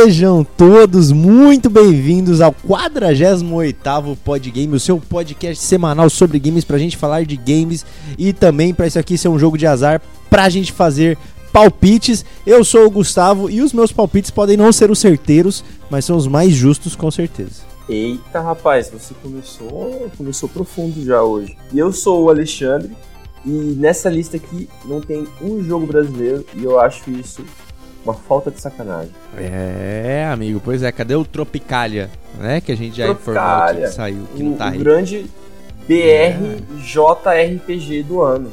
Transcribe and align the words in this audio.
Sejam 0.00 0.44
todos 0.44 1.10
muito 1.10 1.68
bem-vindos 1.68 2.40
ao 2.40 2.52
48º 2.52 4.16
Podgame, 4.24 4.76
o 4.76 4.78
seu 4.78 5.00
podcast 5.00 5.64
semanal 5.64 6.08
sobre 6.08 6.38
games 6.38 6.64
pra 6.64 6.78
gente 6.78 6.96
falar 6.96 7.24
de 7.24 7.36
games 7.36 7.84
e 8.16 8.32
também 8.32 8.72
pra 8.72 8.86
isso 8.86 8.96
aqui 8.96 9.18
ser 9.18 9.26
um 9.26 9.40
jogo 9.40 9.58
de 9.58 9.66
azar 9.66 10.00
pra 10.30 10.48
gente 10.48 10.72
fazer 10.72 11.18
palpites. 11.52 12.24
Eu 12.46 12.62
sou 12.62 12.86
o 12.86 12.90
Gustavo 12.90 13.50
e 13.50 13.60
os 13.60 13.72
meus 13.72 13.90
palpites 13.90 14.30
podem 14.30 14.56
não 14.56 14.72
ser 14.72 14.88
os 14.88 15.00
certeiros, 15.00 15.64
mas 15.90 16.04
são 16.04 16.16
os 16.16 16.28
mais 16.28 16.52
justos 16.52 16.94
com 16.94 17.10
certeza. 17.10 17.62
Eita, 17.88 18.40
rapaz, 18.40 18.90
você 18.90 19.12
começou, 19.20 20.08
começou 20.16 20.48
profundo 20.48 21.04
já 21.04 21.24
hoje. 21.24 21.56
E 21.72 21.78
eu 21.78 21.92
sou 21.92 22.22
o 22.22 22.30
Alexandre 22.30 22.92
e 23.44 23.50
nessa 23.50 24.08
lista 24.08 24.36
aqui 24.36 24.68
não 24.84 25.00
tem 25.00 25.26
um 25.42 25.60
jogo 25.60 25.88
brasileiro 25.88 26.46
e 26.54 26.62
eu 26.62 26.78
acho 26.78 27.10
isso 27.10 27.42
uma 28.04 28.14
falta 28.14 28.50
de 28.50 28.60
sacanagem. 28.60 29.10
É, 29.36 30.28
amigo, 30.32 30.60
pois 30.64 30.82
é, 30.82 30.90
cadê 30.92 31.14
o 31.14 31.24
Tropicalia, 31.24 32.10
né? 32.38 32.60
Que 32.60 32.72
a 32.72 32.76
gente 32.76 32.96
já 32.96 33.06
Tropicalia, 33.06 33.70
informou 33.72 33.88
que 33.88 33.94
saiu, 33.94 34.26
que 34.34 34.42
o, 34.42 34.46
não 34.46 34.56
tá 34.56 34.66
o 34.66 34.72
aí. 34.72 34.78
grande 34.78 35.26
BRJRPG 35.88 38.02
do 38.02 38.22
ano. 38.22 38.50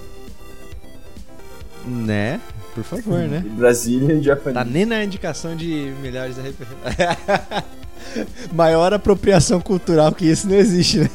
Né? 1.86 2.40
Por 2.74 2.84
favor, 2.84 3.20
né? 3.20 3.44
Brazilian 3.56 4.22
Japanese. 4.22 4.54
Tá 4.54 4.66
nem 4.66 4.86
na 4.86 5.04
indicação 5.04 5.56
de 5.56 5.94
melhores 6.02 6.36
RPG. 6.38 7.66
Maior 8.54 8.94
apropriação 8.94 9.60
cultural 9.60 10.12
que 10.12 10.26
isso 10.26 10.48
não 10.48 10.56
existe, 10.56 11.00
né? 11.00 11.10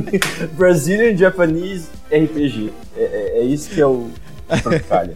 Brazilian 0.56 1.16
Japanese 1.16 1.86
RPG. 2.12 2.72
É, 2.96 3.02
é- 3.02 3.38
é 3.40 3.44
isso 3.44 3.70
que 3.70 3.80
é 3.80 3.86
o 3.86 4.08
Tropicalia. 4.62 5.14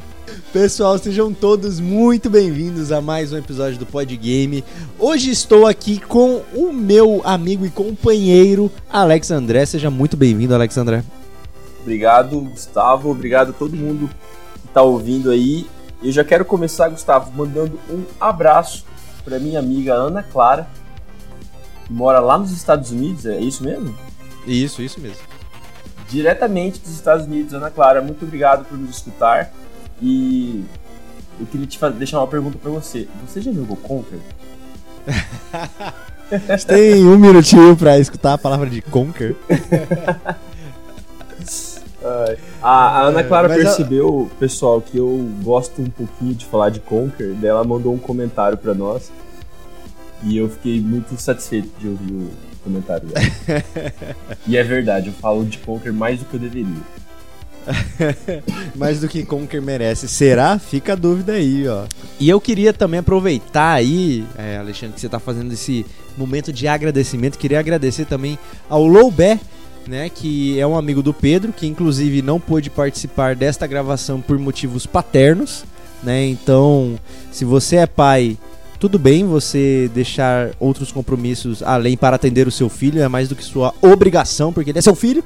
Pessoal, 0.53 0.99
sejam 0.99 1.33
todos 1.33 1.81
muito 1.81 2.29
bem-vindos 2.29 2.93
a 2.93 3.01
mais 3.01 3.33
um 3.33 3.39
episódio 3.39 3.79
do 3.79 3.87
Pod 3.87 4.15
Game. 4.19 4.63
Hoje 4.99 5.31
estou 5.31 5.67
aqui 5.67 5.99
com 5.99 6.43
o 6.53 6.71
meu 6.71 7.23
amigo 7.25 7.65
e 7.65 7.71
companheiro 7.71 8.71
Alex 8.93 9.31
André. 9.31 9.65
Seja 9.65 9.91
muito 9.91 10.15
bem-vindo, 10.15 10.55
Alex 10.55 10.77
André. 10.77 11.03
Obrigado, 11.81 12.39
Gustavo. 12.39 13.11
Obrigado 13.11 13.49
a 13.49 13.53
todo 13.55 13.75
mundo 13.75 14.11
que 14.61 14.69
tá 14.75 14.83
ouvindo 14.83 15.31
aí. 15.31 15.67
Eu 16.03 16.13
já 16.13 16.23
quero 16.23 16.45
começar, 16.45 16.91
Gustavo, 16.91 17.33
mandando 17.35 17.81
um 17.89 18.05
abraço 18.21 18.85
para 19.25 19.39
minha 19.39 19.59
amiga 19.59 19.95
Ana 19.95 20.23
Clara, 20.23 20.69
que 21.87 21.93
mora 21.95 22.21
lá 22.21 22.37
nos 22.37 22.53
Estados 22.53 22.91
Unidos. 22.91 23.25
É 23.25 23.41
isso 23.41 23.65
mesmo? 23.65 23.95
Isso, 24.47 24.83
isso 24.83 25.01
mesmo. 25.01 25.23
Diretamente 26.11 26.79
dos 26.79 26.93
Estados 26.93 27.25
Unidos, 27.25 27.55
Ana 27.55 27.71
Clara. 27.71 28.03
Muito 28.03 28.27
obrigado 28.27 28.67
por 28.67 28.77
nos 28.77 28.91
escutar. 28.99 29.51
E 30.03 30.65
eu 31.39 31.47
queria 31.47 31.67
te 31.67 31.79
fazer, 31.79 31.97
deixar 31.97 32.19
uma 32.19 32.27
pergunta 32.27 32.59
para 32.59 32.71
você. 32.71 33.09
Você 33.27 33.41
já 33.41 33.53
jogou 33.53 33.77
Conquer? 33.77 34.19
Você 36.49 36.67
tem 36.67 37.07
um 37.07 37.17
minutinho 37.17 37.77
pra 37.77 37.99
escutar 37.99 38.35
a 38.35 38.39
palavra 38.39 38.69
de 38.69 38.83
Conquer. 38.83 39.37
A, 42.61 42.71
a 42.71 43.03
Ana 43.03 43.23
Clara 43.23 43.49
mas 43.49 43.59
ela- 43.59 43.67
percebeu, 43.67 44.31
pessoal, 44.39 44.81
que 44.81 44.99
eu 44.99 45.31
gosto 45.43 45.81
um 45.81 45.89
pouquinho 45.89 46.35
de 46.35 46.45
falar 46.47 46.71
de 46.71 46.81
Conquer. 46.81 47.33
Daí 47.35 47.51
ela 47.51 47.65
mandou 47.65 47.95
um 47.95 47.99
comentário 47.99 48.59
para 48.59 48.75
nós. 48.75 49.13
E 50.25 50.37
eu 50.37 50.49
fiquei 50.49 50.81
muito 50.81 51.21
satisfeito 51.21 51.71
de 51.79 51.89
ouvir 51.89 52.13
o 52.13 52.31
comentário 52.63 53.09
dela. 53.09 53.27
e 54.47 54.57
é 54.57 54.63
verdade, 54.63 55.09
eu 55.09 55.13
falo 55.15 55.45
de 55.45 55.59
Conquer 55.59 55.93
mais 55.93 56.19
do 56.19 56.25
que 56.25 56.35
eu 56.35 56.41
deveria. 56.41 56.83
Mais 58.75 59.01
do 59.01 59.09
que 59.09 59.25
Conker 59.25 59.63
merece. 59.63 60.09
Será? 60.09 60.59
Fica 60.59 60.93
a 60.93 60.97
dúvida 60.97 61.35
aí, 61.35 61.67
ó. 61.69 61.85
E 62.19 62.29
eu 62.29 62.41
queria 62.41 62.73
também 62.73 63.01
aproveitar 63.01 63.73
aí, 63.73 64.25
é, 64.37 64.59
Alexandre, 64.59 64.95
que 64.95 65.01
você 65.01 65.09
tá 65.09 65.19
fazendo 65.19 65.53
esse 65.53 65.87
momento 66.17 66.53
de 66.53 66.69
agradecimento. 66.69 67.39
Queria 67.39 67.61
agradecer 67.61 68.05
também 68.05 68.39
ao 68.69 68.87
Loubé, 68.87 69.39
né, 69.87 70.09
que 70.09 70.59
é 70.61 70.67
um 70.67 70.77
amigo 70.77 71.03
do 71.03 71.13
Pedro, 71.13 71.53
que 71.53 71.67
inclusive 71.67 72.23
não 72.23 72.39
pôde 72.39 72.71
participar 72.71 73.35
desta 73.35 73.67
gravação 73.67 74.21
por 74.21 74.39
motivos 74.39 74.87
paternos, 74.87 75.65
né? 76.03 76.25
Então, 76.27 76.99
se 77.33 77.45
você 77.45 77.77
é 77.77 77.87
pai, 77.87 78.39
tudo 78.79 78.99
bem 78.99 79.25
você 79.25 79.89
deixar 79.95 80.51
outros 80.59 80.91
compromissos 80.91 81.63
além 81.63 81.97
para 81.97 82.17
atender 82.17 82.49
o 82.49 82.51
seu 82.51 82.69
filho, 82.69 83.01
é 83.01 83.09
mais 83.09 83.29
do 83.29 83.37
que 83.37 83.45
sua 83.45 83.73
obrigação, 83.81 84.53
porque 84.53 84.71
ele 84.71 84.79
é 84.79 84.83
seu 84.83 84.95
filho. 84.95 85.25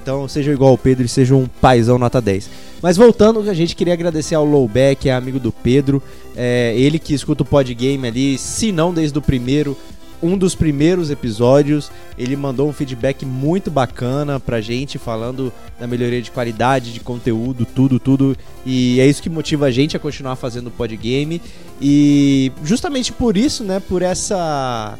Então 0.00 0.28
seja 0.28 0.52
igual 0.52 0.70
ao 0.70 0.78
Pedro 0.78 1.04
e 1.04 1.08
seja 1.08 1.34
um 1.34 1.46
paizão 1.46 1.98
nota 1.98 2.20
10. 2.20 2.48
Mas 2.82 2.96
voltando, 2.96 3.40
a 3.48 3.54
gente 3.54 3.74
queria 3.74 3.94
agradecer 3.94 4.34
ao 4.34 4.44
Lowback, 4.44 5.08
é 5.08 5.14
amigo 5.14 5.40
do 5.40 5.50
Pedro. 5.50 6.02
É, 6.36 6.74
ele 6.76 6.98
que 6.98 7.14
escuta 7.14 7.42
o 7.42 7.46
Podgame 7.46 8.06
ali, 8.06 8.38
se 8.38 8.70
não 8.70 8.92
desde 8.92 9.18
o 9.18 9.22
primeiro, 9.22 9.76
um 10.22 10.36
dos 10.36 10.54
primeiros 10.54 11.10
episódios. 11.10 11.90
Ele 12.18 12.36
mandou 12.36 12.68
um 12.68 12.72
feedback 12.72 13.24
muito 13.24 13.70
bacana 13.70 14.38
pra 14.38 14.60
gente, 14.60 14.98
falando 14.98 15.52
da 15.78 15.86
melhoria 15.86 16.22
de 16.22 16.30
qualidade, 16.30 16.92
de 16.92 17.00
conteúdo, 17.00 17.66
tudo, 17.66 17.98
tudo. 17.98 18.36
E 18.64 19.00
é 19.00 19.06
isso 19.06 19.22
que 19.22 19.30
motiva 19.30 19.66
a 19.66 19.70
gente 19.70 19.96
a 19.96 20.00
continuar 20.00 20.36
fazendo 20.36 20.68
o 20.68 20.70
Podgame. 20.70 21.40
E 21.80 22.52
justamente 22.64 23.12
por 23.12 23.36
isso, 23.36 23.64
né, 23.64 23.80
por 23.80 24.02
essa 24.02 24.98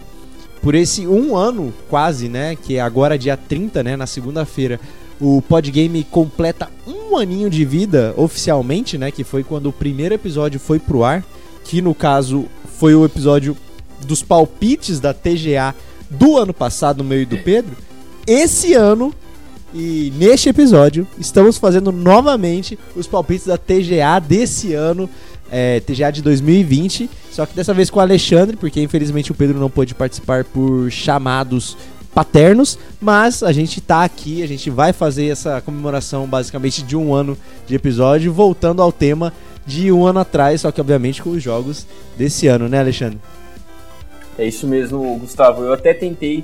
por 0.67 0.75
esse 0.75 1.07
um 1.07 1.37
ano 1.37 1.73
quase, 1.89 2.29
né? 2.29 2.57
Que 2.57 2.75
é 2.75 2.81
agora 2.81 3.17
dia 3.17 3.37
30, 3.37 3.85
né? 3.85 3.97
Na 3.97 4.05
segunda-feira, 4.05 4.81
o 5.21 5.41
Podgame 5.41 6.03
completa 6.03 6.69
um 6.85 7.17
aninho 7.17 7.49
de 7.49 7.65
vida 7.65 8.13
oficialmente, 8.17 8.99
né? 8.99 9.13
Que 9.13 9.23
foi 9.23 9.45
quando 9.45 9.69
o 9.69 9.73
primeiro 9.73 10.17
episódio 10.17 10.59
foi 10.59 10.81
pro 10.81 11.05
ar. 11.05 11.25
Que 11.63 11.81
no 11.81 11.95
caso 11.95 12.47
foi 12.81 12.97
o 12.97 13.05
episódio 13.05 13.57
dos 14.09 14.25
palpites 14.25 14.99
da 14.99 15.15
TGA 15.15 15.73
do 16.11 16.37
ano 16.37 16.53
passado, 16.53 17.01
no 17.01 17.09
meio 17.09 17.29
do 17.29 17.39
Pedro. 17.39 17.77
Esse 18.27 18.75
ano, 18.75 19.15
e 19.73 20.13
neste 20.17 20.49
episódio, 20.49 21.07
estamos 21.17 21.59
fazendo 21.59 21.93
novamente 21.93 22.77
os 22.97 23.07
palpites 23.07 23.47
da 23.47 23.57
TGA 23.57 24.19
desse 24.19 24.75
ano, 24.75 25.09
é, 25.51 25.81
TGA 25.81 26.11
de 26.11 26.23
2020. 26.23 27.09
Só 27.31 27.47
que 27.47 27.55
dessa 27.55 27.75
vez 27.75 27.91
com 27.91 27.99
o 27.99 28.03
Alexandre, 28.03 28.57
porque 28.57 28.81
infelizmente 28.81 29.31
o 29.31 29.35
Pedro 29.35 29.59
não 29.59 29.71
pôde 29.71 29.95
participar 29.95 30.45
por 30.45 30.91
chamados 30.91 31.77
paternos, 32.15 32.79
mas 32.99 33.43
a 33.43 33.53
gente 33.53 33.79
tá 33.79 34.03
aqui, 34.03 34.43
a 34.43 34.49
gente 34.49 34.71
vai 34.71 34.91
fazer 34.91 35.27
essa 35.27 35.61
comemoração 35.61 36.27
basicamente 36.27 36.83
de 36.83 36.97
um 36.97 37.13
ano 37.13 37.37
de 37.67 37.75
episódio, 37.75 38.33
voltando 38.33 38.81
ao 38.81 38.91
tema 38.91 39.35
de 39.67 39.93
um 39.93 40.07
ano 40.07 40.21
atrás, 40.21 40.63
só 40.63 40.73
que 40.73 40.81
obviamente 40.81 41.21
com 41.23 41.31
os 41.31 41.43
jogos 41.43 41.87
desse 42.17 42.47
ano, 42.47 42.71
né, 42.71 42.81
Alexandre? 42.81 43.19
É 44.39 44.47
isso 44.47 44.67
mesmo, 44.67 45.19
Gustavo. 45.19 45.63
Eu 45.63 45.75
até 45.75 45.93
tentei 45.93 46.43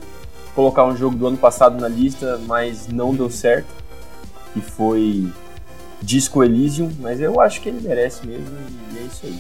colocar 0.55 0.85
um 0.85 0.97
jogo 0.97 1.17
do 1.17 1.27
ano 1.27 1.37
passado 1.37 1.81
na 1.81 1.89
lista, 1.89 2.39
mas 2.47 2.89
não 2.89 3.15
deu 3.15 3.31
certo. 3.31 3.69
Que 4.53 4.61
foi 4.61 5.27
Disco 6.03 6.43
Elysium, 6.43 6.91
mas 7.01 7.21
eu 7.21 7.41
acho 7.41 7.61
que 7.61 7.69
ele 7.69 7.81
merece 7.81 8.27
mesmo 8.27 8.47
e 8.95 8.99
é 8.99 9.03
isso 9.03 9.21
aí. 9.25 9.39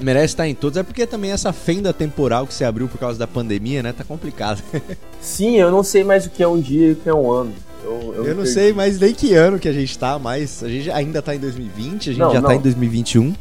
Merece 0.00 0.26
estar 0.34 0.48
em 0.48 0.54
todos, 0.54 0.76
é 0.76 0.82
porque 0.82 1.06
também 1.06 1.30
essa 1.30 1.52
fenda 1.52 1.92
temporal 1.92 2.46
que 2.46 2.54
se 2.54 2.64
abriu 2.64 2.88
por 2.88 2.98
causa 2.98 3.18
da 3.18 3.26
pandemia, 3.26 3.82
né, 3.82 3.92
tá 3.92 4.02
complicado. 4.02 4.60
Sim, 5.20 5.56
eu 5.58 5.70
não 5.70 5.84
sei 5.84 6.02
mais 6.02 6.26
o 6.26 6.30
que 6.30 6.42
é 6.42 6.48
um 6.48 6.60
dia 6.60 6.88
e 6.88 6.92
o 6.92 6.96
que 6.96 7.08
é 7.08 7.14
um 7.14 7.30
ano. 7.30 7.52
Eu, 7.84 8.14
Eu, 8.16 8.24
me 8.24 8.34
não 8.34 8.46
sei 8.46 8.72
mais 8.72 8.98
nem 8.98 9.12
que 9.14 9.34
ano 9.34 9.58
que 9.58 9.68
a 9.68 9.72
gente 9.72 9.96
tá, 9.98 10.18
mas 10.18 10.62
a 10.62 10.68
gente 10.68 10.90
ainda 10.90 11.20
tá 11.22 11.34
em 11.34 11.38
2020, 11.38 12.10
a 12.10 12.12
gente 12.12 12.20
Não, 12.20 12.32
já 12.32 12.40
tá 12.42 12.48
não. 12.48 12.54
em 12.56 12.60
2021. 12.60 13.32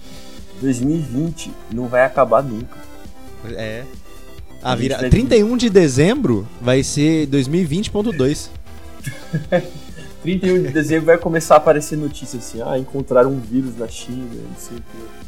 2020 0.61 1.51
não 1.73 1.88
vai 1.88 2.03
acabar 2.05 2.44
nunca. 2.44 2.77
É. 3.51 3.83
A 4.61 4.75
vira... 4.75 4.97
vai- 5.00 5.09
31 5.09 5.57
de 5.57 5.69
dezembro 5.69 6.47
vai 6.62 6.83
ser 6.83 7.27
2020.2. 7.27 8.50
31 10.23 10.63
de 10.63 10.69
dezembro 10.69 11.06
vai 11.06 11.18
começar 11.18 11.56
a 11.56 11.57
aparecer 11.57 11.97
notícia 11.97 12.38
assim, 12.38 12.62
ah, 12.62 12.77
encontraram 12.77 13.31
um 13.31 13.39
vírus 13.39 13.77
na 13.77 13.88
China, 13.88 14.27
não 14.33 14.57
sei 14.57 14.77
o 14.77 14.81
que. 14.81 15.21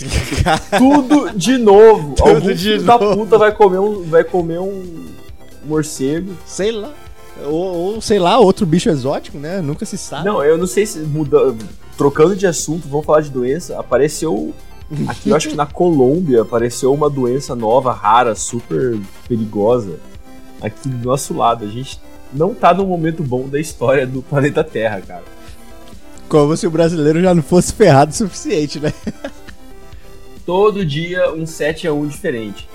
Tudo 0.78 1.30
de 1.36 1.58
novo. 1.58 2.14
Tudo 2.14 2.28
Algum 2.28 2.52
de 2.52 2.56
filho 2.56 2.82
da 2.82 2.98
novo. 2.98 3.16
puta 3.18 3.38
vai 3.38 3.52
comer 3.52 3.78
um, 3.78 4.02
vai 4.04 4.24
comer 4.24 4.58
um 4.58 5.06
morcego. 5.64 6.32
sei 6.46 6.72
lá. 6.72 6.92
Ou, 7.44 7.52
ou, 7.94 8.00
sei 8.00 8.18
lá, 8.18 8.38
outro 8.38 8.66
bicho 8.66 8.88
exótico, 8.90 9.38
né? 9.38 9.60
Nunca 9.60 9.84
se 9.86 9.96
sabe. 9.96 10.24
Não, 10.24 10.42
eu 10.42 10.58
não 10.58 10.66
sei 10.66 10.84
se 10.86 10.98
muda, 11.00 11.54
trocando 11.96 12.34
de 12.34 12.46
assunto, 12.46 12.88
vamos 12.88 13.06
falar 13.06 13.20
de 13.20 13.30
doença. 13.30 13.78
Apareceu 13.78 14.54
aqui, 15.06 15.30
eu 15.30 15.36
acho 15.36 15.48
que 15.48 15.56
na 15.56 15.66
Colômbia 15.66 16.42
apareceu 16.42 16.92
uma 16.92 17.08
doença 17.08 17.54
nova, 17.54 17.92
rara, 17.92 18.34
super 18.34 18.98
perigosa 19.28 19.98
aqui 20.60 20.88
do 20.88 21.06
nosso 21.08 21.34
lado. 21.34 21.64
A 21.64 21.68
gente 21.68 22.00
não 22.32 22.54
tá 22.54 22.72
num 22.72 22.86
momento 22.86 23.22
bom 23.22 23.48
da 23.48 23.60
história 23.60 24.06
do 24.06 24.22
planeta 24.22 24.62
Terra, 24.62 25.00
cara. 25.00 25.24
Como 26.28 26.56
se 26.56 26.66
o 26.66 26.70
brasileiro 26.70 27.20
já 27.20 27.34
não 27.34 27.42
fosse 27.42 27.72
ferrado 27.72 28.12
o 28.12 28.14
suficiente, 28.14 28.78
né? 28.78 28.92
Todo 30.46 30.86
dia 30.86 31.32
um 31.32 31.44
7 31.44 31.88
a 31.88 31.92
1 31.92 32.06
diferente. 32.08 32.68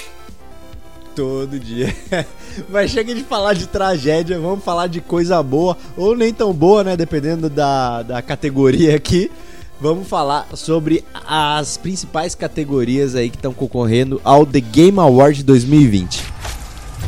Todo 1.15 1.57
dia. 1.57 1.95
Mas 2.69 2.91
chega 2.91 3.15
de 3.15 3.23
falar 3.23 3.53
de 3.53 3.67
tragédia, 3.67 4.39
vamos 4.39 4.63
falar 4.63 4.87
de 4.87 4.99
coisa 4.99 5.41
boa, 5.41 5.77
ou 5.95 6.15
nem 6.15 6.33
tão 6.33 6.51
boa, 6.51 6.83
né? 6.83 6.97
Dependendo 6.97 7.49
da, 7.49 8.03
da 8.03 8.21
categoria 8.21 8.95
aqui. 8.95 9.31
vamos 9.79 10.07
falar 10.07 10.47
sobre 10.53 11.03
as 11.25 11.77
principais 11.77 12.35
categorias 12.35 13.15
aí 13.15 13.29
que 13.29 13.37
estão 13.37 13.53
concorrendo 13.53 14.19
ao 14.23 14.45
The 14.45 14.59
Game 14.59 14.99
Award 14.99 15.43
2020. 15.43 16.23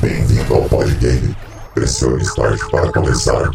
Bem-vindo 0.01 0.53
ao 0.53 0.63
Podgame. 0.63 1.46
Pressione 1.77 2.23
Start 2.23 2.71
para 2.71 2.91
começar. 2.91 3.51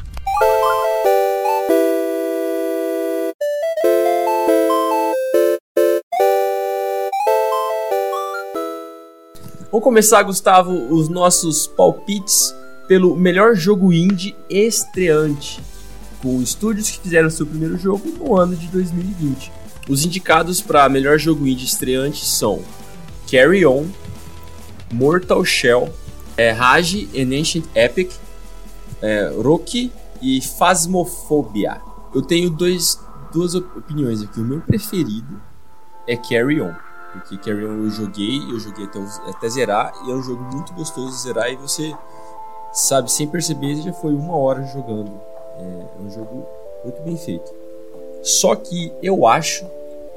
Vamos 9.73 9.83
começar, 9.83 10.23
Gustavo, 10.23 10.71
os 10.95 11.09
nossos 11.09 11.67
palpites 11.67 12.55
pelo 12.87 13.17
melhor 13.17 13.57
jogo 13.57 13.93
indie 13.93 14.37
estreante, 14.49 15.61
com 16.23 16.41
estúdios 16.41 16.91
que 16.91 17.01
fizeram 17.01 17.29
seu 17.29 17.45
primeiro 17.45 17.77
jogo 17.77 18.09
no 18.09 18.37
ano 18.37 18.55
de 18.55 18.69
2020. 18.69 19.51
Os 19.89 20.05
indicados 20.05 20.61
para 20.61 20.89
melhor 20.89 21.19
jogo 21.19 21.45
indie 21.45 21.65
estreante 21.65 22.25
são 22.25 22.63
Carry 23.29 23.67
On, 23.67 23.85
Mortal 24.93 25.45
Shell, 25.45 25.93
é, 26.37 26.50
Rage 26.50 27.08
and 27.17 27.38
Ancient 27.38 27.64
Epic, 27.75 28.12
é, 29.00 29.32
Rocky 29.43 29.93
e 30.20 30.40
Phasmophobia. 30.40 31.81
Eu 32.14 32.23
tenho 32.23 32.50
dois, 32.50 33.00
duas 33.32 33.55
opiniões 33.55 34.23
aqui. 34.23 34.40
O 34.40 34.44
meu 34.44 34.61
preferido 34.61 35.40
é 36.06 36.17
Carry 36.17 36.61
On 36.61 36.75
porque 37.12 37.37
Carrion 37.37 37.84
eu 37.84 37.90
joguei, 37.90 38.38
eu 38.50 38.58
joguei 38.58 38.87
até, 38.87 38.99
até 39.29 39.49
zerar, 39.49 39.93
e 40.06 40.11
é 40.11 40.14
um 40.14 40.23
jogo 40.23 40.43
muito 40.44 40.73
gostoso 40.73 41.11
de 41.11 41.23
zerar 41.23 41.50
e 41.50 41.56
você 41.56 41.94
sabe, 42.73 43.12
sem 43.12 43.29
perceber, 43.29 43.76
já 43.76 43.93
foi 43.93 44.14
uma 44.14 44.34
hora 44.34 44.64
jogando. 44.64 45.12
É, 45.58 45.62
é 45.62 46.02
um 46.02 46.11
jogo 46.11 46.46
muito 46.82 47.02
bem 47.02 47.17
feito. 47.17 47.52
Só 48.23 48.55
que 48.56 48.93
eu 49.02 49.26
acho 49.26 49.67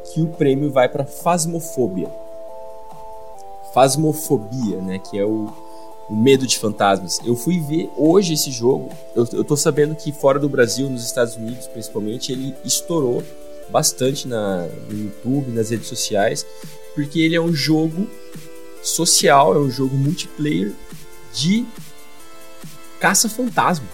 que 0.05 0.21
o 0.21 0.27
prêmio 0.27 0.71
vai 0.71 0.87
para 0.87 1.05
Fasmofobia. 1.05 2.09
Fasmofobia, 3.73 4.77
né? 4.81 4.99
Que 4.99 5.19
é 5.19 5.25
o, 5.25 5.51
o 6.09 6.15
medo 6.15 6.45
de 6.45 6.57
fantasmas. 6.57 7.19
Eu 7.25 7.35
fui 7.35 7.59
ver 7.59 7.89
hoje 7.97 8.33
esse 8.33 8.51
jogo. 8.51 8.89
Eu, 9.15 9.27
eu 9.33 9.43
tô 9.43 9.57
sabendo 9.57 9.95
que 9.95 10.11
fora 10.11 10.39
do 10.39 10.47
Brasil, 10.47 10.89
nos 10.89 11.03
Estados 11.03 11.35
Unidos 11.35 11.67
principalmente, 11.67 12.31
ele 12.31 12.55
estourou 12.63 13.23
bastante 13.69 14.27
na, 14.27 14.67
no 14.89 15.03
YouTube, 15.05 15.51
nas 15.51 15.71
redes 15.71 15.87
sociais 15.87 16.45
porque 16.95 17.19
ele 17.19 17.35
é 17.35 17.41
um 17.41 17.53
jogo 17.53 18.09
social, 18.81 19.53
é 19.53 19.59
um 19.59 19.69
jogo 19.69 19.95
multiplayer 19.95 20.71
de 21.33 21.65
caça-fantasma. 22.99 23.87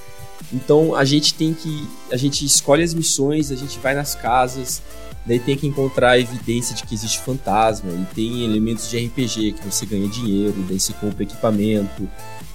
Então 0.53 0.95
a 0.95 1.03
gente 1.03 1.33
tem 1.33 1.53
que. 1.53 1.87
A 2.11 2.17
gente 2.17 2.45
escolhe 2.45 2.83
as 2.83 2.93
missões, 2.93 3.51
a 3.51 3.55
gente 3.55 3.79
vai 3.79 3.95
nas 3.95 4.13
casas, 4.13 4.81
daí 5.25 5.39
tem 5.39 5.55
que 5.55 5.67
encontrar 5.67 6.19
evidência 6.19 6.75
de 6.75 6.83
que 6.83 6.93
existe 6.93 7.19
fantasma, 7.19 7.91
e 7.91 8.05
tem 8.13 8.43
elementos 8.43 8.89
de 8.89 8.97
RPG 9.05 9.53
que 9.53 9.65
você 9.65 9.85
ganha 9.85 10.07
dinheiro, 10.07 10.55
daí 10.67 10.79
você 10.79 10.93
compra 10.93 11.23
equipamento, 11.23 12.09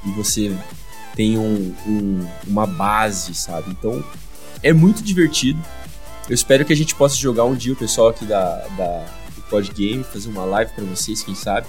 e 0.04 0.10
você 0.12 0.56
tem 1.14 1.38
um, 1.38 1.74
um, 1.86 2.26
uma 2.46 2.66
base, 2.66 3.34
sabe? 3.34 3.70
Então 3.70 4.04
é 4.62 4.72
muito 4.72 5.02
divertido. 5.02 5.60
Eu 6.28 6.34
espero 6.34 6.64
que 6.64 6.72
a 6.72 6.76
gente 6.76 6.94
possa 6.94 7.16
jogar 7.16 7.44
um 7.44 7.54
dia 7.54 7.72
o 7.72 7.76
pessoal 7.76 8.08
aqui 8.08 8.24
da, 8.24 8.66
da 8.76 9.06
Pod 9.48 9.72
Game, 9.72 10.02
fazer 10.04 10.28
uma 10.28 10.44
live 10.44 10.72
para 10.72 10.84
vocês, 10.84 11.22
quem 11.22 11.34
sabe. 11.34 11.66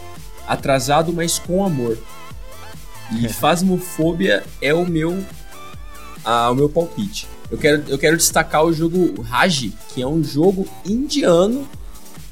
Atrasado, 0.47 1.13
mas 1.13 1.37
com 1.37 1.63
amor. 1.63 1.97
E 3.11 3.29
Fasmofobia 3.33 4.43
é 4.61 4.73
o 4.73 4.85
meu 4.85 5.23
o 6.51 6.55
meu 6.55 6.67
palpite. 6.67 7.27
Eu 7.49 7.57
quero, 7.57 7.83
eu 7.87 7.97
quero 7.97 8.17
destacar 8.17 8.65
o 8.65 8.73
jogo 8.73 9.21
Raji, 9.21 9.73
que 9.93 10.01
é 10.01 10.07
um 10.07 10.23
jogo 10.23 10.67
indiano 10.85 11.67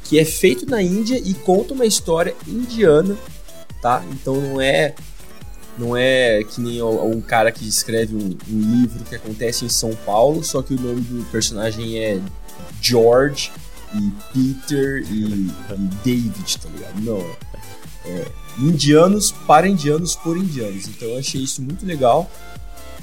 que 0.03 0.19
é 0.19 0.25
feito 0.25 0.69
na 0.69 0.81
Índia 0.81 1.19
e 1.23 1.33
conta 1.33 1.73
uma 1.73 1.85
história 1.85 2.35
indiana, 2.47 3.17
tá? 3.81 4.03
Então 4.11 4.39
não 4.39 4.61
é 4.61 4.93
não 5.77 5.97
é 5.97 6.41
que 6.43 6.61
nem 6.61 6.81
um 6.81 7.19
cara 7.19 7.51
que 7.51 7.67
escreve 7.67 8.15
um, 8.15 8.37
um 8.49 8.81
livro 8.81 9.03
que 9.03 9.15
acontece 9.15 9.65
em 9.65 9.69
São 9.69 9.93
Paulo, 10.05 10.43
só 10.43 10.61
que 10.61 10.73
o 10.73 10.79
nome 10.79 11.01
do 11.01 11.25
personagem 11.31 11.97
é 11.99 12.19
George 12.81 13.51
e 13.93 14.11
Peter 14.33 15.03
e, 15.11 15.47
e 15.47 15.51
David, 16.03 16.57
tá 16.59 16.69
ligado? 16.69 17.01
Não. 17.01 17.25
É, 18.05 18.25
indianos 18.59 19.31
para 19.31 19.67
indianos 19.67 20.15
por 20.15 20.37
indianos. 20.37 20.87
Então 20.87 21.09
eu 21.09 21.17
achei 21.17 21.41
isso 21.41 21.61
muito 21.61 21.85
legal. 21.85 22.29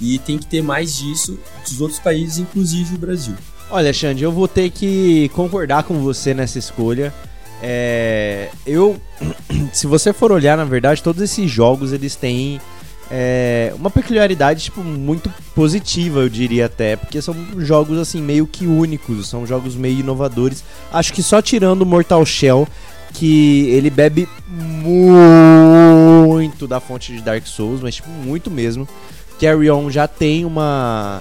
E 0.03 0.19
tem 0.19 0.37
que 0.37 0.47
ter 0.47 0.63
mais 0.63 0.97
disso 0.97 1.39
dos 1.63 1.81
outros 1.81 2.01
países, 2.01 2.39
inclusive 2.39 2.97
o 2.97 2.99
Brasil. 2.99 3.35
Olha, 3.71 3.93
Xande, 3.93 4.25
eu 4.25 4.33
vou 4.33 4.49
ter 4.49 4.69
que 4.71 5.31
concordar 5.33 5.85
com 5.85 6.01
você 6.01 6.35
nessa 6.35 6.59
escolha. 6.59 7.15
É, 7.63 8.49
eu, 8.67 9.01
se 9.73 9.87
você 9.87 10.13
for 10.13 10.33
olhar, 10.33 10.57
na 10.57 10.65
verdade, 10.65 11.01
todos 11.01 11.23
esses 11.23 11.49
jogos 11.49 11.93
eles 11.93 12.17
têm 12.17 12.61
é, 13.09 13.73
uma 13.77 13.91
peculiaridade 13.91 14.65
tipo 14.65 14.83
muito 14.83 15.33
positiva, 15.55 16.19
eu 16.21 16.29
diria 16.29 16.67
até, 16.67 16.97
porque 16.97 17.23
são 17.23 17.37
jogos 17.59 17.99
assim 17.99 18.21
meio 18.21 18.47
que 18.47 18.67
únicos, 18.67 19.29
são 19.29 19.47
jogos 19.47 19.77
meio 19.77 20.01
inovadores. 20.01 20.65
Acho 20.93 21.13
que 21.13 21.23
só 21.23 21.41
tirando 21.41 21.87
Mortal 21.87 22.27
Shell 22.27 22.67
que 23.15 23.69
ele 23.69 23.91
bebe 23.91 24.29
muito 24.49 24.97
da 26.67 26.81
fonte 26.81 27.13
de 27.13 27.21
Dark 27.21 27.47
Souls, 27.47 27.81
mas 27.81 27.95
tipo 27.95 28.09
muito 28.09 28.51
mesmo. 28.51 28.89
Carry 29.43 29.69
On 29.73 29.91
já 29.91 30.07
tem 30.07 30.45
uma 30.45 31.21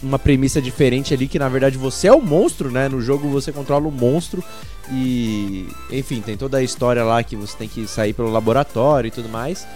uma 0.00 0.20
premissa 0.20 0.62
diferente 0.62 1.12
ali 1.12 1.26
que 1.26 1.36
na 1.36 1.48
verdade 1.48 1.76
você 1.76 2.06
é 2.06 2.12
o 2.12 2.22
monstro, 2.22 2.70
né? 2.70 2.88
No 2.88 3.02
jogo 3.02 3.28
você 3.28 3.50
controla 3.50 3.88
o 3.88 3.90
monstro 3.90 4.42
e 4.88 5.66
enfim, 5.90 6.20
tem 6.20 6.36
toda 6.36 6.58
a 6.58 6.62
história 6.62 7.02
lá 7.02 7.24
que 7.24 7.34
você 7.34 7.56
tem 7.56 7.68
que 7.68 7.88
sair 7.88 8.12
pelo 8.12 8.30
laboratório 8.30 9.08
e 9.08 9.10
tudo 9.10 9.28
mais. 9.28 9.66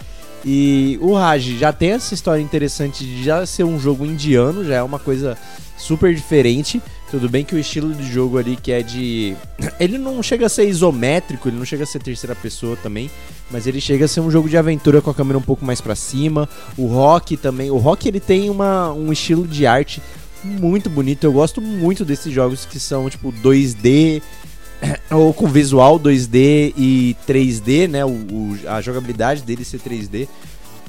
E 0.45 0.99
o 1.03 1.15
Raj 1.15 1.45
já 1.59 1.73
tem 1.73 1.91
essa 1.91 2.15
história 2.15 2.41
interessante 2.41 3.05
de 3.05 3.25
já 3.25 3.45
ser 3.45 3.65
um 3.65 3.79
jogo 3.79 4.07
indiano, 4.07 4.65
já 4.65 4.77
é 4.77 4.83
uma 4.83 5.01
coisa 5.01 5.37
super 5.77 6.15
diferente. 6.15 6.81
Tudo 7.11 7.29
bem 7.29 7.45
que 7.45 7.57
o 7.57 7.59
estilo 7.59 7.93
de 7.93 8.11
jogo 8.11 8.39
ali 8.39 8.55
que 8.57 8.71
é 8.71 8.83
de. 8.83 9.37
Ele 9.81 9.99
não 9.99 10.23
chega 10.23 10.47
a 10.47 10.49
ser 10.49 10.69
isométrico, 10.69 11.49
ele 11.49 11.59
não 11.59 11.65
chega 11.65 11.83
a 11.83 11.87
ser 11.87 12.01
terceira 12.01 12.37
pessoa 12.37 12.77
também, 12.77 13.11
mas 13.51 13.67
ele 13.67 13.81
chega 13.81 14.05
a 14.05 14.09
ser 14.09 14.21
um 14.21 14.31
jogo 14.31 14.49
de 14.49 14.57
aventura 14.57 15.03
com 15.03 15.11
a 15.11 15.15
câmera 15.15 15.39
um 15.39 15.43
pouco 15.43 15.65
mais 15.65 15.81
para 15.81 15.95
cima. 15.95 16.49
O 16.77 16.87
Rock 16.87 17.37
também. 17.37 17.71
O 17.71 17.79
Rock 17.79 18.07
ele 18.07 18.21
tem 18.21 18.49
uma, 18.49 18.93
um 18.93 19.13
estilo 19.13 19.47
de 19.47 19.67
arte 19.67 20.01
muito 20.45 20.89
bonito. 20.89 21.25
Eu 21.25 21.33
gosto 21.33 21.61
muito 21.61 22.05
desses 22.05 22.33
jogos 22.33 22.65
que 22.65 22.79
são 22.79 23.11
tipo 23.11 23.33
2D, 23.33 24.23
ou 25.11 25.35
com 25.35 25.47
visual 25.49 25.99
2D 25.99 26.73
e 26.77 27.17
3D, 27.27 27.89
né? 27.89 28.05
O, 28.05 28.11
o, 28.11 28.59
a 28.69 28.81
jogabilidade 28.81 29.43
dele 29.43 29.65
ser 29.65 29.81
3D. 29.81 30.29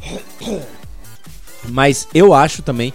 Mas 1.69 2.07
eu 2.13 2.33
acho 2.33 2.61
também 2.61 2.93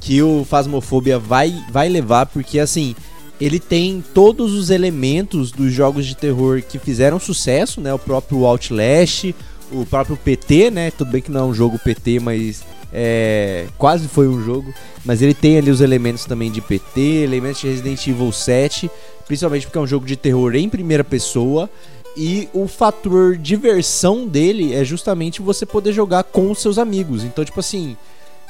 que 0.00 0.22
o 0.22 0.44
Phasmophobia 0.44 1.18
vai, 1.18 1.64
vai 1.70 1.88
levar, 1.88 2.26
porque 2.26 2.58
assim, 2.58 2.94
ele 3.40 3.60
tem 3.60 4.02
todos 4.14 4.54
os 4.54 4.70
elementos 4.70 5.52
dos 5.52 5.72
jogos 5.72 6.06
de 6.06 6.16
terror 6.16 6.62
que 6.62 6.78
fizeram 6.78 7.18
sucesso, 7.18 7.80
né? 7.80 7.92
O 7.94 7.98
próprio 7.98 8.44
Outlast, 8.44 9.34
o 9.70 9.86
próprio 9.86 10.16
PT, 10.16 10.70
né? 10.70 10.90
Tudo 10.90 11.12
bem 11.12 11.22
que 11.22 11.30
não 11.30 11.40
é 11.40 11.44
um 11.44 11.54
jogo 11.54 11.78
PT, 11.78 12.20
mas 12.20 12.64
é, 12.92 13.66
quase 13.76 14.08
foi 14.08 14.26
um 14.26 14.44
jogo. 14.44 14.72
Mas 15.04 15.22
ele 15.22 15.34
tem 15.34 15.58
ali 15.58 15.70
os 15.70 15.80
elementos 15.80 16.24
também 16.24 16.50
de 16.50 16.60
PT, 16.60 17.00
elementos 17.00 17.60
de 17.60 17.68
Resident 17.68 18.06
Evil 18.06 18.32
7 18.32 18.90
principalmente 19.28 19.66
porque 19.66 19.78
é 19.78 19.80
um 19.80 19.86
jogo 19.86 20.06
de 20.06 20.16
terror 20.16 20.56
em 20.56 20.68
primeira 20.68 21.04
pessoa. 21.04 21.70
E 22.16 22.48
o 22.52 22.66
fator 22.66 23.36
diversão 23.36 24.26
dele 24.26 24.74
é 24.74 24.82
justamente 24.82 25.40
você 25.40 25.64
poder 25.64 25.92
jogar 25.92 26.24
com 26.24 26.50
os 26.50 26.60
seus 26.60 26.78
amigos. 26.78 27.22
Então, 27.22 27.44
tipo 27.44 27.60
assim, 27.60 27.96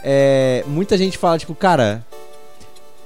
é, 0.02 0.64
muita 0.66 0.97
gente 0.97 1.18
fala, 1.18 1.37
tipo, 1.37 1.54
cara. 1.54 2.07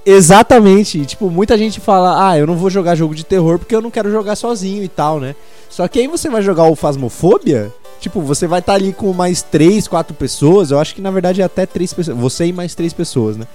Exatamente, 0.05 1.07
tipo, 1.07 1.31
muita 1.31 1.57
gente 1.57 1.79
fala, 1.79 2.29
ah, 2.29 2.37
eu 2.37 2.47
não 2.47 2.57
vou 2.57 2.69
jogar 2.69 2.97
jogo 2.97 3.15
de 3.15 3.25
terror 3.25 3.59
porque 3.59 3.75
eu 3.75 3.81
não 3.81 3.91
quero 3.91 4.11
jogar 4.11 4.35
sozinho 4.35 4.83
e 4.83 4.89
tal, 4.89 5.21
né? 5.21 5.37
Só 5.71 5.87
que 5.87 6.01
aí 6.01 6.09
você 6.09 6.29
vai 6.29 6.43
jogar 6.43 6.65
o 6.65 6.75
Fasmofobia, 6.75 7.73
tipo, 8.01 8.21
você 8.21 8.49
vai 8.49 8.59
estar 8.59 8.73
tá 8.73 8.77
ali 8.77 8.93
com 8.93 9.13
mais 9.13 9.43
três, 9.43 9.87
quatro 9.87 10.13
pessoas, 10.13 10.73
eu 10.73 10.81
acho 10.81 10.95
que 10.95 11.01
na 11.01 11.11
verdade 11.11 11.41
é 11.41 11.45
até 11.45 11.67
três 11.67 11.93
pessoas, 11.93 12.17
você 12.17 12.47
e 12.47 12.53
mais 12.53 12.75
três 12.75 12.93
pessoas, 12.93 13.37
né? 13.37 13.47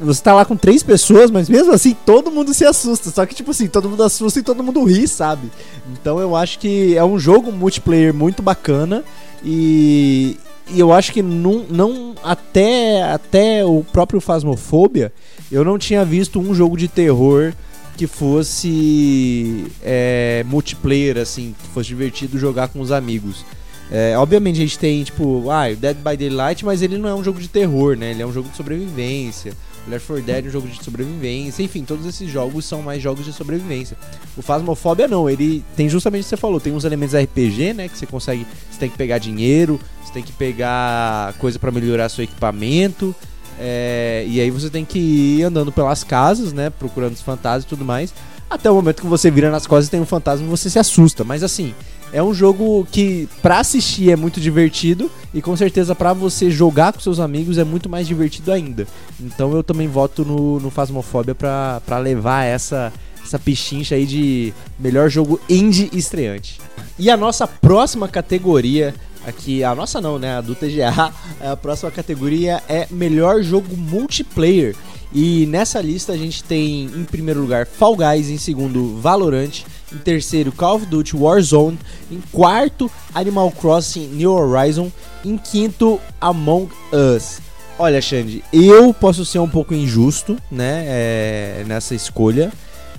você 0.00 0.22
tá 0.22 0.34
lá 0.34 0.44
com 0.44 0.56
três 0.56 0.82
pessoas, 0.82 1.30
mas 1.30 1.48
mesmo 1.48 1.72
assim 1.72 1.94
todo 2.06 2.30
mundo 2.30 2.54
se 2.54 2.64
assusta. 2.64 3.10
Só 3.10 3.26
que, 3.26 3.34
tipo 3.34 3.50
assim, 3.50 3.68
todo 3.68 3.88
mundo 3.88 4.02
assusta 4.02 4.40
e 4.40 4.42
todo 4.42 4.62
mundo 4.62 4.82
ri, 4.84 5.06
sabe? 5.06 5.50
Então 5.92 6.18
eu 6.18 6.34
acho 6.34 6.58
que 6.58 6.96
é 6.96 7.04
um 7.04 7.18
jogo 7.18 7.52
multiplayer 7.52 8.14
muito 8.14 8.42
bacana 8.42 9.04
e, 9.44 10.38
e 10.68 10.80
eu 10.80 10.92
acho 10.92 11.12
que 11.12 11.22
não, 11.22 11.64
não 11.68 12.14
até, 12.24 13.02
até 13.02 13.64
o 13.64 13.84
próprio 13.92 14.20
Phasmophobia, 14.20 15.12
eu 15.50 15.64
não 15.64 15.78
tinha 15.78 16.04
visto 16.04 16.38
um 16.40 16.54
jogo 16.54 16.76
de 16.76 16.88
terror 16.88 17.52
que 17.96 18.06
fosse 18.06 19.66
é, 19.82 20.44
multiplayer, 20.46 21.18
assim, 21.18 21.54
que 21.60 21.68
fosse 21.68 21.88
divertido 21.88 22.38
jogar 22.38 22.68
com 22.68 22.80
os 22.80 22.92
amigos. 22.92 23.44
É, 23.90 24.16
obviamente 24.16 24.56
a 24.56 24.60
gente 24.60 24.78
tem, 24.78 25.02
tipo, 25.02 25.50
ah, 25.50 25.68
Dead 25.74 25.96
by 25.96 26.16
Daylight, 26.16 26.64
mas 26.64 26.80
ele 26.80 26.96
não 26.96 27.08
é 27.08 27.14
um 27.14 27.24
jogo 27.24 27.40
de 27.40 27.48
terror, 27.48 27.96
né? 27.96 28.12
Ele 28.12 28.22
é 28.22 28.26
um 28.26 28.32
jogo 28.32 28.48
de 28.48 28.56
sobrevivência. 28.56 29.52
Left 29.88 30.06
4 30.06 30.24
Dead 30.24 30.44
é 30.44 30.48
um 30.48 30.52
jogo 30.52 30.68
de 30.68 30.82
sobrevivência, 30.82 31.62
enfim, 31.62 31.84
todos 31.84 32.06
esses 32.06 32.30
jogos 32.30 32.64
são 32.64 32.82
mais 32.82 33.02
jogos 33.02 33.24
de 33.24 33.32
sobrevivência. 33.32 33.96
O 34.36 34.42
Phasmophobia 34.42 35.08
não, 35.08 35.28
ele 35.28 35.64
tem 35.76 35.88
justamente 35.88 36.22
o 36.22 36.24
que 36.24 36.28
você 36.30 36.36
falou, 36.36 36.60
tem 36.60 36.72
uns 36.72 36.84
elementos 36.84 37.14
RPG, 37.14 37.72
né, 37.74 37.88
que 37.88 37.98
você 37.98 38.06
consegue, 38.06 38.46
você 38.70 38.78
tem 38.78 38.90
que 38.90 38.96
pegar 38.96 39.18
dinheiro, 39.18 39.80
você 40.04 40.12
tem 40.12 40.22
que 40.22 40.32
pegar 40.32 41.34
coisa 41.38 41.58
para 41.58 41.70
melhorar 41.70 42.08
seu 42.08 42.22
equipamento, 42.22 43.14
é, 43.60 44.24
e 44.26 44.40
aí 44.40 44.50
você 44.50 44.70
tem 44.70 44.86
que 44.86 44.98
ir 44.98 45.42
andando 45.44 45.70
pelas 45.70 46.02
casas, 46.02 46.52
né, 46.52 46.70
procurando 46.70 47.12
os 47.12 47.20
fantasmas 47.20 47.64
e 47.64 47.66
tudo 47.66 47.84
mais, 47.84 48.14
até 48.48 48.70
o 48.70 48.74
momento 48.74 49.02
que 49.02 49.06
você 49.06 49.30
vira 49.30 49.50
nas 49.50 49.66
costas 49.66 49.88
e 49.88 49.90
tem 49.90 50.00
um 50.00 50.06
fantasma 50.06 50.46
e 50.46 50.48
você 50.48 50.70
se 50.70 50.78
assusta, 50.78 51.22
mas 51.22 51.44
assim, 51.44 51.74
é 52.12 52.22
um 52.22 52.34
jogo 52.34 52.86
que 52.90 53.28
pra 53.42 53.60
assistir 53.60 54.10
é 54.10 54.16
muito 54.16 54.40
divertido 54.40 55.10
e 55.32 55.40
com 55.40 55.54
certeza 55.56 55.94
pra 55.94 56.12
você 56.12 56.50
jogar 56.50 56.92
com 56.92 57.00
seus 57.00 57.20
amigos 57.20 57.58
é 57.58 57.64
muito 57.64 57.88
mais 57.88 58.06
divertido 58.06 58.50
ainda. 58.50 58.86
Então 59.20 59.52
eu 59.54 59.62
também 59.62 59.86
voto 59.86 60.24
no, 60.24 60.58
no 60.58 60.70
Phasmophobia 60.70 61.34
pra, 61.34 61.80
pra 61.86 61.98
levar 61.98 62.44
essa, 62.44 62.92
essa 63.24 63.38
pichincha 63.38 63.94
aí 63.94 64.06
de 64.06 64.52
melhor 64.78 65.08
jogo 65.08 65.40
indie 65.48 65.88
estreante. 65.92 66.58
E 67.00 67.08
a 67.08 67.16
nossa 67.16 67.46
próxima 67.48 68.06
categoria 68.06 68.94
aqui, 69.26 69.64
a 69.64 69.74
nossa 69.74 70.02
não, 70.02 70.18
né, 70.18 70.36
a 70.36 70.42
do 70.42 70.54
TGA, 70.54 71.10
a 71.40 71.56
próxima 71.56 71.90
categoria 71.90 72.62
é 72.68 72.86
melhor 72.90 73.42
jogo 73.42 73.74
multiplayer. 73.74 74.76
E 75.10 75.46
nessa 75.46 75.80
lista 75.80 76.12
a 76.12 76.16
gente 76.16 76.44
tem 76.44 76.84
em 76.84 77.04
primeiro 77.04 77.40
lugar 77.40 77.64
Fall 77.66 77.96
Guys, 77.96 78.28
em 78.28 78.36
segundo 78.36 79.00
Valorant, 79.00 79.62
em 79.90 79.96
terceiro 79.96 80.52
Call 80.52 80.76
of 80.76 80.86
Duty 80.86 81.16
Warzone, 81.16 81.78
em 82.12 82.20
quarto 82.30 82.90
Animal 83.14 83.50
Crossing 83.50 84.06
New 84.08 84.32
Horizon, 84.32 84.92
em 85.24 85.38
quinto 85.38 85.98
Among 86.20 86.70
Us. 86.92 87.40
Olha, 87.78 88.02
Xande, 88.02 88.44
eu 88.52 88.92
posso 88.92 89.24
ser 89.24 89.38
um 89.38 89.48
pouco 89.48 89.72
injusto, 89.72 90.36
né, 90.50 90.84
é, 90.86 91.64
nessa 91.66 91.94
escolha, 91.94 92.52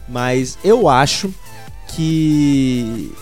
mas 0.09 0.57
eu 0.63 0.89
acho 0.89 1.31
que 1.89 3.13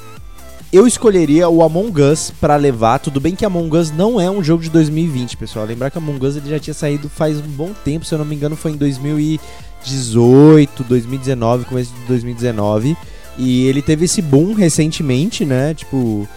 eu 0.72 0.86
escolheria 0.86 1.50
o 1.50 1.64
Among 1.64 2.00
Us 2.02 2.32
para 2.40 2.56
levar. 2.56 3.00
Tudo 3.00 3.20
bem 3.20 3.36
que 3.36 3.44
Among 3.44 3.76
Us 3.76 3.92
não 3.92 4.22
é 4.22 4.30
um 4.30 4.44
jogo 4.44 4.62
de 4.62 4.70
2020, 4.70 5.36
pessoal. 5.36 5.66
Lembrar 5.66 5.90
que 5.90 5.98
Among 5.98 6.24
Us 6.24 6.36
ele 6.36 6.50
já 6.50 6.60
tinha 6.60 6.76
saído 6.76 7.10
faz 7.10 7.38
um 7.38 7.48
bom 7.48 7.72
tempo, 7.84 8.06
se 8.06 8.14
eu 8.14 8.20
não 8.20 8.26
me 8.26 8.36
engano, 8.36 8.56
foi 8.56 8.72
em 8.72 8.78
2018, 8.78 10.84
2019, 10.84 11.66
começo 11.66 11.92
de 11.92 12.06
2019. 12.06 12.96
E 13.38 13.66
ele 13.66 13.82
teve 13.82 14.06
esse 14.06 14.22
boom 14.22 14.54
recentemente, 14.54 15.44
né? 15.44 15.74
Tipo, 15.74 16.28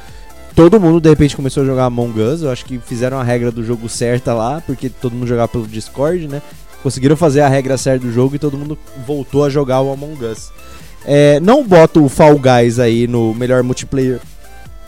todo 0.55 0.81
mundo 0.81 0.99
de 0.99 1.11
repente 1.11 1.37
começou 1.37 1.63
a 1.63 1.67
jogar 1.67 1.85
Among 1.85 2.19
Us. 2.19 2.43
Eu 2.43 2.51
acho 2.51 2.65
que 2.65 2.79
fizeram 2.79 3.19
a 3.19 3.23
regra 3.23 3.51
do 3.51 3.63
jogo 3.63 3.87
certa 3.87 4.33
lá, 4.33 4.63
porque 4.63 4.89
todo 4.89 5.13
mundo 5.13 5.27
jogava 5.27 5.49
pelo 5.49 5.67
Discord, 5.67 6.27
né? 6.27 6.41
Conseguiram 6.83 7.17
fazer 7.17 7.43
a 7.43 7.49
regra 7.49 7.77
certa 7.77 8.07
do 8.07 8.13
jogo 8.13 8.35
e 8.35 8.39
todo 8.39 8.57
mundo 8.57 8.79
voltou 9.07 9.45
a 9.45 9.51
jogar 9.51 9.83
o 9.83 9.93
Among 9.93 10.25
Us. 10.25 10.51
É, 11.05 11.41
não 11.41 11.65
boto 11.67 12.05
o 12.05 12.09
Fall 12.09 12.39
Guys 12.39 12.79
aí 12.79 13.07
no 13.07 13.35
melhor 13.35 13.63
multiplayer, 13.63 14.21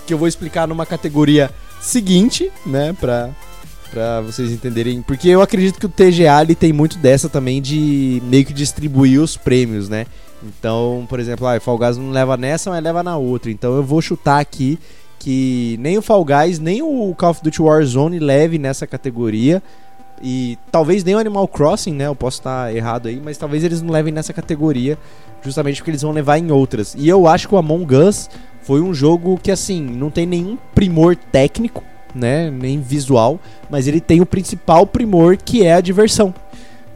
que 0.06 0.14
eu 0.14 0.18
vou 0.18 0.28
explicar 0.28 0.66
numa 0.68 0.86
categoria 0.86 1.50
seguinte, 1.80 2.50
né? 2.64 2.94
Pra, 2.98 3.30
pra 3.90 4.20
vocês 4.20 4.50
entenderem. 4.50 5.02
Porque 5.02 5.28
eu 5.28 5.42
acredito 5.42 5.78
que 5.78 5.86
o 5.86 5.88
TGA 5.88 6.42
ele 6.42 6.54
tem 6.54 6.72
muito 6.72 6.98
dessa 6.98 7.28
também 7.28 7.60
de 7.60 8.22
meio 8.26 8.44
que 8.44 8.52
distribuir 8.52 9.20
os 9.20 9.36
prêmios, 9.36 9.88
né? 9.88 10.06
Então, 10.42 11.06
por 11.08 11.18
exemplo, 11.18 11.46
ah, 11.46 11.58
Fall 11.58 11.78
Guys 11.78 11.96
não 11.96 12.10
leva 12.10 12.36
nessa, 12.36 12.70
mas 12.70 12.82
leva 12.82 13.02
na 13.02 13.16
outra. 13.16 13.50
Então 13.50 13.74
eu 13.74 13.82
vou 13.82 14.02
chutar 14.02 14.40
aqui 14.40 14.78
que 15.18 15.76
nem 15.80 15.96
o 15.96 16.02
Fall 16.02 16.24
Guys, 16.24 16.58
nem 16.58 16.82
o 16.82 17.14
Call 17.16 17.30
of 17.30 17.42
Duty 17.42 17.62
Warzone 17.62 18.18
leve 18.18 18.58
nessa 18.58 18.86
categoria. 18.86 19.62
E 20.22 20.58
talvez 20.70 21.04
nem 21.04 21.14
o 21.14 21.18
Animal 21.18 21.46
Crossing, 21.48 21.92
né? 21.92 22.06
Eu 22.06 22.14
posso 22.14 22.38
estar 22.38 22.74
errado 22.74 23.08
aí, 23.08 23.20
mas 23.22 23.36
talvez 23.36 23.62
eles 23.64 23.82
não 23.82 23.92
levem 23.92 24.12
nessa 24.12 24.32
categoria, 24.32 24.98
justamente 25.42 25.76
porque 25.76 25.90
eles 25.90 26.02
vão 26.02 26.12
levar 26.12 26.38
em 26.38 26.50
outras. 26.50 26.94
E 26.96 27.08
eu 27.08 27.26
acho 27.26 27.48
que 27.48 27.54
o 27.54 27.58
Among 27.58 27.94
Us 27.94 28.30
foi 28.62 28.80
um 28.80 28.94
jogo 28.94 29.38
que, 29.42 29.50
assim, 29.50 29.82
não 29.82 30.10
tem 30.10 30.26
nenhum 30.26 30.56
primor 30.74 31.16
técnico, 31.16 31.84
né? 32.14 32.50
Nem 32.50 32.80
visual, 32.80 33.38
mas 33.68 33.86
ele 33.86 34.00
tem 34.00 34.20
o 34.20 34.26
principal 34.26 34.86
primor 34.86 35.36
que 35.36 35.64
é 35.64 35.74
a 35.74 35.80
diversão. 35.80 36.34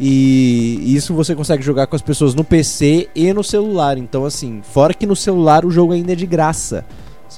E 0.01 0.95
isso 0.95 1.13
você 1.13 1.35
consegue 1.35 1.63
jogar 1.63 1.89
com 1.89 1.97
as 1.97 2.03
pessoas 2.03 2.35
no 2.35 2.45
PC 2.45 3.09
e 3.15 3.33
no 3.33 3.43
celular. 3.43 3.99
Então, 3.99 4.25
assim, 4.25 4.63
fora 4.63 4.95
que 4.95 5.07
no 5.07 5.17
celular 5.17 5.65
o 5.65 5.71
jogo 5.71 5.93
ainda 5.93 6.13
é 6.13 6.17
de 6.17 6.27
graça. 6.27 6.85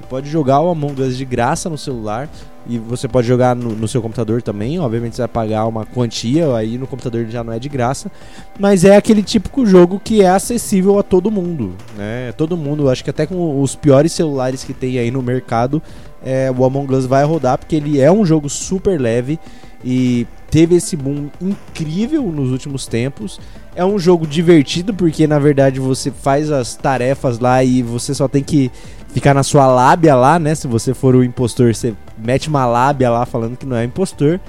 Você 0.00 0.06
pode 0.08 0.30
jogar 0.30 0.60
o 0.62 0.70
Among 0.70 1.02
Us 1.02 1.14
de 1.14 1.26
graça 1.26 1.68
no 1.68 1.76
celular 1.76 2.26
e 2.66 2.78
você 2.78 3.06
pode 3.06 3.28
jogar 3.28 3.54
no, 3.54 3.74
no, 3.74 3.86
seu 3.86 4.00
computador 4.00 4.40
também. 4.40 4.78
Obviamente 4.78 5.14
você 5.16 5.22
vai 5.22 5.28
pagar 5.28 5.66
uma 5.66 5.84
quantia, 5.84 6.56
aí 6.56 6.78
no 6.78 6.86
computador 6.86 7.26
já 7.28 7.44
não 7.44 7.52
é 7.52 7.58
de 7.58 7.68
graça. 7.68 8.10
Mas 8.58 8.82
é 8.82 8.96
aquele 8.96 9.22
típico 9.22 9.66
jogo 9.66 10.00
que 10.02 10.22
é 10.22 10.30
acessível 10.30 10.98
a 10.98 11.02
todo 11.02 11.30
mundo. 11.30 11.74
Né? 11.98 12.32
Todo 12.32 12.56
mundo, 12.56 12.88
acho 12.88 13.04
que 13.04 13.10
até 13.10 13.26
com 13.26 13.60
os 13.60 13.76
piores 13.76 14.12
celulares 14.12 14.64
que 14.64 14.72
tem 14.72 14.98
aí 14.98 15.10
no 15.10 15.20
mercado, 15.20 15.82
é, 16.24 16.50
o 16.50 16.64
Among 16.64 16.94
Us 16.94 17.04
vai 17.04 17.24
rodar, 17.24 17.58
porque 17.58 17.76
ele 17.76 18.00
é 18.00 18.10
um 18.10 18.24
jogo 18.24 18.48
super 18.48 18.98
leve 18.98 19.38
e 19.84 20.26
teve 20.50 20.76
esse 20.76 20.96
boom 20.96 21.28
incrível 21.40 22.22
nos 22.32 22.50
últimos 22.50 22.86
tempos. 22.86 23.38
É 23.74 23.84
um 23.84 23.98
jogo 23.98 24.26
divertido 24.26 24.92
porque 24.92 25.26
na 25.26 25.38
verdade 25.38 25.78
você 25.78 26.10
faz 26.10 26.50
as 26.50 26.74
tarefas 26.74 27.38
lá 27.38 27.62
e 27.62 27.82
você 27.82 28.14
só 28.14 28.26
tem 28.26 28.42
que 28.42 28.70
ficar 29.12 29.34
na 29.34 29.42
sua 29.42 29.66
lábia 29.66 30.14
lá, 30.14 30.38
né? 30.38 30.54
Se 30.54 30.66
você 30.66 30.94
for 30.94 31.14
o 31.14 31.24
impostor, 31.24 31.74
você 31.74 31.94
mete 32.18 32.48
uma 32.48 32.66
lábia 32.66 33.10
lá 33.10 33.26
falando 33.26 33.56
que 33.56 33.66
não 33.66 33.76
é 33.76 33.84
impostor. 33.84 34.40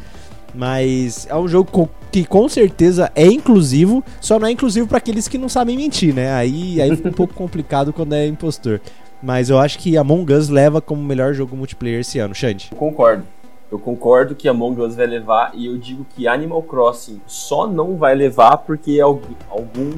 Mas 0.54 1.28
é 1.30 1.36
um 1.36 1.48
jogo 1.48 1.90
que 2.12 2.26
com 2.26 2.50
certeza 2.50 3.10
é 3.16 3.26
inclusivo, 3.26 4.04
só 4.20 4.38
não 4.38 4.48
é 4.48 4.52
inclusivo 4.52 4.86
para 4.88 4.98
aqueles 4.98 5.28
que 5.28 5.38
não 5.38 5.48
sabem 5.48 5.78
mentir, 5.78 6.14
né? 6.14 6.34
Aí, 6.34 6.82
aí 6.82 6.94
fica 6.96 7.08
um 7.08 7.14
pouco 7.14 7.34
complicado 7.34 7.94
quando 7.94 8.14
é 8.14 8.28
impostor. 8.28 8.82
Mas 9.24 9.50
eu 9.50 9.60
acho 9.60 9.80
que 9.80 9.98
Among 9.98 10.34
Us 10.34 10.50
leva 10.50 10.82
como 10.82 11.02
melhor 11.02 11.34
jogo 11.34 11.56
multiplayer 11.56 12.02
esse 12.02 12.20
ano, 12.20 12.36
Xande. 12.36 12.72
concordo. 12.76 13.24
Eu 13.72 13.80
concordo 13.80 14.36
que 14.36 14.50
Among 14.50 14.82
Us 14.82 14.96
vai 14.96 15.08
levar 15.08 15.52
e 15.54 15.68
eu 15.68 15.78
digo 15.78 16.06
que 16.14 16.28
Animal 16.28 16.62
Crossing 16.64 17.22
só 17.26 17.66
não 17.66 17.96
vai 17.96 18.14
levar 18.14 18.58
porque 18.58 19.00
algum 19.00 19.94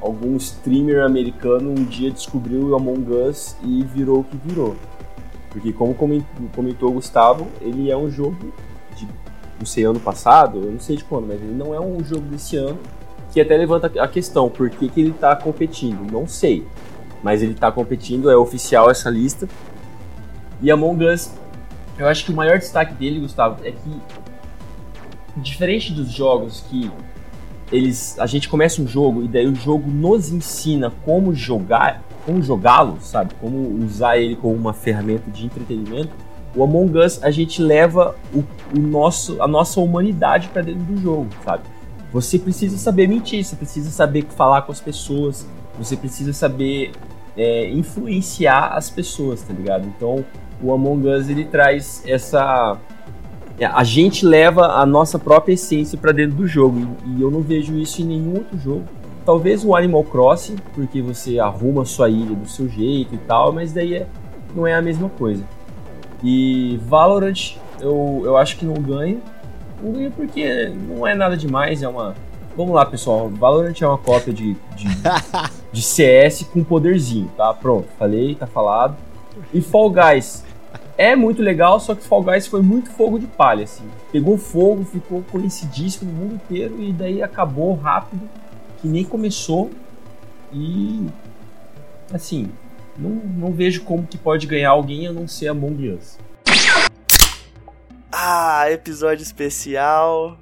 algum 0.00 0.36
streamer 0.36 1.04
americano 1.04 1.70
um 1.70 1.84
dia 1.84 2.10
descobriu 2.10 2.68
o 2.68 2.74
Among 2.74 3.12
Us 3.12 3.56
e 3.62 3.82
virou 3.84 4.20
o 4.20 4.24
que 4.24 4.36
virou. 4.36 4.76
Porque 5.50 5.72
como 5.72 5.94
comentou 5.94 6.90
o 6.90 6.92
Gustavo, 6.92 7.48
ele 7.60 7.90
é 7.90 7.96
um 7.96 8.10
jogo 8.10 8.52
de 8.96 9.06
não 9.58 9.66
sei 9.66 9.84
ano 9.84 10.00
passado, 10.00 10.58
eu 10.58 10.72
não 10.72 10.80
sei 10.80 10.96
de 10.96 11.04
quando, 11.04 11.26
mas 11.26 11.40
ele 11.40 11.52
não 11.52 11.74
é 11.74 11.80
um 11.80 12.02
jogo 12.04 12.22
desse 12.22 12.56
ano 12.56 12.78
que 13.32 13.40
até 13.40 13.56
levanta 13.56 13.86
a 14.00 14.08
questão, 14.08 14.48
por 14.48 14.68
que, 14.70 14.88
que 14.88 15.00
ele 15.00 15.10
está 15.10 15.36
competindo? 15.36 16.10
Não 16.10 16.26
sei. 16.26 16.66
Mas 17.22 17.42
ele 17.42 17.52
está 17.52 17.70
competindo, 17.70 18.30
é 18.30 18.36
oficial 18.36 18.90
essa 18.90 19.08
lista. 19.08 19.48
E 20.60 20.70
Among 20.70 21.04
Us, 21.04 21.30
eu 21.98 22.08
acho 22.08 22.24
que 22.24 22.32
o 22.32 22.34
maior 22.34 22.58
destaque 22.58 22.94
dele, 22.94 23.20
Gustavo, 23.20 23.64
é 23.64 23.70
que 23.70 24.00
diferente 25.36 25.92
dos 25.92 26.10
jogos 26.10 26.64
que 26.68 26.90
eles 27.72 28.18
a 28.18 28.26
gente 28.26 28.48
começa 28.48 28.82
um 28.82 28.86
jogo 28.86 29.22
e 29.22 29.28
daí 29.28 29.46
o 29.46 29.54
jogo 29.54 29.90
nos 29.90 30.30
ensina 30.30 30.92
como 31.04 31.34
jogar, 31.34 32.02
como 32.26 32.42
jogá-lo, 32.42 32.98
sabe? 33.00 33.34
Como 33.40 33.82
usar 33.84 34.18
ele 34.18 34.36
como 34.36 34.54
uma 34.54 34.72
ferramenta 34.72 35.30
de 35.30 35.46
entretenimento. 35.46 36.10
O 36.54 36.64
Among 36.64 36.98
Us 36.98 37.22
a 37.22 37.30
gente 37.30 37.62
leva 37.62 38.16
o, 38.34 38.42
o 38.76 38.80
nosso 38.80 39.40
a 39.40 39.46
nossa 39.46 39.80
humanidade 39.80 40.48
para 40.48 40.62
dentro 40.62 40.82
do 40.82 41.00
jogo, 41.00 41.28
sabe? 41.44 41.62
Você 42.12 42.38
precisa 42.38 42.76
saber 42.76 43.06
mentir, 43.06 43.44
você 43.44 43.54
precisa 43.54 43.88
saber 43.90 44.26
falar 44.36 44.62
com 44.62 44.72
as 44.72 44.80
pessoas, 44.80 45.46
você 45.78 45.96
precisa 45.96 46.32
saber 46.32 46.90
é, 47.36 47.70
influenciar 47.70 48.72
as 48.74 48.90
pessoas, 48.90 49.42
tá 49.42 49.52
ligado? 49.52 49.86
Então 49.86 50.24
o 50.60 50.72
Among 50.72 51.08
Us 51.08 51.28
ele 51.28 51.44
traz 51.44 52.02
essa 52.04 52.76
a 53.66 53.84
gente 53.84 54.24
leva 54.24 54.66
a 54.66 54.86
nossa 54.86 55.18
própria 55.18 55.52
essência 55.52 55.98
para 55.98 56.12
dentro 56.12 56.36
do 56.36 56.46
jogo 56.46 56.96
e 57.06 57.20
eu 57.20 57.30
não 57.30 57.42
vejo 57.42 57.76
isso 57.76 58.00
em 58.00 58.06
nenhum 58.06 58.36
outro 58.36 58.58
jogo. 58.58 58.84
Talvez 59.24 59.64
o 59.64 59.76
Animal 59.76 60.04
Crossing, 60.04 60.56
porque 60.74 61.02
você 61.02 61.38
arruma 61.38 61.82
a 61.82 61.84
sua 61.84 62.08
ilha 62.08 62.34
do 62.34 62.48
seu 62.48 62.68
jeito 62.68 63.14
e 63.14 63.18
tal, 63.18 63.52
mas 63.52 63.72
daí 63.72 63.94
é, 63.94 64.06
não 64.54 64.66
é 64.66 64.74
a 64.74 64.80
mesma 64.80 65.08
coisa. 65.10 65.44
E 66.22 66.80
Valorant 66.86 67.56
eu, 67.80 68.22
eu 68.24 68.36
acho 68.36 68.56
que 68.56 68.64
não 68.64 68.74
ganha. 68.74 69.18
Não 69.82 69.92
ganha 69.92 70.10
porque 70.10 70.68
não 70.68 71.06
é 71.06 71.14
nada 71.14 71.36
demais, 71.36 71.82
é 71.82 71.88
uma. 71.88 72.14
Vamos 72.56 72.74
lá, 72.74 72.84
pessoal. 72.84 73.28
Valorant 73.28 73.74
é 73.80 73.86
uma 73.86 73.98
cópia 73.98 74.32
de, 74.32 74.54
de, 74.74 74.86
de 75.72 75.82
CS 75.82 76.42
com 76.52 76.62
poderzinho, 76.62 77.30
tá? 77.36 77.52
Pronto, 77.54 77.88
falei, 77.98 78.34
tá 78.34 78.46
falado. 78.46 78.96
E 79.52 79.60
Fall 79.60 79.90
Guys 79.90 80.44
é 81.00 81.16
muito 81.16 81.40
legal, 81.40 81.80
só 81.80 81.94
que 81.94 82.04
Fall 82.04 82.22
Guys 82.22 82.46
foi 82.46 82.60
muito 82.60 82.90
fogo 82.90 83.18
de 83.18 83.26
palha, 83.26 83.64
assim. 83.64 83.88
Pegou 84.12 84.36
fogo, 84.36 84.84
ficou 84.84 85.22
conhecidíssimo 85.30 86.12
no 86.12 86.18
mundo 86.18 86.34
inteiro 86.34 86.76
e 86.78 86.92
daí 86.92 87.22
acabou 87.22 87.74
rápido, 87.74 88.28
que 88.82 88.86
nem 88.86 89.02
começou. 89.02 89.70
E 90.52 91.06
assim, 92.12 92.50
não, 92.98 93.12
não 93.12 93.50
vejo 93.50 93.82
como 93.82 94.06
que 94.06 94.18
pode 94.18 94.46
ganhar 94.46 94.68
alguém 94.68 95.06
a 95.06 95.12
não 95.12 95.26
ser 95.26 95.48
Among 95.48 95.88
Us. 95.88 96.18
Ah, 98.12 98.70
episódio 98.70 99.22
especial. 99.22 100.36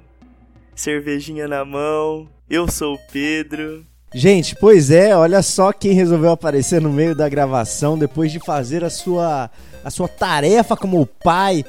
cervejinha 0.75 1.47
na 1.47 1.63
mão. 1.63 2.27
Eu 2.49 2.69
sou 2.69 2.95
o 2.95 2.99
Pedro. 3.13 3.85
Gente, 4.13 4.55
pois 4.55 4.91
é, 4.91 5.15
olha 5.15 5.41
só 5.41 5.71
quem 5.71 5.93
resolveu 5.93 6.31
aparecer 6.31 6.81
no 6.81 6.91
meio 6.91 7.15
da 7.15 7.29
gravação 7.29 7.97
depois 7.97 8.31
de 8.31 8.39
fazer 8.39 8.83
a 8.83 8.89
sua, 8.89 9.51
a 9.83 9.89
sua 9.89 10.07
tarefa 10.07 10.75
como 10.75 11.05
pai 11.05 11.65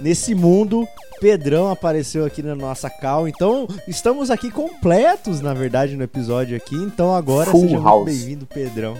nesse 0.00 0.34
mundo. 0.34 0.86
Pedrão 1.20 1.70
apareceu 1.70 2.24
aqui 2.24 2.42
na 2.42 2.56
nossa 2.56 2.90
cal, 2.90 3.28
então 3.28 3.68
estamos 3.86 4.28
aqui 4.28 4.50
completos, 4.50 5.40
na 5.40 5.54
verdade, 5.54 5.96
no 5.96 6.02
episódio 6.02 6.56
aqui. 6.56 6.74
Então 6.74 7.14
agora 7.14 7.50
Full 7.50 7.68
seja 7.68 8.04
bem-vindo, 8.04 8.44
Pedrão. 8.44 8.96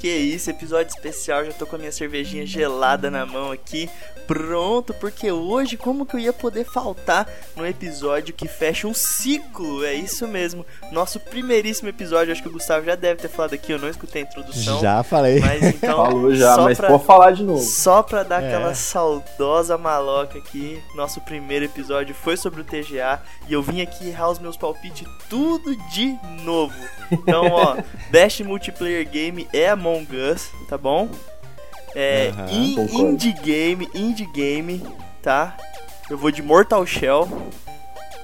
Que 0.00 0.08
isso, 0.08 0.48
episódio 0.50 0.88
especial. 0.94 1.44
Já 1.44 1.52
tô 1.52 1.66
com 1.66 1.76
a 1.76 1.78
minha 1.78 1.92
cervejinha 1.92 2.46
gelada 2.46 3.10
na 3.10 3.26
mão 3.26 3.52
aqui, 3.52 3.88
pronto, 4.26 4.94
porque 4.94 5.30
hoje 5.30 5.76
como 5.76 6.06
que 6.06 6.14
eu 6.16 6.20
ia 6.20 6.32
poder 6.32 6.64
faltar 6.64 7.28
no 7.54 7.66
episódio 7.66 8.32
que 8.32 8.48
fecha 8.48 8.86
um 8.88 8.94
ciclo? 8.94 9.84
É 9.84 9.92
isso 9.92 10.26
mesmo. 10.26 10.64
Nosso 10.90 11.20
primeiríssimo 11.20 11.88
episódio, 11.90 12.32
acho 12.32 12.42
que 12.42 12.48
o 12.48 12.52
Gustavo 12.52 12.86
já 12.86 12.94
deve 12.94 13.20
ter 13.20 13.28
falado 13.28 13.52
aqui, 13.52 13.72
eu 13.72 13.78
não 13.78 13.90
escutei 13.90 14.22
a 14.22 14.24
introdução. 14.24 14.80
Já 14.80 15.02
falei. 15.02 15.38
Mas 15.40 15.62
então, 15.74 15.96
Falou 16.06 16.34
já, 16.34 16.54
só 16.54 16.62
mas 16.64 16.78
pra- 16.78 16.88
pode 16.88 17.04
falar 17.04 17.30
de 17.32 17.42
novo. 17.42 17.60
Só 17.62 18.02
pra 18.02 18.22
dar 18.22 18.42
É. 18.42 18.46
aquela 18.46 18.74
saudosa 18.74 19.76
maloca 19.76 20.38
aqui, 20.38 20.82
nosso 20.94 21.20
primeiro 21.20 21.66
episódio 21.66 22.14
foi 22.14 22.38
sobre 22.38 22.62
o 22.62 22.64
TGA 22.64 23.20
e 23.48 23.52
eu 23.52 23.62
vim 23.62 23.82
aqui 23.82 24.08
errar 24.08 24.30
os 24.30 24.38
meus 24.38 24.56
palpites 24.56 25.06
tudo 25.28 25.76
de 25.90 26.16
novo. 26.42 26.74
Então, 27.12 27.46
ó, 27.50 27.76
Best 28.10 28.42
Multiplayer 28.44 29.06
Game 29.08 29.46
é 29.52 29.74
Among 29.90 30.16
Us, 30.32 30.50
tá 30.68 30.78
bom? 30.78 31.08
É 31.94 32.28
Aham, 32.28 32.50
in-. 32.50 32.74
Indie 32.92 33.32
Game, 33.32 33.88
Indie 33.94 34.26
Game, 34.26 34.82
tá? 35.22 35.56
Eu 36.08 36.16
vou 36.16 36.30
de 36.30 36.42
Mortal 36.42 36.86
Shell. 36.86 37.28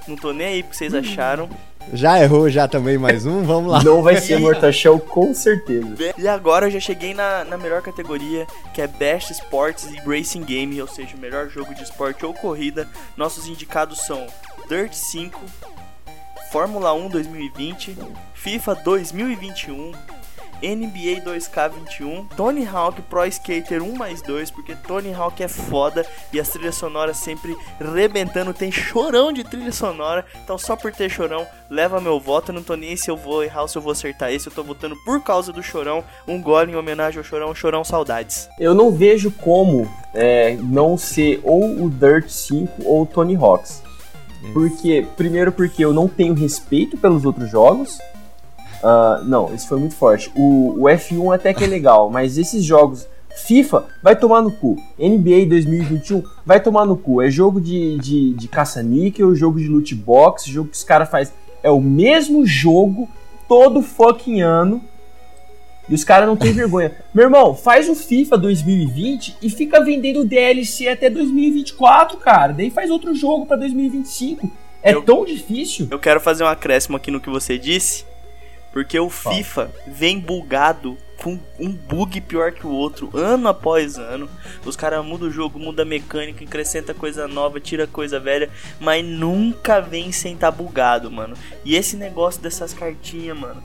Não 0.07 0.17
tô 0.17 0.33
nem 0.33 0.47
aí 0.47 0.63
porque 0.63 0.77
vocês 0.77 0.95
acharam. 0.95 1.49
Já 1.93 2.21
errou 2.21 2.51
já 2.51 2.67
também 2.67 2.99
mais 2.99 3.27
um, 3.27 3.43
vamos 3.45 3.71
lá. 3.71 3.83
Não 3.83 4.03
vai 4.03 4.17
ser 4.21 4.39
Mortal 4.39 4.73
Shell 4.73 4.99
com 5.01 5.33
certeza. 5.35 5.95
E 6.19 6.27
agora 6.27 6.67
eu 6.67 6.71
já 6.71 6.81
cheguei 6.81 7.15
na, 7.15 7.45
na 7.45 7.57
melhor 7.57 7.83
categoria, 7.83 8.47
que 8.75 8.83
é 8.83 8.87
Best 8.87 9.31
Sports 9.33 9.85
e 9.93 9.97
Racing 10.09 10.43
Game, 10.43 10.81
ou 10.81 10.89
seja, 10.89 11.17
o 11.17 11.21
melhor 11.21 11.49
jogo 11.49 11.75
de 11.75 11.83
esporte 11.83 12.25
ou 12.25 12.35
corrida. 12.35 12.89
Nossos 13.17 13.47
indicados 13.47 14.01
são 14.01 14.27
Dirt 14.69 14.93
5, 14.93 15.41
Fórmula 16.51 16.93
1 16.93 17.09
2020, 17.09 17.97
FIFA 18.35 18.75
2021, 18.77 19.93
NBA 20.63 21.23
2K21, 21.25 22.27
Tony 22.37 22.67
Hawk 22.67 23.01
Pro 23.03 23.25
Skater 23.27 23.83
1 23.83 23.97
mais 23.97 24.23
2, 24.23 24.51
porque 24.51 24.75
Tony 24.75 25.13
Hawk 25.13 25.43
é 25.43 25.49
foda 25.49 26.05
e 26.33 26.41
as 26.41 26.49
trilhas 26.49 26.75
sonoras 26.75 27.17
sempre 27.17 27.57
rebentando, 27.81 28.55
tem 28.55 28.71
chorão 28.73 29.33
de 29.33 29.45
trilha 29.45 29.73
sonora, 29.73 30.25
então 30.43 30.57
só 30.57 30.77
por 30.77 30.93
ter 30.93 31.09
chorão, 31.09 31.47
leva 31.71 32.01
meu 32.01 32.19
voto, 32.19 32.51
eu 32.51 32.55
não 32.55 32.63
tô 32.63 32.75
nem 32.75 32.91
aí 32.91 32.97
se 32.97 33.11
eu 33.11 33.17
vou 33.17 33.45
errar 33.45 33.63
ou 33.63 33.69
se 33.69 33.77
eu 33.77 33.83
vou 33.83 33.93
acertar 33.93 34.33
esse, 34.33 34.47
eu 34.49 34.53
tô 34.53 34.63
votando 34.63 34.97
por 35.05 35.23
causa 35.23 35.53
do 35.53 35.63
chorão, 35.63 36.03
um 36.27 36.41
gole 36.41 36.73
em 36.73 36.77
homenagem 36.77 37.19
ao 37.19 37.25
chorão, 37.25 37.55
chorão 37.55 37.85
saudades. 37.85 38.49
Eu 38.59 38.75
não 38.75 38.91
vejo 38.91 39.31
como 39.31 39.91
é, 40.15 40.57
não 40.57 40.97
ser 40.97 41.41
ou 41.43 41.85
o 41.85 41.91
Dirt 41.91 42.29
5 42.29 42.85
ou 42.85 43.03
o 43.03 43.07
Tony 43.07 43.37
Hawks. 43.37 43.83
Porque, 44.53 45.07
primeiro 45.17 45.51
porque 45.51 45.85
eu 45.85 45.93
não 45.93 46.09
tenho 46.09 46.35
respeito 46.35 46.97
pelos 46.97 47.25
outros 47.25 47.51
jogos. 47.51 47.99
Ah, 48.83 49.21
não, 49.25 49.55
isso 49.55 49.69
foi 49.69 49.79
muito 49.79 49.95
forte. 49.95 50.31
O, 50.37 50.75
o 50.79 50.85
F1 50.85 51.35
até 51.35 51.53
que 51.55 51.65
é 51.65 51.67
legal, 51.67 52.11
mas 52.11 52.39
esses 52.39 52.65
jogos. 52.65 53.07
FIFA 53.45 53.85
vai 54.03 54.17
tomar 54.17 54.41
no 54.41 54.51
cu. 54.51 54.77
NBA 54.99 55.45
2021 55.51 56.23
vai 56.47 56.59
tomar 56.59 56.87
no 56.87 56.97
cu. 56.97 57.21
É 57.21 57.31
jogo 57.31 57.61
de, 57.61 57.99
de, 57.99 58.33
de 58.33 58.49
caça-níquel, 58.49 59.35
jogo 59.35 59.59
de 59.59 59.69
loot 59.69 59.95
box, 59.95 60.47
jogo 60.47 60.71
que 60.71 60.77
os 60.77 60.83
caras 60.85 61.11
fazem. 61.11 61.35
É 61.63 61.71
o 61.71 61.79
mesmo 61.79 62.47
jogo 62.47 63.07
todo 63.47 63.83
fucking 63.83 64.41
ano. 64.41 64.83
E 65.87 65.95
os 65.95 66.03
caras 66.03 66.27
não 66.27 66.35
têm 66.35 66.51
vergonha. 66.55 66.93
Meu 67.15 67.25
irmão, 67.25 67.55
faz 67.55 67.91
o 67.91 67.95
FIFA 67.95 68.39
2020 68.39 69.37
e 69.43 69.51
fica 69.51 69.85
vendendo 69.85 70.25
DLC 70.25 70.89
até 70.89 71.11
2024, 71.11 72.17
cara. 72.17 72.55
Daí 72.55 72.71
faz 72.71 72.91
outro 72.91 73.15
jogo 73.15 73.45
pra 73.45 73.57
2025. 73.59 74.51
É 74.83 74.95
Eu- 74.95 75.03
tão 75.03 75.27
difícil. 75.27 75.89
Eu 75.91 75.99
quero 75.99 76.21
fazer 76.23 76.43
um 76.43 76.49
acréscimo 76.49 76.97
aqui 76.97 77.11
no 77.11 77.21
que 77.21 77.29
você 77.29 77.59
disse, 77.59 78.07
porque 78.77 79.01
o 79.01 79.09
Fala. 79.09 79.37
FIFA 79.37 79.71
vem 79.87 80.21
bugado 80.21 80.99
com 81.17 81.41
um 81.59 81.73
bug 81.73 82.21
pior 82.21 82.53
que 82.53 82.67
o 82.67 82.71
outro, 82.71 83.11
ano 83.15 83.49
após 83.49 83.97
ano. 83.97 84.29
Os 84.67 84.77
caras 84.77 85.03
mudam 85.03 85.29
o 85.29 85.31
jogo, 85.31 85.59
muda 85.59 85.81
a 85.81 85.87
mecânica, 85.87 86.45
acrescenta 86.45 86.93
coisa 86.93 87.27
nova, 87.27 87.59
tira 87.59 87.87
coisa 87.87 88.21
velha, 88.21 88.51
mas 88.79 89.03
nunca 89.03 89.81
vem 89.81 90.13
sem 90.13 90.35
estar 90.35 90.51
bugado, 90.51 91.11
mano. 91.11 91.35
E 91.65 91.75
esse 91.75 91.97
negócio 91.97 92.43
dessas 92.43 92.75
cartinhas, 92.75 93.39
mano. 93.39 93.65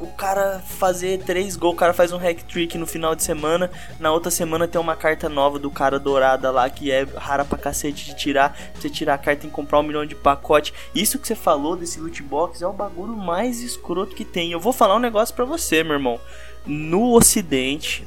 O 0.00 0.06
cara 0.08 0.60
fazer 0.60 1.22
três 1.24 1.56
gols, 1.56 1.74
o 1.74 1.76
cara 1.76 1.92
faz 1.92 2.12
um 2.12 2.16
hack 2.16 2.42
trick 2.42 2.78
no 2.78 2.86
final 2.86 3.14
de 3.14 3.22
semana, 3.22 3.70
na 3.98 4.12
outra 4.12 4.30
semana 4.30 4.68
tem 4.68 4.80
uma 4.80 4.96
carta 4.96 5.28
nova 5.28 5.58
do 5.58 5.70
cara 5.70 5.98
dourada 5.98 6.50
lá 6.50 6.68
que 6.70 6.90
é 6.90 7.04
rara 7.16 7.44
pra 7.44 7.58
cacete 7.58 8.06
de 8.06 8.16
tirar. 8.16 8.56
Você 8.74 8.88
tirar 8.88 9.14
a 9.14 9.18
carta 9.18 9.46
que 9.46 9.52
comprar 9.52 9.80
um 9.80 9.82
milhão 9.82 10.06
de 10.06 10.14
pacote. 10.14 10.72
Isso 10.94 11.18
que 11.18 11.26
você 11.26 11.34
falou 11.34 11.76
desse 11.76 12.00
loot 12.00 12.22
box 12.22 12.62
é 12.62 12.66
o 12.66 12.72
bagulho 12.72 13.16
mais 13.16 13.60
escroto 13.60 14.14
que 14.14 14.24
tem. 14.24 14.52
Eu 14.52 14.60
vou 14.60 14.72
falar 14.72 14.96
um 14.96 15.00
negócio 15.00 15.34
pra 15.34 15.44
você, 15.44 15.82
meu 15.82 15.94
irmão. 15.94 16.20
No 16.66 17.12
ocidente, 17.14 18.06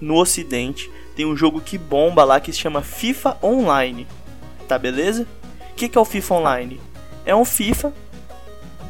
no 0.00 0.16
ocidente, 0.16 0.90
tem 1.14 1.26
um 1.26 1.36
jogo 1.36 1.60
que 1.60 1.76
bomba 1.76 2.24
lá 2.24 2.40
que 2.40 2.52
se 2.52 2.58
chama 2.58 2.82
FIFA 2.82 3.36
Online. 3.42 4.06
Tá 4.66 4.78
beleza? 4.78 5.26
O 5.72 5.74
que, 5.74 5.88
que 5.88 5.98
é 5.98 6.00
o 6.00 6.04
FIFA 6.04 6.34
Online? 6.34 6.80
É 7.24 7.34
um 7.34 7.44
FIFA 7.44 7.92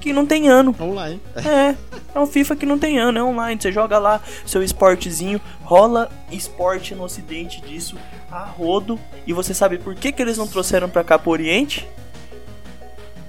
que 0.00 0.12
não 0.12 0.24
tem 0.26 0.48
ano. 0.48 0.74
Online. 0.80 1.20
É, 1.36 1.74
é 2.14 2.20
um 2.20 2.26
FIFA 2.26 2.56
que 2.56 2.66
não 2.66 2.78
tem 2.78 2.98
ano, 2.98 3.18
é 3.18 3.22
online. 3.22 3.60
Você 3.60 3.72
joga 3.72 3.98
lá 3.98 4.20
seu 4.46 4.62
esportezinho, 4.62 5.40
rola 5.62 6.10
esporte 6.30 6.94
no 6.94 7.04
ocidente 7.04 7.60
disso 7.60 7.96
a 8.30 8.44
rodo. 8.44 8.98
E 9.26 9.32
você 9.32 9.52
sabe 9.52 9.78
por 9.78 9.94
que, 9.94 10.12
que 10.12 10.22
eles 10.22 10.38
não 10.38 10.46
trouxeram 10.46 10.88
pra 10.88 11.04
cá 11.04 11.18
pro 11.18 11.30
Oriente? 11.30 11.86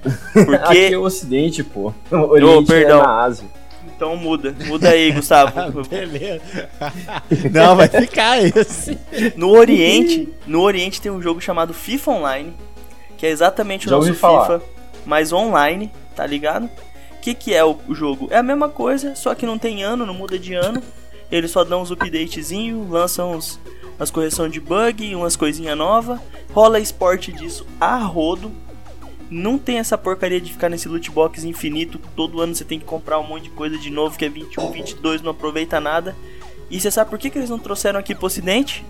Aqui 0.02 0.44
Porque. 0.44 0.78
é 0.94 0.98
o 0.98 1.02
Ocidente, 1.02 1.62
pô. 1.62 1.92
O 2.10 2.16
Oriente 2.16 2.66
perdão. 2.68 3.00
é 3.00 3.02
na 3.02 3.22
Ásia. 3.22 3.46
então 3.94 4.16
muda. 4.16 4.54
Muda 4.66 4.88
aí, 4.90 5.12
Gustavo. 5.12 5.52
Beleza. 5.88 6.40
Não, 7.52 7.76
vai 7.76 7.86
ficar 7.88 8.42
esse. 8.42 8.98
No 9.36 9.50
Oriente, 9.50 10.28
no 10.46 10.62
Oriente 10.62 11.00
tem 11.02 11.12
um 11.12 11.20
jogo 11.20 11.40
chamado 11.40 11.74
FIFA 11.74 12.10
Online, 12.12 12.54
que 13.18 13.26
é 13.26 13.30
exatamente 13.30 13.86
o 13.86 13.90
Já 13.90 13.96
nosso. 13.96 14.14
FIFA, 14.14 14.62
mas 15.04 15.32
online, 15.32 15.92
tá 16.20 16.26
ligado? 16.26 16.66
O 17.12 17.20
que, 17.22 17.32
que 17.32 17.54
é 17.54 17.64
o, 17.64 17.78
jogo? 17.94 18.28
É 18.30 18.36
a 18.36 18.42
mesma 18.42 18.68
coisa, 18.68 19.14
só 19.14 19.34
que 19.34 19.46
não 19.46 19.58
tem 19.58 19.82
ano, 19.82 20.04
não 20.04 20.12
muda 20.12 20.38
de 20.38 20.52
ano. 20.52 20.82
Eles 21.32 21.50
só 21.50 21.64
dão 21.64 21.80
uns 21.80 21.90
updatezinhos, 21.90 22.90
lançam 22.90 23.32
uns, 23.32 23.58
umas 23.96 24.10
correção 24.10 24.46
de 24.46 24.60
bug, 24.60 25.14
umas 25.14 25.34
coisinhas 25.34 25.78
novas. 25.78 26.20
Rola 26.52 26.78
esporte 26.78 27.32
disso 27.32 27.66
a 27.80 27.96
rodo. 27.96 28.52
Não 29.30 29.56
tem 29.56 29.78
essa 29.78 29.96
porcaria 29.96 30.40
de 30.40 30.52
ficar 30.52 30.68
nesse 30.68 30.88
loot 30.88 31.10
box 31.10 31.42
infinito. 31.44 31.98
Todo 32.14 32.42
ano 32.42 32.54
você 32.54 32.64
tem 32.64 32.78
que 32.78 32.84
comprar 32.84 33.18
um 33.18 33.26
monte 33.26 33.44
de 33.44 33.50
coisa 33.50 33.78
de 33.78 33.88
novo, 33.88 34.18
que 34.18 34.26
é 34.26 34.28
21, 34.28 34.72
22, 34.72 35.22
não 35.22 35.30
aproveita 35.30 35.80
nada. 35.80 36.14
E 36.70 36.78
você 36.78 36.90
sabe 36.90 37.08
por 37.08 37.18
que, 37.18 37.30
que 37.30 37.38
eles 37.38 37.48
não 37.48 37.58
trouxeram 37.58 37.98
aqui 37.98 38.14
pro 38.14 38.26
ocidente? 38.26 38.84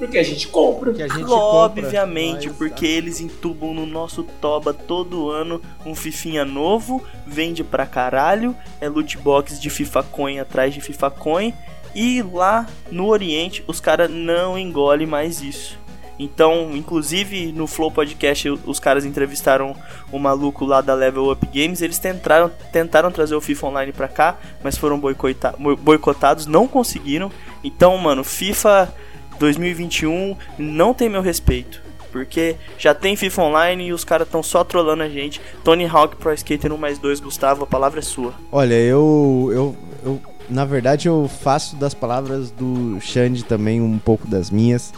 Porque 0.00 0.18
a 0.18 0.22
gente 0.24 0.48
compra. 0.48 0.92
Que 0.92 1.02
a 1.02 1.08
gente 1.08 1.24
compra, 1.24 1.36
Obviamente, 1.84 2.48
mas- 2.48 2.56
porque 2.56 2.86
eles 2.86 3.20
entubam 3.20 3.72
no 3.74 3.84
nosso 3.86 4.24
toba 4.24 4.72
todo 4.74 5.30
ano 5.30 5.60
um 5.86 5.94
fifinha 5.94 6.44
novo, 6.44 7.04
vende 7.26 7.62
pra 7.62 7.86
caralho, 7.86 8.56
é 8.80 8.88
loot 8.88 9.16
box 9.18 9.60
de 9.60 9.70
FIFA 9.70 10.02
Coin 10.04 10.38
atrás 10.40 10.72
de 10.74 10.80
FIFA 10.80 11.10
Coin, 11.10 11.54
e 11.94 12.22
lá 12.22 12.66
no 12.90 13.06
Oriente 13.08 13.62
os 13.66 13.78
caras 13.78 14.10
não 14.10 14.58
engolem 14.58 15.06
mais 15.06 15.42
isso. 15.42 15.78
Então, 16.18 16.70
inclusive 16.76 17.50
no 17.52 17.66
Flow 17.66 17.90
Podcast, 17.90 18.48
os 18.66 18.78
caras 18.78 19.06
entrevistaram 19.06 19.74
o 20.12 20.18
maluco 20.18 20.66
lá 20.66 20.80
da 20.82 20.92
Level 20.94 21.30
Up 21.30 21.46
Games. 21.46 21.80
Eles 21.80 21.98
tentaram, 21.98 22.50
tentaram 22.72 23.10
trazer 23.10 23.34
o 23.34 23.40
FIFA 23.40 23.66
Online 23.68 23.92
pra 23.92 24.06
cá, 24.06 24.38
mas 24.62 24.76
foram 24.76 24.98
boicota- 24.98 25.54
boi- 25.58 25.76
boicotados, 25.76 26.46
não 26.46 26.68
conseguiram. 26.68 27.30
Então, 27.64 27.96
mano, 27.96 28.22
FIFA 28.22 28.92
2021 29.40 30.36
não 30.58 30.94
tem 30.94 31.08
meu 31.08 31.22
respeito. 31.22 31.82
Porque 32.12 32.56
já 32.76 32.92
tem 32.92 33.16
FIFA 33.16 33.42
Online 33.42 33.86
e 33.86 33.92
os 33.92 34.04
caras 34.04 34.26
estão 34.26 34.42
só 34.42 34.62
trolando 34.64 35.02
a 35.02 35.08
gente. 35.08 35.40
Tony 35.64 35.86
Hawk 35.86 36.16
Pro 36.16 36.32
Skater 36.34 36.72
1 36.72 36.76
mais 36.76 36.98
2, 36.98 37.20
Gustavo, 37.20 37.64
a 37.64 37.66
palavra 37.66 38.00
é 38.00 38.02
sua. 38.02 38.34
Olha, 38.50 38.74
eu, 38.74 39.48
eu, 39.52 39.76
eu. 40.04 40.20
Na 40.48 40.64
verdade, 40.64 41.06
eu 41.06 41.30
faço 41.42 41.76
das 41.76 41.94
palavras 41.94 42.50
do 42.50 42.98
Xande 43.00 43.44
também 43.44 43.80
um 43.80 43.96
pouco 43.96 44.26
das 44.26 44.50
minhas, 44.50 44.92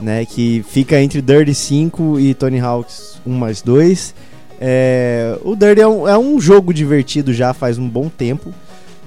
né? 0.00 0.24
Que 0.24 0.64
fica 0.66 0.98
entre 0.98 1.20
Dirty 1.20 1.54
5 1.54 2.18
e 2.18 2.32
Tony 2.32 2.60
Hawk's 2.60 3.20
1 3.26 3.30
mais 3.30 3.60
2. 3.60 4.14
É, 4.58 5.38
o 5.42 5.54
Dirt 5.54 5.78
é 5.78 5.86
um, 5.86 6.08
é 6.08 6.16
um 6.16 6.40
jogo 6.40 6.72
divertido 6.72 7.34
já 7.34 7.52
faz 7.52 7.76
um 7.76 7.86
bom 7.86 8.08
tempo. 8.08 8.54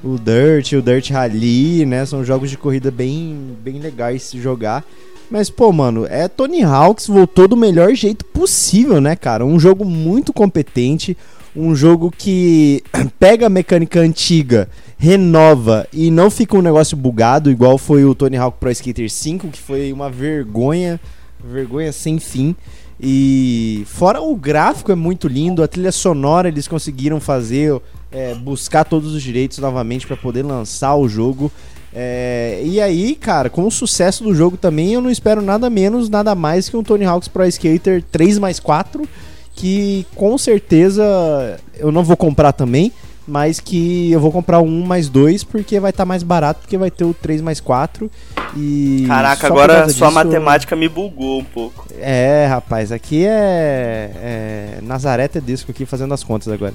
O 0.04 0.18
Dirt, 0.18 0.74
o 0.74 0.82
Dirt 0.82 1.10
Rally, 1.10 1.86
né? 1.86 2.06
São 2.06 2.24
jogos 2.24 2.50
de 2.50 2.58
corrida 2.58 2.92
bem, 2.92 3.56
bem 3.64 3.80
legais 3.80 4.32
de 4.32 4.42
jogar. 4.42 4.86
Mas, 5.30 5.50
pô, 5.50 5.72
mano, 5.74 6.06
é 6.06 6.28
Tony 6.28 6.64
Hawks 6.64 7.08
voltou 7.08 7.48
do 7.48 7.58
melhor 7.58 7.94
jeito 7.94 8.24
possível, 8.24 9.02
né, 9.02 9.16
cara? 9.16 9.46
Um 9.46 9.60
jogo 9.60 9.84
muito 9.84 10.32
competente, 10.32 11.18
um 11.56 11.76
jogo 11.76 12.12
que 12.16 12.82
pega 13.20 13.48
a 13.48 13.50
mecânica 13.50 14.00
antiga, 14.00 14.70
renova 14.98 15.86
e 15.92 16.10
não 16.10 16.30
fica 16.32 16.56
um 16.56 16.62
negócio 16.62 16.96
bugado, 16.96 17.52
igual 17.52 17.78
foi 17.78 18.06
o 18.06 18.16
Tony 18.16 18.38
Hawk 18.38 18.58
Pro 18.58 18.72
Skater 18.72 19.10
5, 19.10 19.50
que 19.50 19.60
foi 19.60 19.92
uma 19.92 20.10
vergonha, 20.10 21.00
vergonha 21.44 21.92
sem 21.92 22.20
fim. 22.20 22.56
E 23.00 23.84
fora 23.86 24.22
o 24.22 24.36
gráfico 24.36 24.92
é 24.92 24.96
muito 24.96 25.28
lindo, 25.28 25.62
a 25.62 25.68
trilha 25.68 25.92
sonora 25.92 26.48
eles 26.48 26.68
conseguiram 26.68 27.20
fazer, 27.20 27.80
é, 28.12 28.34
buscar 28.36 28.84
todos 28.84 29.14
os 29.14 29.22
direitos 29.22 29.58
novamente 29.58 30.08
para 30.08 30.18
poder 30.18 30.44
lançar 30.44 30.96
o 30.96 31.08
jogo. 31.08 31.52
É, 31.94 32.62
e 32.64 32.80
aí, 32.80 33.16
cara, 33.16 33.50
com 33.50 33.66
o 33.66 33.72
sucesso 33.72 34.24
do 34.24 34.34
jogo 34.34 34.58
também, 34.58 34.94
eu 34.94 35.02
não 35.02 35.10
espero 35.10 35.42
nada 35.42 35.70
menos, 35.70 36.10
nada 36.10 36.36
mais 36.36 36.70
que 36.70 36.78
um 36.78 36.84
Tony 36.84 37.06
Hawk's 37.06 37.28
Pro 37.28 37.46
Skater 37.46 38.04
3 38.12 38.38
mais 38.38 38.60
4, 38.60 39.08
que 39.56 40.06
com 40.16 40.38
certeza 40.38 41.60
eu 41.76 41.92
não 41.92 42.04
vou 42.04 42.16
comprar 42.16 42.52
também, 42.52 42.92
mas 43.28 43.60
que 43.60 44.12
eu 44.12 44.20
vou 44.20 44.32
comprar 44.32 44.62
um 44.62 44.86
mais 44.86 45.10
dois 45.10 45.44
porque 45.44 45.80
vai 45.80 45.90
estar 45.90 46.04
tá 46.04 46.06
mais 46.06 46.24
barato, 46.24 46.62
porque 46.62 46.78
vai 46.78 46.90
ter 46.90 47.04
o 47.04 47.14
3 47.14 47.42
mais 47.42 47.60
4. 47.60 48.10
E 48.56 49.06
Caraca, 49.08 49.48
agora 49.48 49.90
sua 49.90 50.10
matemática 50.10 50.76
me 50.76 50.88
bugou 50.88 51.40
um 51.40 51.44
pouco. 51.44 51.88
É, 52.00 52.46
rapaz, 52.48 52.92
aqui 52.92 53.26
é, 53.26 54.12
é 54.16 54.80
Nazaré 54.82 55.28
Tedesco 55.28 55.72
aqui 55.72 55.86
fazendo 55.86 56.14
as 56.14 56.24
contas 56.24 56.48
agora. 56.54 56.74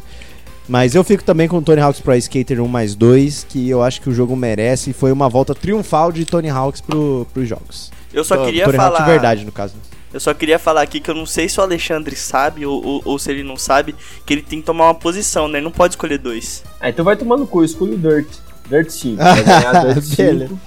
Mas 0.68 0.94
eu 0.94 1.02
fico 1.02 1.24
também 1.24 1.48
com 1.48 1.58
o 1.58 1.62
Tony 1.62 1.80
Hawk's 1.80 2.00
Pro 2.00 2.14
Skater 2.14 2.62
1 2.62 2.68
mais 2.68 2.94
2, 2.94 3.46
que 3.48 3.68
eu 3.68 3.82
acho 3.82 4.00
que 4.00 4.08
o 4.08 4.12
jogo 4.12 4.36
merece 4.36 4.90
e 4.90 4.92
foi 4.92 5.10
uma 5.10 5.28
volta 5.28 5.54
triunfal 5.54 6.12
de 6.12 6.24
Tony 6.24 6.48
Hawk's 6.48 6.80
pro, 6.80 7.26
pros 7.32 7.48
jogos. 7.48 7.90
Eu 8.12 8.24
só 8.24 8.44
queria 8.44 8.64
Tony 8.64 8.76
falar. 8.76 8.90
Hawk 8.90 9.02
de 9.02 9.10
verdade, 9.10 9.44
no 9.44 9.52
caso. 9.52 9.74
Eu 10.12 10.20
só 10.20 10.34
queria 10.34 10.58
falar 10.58 10.82
aqui 10.82 11.00
que 11.00 11.10
eu 11.10 11.14
não 11.14 11.24
sei 11.24 11.48
se 11.48 11.58
o 11.58 11.62
Alexandre 11.62 12.14
sabe 12.14 12.66
ou, 12.66 12.84
ou, 12.84 13.02
ou, 13.04 13.18
se 13.18 13.30
ele 13.30 13.42
não 13.42 13.56
sabe, 13.56 13.94
que 14.26 14.34
ele 14.34 14.42
tem 14.42 14.60
que 14.60 14.66
tomar 14.66 14.84
uma 14.84 14.94
posição, 14.94 15.48
né? 15.48 15.58
Ele 15.58 15.64
não 15.64 15.72
pode 15.72 15.94
escolher 15.94 16.18
dois. 16.18 16.62
Ah, 16.78 16.90
então 16.90 17.04
vai 17.04 17.16
tomar 17.16 17.38
no 17.38 17.46
cu, 17.46 17.64
escolhe 17.64 17.94
o 17.94 17.98
Dirt. 17.98 18.28
Dirt 18.68 18.90
5. 18.90 19.16
Vai 19.22 19.44
ganhar 19.44 19.94
Dirt 19.94 20.04
5. 20.04 20.60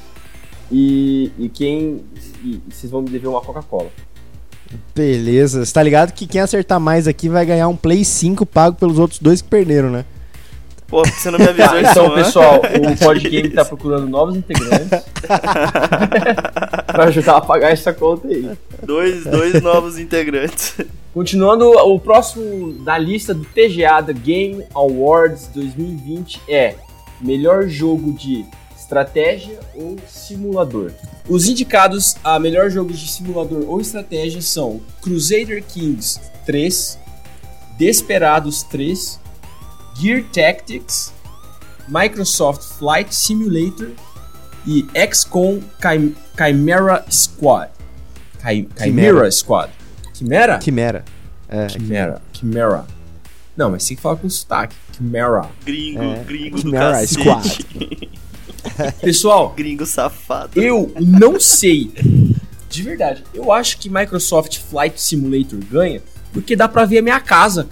E, 0.72 1.32
e 1.38 1.50
quem. 1.50 2.04
E, 2.44 2.62
vocês 2.70 2.92
vão 2.92 3.02
me 3.02 3.10
dever 3.10 3.28
uma 3.28 3.42
Coca-Cola. 3.42 3.90
Beleza. 4.94 5.66
Você 5.66 5.74
tá 5.74 5.82
ligado 5.82 6.12
que 6.14 6.28
quem 6.28 6.42
acertar 6.42 6.80
mais 6.80 7.08
aqui 7.08 7.30
vai 7.30 7.46
ganhar 7.46 7.68
um 7.68 7.76
Play 7.76 8.04
5 8.04 8.46
pago 8.46 8.76
pelos 8.76 9.00
outros 9.00 9.20
dois 9.20 9.42
que 9.42 9.50
perderam, 9.50 9.90
né? 9.90 10.06
Pô, 10.88 11.04
você 11.04 11.32
não 11.32 11.40
me 11.40 11.48
avisou 11.48 11.74
ah, 11.74 11.82
Então, 11.82 12.14
pessoal, 12.14 12.62
o 12.62 12.98
Podgame 13.04 13.50
tá 13.50 13.66
procurando 13.66 14.08
novos 14.08 14.36
integrantes 14.36 15.04
pra 16.88 17.06
ajudar 17.06 17.38
a 17.38 17.42
pagar 17.42 17.72
essa 17.72 17.92
conta 17.92 18.28
aí. 18.28 18.52
Dois, 18.84 19.24
dois 19.24 19.62
novos 19.62 19.98
integrantes. 19.98 20.76
Continuando, 21.14 21.70
o 21.70 22.00
próximo 22.00 22.74
da 22.84 22.98
lista 22.98 23.34
do 23.34 23.46
TGA, 23.46 24.02
da 24.02 24.14
Game 24.14 24.64
Awards 24.76 25.48
2020, 25.54 26.42
é 26.48 26.76
melhor 27.22 27.68
jogo 27.68 28.14
de 28.14 28.46
estratégia 28.86 29.60
ou 29.74 29.98
simulador. 30.08 30.92
Os 31.28 31.48
indicados 31.48 32.16
a 32.24 32.40
melhor 32.40 32.70
jogo 32.70 32.94
de 32.94 33.08
simulador 33.08 33.66
ou 33.68 33.82
estratégia 33.82 34.42
são 34.42 34.80
Crusader 35.02 35.64
Kings 35.64 36.22
3, 36.46 37.00
Desperados 37.80 38.62
3, 38.64 39.20
Gear 39.96 40.24
Tactics, 40.32 41.12
Microsoft 41.88 42.62
Flight 42.78 43.14
Simulator 43.14 43.92
e 44.68 44.86
XCOM 45.12 45.62
Chim 45.82 46.16
Chimera 46.38 47.06
Squad. 47.10 47.72
Chim 48.42 48.70
Chimera 48.78 49.32
Squad. 49.32 49.72
Chimera? 50.14 50.62
Chimera. 50.62 51.06
É, 51.50 51.68
Chimera. 51.70 52.22
Chimera. 52.32 52.86
Não, 53.58 53.72
mas 53.72 53.88
tem 53.88 53.96
que 53.96 54.04
falar 54.04 54.18
com 54.18 54.30
sotaque. 54.30 54.76
Chimera. 54.96 55.50
Gringo, 55.66 56.04
é. 56.04 56.24
gringo 56.24 56.58
Chimera 56.60 56.92
do 56.92 56.92
cacete. 56.92 57.22
Squad. 57.22 58.10
Pessoal, 59.02 59.54
gringo 59.56 59.86
safado. 59.86 60.62
Eu 60.62 60.92
não 61.00 61.40
sei. 61.40 61.92
De 62.70 62.84
verdade, 62.84 63.24
eu 63.34 63.52
acho 63.52 63.78
que 63.78 63.90
Microsoft 63.90 64.60
Flight 64.60 65.02
Simulator 65.02 65.60
ganha 65.70 66.02
porque 66.36 66.54
dá 66.54 66.68
pra 66.68 66.84
ver 66.84 66.98
a 66.98 67.02
minha 67.02 67.20
casa. 67.22 67.70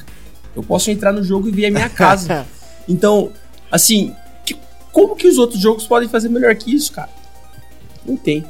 Eu 0.55 0.63
posso 0.63 0.89
entrar 0.89 1.11
no 1.11 1.21
jogo 1.21 1.49
e 1.49 1.51
ver 1.51 1.65
a 1.65 1.71
minha 1.71 1.89
casa. 1.89 2.47
então, 2.87 3.29
assim, 3.69 4.15
que, 4.45 4.55
como 4.93 5.17
que 5.17 5.27
os 5.27 5.37
outros 5.37 5.59
jogos 5.59 5.85
podem 5.85 6.07
fazer 6.07 6.29
melhor 6.29 6.55
que 6.55 6.73
isso, 6.73 6.93
cara? 6.93 7.09
Não 8.05 8.15
tem. 8.15 8.45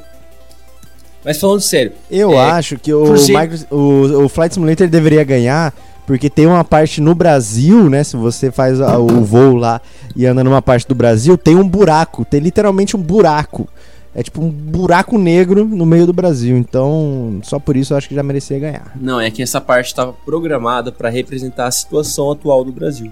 Mas 1.24 1.40
falando 1.40 1.60
sério. 1.62 1.92
Eu 2.08 2.32
é, 2.34 2.50
acho 2.52 2.78
que 2.78 2.94
o, 2.94 3.12
Microsoft, 3.12 3.72
o, 3.72 4.24
o 4.24 4.28
Flight 4.28 4.54
Simulator 4.54 4.86
deveria 4.86 5.24
ganhar 5.24 5.74
porque 6.06 6.28
tem 6.28 6.46
uma 6.46 6.64
parte 6.64 7.00
no 7.00 7.14
Brasil, 7.14 7.88
né? 7.88 8.04
Se 8.04 8.16
você 8.16 8.50
faz 8.50 8.80
o 8.80 9.24
voo 9.24 9.56
lá 9.56 9.80
e 10.14 10.26
anda 10.26 10.44
numa 10.44 10.60
parte 10.60 10.86
do 10.86 10.94
Brasil, 10.94 11.36
tem 11.38 11.56
um 11.56 11.66
buraco, 11.66 12.24
tem 12.24 12.40
literalmente 12.40 12.96
um 12.96 13.00
buraco. 13.00 13.68
É 14.14 14.22
tipo 14.22 14.40
um 14.40 14.48
buraco 14.48 15.18
negro 15.18 15.64
no 15.64 15.84
meio 15.84 16.06
do 16.06 16.12
Brasil. 16.12 16.56
Então, 16.56 17.40
só 17.42 17.58
por 17.58 17.76
isso 17.76 17.92
eu 17.92 17.96
acho 17.96 18.08
que 18.08 18.14
já 18.14 18.22
merecia 18.22 18.58
ganhar. 18.58 18.92
Não, 18.94 19.20
é 19.20 19.28
que 19.30 19.42
essa 19.42 19.60
parte 19.60 19.88
estava 19.88 20.12
programada 20.12 20.92
para 20.92 21.08
representar 21.08 21.66
a 21.66 21.70
situação 21.70 22.30
atual 22.30 22.64
do 22.64 22.70
Brasil. 22.70 23.10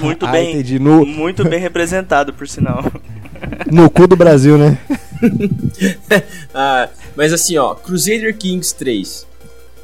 Muito 0.00 0.26
ah, 0.26 0.32
bem. 0.32 0.50
Entendi. 0.50 0.78
No... 0.78 1.06
Muito 1.06 1.48
bem 1.48 1.60
representado, 1.60 2.34
por 2.34 2.46
sinal. 2.46 2.84
No 3.70 3.88
cu 3.88 4.06
do 4.06 4.16
Brasil, 4.16 4.58
né? 4.58 4.78
ah, 6.52 6.88
mas 7.16 7.32
assim, 7.32 7.56
ó, 7.56 7.74
Crusader 7.74 8.36
Kings 8.36 8.74
3. 8.74 9.26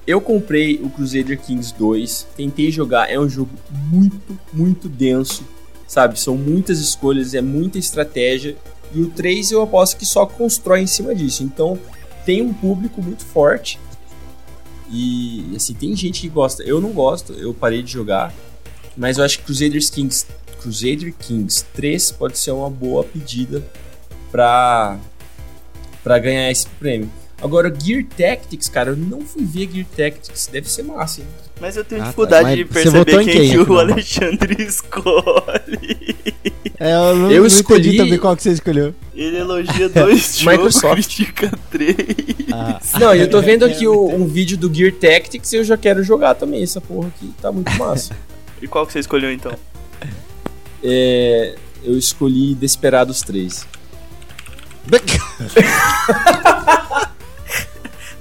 Eu 0.07 0.21
comprei 0.21 0.81
o 0.83 0.91
Crusader 0.91 1.41
Kings 1.41 1.75
2, 1.79 2.27
tentei 2.37 2.71
jogar, 2.73 3.11
é 3.11 3.19
um 3.19 3.29
jogo 3.29 3.51
muito, 3.71 4.39
muito 4.53 4.89
denso, 4.89 5.45
sabe? 5.87 6.19
São 6.19 6.37
muitas 6.37 6.81
escolhas, 6.81 7.35
é 7.35 7.41
muita 7.41 7.79
estratégia 7.79 8.57
e 8.95 9.01
o 9.01 9.11
3 9.11 9.53
eu 9.53 9.63
aposto 9.63 9.97
que 9.97 10.05
só 10.05 10.27
constrói 10.27 10.81
em 10.81 10.87
cima 10.87 11.15
disso. 11.15 11.43
Então 11.45 11.79
tem 12.27 12.43
um 12.43 12.53
público 12.53 13.03
muito 13.03 13.25
forte. 13.25 13.79
E 14.91 15.53
assim, 15.57 15.73
tem 15.73 15.95
gente 15.97 16.21
que 16.21 16.29
gosta. 16.29 16.63
Eu 16.63 16.81
não 16.81 16.91
gosto, 16.91 17.33
eu 17.33 17.55
parei 17.55 17.83
de 17.83 17.93
jogar. 17.93 18.35
Mas 18.97 19.17
eu 19.17 19.25
acho 19.25 19.39
que 19.39 19.45
Crusader 19.45 19.81
Kings, 19.91 20.27
Crusader 20.61 21.15
Kings 21.15 21.65
3 21.73 22.13
pode 22.13 22.39
ser 22.39 22.51
uma 22.51 22.69
boa 22.69 23.03
pedida 23.05 23.65
para 24.31 24.99
para 26.03 26.19
ganhar 26.19 26.51
esse 26.51 26.67
prêmio. 26.67 27.09
Agora, 27.43 27.75
Gear 27.77 28.05
Tactics, 28.05 28.69
cara, 28.69 28.91
eu 28.91 28.97
não 28.97 29.23
fui 29.23 29.45
ver 29.45 29.69
Gear 29.69 29.87
Tactics, 29.97 30.47
deve 30.47 30.71
ser 30.71 30.85
massa, 30.85 31.23
hein? 31.23 31.27
Mas 31.61 31.77
eu 31.77 31.85
tenho 31.85 32.01
ah, 32.01 32.05
tá. 32.05 32.11
dificuldade 32.11 32.49
tá. 32.49 32.55
de 32.55 32.65
perceber 32.65 33.05
quem, 33.05 33.25
quem, 33.27 33.51
que 33.51 33.59
o 33.59 33.79
Alexandre 33.81 34.63
escolhe. 34.63 36.17
É, 36.79 36.95
eu 36.95 37.17
não, 37.17 37.33
eu 37.33 37.41
não 37.41 37.47
escolhi 37.47 37.97
também 37.97 38.17
qual 38.17 38.37
que 38.37 38.45
você 38.45 38.53
escolheu. 38.53 38.95
Ele 39.13 39.39
elogia 39.39 39.89
dois 39.89 40.39
jogos, 40.39 40.81
critica 40.81 41.51
três. 41.69 41.97
Ah. 42.53 42.81
Não, 42.99 43.13
eu 43.13 43.29
tô 43.29 43.43
vendo 43.43 43.65
aqui 43.65 43.89
o, 43.89 44.09
um 44.09 44.25
vídeo 44.25 44.57
do 44.57 44.73
Gear 44.73 44.93
Tactics 44.93 45.53
e 45.53 45.57
eu 45.57 45.65
já 45.65 45.77
quero 45.77 46.03
jogar 46.05 46.35
também 46.35 46.63
essa 46.63 46.81
porra 46.81 47.09
aqui, 47.09 47.33
tá 47.43 47.51
muito 47.51 47.73
massa. 47.73 48.17
e 48.61 48.69
qual 48.69 48.87
que 48.87 48.93
você 48.93 49.01
escolheu 49.01 49.33
então? 49.33 49.53
É, 50.83 51.57
eu 51.83 51.99
escolhi 51.99 52.55
Desperados 52.55 53.21
3. 53.23 53.67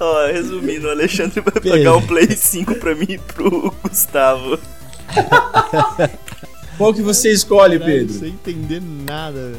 Ó, 0.01 0.25
resumindo, 0.25 0.87
o 0.87 0.89
Alexandre 0.89 1.41
vai 1.41 1.61
pagar 1.61 1.95
um 1.95 2.01
Play 2.01 2.35
5 2.35 2.73
pra 2.79 2.95
mim 2.95 3.05
e 3.07 3.17
pro 3.19 3.71
Gustavo. 3.83 4.57
Qual 6.75 6.91
que 6.91 7.03
você 7.03 7.31
escolhe, 7.31 7.77
Pedro? 7.77 8.11
Sem 8.11 8.29
entender 8.29 8.81
nada. 8.81 9.53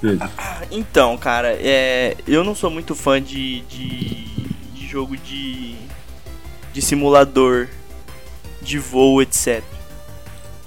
Pedro. 0.00 0.26
Então, 0.70 1.18
cara, 1.18 1.52
é, 1.60 2.16
eu 2.26 2.42
não 2.42 2.54
sou 2.54 2.70
muito 2.70 2.94
fã 2.94 3.20
de, 3.20 3.60
de, 3.62 4.24
de 4.72 4.86
jogo 4.86 5.14
de, 5.14 5.74
de 6.72 6.80
simulador, 6.80 7.68
de 8.62 8.78
voo, 8.78 9.20
etc. 9.20 9.62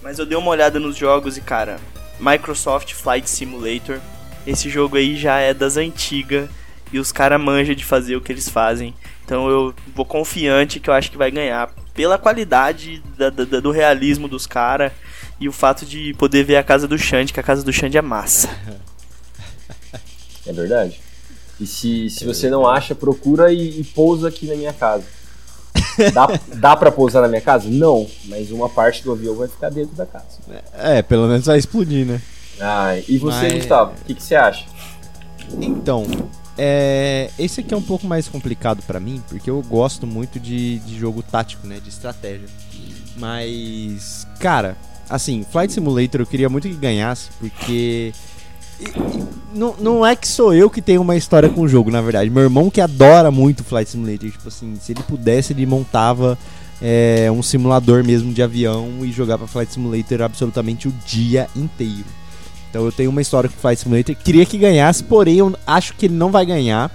Mas 0.04 0.19
eu 0.19 0.28
dei 0.28 0.38
uma 0.38 0.52
olhada 0.52 0.80
nos 0.80 0.95
jogos 0.95 1.38
e, 1.38 1.41
cara, 1.41 1.80
Microsoft 2.19 2.93
Flight 2.93 3.28
Simulator 3.28 4.00
esse 4.45 4.69
jogo 4.69 4.97
aí 4.97 5.15
já 5.15 5.39
é 5.39 5.54
das 5.54 5.77
antigas 5.77 6.49
e 6.91 6.99
os 6.99 7.12
caras 7.12 7.41
manjam 7.41 7.75
de 7.75 7.86
fazer 7.86 8.15
o 8.15 8.21
que 8.21 8.32
eles 8.32 8.49
fazem. 8.49 8.93
Então 9.25 9.49
eu 9.49 9.73
vou 9.95 10.06
confiante 10.06 10.80
que 10.80 10.89
eu 10.89 10.93
acho 10.93 11.12
que 11.12 11.17
vai 11.17 11.32
ganhar 11.32 11.69
pela 11.93 12.17
qualidade 12.17 13.01
da, 13.17 13.30
da, 13.30 13.60
do 13.60 13.71
realismo 13.71 14.27
dos 14.27 14.47
caras 14.47 14.91
e 15.39 15.47
o 15.47 15.51
fato 15.51 15.86
de 15.86 16.13
poder 16.15 16.43
ver 16.43 16.58
a 16.58 16.63
casa 16.63 16.88
do 16.88 16.97
Xande, 16.97 17.34
que 17.34 17.39
a 17.39 17.43
casa 17.43 17.63
do 17.63 17.73
Xande 17.73 17.97
é 17.97 18.01
massa. 18.01 18.49
É 20.43 20.51
verdade. 20.51 20.99
E 21.60 21.67
se, 21.67 22.10
se 22.10 22.25
você 22.25 22.49
não 22.49 22.67
acha, 22.67 22.95
procura 22.95 23.54
e, 23.54 23.82
e 23.82 23.84
pousa 23.84 24.27
aqui 24.27 24.47
na 24.47 24.56
minha 24.56 24.73
casa. 24.73 25.04
Dá, 26.12 26.27
dá 26.58 26.75
pra 26.75 26.91
pousar 26.91 27.21
na 27.21 27.27
minha 27.27 27.41
casa? 27.41 27.69
Não, 27.69 28.10
mas 28.25 28.49
uma 28.49 28.67
parte 28.67 29.04
do 29.04 29.12
avião 29.12 29.36
vai 29.36 29.47
ficar 29.47 29.69
dentro 29.69 29.95
da 29.95 30.06
casa. 30.06 30.39
É, 30.73 31.04
pelo 31.04 31.27
menos 31.27 31.45
vai 31.45 31.60
explodir, 31.60 32.08
né? 32.08 32.19
Ah, 32.62 32.95
e 33.08 33.17
você, 33.17 33.47
Mas... 33.47 33.54
Gustavo, 33.54 33.91
o 33.91 34.06
que, 34.06 34.13
que 34.13 34.24
você 34.24 34.36
acha? 34.36 34.65
Então, 35.60 36.06
é, 36.58 37.32
esse 37.39 37.62
aqui 37.62 37.74
é 37.74 37.78
um 37.78 37.82
pouco 37.82 38.06
mais 38.06 38.28
complicado 38.28 38.84
para 38.86 39.00
mim, 39.00 39.21
porque 39.28 39.50
eu 39.50 39.62
gosto 39.63 40.06
muito 40.06 40.39
de, 40.39 40.80
de 40.80 40.97
jogo 40.97 41.24
tático, 41.24 41.65
né? 41.65 41.80
De 41.84 41.89
estratégia. 41.89 42.47
Mas, 43.17 44.28
cara, 44.39 44.78
assim, 45.10 45.45
Flight 45.50 45.74
Simulator 45.74 46.21
eu 46.21 46.26
queria 46.26 46.50
muito 46.50 46.67
que 46.67 46.76
ganhasse, 46.76 47.30
porque. 47.39 48.13
Não, 49.54 49.76
não 49.80 50.06
é 50.06 50.15
que 50.15 50.28
sou 50.28 50.54
eu 50.54 50.69
que 50.69 50.82
tenho 50.82 51.02
uma 51.02 51.15
história 51.15 51.50
com 51.50 51.62
o 51.62 51.67
jogo, 51.67 51.91
na 51.91 52.02
verdade. 52.02 52.30
Meu 52.30 52.43
irmão 52.43 52.69
que 52.69 52.82
adora 52.82 53.30
muito 53.30 53.63
Flight 53.63 53.89
Simulator. 53.89 54.32
Tipo 54.32 54.47
assim, 54.47 54.76
se 54.80 54.91
ele 54.91 55.04
pudesse, 55.04 55.54
ele 55.54 55.65
montava 55.65 56.38
é, 56.82 57.30
um 57.32 57.43
simulador 57.43 58.04
mesmo 58.04 58.34
de 58.34 58.41
avião 58.41 58.89
e 59.02 59.12
jogava 59.12 59.47
Flight 59.47 59.74
Simulator 59.74 60.21
absolutamente 60.21 60.88
o 60.88 60.93
dia 61.06 61.47
inteiro. 61.56 62.20
Então 62.71 62.86
eu 62.86 62.91
tenho 62.91 63.10
uma 63.10 63.21
história 63.21 63.49
com 63.49 63.57
Flight 63.57 63.81
Simulator. 63.81 64.15
Queria 64.15 64.45
que 64.45 64.57
ganhasse, 64.57 65.03
porém 65.03 65.38
eu 65.38 65.53
acho 65.67 65.93
que 65.93 66.05
ele 66.05 66.15
não 66.15 66.31
vai 66.31 66.45
ganhar. 66.45 66.89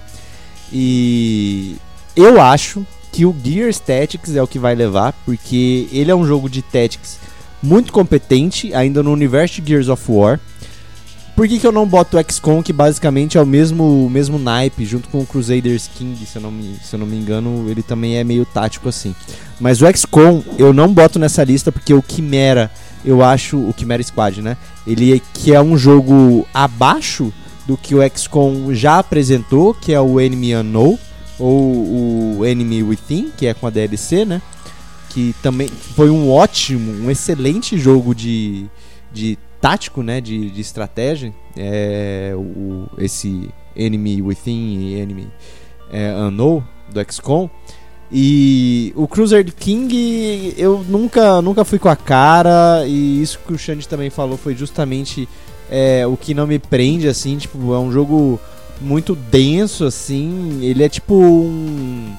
E 0.72 1.76
eu 2.16 2.40
acho 2.40 2.84
que 3.12 3.26
o 3.26 3.36
Gears 3.44 3.78
Tactics 3.78 4.34
é 4.34 4.42
o 4.42 4.48
que 4.48 4.58
vai 4.58 4.74
levar, 4.74 5.12
porque 5.24 5.86
ele 5.92 6.10
é 6.10 6.14
um 6.14 6.26
jogo 6.26 6.48
de 6.48 6.62
Tactics 6.62 7.18
muito 7.62 7.92
competente, 7.92 8.72
ainda 8.74 9.02
no 9.02 9.12
universo 9.12 9.60
de 9.60 9.68
Gears 9.68 9.88
of 9.88 10.02
War. 10.08 10.40
Por 11.34 11.46
que, 11.46 11.58
que 11.58 11.66
eu 11.66 11.72
não 11.72 11.86
boto 11.86 12.16
o 12.16 12.32
XCOM, 12.32 12.62
que 12.62 12.72
basicamente 12.72 13.36
é 13.36 13.42
o 13.42 13.44
mesmo, 13.44 14.08
mesmo 14.08 14.38
naipe, 14.38 14.86
junto 14.86 15.10
com 15.10 15.20
o 15.20 15.26
Crusaders 15.26 15.86
King, 15.94 16.24
se 16.24 16.36
eu, 16.36 16.42
não 16.42 16.50
me, 16.50 16.78
se 16.82 16.94
eu 16.94 16.98
não 16.98 17.06
me 17.06 17.14
engano, 17.14 17.66
ele 17.68 17.82
também 17.82 18.16
é 18.16 18.24
meio 18.24 18.46
tático 18.46 18.88
assim. 18.88 19.14
Mas 19.60 19.82
o 19.82 19.86
XCOM 19.94 20.42
eu 20.58 20.72
não 20.72 20.94
boto 20.94 21.18
nessa 21.18 21.44
lista 21.44 21.70
porque 21.70 21.92
o 21.92 22.02
Chimera 22.06 22.70
eu 23.04 23.22
acho 23.22 23.58
o 23.58 23.74
Chimera 23.76 24.02
Squad, 24.02 24.42
né? 24.42 24.56
Ele 24.86 25.22
que 25.34 25.54
é 25.54 25.60
um 25.60 25.76
jogo 25.76 26.46
abaixo 26.52 27.32
do 27.66 27.76
que 27.76 27.94
o 27.94 28.00
XCOM 28.08 28.72
já 28.72 28.98
apresentou, 28.98 29.74
que 29.74 29.92
é 29.92 30.00
o 30.00 30.20
Enemy 30.20 30.54
Unknown 30.56 30.98
ou 31.38 32.38
o 32.38 32.44
Enemy 32.44 32.82
Within, 32.82 33.30
que 33.36 33.46
é 33.46 33.54
com 33.54 33.66
a 33.66 33.70
DLC, 33.70 34.24
né? 34.24 34.40
Que 35.10 35.34
também 35.42 35.68
foi 35.68 36.10
um 36.10 36.30
ótimo, 36.30 36.92
um 37.04 37.10
excelente 37.10 37.76
jogo 37.78 38.14
de, 38.14 38.66
de 39.12 39.38
tático, 39.60 40.02
né? 40.02 40.20
De, 40.20 40.50
de 40.50 40.60
estratégia. 40.60 41.34
É, 41.56 42.32
o, 42.36 42.86
esse 42.98 43.50
Enemy 43.74 44.22
Within 44.22 44.78
e 44.78 44.94
Enemy 45.00 45.28
é, 45.90 46.12
Unknown 46.12 46.62
do 46.92 47.12
XCOM. 47.12 47.50
E 48.10 48.92
o 48.94 49.08
Cruiser 49.08 49.44
King 49.52 50.54
eu 50.56 50.84
nunca, 50.88 51.42
nunca 51.42 51.64
fui 51.64 51.78
com 51.78 51.88
a 51.88 51.96
cara, 51.96 52.84
e 52.86 53.20
isso 53.20 53.40
que 53.44 53.52
o 53.52 53.58
Xande 53.58 53.88
também 53.88 54.10
falou 54.10 54.36
foi 54.36 54.54
justamente 54.54 55.28
é, 55.68 56.06
o 56.06 56.16
que 56.16 56.32
não 56.32 56.46
me 56.46 56.58
prende, 56.58 57.08
assim, 57.08 57.36
tipo, 57.36 57.74
é 57.74 57.78
um 57.78 57.90
jogo 57.90 58.40
muito 58.80 59.16
denso, 59.16 59.84
assim, 59.84 60.60
ele 60.62 60.84
é 60.84 60.88
tipo 60.88 61.14
um... 61.14 62.14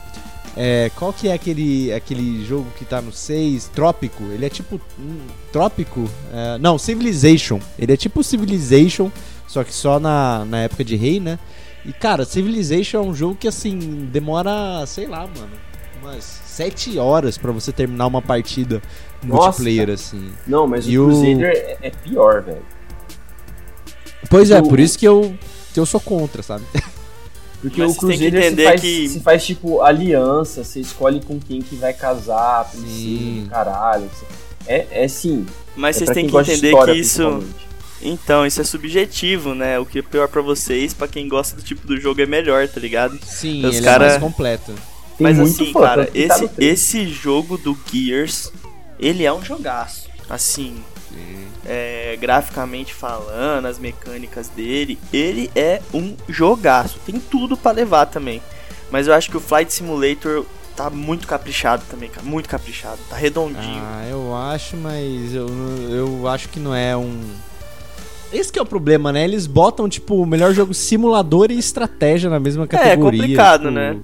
É, 0.60 0.92
qual 0.96 1.14
que 1.14 1.30
é 1.30 1.34
aquele, 1.34 1.94
aquele 1.94 2.44
jogo 2.44 2.66
que 2.78 2.84
tá 2.84 3.00
no 3.00 3.12
6? 3.12 3.70
Trópico. 3.76 4.24
Ele 4.24 4.44
é 4.44 4.50
tipo. 4.50 4.82
Um, 5.00 5.20
trópico? 5.52 6.10
É, 6.34 6.58
não, 6.58 6.80
Civilization. 6.80 7.60
Ele 7.78 7.94
é 7.94 7.96
tipo 7.96 8.24
Civilization, 8.24 9.12
só 9.48 9.64
que 9.64 9.72
só 9.72 10.00
na, 10.00 10.44
na 10.46 10.62
época 10.62 10.84
de 10.84 10.96
rei, 10.96 11.20
né? 11.20 11.38
E 11.86 11.94
cara, 11.94 12.26
Civilization 12.26 12.98
é 12.98 13.02
um 13.04 13.14
jogo 13.14 13.36
que 13.36 13.48
assim, 13.48 13.78
demora, 14.12 14.84
sei 14.88 15.06
lá, 15.06 15.28
mano 15.28 15.67
umas 16.08 16.24
7 16.24 16.98
horas 16.98 17.38
para 17.38 17.52
você 17.52 17.72
terminar 17.72 18.08
uma 18.08 18.22
partida 18.22 18.82
Nossa, 19.22 19.44
multiplayer, 19.44 19.90
assim. 19.90 20.32
Não, 20.46 20.66
mas 20.66 20.88
e 20.88 20.98
o 20.98 21.06
Crusader 21.06 21.78
o... 21.82 21.86
é 21.86 21.90
pior, 21.90 22.42
velho. 22.42 22.66
Pois 24.30 24.50
é, 24.52 24.62
por 24.62 24.80
isso 24.80 24.98
que 24.98 25.08
eu, 25.08 25.38
que 25.74 25.80
eu 25.80 25.86
sou 25.86 26.00
contra, 26.00 26.42
sabe? 26.42 26.64
Porque 27.62 27.82
mas 27.82 27.92
o 27.92 27.96
Crusader 27.96 28.56
se 28.56 28.64
faz, 28.64 28.82
que... 28.82 29.10
se 29.10 29.20
faz, 29.20 29.46
tipo 29.46 29.82
aliança, 29.82 30.64
você 30.64 30.80
escolhe 30.80 31.22
com 31.22 31.40
quem 31.40 31.62
que 31.62 31.76
vai 31.76 31.94
casar, 31.94 32.70
princípio, 32.70 33.48
caralho. 33.50 34.10
É, 34.66 35.04
é 35.04 35.08
sim. 35.08 35.46
Mas 35.76 35.96
é 35.96 36.00
vocês 36.00 36.12
têm 36.12 36.28
que 36.28 36.38
entender 36.38 36.68
história, 36.68 36.94
que 36.94 37.00
isso. 37.00 37.44
Então, 38.00 38.46
isso 38.46 38.62
é 38.62 38.64
subjetivo, 38.64 39.56
né? 39.56 39.80
O 39.80 39.86
que 39.86 40.00
é 40.00 40.02
pior 40.04 40.28
para 40.28 40.42
vocês, 40.42 40.94
para 40.94 41.08
quem 41.08 41.28
gosta 41.28 41.56
do 41.56 41.64
tipo 41.64 41.88
do 41.88 42.00
jogo 42.00 42.22
é 42.22 42.28
melhor, 42.28 42.68
tá 42.68 42.80
ligado? 42.80 43.18
Sim, 43.26 43.60
então, 43.60 43.72
ele 43.72 43.82
cara... 43.82 44.06
é 44.06 44.10
mais 44.10 44.22
completo. 44.22 44.72
Tem 45.18 45.26
Mas 45.26 45.40
assim, 45.40 45.72
fã, 45.74 45.82
cara, 45.82 46.10
esse, 46.14 46.48
tá 46.48 46.54
esse 46.60 47.08
jogo 47.08 47.58
do 47.58 47.78
Gears, 47.92 48.52
ele 49.00 49.24
é 49.24 49.34
um 49.34 49.44
jogaço. 49.44 50.08
Assim, 50.30 50.84
é, 51.66 52.18
graficamente 52.20 52.94
falando, 52.94 53.66
as 53.66 53.80
mecânicas 53.80 54.48
dele, 54.50 55.00
ele 55.12 55.50
é 55.56 55.82
um 55.94 56.16
jogaço. 56.30 57.00
Tem 57.06 57.20
tudo 57.20 57.58
para 57.58 57.72
levar 57.72 58.06
também. 58.06 58.42
Mas 58.92 59.08
eu 59.08 59.14
acho 59.14 59.30
que 59.30 59.38
o 59.38 59.40
Flight 59.40 59.74
Simulator 59.74 60.46
tá 60.76 60.90
muito 60.90 61.28
caprichado 61.28 61.84
também, 61.90 62.10
cara. 62.10 62.26
Muito 62.26 62.48
caprichado. 62.48 63.00
Tá 63.10 63.16
redondinho. 63.16 63.82
Ah, 63.84 64.06
eu 64.08 64.36
acho, 64.36 64.78
mas 64.78 65.34
eu, 65.34 65.48
eu 65.90 66.28
acho 66.28 66.48
que 66.50 66.60
não 66.60 66.74
é 66.74 66.96
um. 66.96 67.20
Esse 68.32 68.52
que 68.52 68.60
é 68.60 68.62
o 68.62 68.66
problema, 68.66 69.12
né? 69.12 69.24
Eles 69.24 69.48
botam, 69.48 69.90
tipo, 69.90 70.22
o 70.22 70.26
melhor 70.26 70.54
jogo 70.54 70.74
simulador 70.74 71.50
e 71.50 71.58
estratégia 71.58 72.30
na 72.30 72.40
mesma 72.40 72.68
categoria. 72.68 73.20
É 73.20 73.22
complicado, 73.22 73.62
tipo... 73.62 73.72
né? 73.72 73.98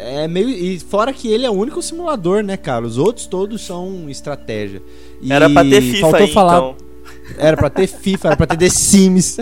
É 0.00 0.28
meio. 0.28 0.48
E 0.48 0.78
fora 0.78 1.12
que 1.12 1.28
ele 1.28 1.44
é 1.44 1.50
o 1.50 1.54
único 1.54 1.82
simulador, 1.82 2.42
né, 2.42 2.56
cara? 2.56 2.86
Os 2.86 2.98
outros 2.98 3.26
todos 3.26 3.60
são 3.60 4.08
estratégia. 4.08 4.82
E 5.20 5.32
era 5.32 5.48
pra 5.50 5.62
ter 5.62 5.80
FIFA 5.80 6.00
faltou 6.00 6.20
aí, 6.26 6.32
falar... 6.32 6.56
então. 6.56 6.76
Era 7.38 7.56
pra 7.56 7.70
ter 7.70 7.86
FIFA, 7.86 8.28
era 8.28 8.36
pra 8.36 8.46
ter 8.46 8.56
The 8.56 8.68
Sims. 8.68 9.36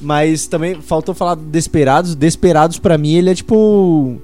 Mas 0.00 0.46
também 0.46 0.80
faltou 0.80 1.14
falar 1.14 1.34
do 1.34 1.42
Desperados. 1.42 2.14
Desperados, 2.14 2.78
pra 2.78 2.96
mim, 2.96 3.14
ele 3.14 3.30
é 3.30 3.34
tipo. 3.34 4.20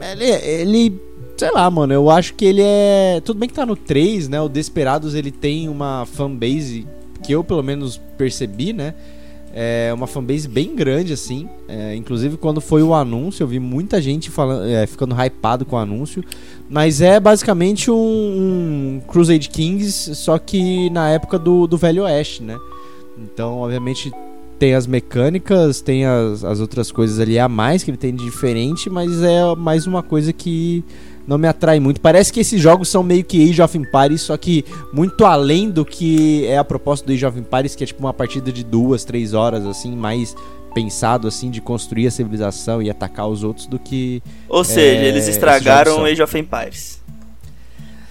Ele, 0.00 0.24
ele. 0.24 1.00
Sei 1.36 1.50
lá, 1.50 1.70
mano. 1.70 1.92
Eu 1.92 2.10
acho 2.10 2.34
que 2.34 2.44
ele 2.44 2.62
é. 2.62 3.20
Tudo 3.24 3.38
bem 3.38 3.48
que 3.48 3.54
tá 3.54 3.64
no 3.64 3.76
3, 3.76 4.28
né? 4.28 4.40
O 4.40 4.48
Desperados 4.48 5.14
ele 5.14 5.30
tem 5.30 5.68
uma 5.68 6.06
fanbase 6.06 6.86
que 7.22 7.32
eu 7.32 7.42
pelo 7.42 7.62
menos 7.62 8.00
percebi, 8.18 8.72
né? 8.72 8.94
É 9.54 9.92
uma 9.92 10.06
fanbase 10.06 10.48
bem 10.48 10.74
grande, 10.74 11.12
assim. 11.12 11.48
É, 11.68 11.94
inclusive, 11.94 12.36
quando 12.36 12.60
foi 12.60 12.82
o 12.82 12.94
anúncio, 12.94 13.42
eu 13.42 13.48
vi 13.48 13.58
muita 13.58 14.00
gente 14.00 14.30
falando, 14.30 14.66
é, 14.66 14.86
ficando 14.86 15.14
hypado 15.14 15.66
com 15.66 15.76
o 15.76 15.78
anúncio. 15.78 16.24
Mas 16.70 17.00
é 17.02 17.20
basicamente 17.20 17.90
um, 17.90 17.94
um 17.94 19.00
Crusade 19.06 19.50
Kings, 19.50 20.14
só 20.14 20.38
que 20.38 20.88
na 20.90 21.10
época 21.10 21.38
do, 21.38 21.66
do 21.66 21.76
Velho 21.76 22.04
Oeste, 22.04 22.42
né? 22.42 22.58
Então, 23.18 23.58
obviamente, 23.58 24.10
tem 24.58 24.74
as 24.74 24.86
mecânicas, 24.86 25.80
tem 25.80 26.06
as, 26.06 26.44
as 26.44 26.60
outras 26.60 26.92
coisas 26.92 27.18
ali 27.18 27.38
a 27.38 27.48
mais 27.48 27.82
que 27.82 27.90
ele 27.90 27.98
tem 27.98 28.14
de 28.14 28.24
diferente, 28.24 28.88
mas 28.88 29.22
é 29.22 29.54
mais 29.56 29.86
uma 29.86 30.02
coisa 30.02 30.32
que 30.32 30.84
não 31.26 31.38
me 31.38 31.48
atrai 31.48 31.78
muito. 31.80 32.00
Parece 32.00 32.32
que 32.32 32.40
esses 32.40 32.60
jogos 32.60 32.88
são 32.88 33.02
meio 33.02 33.24
que 33.24 33.50
Age 33.50 33.62
of 33.62 33.78
Empires, 33.78 34.22
só 34.22 34.36
que 34.36 34.64
muito 34.92 35.24
além 35.24 35.70
do 35.70 35.84
que 35.84 36.46
é 36.46 36.58
a 36.58 36.64
proposta 36.64 37.06
do 37.06 37.12
Age 37.12 37.26
of 37.26 37.38
Empires, 37.38 37.74
que 37.74 37.84
é 37.84 37.86
tipo 37.86 38.00
uma 38.00 38.12
partida 38.12 38.52
de 38.52 38.64
duas, 38.64 39.04
três 39.04 39.34
horas, 39.34 39.66
assim, 39.66 39.94
mais 39.94 40.34
pensado 40.72 41.28
assim 41.28 41.50
de 41.50 41.60
construir 41.60 42.06
a 42.06 42.10
civilização 42.10 42.80
e 42.80 42.90
atacar 42.90 43.28
os 43.28 43.44
outros 43.44 43.66
do 43.66 43.78
que. 43.78 44.22
Ou 44.48 44.64
seja, 44.64 45.02
é, 45.02 45.08
eles 45.08 45.28
estragaram 45.28 46.04
Age 46.04 46.22
of 46.22 46.38
Empires. 46.38 47.02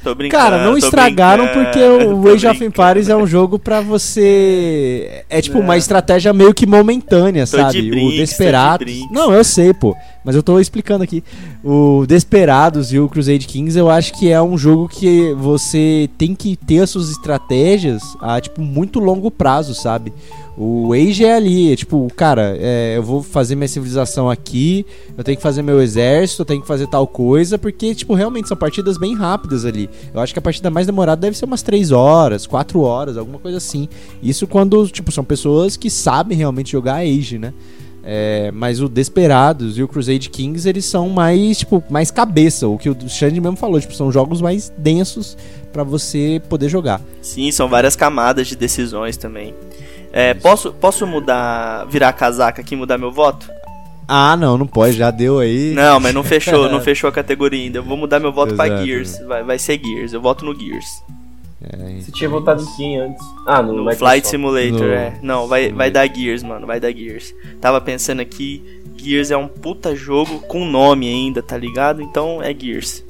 Tô 0.04 0.16
brincando. 0.16 0.44
Cara, 0.44 0.66
não 0.66 0.76
estragaram 0.78 1.48
porque 1.50 1.80
o 1.80 2.28
Age 2.34 2.48
of 2.48 2.64
Empires 2.64 3.08
é 3.08 3.16
um 3.16 3.28
jogo 3.28 3.60
para 3.60 3.82
você. 3.82 5.24
É 5.30 5.42
tipo 5.42 5.60
uma 5.60 5.78
estratégia 5.78 6.34
meio 6.34 6.54
que 6.54 6.66
momentânea, 6.66 7.46
tô 7.46 7.58
sabe? 7.58 7.90
Brinks, 7.90 8.14
o 8.14 8.18
Desperados. 8.18 8.92
De 8.92 9.08
não, 9.12 9.32
eu 9.32 9.44
sei, 9.44 9.74
pô. 9.74 9.96
Mas 10.24 10.36
eu 10.36 10.44
tô 10.44 10.60
explicando 10.60 11.04
aqui. 11.04 11.24
O 11.64 12.06
Desperados 12.06 12.94
e 12.94 13.00
o 13.00 13.10
Crusade 13.10 13.48
Kings, 13.48 13.78
eu 13.78 13.90
acho 13.90 14.14
que 14.14 14.30
é 14.30 14.42
um 14.42 14.58
jogo 14.58 14.88
que 14.88 15.34
você 15.34 16.10
tem 16.18 16.36
que 16.36 16.56
ter 16.56 16.80
as 16.80 16.90
suas 16.90 17.10
estratégias 17.10 18.02
a 18.22 18.40
tipo 18.40 18.62
muito 18.62 19.00
longo 19.00 19.32
prazo, 19.32 19.74
sabe? 19.74 20.14
O 20.58 20.94
Age 20.94 21.24
é 21.24 21.34
ali, 21.34 21.72
é 21.72 21.76
tipo, 21.76 22.08
cara, 22.16 22.56
é, 22.60 22.98
eu 22.98 23.02
vou 23.02 23.24
fazer 23.24 23.56
minha 23.56 23.68
civilização 23.68 24.30
aqui, 24.30 24.86
eu 25.18 25.24
tenho 25.24 25.38
que 25.38 25.42
fazer 25.42 25.62
meu 25.62 25.82
exército, 25.82 26.42
eu 26.42 26.46
tenho 26.46 26.62
que 26.62 26.68
fazer 26.68 26.88
tal 26.88 27.08
coisa, 27.08 27.58
porque, 27.58 27.96
tipo, 27.96 28.14
realmente 28.14 28.50
são 28.50 28.58
partidas 28.58 28.98
bem 28.98 29.16
rápidas 29.16 29.64
ali. 29.66 29.90
Eu 30.14 30.20
acho 30.20 30.34
que 30.34 30.40
a 30.40 30.42
partida 30.42 30.70
mais 30.70 30.86
demorada 30.86 31.22
deve 31.22 31.38
ser 31.38 31.46
umas 31.46 31.62
3 31.64 31.92
horas, 31.92 32.46
4 32.46 32.82
horas, 32.82 33.18
alguma 33.18 33.40
coisa 33.40 33.58
assim. 33.58 33.88
Isso 34.22 34.46
quando, 34.46 34.88
tipo, 34.90 35.12
são 35.12 35.24
pessoas 35.24 35.78
que 35.78 35.90
sabem 35.90 36.38
realmente 36.38 36.74
jogar 36.74 36.98
Age, 36.98 37.40
né? 37.40 37.54
É, 38.04 38.52
mas 38.52 38.82
o 38.82 38.90
Desperados 38.90 39.78
e 39.78 39.84
o 39.84 39.88
Crusade 39.88 40.30
Kings, 40.30 40.68
eles 40.68 40.86
são 40.86 41.10
mais, 41.10 41.60
tipo, 41.60 41.84
mais 41.90 42.10
cabeça. 42.10 42.68
O 42.68 42.78
que 42.78 42.90
o 42.90 42.98
Xande 43.08 43.40
mesmo 43.40 43.58
falou, 43.58 43.80
tipo, 43.80 43.94
são 43.94 44.12
jogos 44.12 44.42
mais 44.42 44.72
densos 44.78 45.38
para 45.72 45.84
você 45.84 46.42
poder 46.50 46.70
jogar. 46.70 47.02
Sim, 47.22 47.52
são 47.52 47.70
várias 47.70 47.96
camadas 47.96 48.48
de 48.48 48.56
decisões 48.56 49.18
também. 49.18 49.54
É, 50.12 50.34
posso, 50.34 50.74
posso 50.74 51.08
mudar, 51.08 51.86
virar 51.86 52.10
a 52.10 52.14
casaca 52.14 52.62
aqui 52.62 52.74
e 52.74 52.78
mudar 52.78 52.98
meu 52.98 53.12
voto? 53.12 53.50
Ah, 54.08 54.36
não, 54.36 54.58
não 54.58 54.68
pode, 54.68 54.98
já 54.98 55.10
deu 55.10 55.40
aí. 55.40 55.74
Não, 55.74 56.00
mas 56.00 56.14
não 56.14 56.24
fechou, 56.24 56.70
não 56.70 56.82
fechou 56.84 57.08
a 57.08 57.14
categoria 57.14 57.64
ainda. 57.64 57.80
Eu 57.80 57.84
vou 57.84 57.96
mudar 57.96 58.20
meu 58.20 58.34
voto 58.34 58.56
para 58.56 58.84
Gears. 58.84 59.18
Vai, 59.26 59.44
vai 59.44 59.60
ser 59.60 59.80
Gears, 59.82 60.12
eu 60.12 60.22
voto 60.22 60.44
no 60.44 60.54
Gears. 60.54 61.02
É, 61.64 62.00
Você 62.00 62.12
tinha 62.12 62.30
votado 62.30 62.64
em 62.64 62.76
quem 62.76 62.98
antes? 62.98 63.24
Ah, 63.46 63.62
no, 63.62 63.84
no 63.84 63.96
Flight 63.96 64.28
Simulator, 64.28 64.88
no... 64.88 64.94
é. 64.94 65.20
Não, 65.22 65.48
vai, 65.48 65.72
vai 65.72 65.92
dar 65.92 66.08
Gears, 66.08 66.42
mano, 66.42 66.66
vai 66.66 66.80
dar 66.80 66.92
Gears. 66.92 67.36
Tava 67.60 67.80
pensando 67.80 68.20
aqui, 68.20 68.64
Gears 68.98 69.30
é 69.30 69.38
um 69.38 69.48
puta 69.48 69.96
jogo 69.96 70.40
com 70.42 70.66
nome 70.66 71.08
ainda, 71.08 71.44
tá 71.44 71.58
ligado? 71.58 72.02
Então 72.02 72.42
é 72.42 72.54
Gears. 72.54 73.04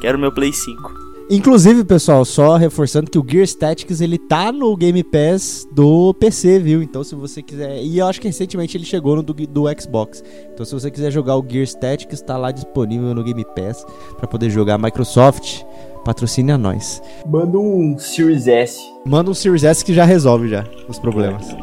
Quero 0.00 0.18
meu 0.18 0.32
Play 0.32 0.52
5. 0.52 1.00
Inclusive, 1.32 1.84
pessoal, 1.84 2.24
só 2.24 2.56
reforçando 2.56 3.08
que 3.08 3.16
o 3.16 3.24
Gears 3.24 3.54
Tactics 3.54 4.00
ele 4.00 4.18
tá 4.18 4.50
no 4.50 4.76
Game 4.76 5.00
Pass 5.04 5.64
do 5.70 6.12
PC, 6.14 6.58
viu? 6.58 6.82
Então, 6.82 7.04
se 7.04 7.14
você 7.14 7.40
quiser. 7.40 7.80
E 7.84 7.98
eu 7.98 8.06
acho 8.08 8.20
que 8.20 8.26
recentemente 8.26 8.76
ele 8.76 8.84
chegou 8.84 9.14
no 9.14 9.22
do, 9.22 9.32
do 9.32 9.80
Xbox. 9.80 10.24
Então, 10.52 10.66
se 10.66 10.74
você 10.74 10.90
quiser 10.90 11.12
jogar 11.12 11.36
o 11.36 11.46
Gears 11.48 11.72
Tactics, 11.72 12.20
tá 12.20 12.36
lá 12.36 12.50
disponível 12.50 13.14
no 13.14 13.22
Game 13.22 13.44
Pass 13.54 13.86
para 14.16 14.26
poder 14.26 14.50
jogar. 14.50 14.76
Microsoft, 14.76 15.62
patrocine 16.04 16.52
a 16.52 16.58
nós. 16.58 17.02
Manda 17.26 17.58
um 17.58 17.98
Series 17.98 18.46
S. 18.46 18.80
Manda 19.04 19.30
um 19.30 19.34
Series 19.34 19.64
S 19.64 19.84
que 19.84 19.94
já 19.94 20.04
resolve 20.04 20.48
já 20.48 20.64
os 20.88 20.98
problemas. 20.98 21.54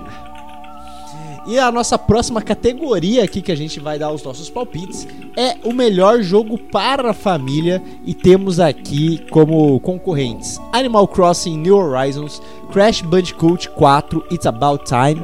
E 1.47 1.58
a 1.58 1.71
nossa 1.71 1.97
próxima 1.97 2.41
categoria 2.41 3.23
aqui 3.23 3.41
que 3.41 3.54
a 3.54 3.56
gente 3.56 3.80
vai 3.80 3.97
dar 3.97 4.12
os 4.12 4.21
nossos 4.21 4.50
palpites 4.50 5.08
é 5.38 5.56
o 5.63 5.71
melhor 5.71 6.21
jogo 6.21 6.58
para 6.58 7.12
a 7.12 7.13
família 7.13 7.82
e 8.06 8.13
temos 8.13 8.60
aqui 8.60 9.26
como 9.30 9.80
concorrentes 9.80 10.60
Animal 10.73 11.08
Crossing 11.08 11.58
New 11.58 11.78
Horizons, 11.78 12.41
Crash 12.73 13.02
Bandicoot 13.02 13.69
4 13.69 14.26
It's 14.30 14.45
About 14.45 14.84
Time, 14.84 15.21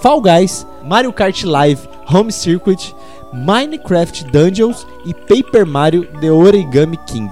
Fall 0.00 0.22
Guys, 0.22 0.66
Mario 0.82 1.12
Kart 1.12 1.44
Live 1.44 1.86
Home 2.10 2.32
Circuit, 2.32 2.94
Minecraft 3.34 4.24
Dungeons 4.30 4.86
e 5.04 5.12
Paper 5.12 5.66
Mario 5.66 6.06
The 6.20 6.30
Origami 6.30 6.96
King. 7.06 7.28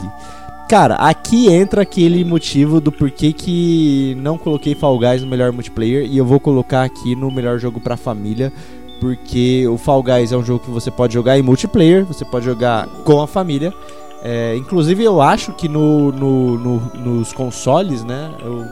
Cara, 0.69 0.95
aqui 0.95 1.49
entra 1.49 1.83
aquele 1.83 2.25
motivo 2.25 2.81
do 2.81 2.91
porquê 2.91 3.33
que 3.33 4.17
não 4.21 4.39
coloquei 4.39 4.75
Fall 4.75 4.99
Guys 4.99 5.23
no 5.23 5.29
melhor 5.29 5.53
multiplayer 5.53 6.07
e 6.07 6.17
eu 6.17 6.25
vou 6.25 6.41
colocar 6.41 6.85
aqui 6.85 7.15
no 7.15 7.31
melhor 7.31 7.59
jogo 7.59 7.81
pra 7.81 7.99
família, 7.99 8.51
porque 8.99 9.69
o 9.69 9.77
Fall 9.77 10.03
Guys 10.03 10.33
é 10.33 10.37
um 10.37 10.45
jogo 10.45 10.65
que 10.65 10.71
você 10.71 10.91
pode 10.91 11.13
jogar 11.13 11.39
em 11.39 11.43
multiplayer, 11.43 12.05
você 12.05 12.25
pode 12.25 12.47
jogar 12.47 12.87
com 13.05 13.21
a 13.21 13.27
família. 13.27 13.75
É, 14.23 14.57
inclusive 14.57 15.05
eu 15.05 15.21
acho 15.21 15.53
que 15.53 15.69
no, 15.69 16.11
no, 16.11 16.59
no 16.59 16.81
nos 16.95 17.31
consoles, 17.35 18.03
né, 18.03 18.31
eu, 18.43 18.65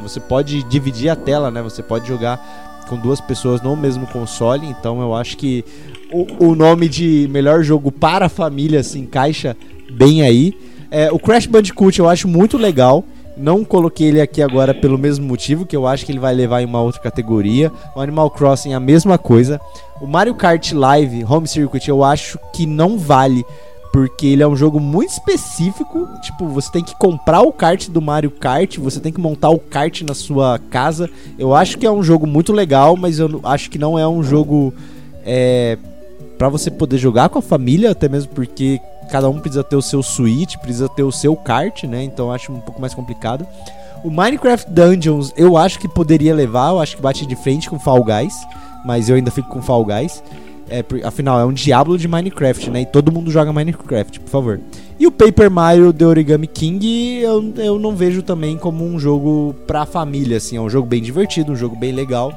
você 0.00 0.20
pode 0.20 0.62
dividir 0.62 1.08
a 1.08 1.16
tela, 1.16 1.50
né, 1.50 1.60
você 1.60 1.82
pode 1.82 2.06
jogar 2.06 2.84
com 2.88 2.96
duas 2.96 3.20
pessoas 3.20 3.60
no 3.60 3.76
mesmo 3.76 4.06
console, 4.06 4.68
então 4.68 5.00
eu 5.02 5.12
acho 5.12 5.36
que 5.36 5.64
o, 6.12 6.50
o 6.50 6.54
nome 6.54 6.88
de 6.88 7.28
melhor 7.28 7.64
jogo 7.64 7.90
para 7.90 8.26
a 8.26 8.28
família 8.28 8.84
se 8.84 9.00
encaixa 9.00 9.56
bem 9.90 10.22
aí. 10.22 10.67
É, 10.90 11.10
o 11.12 11.18
Crash 11.18 11.46
Bandicoot 11.46 11.98
eu 11.98 12.08
acho 12.08 12.26
muito 12.26 12.56
legal. 12.56 13.04
Não 13.36 13.64
coloquei 13.64 14.08
ele 14.08 14.20
aqui 14.20 14.42
agora 14.42 14.74
pelo 14.74 14.98
mesmo 14.98 15.24
motivo, 15.24 15.64
que 15.64 15.76
eu 15.76 15.86
acho 15.86 16.04
que 16.04 16.10
ele 16.10 16.18
vai 16.18 16.34
levar 16.34 16.60
em 16.60 16.64
uma 16.64 16.80
outra 16.80 17.00
categoria. 17.00 17.70
O 17.94 18.00
Animal 18.00 18.30
Crossing 18.30 18.72
a 18.72 18.80
mesma 18.80 19.16
coisa. 19.16 19.60
O 20.00 20.06
Mario 20.06 20.34
Kart 20.34 20.72
Live 20.72 21.24
Home 21.24 21.46
Circuit 21.46 21.88
eu 21.88 22.02
acho 22.02 22.36
que 22.52 22.66
não 22.66 22.98
vale, 22.98 23.44
porque 23.92 24.26
ele 24.26 24.42
é 24.42 24.48
um 24.48 24.56
jogo 24.56 24.80
muito 24.80 25.10
específico. 25.10 26.08
Tipo, 26.20 26.48
você 26.48 26.72
tem 26.72 26.82
que 26.82 26.96
comprar 26.96 27.42
o 27.42 27.52
kart 27.52 27.88
do 27.88 28.02
Mario 28.02 28.30
Kart, 28.32 28.76
você 28.78 28.98
tem 28.98 29.12
que 29.12 29.20
montar 29.20 29.50
o 29.50 29.58
kart 29.58 30.02
na 30.02 30.14
sua 30.14 30.58
casa. 30.70 31.08
Eu 31.38 31.54
acho 31.54 31.78
que 31.78 31.86
é 31.86 31.90
um 31.90 32.02
jogo 32.02 32.26
muito 32.26 32.52
legal, 32.52 32.96
mas 32.96 33.20
eu 33.20 33.40
acho 33.44 33.70
que 33.70 33.78
não 33.78 33.96
é 33.96 34.08
um 34.08 34.20
jogo 34.20 34.74
é, 35.24 35.78
para 36.36 36.48
você 36.48 36.72
poder 36.72 36.98
jogar 36.98 37.28
com 37.28 37.38
a 37.38 37.42
família, 37.42 37.92
até 37.92 38.08
mesmo 38.08 38.32
porque 38.34 38.80
cada 39.08 39.28
um 39.28 39.38
precisa 39.38 39.64
ter 39.64 39.76
o 39.76 39.82
seu 39.82 40.02
Switch, 40.02 40.56
precisa 40.56 40.88
ter 40.88 41.02
o 41.02 41.12
seu 41.12 41.34
kart, 41.34 41.84
né? 41.84 42.02
Então 42.02 42.32
acho 42.32 42.52
um 42.52 42.60
pouco 42.60 42.80
mais 42.80 42.94
complicado. 42.94 43.46
O 44.04 44.10
Minecraft 44.10 44.70
Dungeons 44.70 45.32
eu 45.36 45.56
acho 45.56 45.78
que 45.78 45.88
poderia 45.88 46.34
levar, 46.34 46.70
eu 46.70 46.80
acho 46.80 46.96
que 46.96 47.02
bate 47.02 47.26
de 47.26 47.34
frente 47.34 47.68
com 47.68 47.78
Fall 47.78 48.04
Guys, 48.04 48.34
mas 48.84 49.08
eu 49.08 49.16
ainda 49.16 49.30
fico 49.30 49.48
com 49.48 49.60
Fall 49.60 49.84
Guys. 49.84 50.22
É, 50.70 50.84
afinal, 51.04 51.40
é 51.40 51.44
um 51.44 51.52
diabo 51.52 51.96
de 51.96 52.06
Minecraft, 52.06 52.70
né? 52.70 52.82
E 52.82 52.86
todo 52.86 53.10
mundo 53.10 53.30
joga 53.30 53.52
Minecraft, 53.52 54.20
por 54.20 54.28
favor. 54.28 54.60
E 55.00 55.06
o 55.06 55.10
Paper 55.10 55.50
Mario 55.50 55.92
The 55.92 56.04
Origami 56.04 56.46
King 56.46 57.20
eu, 57.20 57.52
eu 57.56 57.78
não 57.78 57.96
vejo 57.96 58.22
também 58.22 58.56
como 58.58 58.84
um 58.84 58.98
jogo 58.98 59.54
pra 59.66 59.86
família, 59.86 60.36
assim. 60.36 60.56
É 60.56 60.60
um 60.60 60.68
jogo 60.68 60.86
bem 60.86 61.00
divertido, 61.00 61.52
um 61.52 61.56
jogo 61.56 61.74
bem 61.74 61.92
legal. 61.92 62.32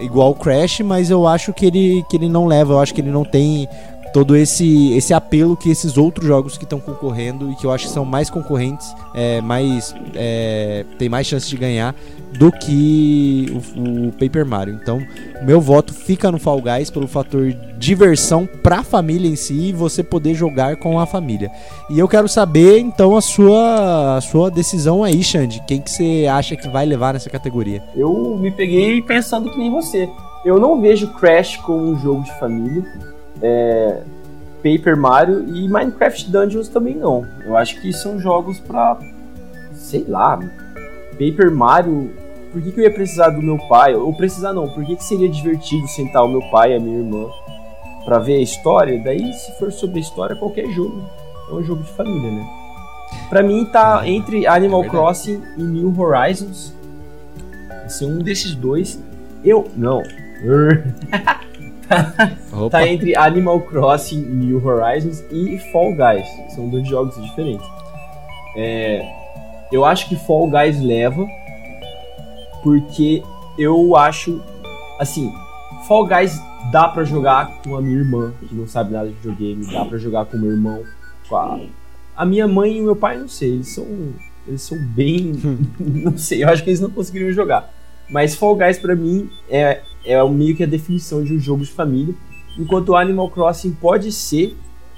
Igual 0.00 0.30
o 0.30 0.34
Crash, 0.34 0.80
mas 0.80 1.10
eu 1.10 1.26
acho 1.26 1.52
que 1.52 1.66
ele, 1.66 2.04
que 2.08 2.16
ele 2.16 2.28
não 2.28 2.46
leva, 2.46 2.72
eu 2.72 2.80
acho 2.80 2.92
que 2.92 3.00
ele 3.00 3.10
não 3.10 3.24
tem 3.24 3.68
todo 4.14 4.36
esse, 4.36 4.92
esse 4.92 5.12
apelo 5.12 5.56
que 5.56 5.68
esses 5.68 5.98
outros 5.98 6.24
jogos 6.24 6.56
que 6.56 6.62
estão 6.62 6.78
concorrendo 6.78 7.50
e 7.50 7.56
que 7.56 7.66
eu 7.66 7.72
acho 7.72 7.86
que 7.86 7.92
são 7.92 8.04
mais 8.04 8.30
concorrentes, 8.30 8.94
é, 9.12 9.40
mais 9.40 9.92
é, 10.14 10.84
tem 10.96 11.08
mais 11.08 11.26
chance 11.26 11.50
de 11.50 11.56
ganhar 11.56 11.96
do 12.38 12.52
que 12.52 13.52
o, 13.76 14.06
o, 14.06 14.12
Paper 14.12 14.46
Mario. 14.46 14.78
Então, 14.80 15.00
meu 15.42 15.60
voto 15.60 15.92
fica 15.92 16.30
no 16.30 16.38
Fall 16.38 16.62
Guys 16.62 16.90
pelo 16.90 17.08
fator 17.08 17.52
diversão 17.76 18.48
para 18.62 18.78
a 18.78 18.82
família 18.84 19.28
em 19.28 19.34
si 19.34 19.70
e 19.70 19.72
você 19.72 20.00
poder 20.04 20.32
jogar 20.32 20.76
com 20.76 21.00
a 21.00 21.06
família. 21.06 21.50
E 21.90 21.98
eu 21.98 22.06
quero 22.06 22.28
saber 22.28 22.78
então 22.78 23.16
a 23.16 23.20
sua 23.20 24.16
a 24.16 24.20
sua 24.20 24.48
decisão 24.48 25.02
aí, 25.02 25.24
Xande. 25.24 25.60
Quem 25.66 25.80
que 25.80 25.90
você 25.90 26.28
acha 26.30 26.54
que 26.54 26.68
vai 26.68 26.86
levar 26.86 27.14
nessa 27.14 27.28
categoria? 27.28 27.82
Eu 27.96 28.38
me 28.40 28.52
peguei 28.52 29.02
pensando 29.02 29.50
que 29.50 29.58
nem 29.58 29.72
você. 29.72 30.08
Eu 30.44 30.60
não 30.60 30.80
vejo 30.80 31.08
Crash 31.14 31.56
como 31.56 31.90
um 31.90 31.98
jogo 31.98 32.22
de 32.22 32.38
família 32.38 33.13
é, 33.42 34.02
Paper 34.64 34.96
Mario 34.96 35.44
e 35.54 35.68
Minecraft 35.68 36.30
Dungeons 36.30 36.68
também 36.68 36.94
não. 36.94 37.26
Eu 37.44 37.56
acho 37.56 37.80
que 37.82 37.92
são 37.92 38.18
jogos 38.18 38.58
pra. 38.60 38.98
sei 39.72 40.04
lá. 40.08 40.38
Paper 41.12 41.50
Mario. 41.50 42.10
Por 42.50 42.62
que, 42.62 42.72
que 42.72 42.80
eu 42.80 42.84
ia 42.84 42.94
precisar 42.94 43.30
do 43.30 43.42
meu 43.42 43.58
pai? 43.68 43.94
Ou 43.94 44.14
precisar 44.16 44.52
não, 44.52 44.68
por 44.68 44.84
que, 44.84 44.96
que 44.96 45.04
seria 45.04 45.28
divertido 45.28 45.86
sentar 45.88 46.24
o 46.24 46.28
meu 46.28 46.40
pai 46.50 46.72
e 46.72 46.76
a 46.76 46.80
minha 46.80 46.98
irmã 46.98 47.28
para 48.04 48.18
ver 48.18 48.36
a 48.36 48.40
história? 48.40 49.02
Daí, 49.02 49.32
se 49.32 49.58
for 49.58 49.72
sobre 49.72 49.98
a 49.98 50.00
história, 50.00 50.36
qualquer 50.36 50.66
jogo 50.70 51.02
é 51.50 51.52
um 51.52 51.62
jogo 51.62 51.82
de 51.82 51.90
família, 51.92 52.30
né? 52.30 52.48
Pra 53.28 53.42
mim 53.42 53.64
tá 53.66 54.08
entre 54.08 54.46
Animal 54.46 54.84
é 54.84 54.88
Crossing 54.88 55.42
e 55.58 55.62
New 55.62 55.92
Horizons. 56.00 56.74
Ser 57.88 58.06
um 58.06 58.18
desses 58.18 58.54
dois. 58.54 59.02
Eu. 59.44 59.68
Não. 59.76 60.02
tá 62.70 62.86
entre 62.86 63.16
Animal 63.16 63.60
Crossing 63.62 64.20
New 64.20 64.64
Horizons 64.64 65.24
e 65.30 65.58
Fall 65.72 65.94
Guys. 65.94 66.26
São 66.54 66.68
dois 66.68 66.86
jogos 66.88 67.20
diferentes. 67.22 67.66
É, 68.56 69.02
eu 69.72 69.84
acho 69.84 70.08
que 70.08 70.16
Fall 70.16 70.48
Guys 70.48 70.80
leva 70.80 71.26
porque 72.62 73.22
eu 73.58 73.96
acho 73.96 74.40
assim, 74.98 75.32
Fall 75.86 76.06
Guys 76.06 76.40
dá 76.72 76.88
para 76.88 77.04
jogar 77.04 77.62
com 77.62 77.76
a 77.76 77.82
minha 77.82 77.98
irmã 77.98 78.32
que 78.48 78.54
não 78.54 78.66
sabe 78.66 78.92
nada 78.92 79.08
de 79.08 79.14
videogame, 79.14 79.70
dá 79.72 79.84
para 79.84 79.98
jogar 79.98 80.24
com 80.24 80.36
o 80.36 80.40
meu 80.40 80.50
irmão, 80.50 80.82
com 81.28 81.36
a, 81.36 81.60
a 82.16 82.24
minha 82.24 82.48
mãe 82.48 82.78
e 82.78 82.80
o 82.80 82.84
meu 82.84 82.96
pai, 82.96 83.18
não 83.18 83.28
sei, 83.28 83.54
eles 83.54 83.68
são 83.68 83.86
eles 84.46 84.62
são 84.62 84.78
bem, 84.78 85.32
não 85.78 86.16
sei, 86.16 86.44
eu 86.44 86.48
acho 86.48 86.62
que 86.62 86.70
eles 86.70 86.80
não 86.80 86.90
conseguiriam 86.90 87.32
jogar. 87.32 87.72
Mas 88.08 88.34
Fall 88.34 88.56
Guys 88.56 88.78
para 88.78 88.94
mim 88.94 89.30
é 89.48 89.80
é 90.04 90.22
meio 90.28 90.54
que 90.54 90.62
a 90.62 90.66
definição 90.66 91.24
de 91.24 91.32
um 91.34 91.38
jogo 91.40 91.64
de 91.64 91.70
família, 91.70 92.14
enquanto 92.58 92.90
o 92.90 92.96
Animal 92.96 93.30
Crossing 93.30 93.72
pode 93.72 94.12
ser, 94.12 94.54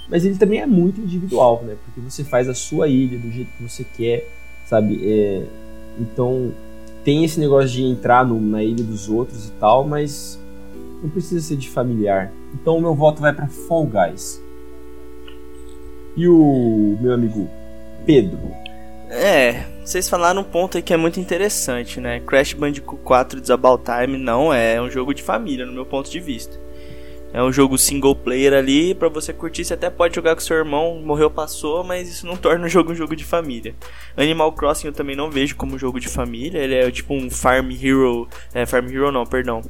mas 0.09 0.25
ele 0.25 0.37
também 0.37 0.61
é 0.61 0.67
muito 0.67 1.01
individual, 1.01 1.63
né? 1.65 1.77
Porque 1.85 2.01
você 2.01 2.25
faz 2.25 2.49
a 2.49 2.55
sua 2.55 2.89
ilha 2.89 3.19
do 3.19 3.31
jeito 3.31 3.51
que 3.57 3.63
você 3.63 3.85
quer, 3.85 4.29
sabe? 4.67 5.01
É, 5.03 5.47
então 5.99 6.53
tem 7.05 7.25
esse 7.25 7.39
negócio 7.39 7.71
de 7.71 7.83
entrar 7.83 8.27
no, 8.27 8.41
na 8.41 8.63
ilha 8.63 8.83
dos 8.83 9.09
outros 9.09 9.49
e 9.49 9.53
tal, 9.53 9.87
mas 9.87 10.41
não 11.03 11.09
precisa 11.09 11.41
ser 11.41 11.57
de 11.57 11.69
familiar. 11.69 12.33
Então 12.55 12.77
o 12.77 12.81
meu 12.81 12.95
voto 12.95 13.21
vai 13.21 13.33
para 13.33 13.47
Fall 13.47 13.87
Guys. 13.87 14.43
E 16.17 16.27
o 16.27 16.99
meu 17.01 17.13
amigo 17.13 17.49
Pedro? 18.05 18.39
É, 19.09 19.65
vocês 19.85 20.09
falaram 20.09 20.41
um 20.41 20.45
ponto 20.45 20.77
aí 20.77 20.83
que 20.83 20.93
é 20.93 20.97
muito 20.97 21.21
interessante, 21.21 22.01
né? 22.01 22.21
Crash 22.21 22.55
Bandicoot 22.55 23.03
4 23.03 23.39
It's 23.39 23.51
About 23.51 23.85
Time 23.85 24.19
não 24.19 24.53
é 24.53 24.81
um 24.83 24.91
jogo 24.91 25.15
de 25.15 25.23
família, 25.23 25.65
no 25.65 25.73
meu 25.73 25.87
ponto 25.87 26.11
de 26.11 26.19
vista. 26.19 26.59
É 27.33 27.43
um 27.43 27.53
jogo 27.53 27.77
single 27.77 28.17
player 28.17 28.53
ali, 28.53 28.95
para 28.95 29.09
você 29.09 29.33
curtir, 29.33 29.65
você 29.65 29.75
até 29.75 29.91
pode 29.91 30.15
jogar 30.15 30.35
com 30.35 30.41
seu 30.41 30.57
irmão, 30.57 31.01
morreu, 31.05 31.31
passou, 31.31 31.85
mas 31.85 32.09
isso 32.09 32.27
não 32.27 32.35
torna 32.39 32.67
o 32.67 32.69
jogo 32.69 32.93
um 32.93 32.95
jogo 32.95 33.15
de 33.15 33.25
família. 33.25 33.75
Animal 34.17 34.53
Crossing 34.53 34.89
eu 34.89 34.93
também 34.93 35.15
não 35.15 35.31
vejo 35.31 35.55
como 35.55 35.79
jogo 35.79 36.01
de 36.01 36.09
família, 36.09 36.59
ele 36.59 36.75
é 36.75 36.91
tipo 36.91 37.15
um 37.15 37.31
Farm 37.31 37.71
Hero, 37.71 38.29
é, 38.55 38.67
Farm 38.67 38.89
Hero 38.89 39.13
não, 39.13 39.25
perdão. 39.25 39.63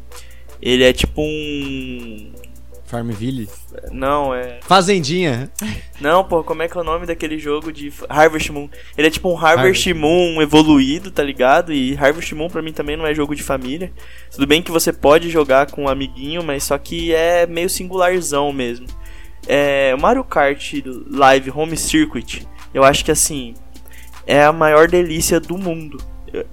Ele 0.62 0.84
é 0.84 0.92
tipo 0.92 1.20
um 1.20 2.32
Farmville? 2.86 3.48
Não, 3.90 4.34
é. 4.34 4.60
Fazendinha. 4.62 5.50
Não, 6.00 6.24
pô, 6.24 6.44
como 6.44 6.62
é 6.62 6.68
que 6.68 6.76
é 6.76 6.80
o 6.80 6.84
nome 6.84 7.06
daquele 7.06 7.38
jogo 7.38 7.72
de 7.72 7.92
Harvest 8.08 8.50
Moon? 8.50 8.68
Ele 8.96 9.08
é 9.08 9.10
tipo 9.10 9.28
um 9.28 9.36
Harvest, 9.36 9.88
Harvest. 9.88 9.94
Moon 9.94 10.40
evoluído, 10.40 11.10
tá 11.10 11.22
ligado? 11.22 11.72
E 11.72 11.96
Harvest 11.96 12.34
Moon 12.34 12.48
pra 12.48 12.62
mim 12.62 12.72
também 12.72 12.96
não 12.96 13.06
é 13.06 13.14
jogo 13.14 13.34
de 13.34 13.42
família. 13.42 13.92
Tudo 14.30 14.46
bem 14.46 14.62
que 14.62 14.70
você 14.70 14.92
pode 14.92 15.30
jogar 15.30 15.70
com 15.70 15.84
um 15.84 15.88
amiguinho, 15.88 16.42
mas 16.42 16.64
só 16.64 16.78
que 16.78 17.14
é 17.14 17.46
meio 17.46 17.68
singularzão 17.68 18.52
mesmo. 18.52 18.86
É, 19.46 19.94
Mario 19.96 20.24
Kart 20.24 20.74
Live 21.10 21.50
Home 21.50 21.76
Circuit, 21.76 22.46
eu 22.74 22.82
acho 22.84 23.04
que 23.04 23.10
assim, 23.10 23.54
é 24.26 24.44
a 24.44 24.52
maior 24.52 24.88
delícia 24.88 25.38
do 25.38 25.56
mundo. 25.56 25.98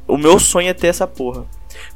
O 0.08 0.18
meu 0.18 0.40
sonho 0.40 0.70
é 0.70 0.74
ter 0.74 0.88
essa 0.88 1.08
porra. 1.08 1.46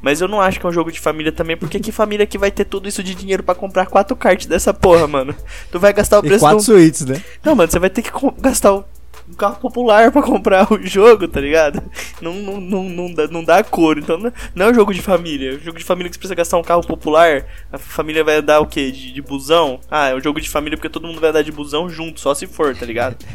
Mas 0.00 0.20
eu 0.20 0.28
não 0.28 0.40
acho 0.40 0.60
que 0.60 0.66
é 0.66 0.68
um 0.68 0.72
jogo 0.72 0.92
de 0.92 1.00
família 1.00 1.32
também, 1.32 1.56
porque 1.56 1.80
que 1.80 1.92
família 1.92 2.26
que 2.26 2.38
vai 2.38 2.50
ter 2.50 2.64
tudo 2.64 2.88
isso 2.88 3.02
de 3.02 3.14
dinheiro 3.14 3.42
para 3.42 3.54
comprar 3.54 3.86
quatro 3.86 4.16
cartas 4.16 4.46
dessa 4.46 4.72
porra, 4.72 5.06
mano? 5.06 5.34
Tu 5.70 5.78
vai 5.78 5.92
gastar 5.92 6.18
o 6.18 6.22
preço 6.22 6.36
e 6.36 6.40
quatro 6.40 6.58
do... 6.58 6.64
suítes, 6.64 7.04
né? 7.04 7.22
Não, 7.44 7.54
mano, 7.54 7.70
você 7.70 7.78
vai 7.78 7.90
ter 7.90 8.02
que 8.02 8.10
gastar 8.40 8.72
o 8.72 8.84
um 9.30 9.34
carro 9.34 9.56
popular 9.56 10.10
para 10.10 10.22
comprar 10.22 10.72
o 10.72 10.84
jogo, 10.86 11.28
tá 11.28 11.40
ligado? 11.40 11.82
Não, 12.20 12.34
não, 12.34 12.60
não, 12.60 12.84
não, 12.84 13.12
dá, 13.12 13.28
não 13.28 13.44
dá 13.44 13.62
cor. 13.62 13.98
Então 13.98 14.18
não 14.54 14.66
é 14.66 14.70
um 14.70 14.74
jogo 14.74 14.94
de 14.94 15.02
família. 15.02 15.52
É 15.52 15.56
um 15.56 15.60
jogo 15.60 15.78
de 15.78 15.84
família 15.84 16.08
que 16.08 16.14
você 16.14 16.18
precisa 16.18 16.34
gastar 16.34 16.56
um 16.58 16.62
carro 16.62 16.86
popular. 16.86 17.44
A 17.70 17.78
família 17.78 18.24
vai 18.24 18.36
andar 18.36 18.60
o 18.60 18.66
quê? 18.66 18.90
De, 18.90 19.12
de 19.12 19.22
busão? 19.22 19.80
Ah, 19.90 20.08
é 20.08 20.14
um 20.14 20.20
jogo 20.20 20.40
de 20.40 20.48
família 20.48 20.76
porque 20.76 20.88
todo 20.88 21.06
mundo 21.06 21.20
vai 21.20 21.30
andar 21.30 21.42
de 21.42 21.52
busão 21.52 21.88
junto, 21.88 22.20
só 22.20 22.34
se 22.34 22.46
for, 22.46 22.74
tá 22.76 22.86
ligado? 22.86 23.16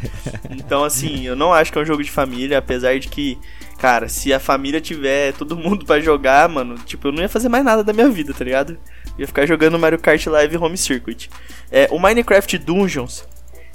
Então, 0.50 0.84
assim, 0.84 1.26
eu 1.26 1.34
não 1.34 1.52
acho 1.52 1.72
que 1.72 1.78
é 1.78 1.82
um 1.82 1.84
jogo 1.84 2.02
de 2.02 2.10
família, 2.10 2.58
apesar 2.58 2.98
de 2.98 3.08
que. 3.08 3.38
Cara, 3.84 4.08
se 4.08 4.32
a 4.32 4.40
família 4.40 4.80
tiver 4.80 5.34
todo 5.34 5.58
mundo 5.58 5.84
para 5.84 6.00
jogar, 6.00 6.48
mano, 6.48 6.76
tipo, 6.86 7.08
eu 7.08 7.12
não 7.12 7.20
ia 7.20 7.28
fazer 7.28 7.50
mais 7.50 7.62
nada 7.62 7.84
da 7.84 7.92
minha 7.92 8.08
vida, 8.08 8.32
tá 8.32 8.42
ligado? 8.42 8.78
Eu 9.08 9.18
ia 9.18 9.26
ficar 9.26 9.44
jogando 9.44 9.78
Mario 9.78 9.98
Kart 9.98 10.26
Live 10.26 10.56
Home 10.56 10.78
Circuit. 10.78 11.28
É, 11.70 11.86
o 11.90 11.98
Minecraft 11.98 12.56
Dungeons, 12.56 13.26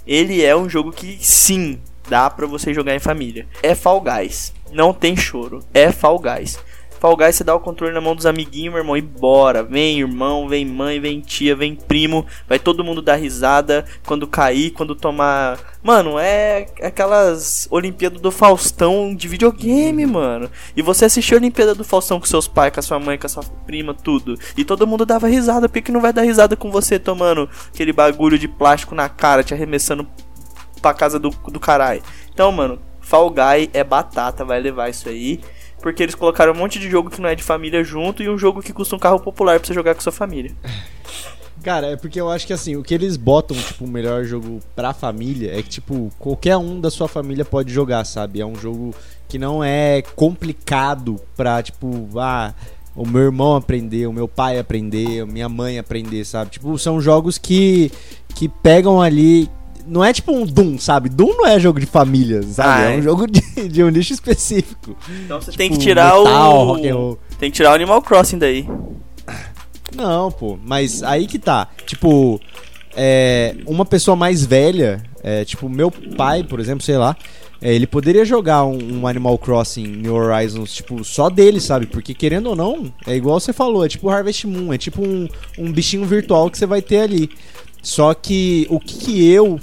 ele 0.08 0.44
é 0.44 0.56
um 0.56 0.68
jogo 0.68 0.92
que 0.92 1.20
sim, 1.22 1.80
dá 2.10 2.28
para 2.28 2.48
você 2.48 2.74
jogar 2.74 2.96
em 2.96 3.00
família. 3.00 3.46
É 3.62 3.76
Fall 3.76 4.02
Guys. 4.02 4.52
Não 4.72 4.96
tem 4.96 5.16
choro. 5.16 5.64
É 5.76 5.92
Fall 5.92 6.18
Guys. 6.18 6.58
Fall 7.00 7.16
Guys 7.16 7.36
você 7.36 7.44
dá 7.44 7.56
o 7.56 7.60
controle 7.60 7.94
na 7.94 8.02
mão 8.02 8.16
dos 8.16 8.26
amiguinhos, 8.26 8.74
meu 8.74 8.82
irmão, 8.82 8.98
e 8.98 9.02
bora. 9.02 9.64
Vem 9.64 10.00
irmão, 10.00 10.50
vem 10.50 10.66
mãe, 10.66 11.00
vem 11.00 11.22
tia, 11.22 11.56
vem 11.56 11.76
primo. 11.76 12.26
Vai 12.48 12.60
todo 12.60 12.84
mundo 12.84 13.02
dar 13.02 13.16
risada 13.16 13.86
quando 14.06 14.28
cair, 14.28 14.72
quando 14.72 14.94
tomar. 14.94 15.58
Mano, 15.82 16.20
é 16.20 16.68
aquelas 16.84 17.68
Olimpíadas 17.72 18.20
do 18.20 18.32
Faustão 18.32 19.16
de 19.16 19.28
videogame, 19.28 20.06
mano. 20.06 20.50
E 20.76 20.82
você 20.82 21.06
assistiu 21.06 21.38
a 21.38 21.40
Olimpíada 21.40 21.74
do 21.74 21.86
Faustão 21.86 22.20
com 22.20 22.26
seus 22.26 22.48
pais, 22.48 22.74
com 22.74 22.80
a 22.82 22.84
sua 22.84 23.00
mãe, 23.00 23.18
com 23.18 23.28
a 23.28 23.30
sua 23.30 23.44
prima, 23.66 23.94
tudo. 23.94 24.38
E 24.58 24.66
todo 24.66 24.86
mundo 24.86 25.06
dava 25.06 25.28
risada. 25.28 25.70
Por 25.70 25.76
que, 25.76 25.84
que 25.84 25.92
não 25.92 26.02
vai 26.02 26.12
dar 26.12 26.24
risada 26.24 26.58
com 26.58 26.70
você 26.70 27.00
tomando 27.00 27.50
aquele 27.74 27.94
bagulho 27.94 28.38
de 28.38 28.48
plástico 28.48 28.94
na 28.94 29.08
cara, 29.08 29.44
te 29.44 29.54
arremessando 29.54 30.06
pra 30.82 30.94
casa 30.94 31.20
do, 31.20 31.30
do 31.30 31.60
caralho. 31.60 32.02
Então, 32.34 32.52
mano, 32.52 32.80
Fall 33.02 33.30
Guy 33.30 33.70
é 33.74 33.84
batata, 33.84 34.46
vai 34.46 34.60
levar 34.60 34.90
isso 34.90 35.08
aí. 35.10 35.40
Porque 35.82 36.04
eles 36.04 36.16
colocaram 36.16 36.54
um 36.54 36.58
monte 36.58 36.80
de 36.80 36.90
jogo 36.90 37.10
que 37.10 37.22
não 37.22 37.30
é 37.30 37.36
de 37.36 37.44
família 37.44 37.84
junto 37.84 38.22
e 38.22 38.30
um 38.30 38.38
jogo 38.38 38.62
que 38.62 38.74
custa 38.74 38.96
um 38.96 39.00
carro 39.00 39.20
popular 39.20 39.60
pra 39.60 39.68
você 39.68 39.74
jogar 39.74 39.96
com 39.96 40.02
sua 40.02 40.12
família. 40.12 40.52
Cara, 41.64 41.88
é 41.88 41.98
porque 41.98 42.20
eu 42.20 42.30
acho 42.30 42.48
que 42.48 42.54
assim, 42.54 42.78
o 42.78 42.84
que 42.84 42.94
eles 42.94 43.18
botam, 43.18 43.58
tipo, 43.58 43.84
o 43.84 43.88
melhor 43.88 44.24
jogo 44.24 44.60
pra 44.76 44.94
família 44.94 45.58
é 45.58 45.62
que, 45.62 45.70
tipo, 45.70 46.10
qualquer 46.18 46.56
um 46.56 46.80
da 46.80 46.90
sua 46.90 47.08
família 47.08 47.44
pode 47.44 47.74
jogar, 47.74 48.06
sabe? 48.06 48.40
É 48.40 48.46
um 48.46 48.56
jogo 48.56 48.96
que 49.28 49.38
não 49.38 49.62
é 49.62 50.02
complicado 50.16 51.20
pra, 51.36 51.62
tipo, 51.62 52.08
ah, 52.18 52.54
o 52.96 53.06
meu 53.06 53.24
irmão 53.24 53.56
aprender, 53.56 54.08
o 54.08 54.14
meu 54.14 54.28
pai 54.28 54.58
aprender, 54.58 55.22
a 55.22 55.26
minha 55.26 55.50
mãe 55.50 55.78
aprender, 55.78 56.24
sabe? 56.26 56.52
Tipo, 56.52 56.78
são 56.78 57.02
jogos 57.02 57.38
que, 57.38 57.92
que 58.36 58.48
pegam 58.48 59.02
ali, 59.02 59.50
não 59.90 60.04
é 60.04 60.14
tipo 60.14 60.32
um 60.32 60.46
Doom, 60.46 60.78
sabe? 60.78 61.10
Doom 61.10 61.36
não 61.38 61.48
é 61.48 61.60
jogo 61.60 61.80
de 61.80 61.86
família, 61.86 62.44
sabe? 62.44 62.70
Ah, 62.70 62.92
é. 62.92 62.96
é 62.96 63.00
um 63.00 63.02
jogo 63.02 63.28
de, 63.28 63.42
de 63.68 63.84
um 63.84 63.90
nicho 63.90 64.14
específico. 64.14 64.96
Então 65.26 65.42
você 65.42 65.52
tipo, 65.52 65.58
tem 65.58 65.72
que 65.72 65.78
tirar 65.78 66.16
metal, 66.16 66.78
o. 66.78 67.20
Tem 67.40 67.50
que 67.50 67.58
tirar 67.58 67.72
o 67.72 67.76
Animal 67.76 68.02
Crossing 68.02 68.38
daí. 68.38 68.68
Não, 69.96 70.32
pô, 70.32 70.58
mas 70.64 71.02
aí 71.04 71.26
que 71.26 71.40
tá. 71.40 71.68
Tipo, 71.86 72.40
é, 72.96 73.56
uma 73.66 73.86
pessoa 73.86 74.16
mais 74.16 74.46
velha, 74.46 75.02
é, 75.24 75.44
tipo, 75.44 75.68
meu 75.68 75.90
pai, 75.90 76.44
por 76.44 76.60
exemplo, 76.60 76.84
sei 76.84 76.98
lá, 76.98 77.16
é, 77.62 77.74
ele 77.74 77.88
poderia 77.88 78.24
jogar 78.24 78.64
um, 78.66 79.02
um, 79.02 79.08
Animal 79.08 79.38
Crossing 79.38 79.88
New 79.88 80.16
Horizons, 80.16 80.74
tipo, 80.74 81.04
só 81.04 81.30
dele, 81.30 81.60
sabe? 81.60 81.88
Porque 81.88 82.14
querendo 82.14 82.48
ou 82.48 82.56
não, 82.56 82.94
é 83.06 83.16
igual 83.16 83.40
você 83.40 83.52
falou, 83.52 83.86
é 83.86 83.90
tipo 83.90 84.10
Harvest 84.10 84.46
Moon, 84.46 84.72
é 84.72 84.78
tipo 84.78 85.02
um, 85.02 85.28
um 85.58 85.72
bichinho 85.72 86.06
virtual 86.06 86.50
que 86.50 86.58
você 86.58 86.66
vai 86.66 86.82
ter 86.82 87.02
ali. 87.02 87.30
Só 87.82 88.14
que 88.14 88.68
o 88.70 88.80
que, 88.80 88.98
que 88.98 89.32
eu 89.32 89.60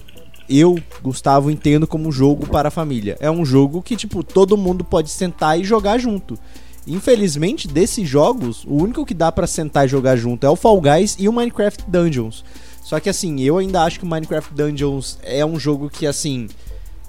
eu, 0.49 0.79
Gustavo, 1.03 1.51
entendo 1.51 1.87
como 1.87 2.13
jogo 2.13 2.47
para 2.47 2.69
a 2.69 2.71
família. 2.71 3.17
É 3.21 3.31
um 3.31 3.45
jogo 3.45 3.83
que, 3.83 3.97
tipo, 3.97 4.23
todo 4.23 4.57
mundo 4.57 4.85
pode 4.85 5.11
sentar 5.11 5.59
e 5.59 5.65
jogar 5.65 5.99
junto. 5.99 6.39
Infelizmente, 6.87 7.67
desses 7.67 8.09
jogos, 8.09 8.65
o 8.65 8.75
único 8.75 9.05
que 9.05 9.15
dá 9.15 9.33
para 9.33 9.47
sentar 9.47 9.87
e 9.87 9.89
jogar 9.89 10.17
junto 10.17 10.47
é 10.47 10.51
o 10.51 10.57
Fall 10.57 10.81
Guys 10.81 11.17
e 11.19 11.29
o 11.29 11.33
Minecraft 11.33 11.85
Dungeons. 11.89 12.45
Só 12.83 13.01
que 13.01 13.09
assim, 13.09 13.41
eu 13.41 13.59
ainda 13.59 13.83
acho 13.83 13.99
que 13.99 14.05
o 14.05 14.09
Minecraft 14.09 14.55
Dungeons 14.55 15.19
é 15.23 15.45
um 15.45 15.59
jogo 15.59 15.91
que 15.91 16.07
assim 16.07 16.47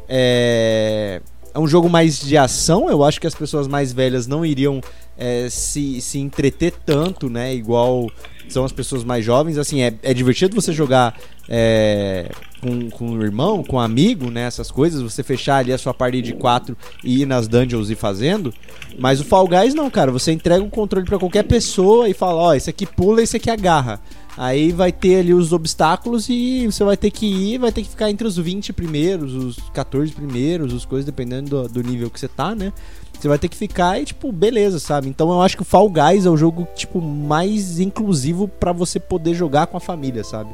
é 0.10 1.22
é 1.58 1.60
um 1.60 1.68
jogo 1.68 1.90
mais 1.90 2.20
de 2.20 2.38
ação. 2.38 2.88
Eu 2.88 3.04
acho 3.04 3.20
que 3.20 3.26
as 3.26 3.34
pessoas 3.34 3.68
mais 3.68 3.92
velhas 3.92 4.28
não 4.28 4.46
iriam 4.46 4.80
é, 5.18 5.50
se, 5.50 6.00
se 6.02 6.20
entreter 6.20 6.72
tanto, 6.86 7.32
né? 7.32 7.54
Igual 7.56 8.12
são 8.48 8.64
as 8.64 8.72
pessoas 8.72 9.04
mais 9.04 9.26
jovens. 9.26 9.58
Assim, 9.58 9.82
é, 9.82 9.92
é 10.04 10.14
divertido 10.14 10.54
você 10.54 10.72
jogar 10.72 11.18
é, 11.50 12.30
com, 12.68 12.90
com 12.90 13.10
o 13.12 13.24
irmão, 13.24 13.64
com 13.64 13.78
um 13.78 13.80
amigo, 13.80 14.30
né? 14.30 14.42
Essas 14.42 14.70
coisas, 14.70 15.02
você 15.02 15.24
fechar 15.24 15.58
ali 15.58 15.72
a 15.72 15.78
sua 15.78 15.94
party 15.94 16.22
de 16.22 16.34
quatro 16.34 16.76
e 17.04 17.22
ir 17.22 17.26
nas 17.26 17.48
dungeons 17.48 17.90
e 17.90 17.96
fazendo. 17.96 18.54
Mas 19.00 19.22
o 19.22 19.24
Fall 19.24 19.48
Guys 19.48 19.74
não, 19.74 19.90
cara. 19.90 20.12
Você 20.12 20.32
entrega 20.32 20.64
o 20.64 20.70
controle 20.70 21.06
para 21.06 21.18
qualquer 21.18 21.44
pessoa 21.44 22.10
e 22.10 22.14
fala, 22.14 22.42
ó, 22.42 22.50
oh, 22.50 22.54
esse 22.54 22.70
aqui 22.70 22.86
pula, 22.86 23.22
esse 23.22 23.38
aqui 23.38 23.50
agarra. 23.50 24.02
Aí 24.38 24.72
vai 24.72 24.92
ter 24.92 25.22
ali 25.22 25.34
os 25.34 25.52
obstáculos 25.52 26.30
e 26.30 26.68
você 26.68 26.84
vai 26.84 26.96
ter 26.96 27.10
que 27.10 27.26
ir, 27.26 27.58
vai 27.58 27.72
ter 27.72 27.82
que 27.82 27.90
ficar 27.90 28.12
entre 28.12 28.28
os 28.28 28.38
20 28.38 28.72
primeiros, 28.72 29.34
os 29.34 29.58
14 29.74 30.12
primeiros, 30.12 30.76
as 30.76 30.86
coisas, 30.86 31.06
dependendo 31.06 31.50
do, 31.50 31.68
do 31.68 31.82
nível 31.82 32.08
que 32.10 32.20
você 32.20 32.28
tá, 32.28 32.54
né? 32.54 32.72
Você 33.20 33.28
vai 33.28 33.40
ter 33.40 33.48
que 33.48 33.58
ficar 33.58 34.00
e, 34.00 34.06
tipo, 34.06 34.32
beleza, 34.32 34.78
sabe? 34.78 35.10
Então 35.10 35.32
eu 35.32 35.42
acho 35.42 35.56
que 35.56 35.64
o 35.64 35.66
Fall 35.66 35.90
Guys 35.90 36.28
é 36.28 36.30
o 36.30 36.38
jogo, 36.38 36.68
tipo, 36.76 37.02
mais 37.02 37.80
inclusivo 37.80 38.48
para 38.48 38.72
você 38.72 39.00
poder 39.00 39.34
jogar 39.34 39.66
com 39.66 39.76
a 39.76 39.80
família, 39.80 40.24
sabe? 40.24 40.52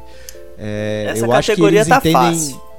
É, 0.58 1.06
Essa 1.08 1.24
eu 1.24 1.30
categoria 1.30 1.40
acho 1.40 1.54
que 1.54 1.62
eles 1.62 1.88
tá 1.88 1.96
entendem... 1.98 2.12
fácil. 2.12 2.74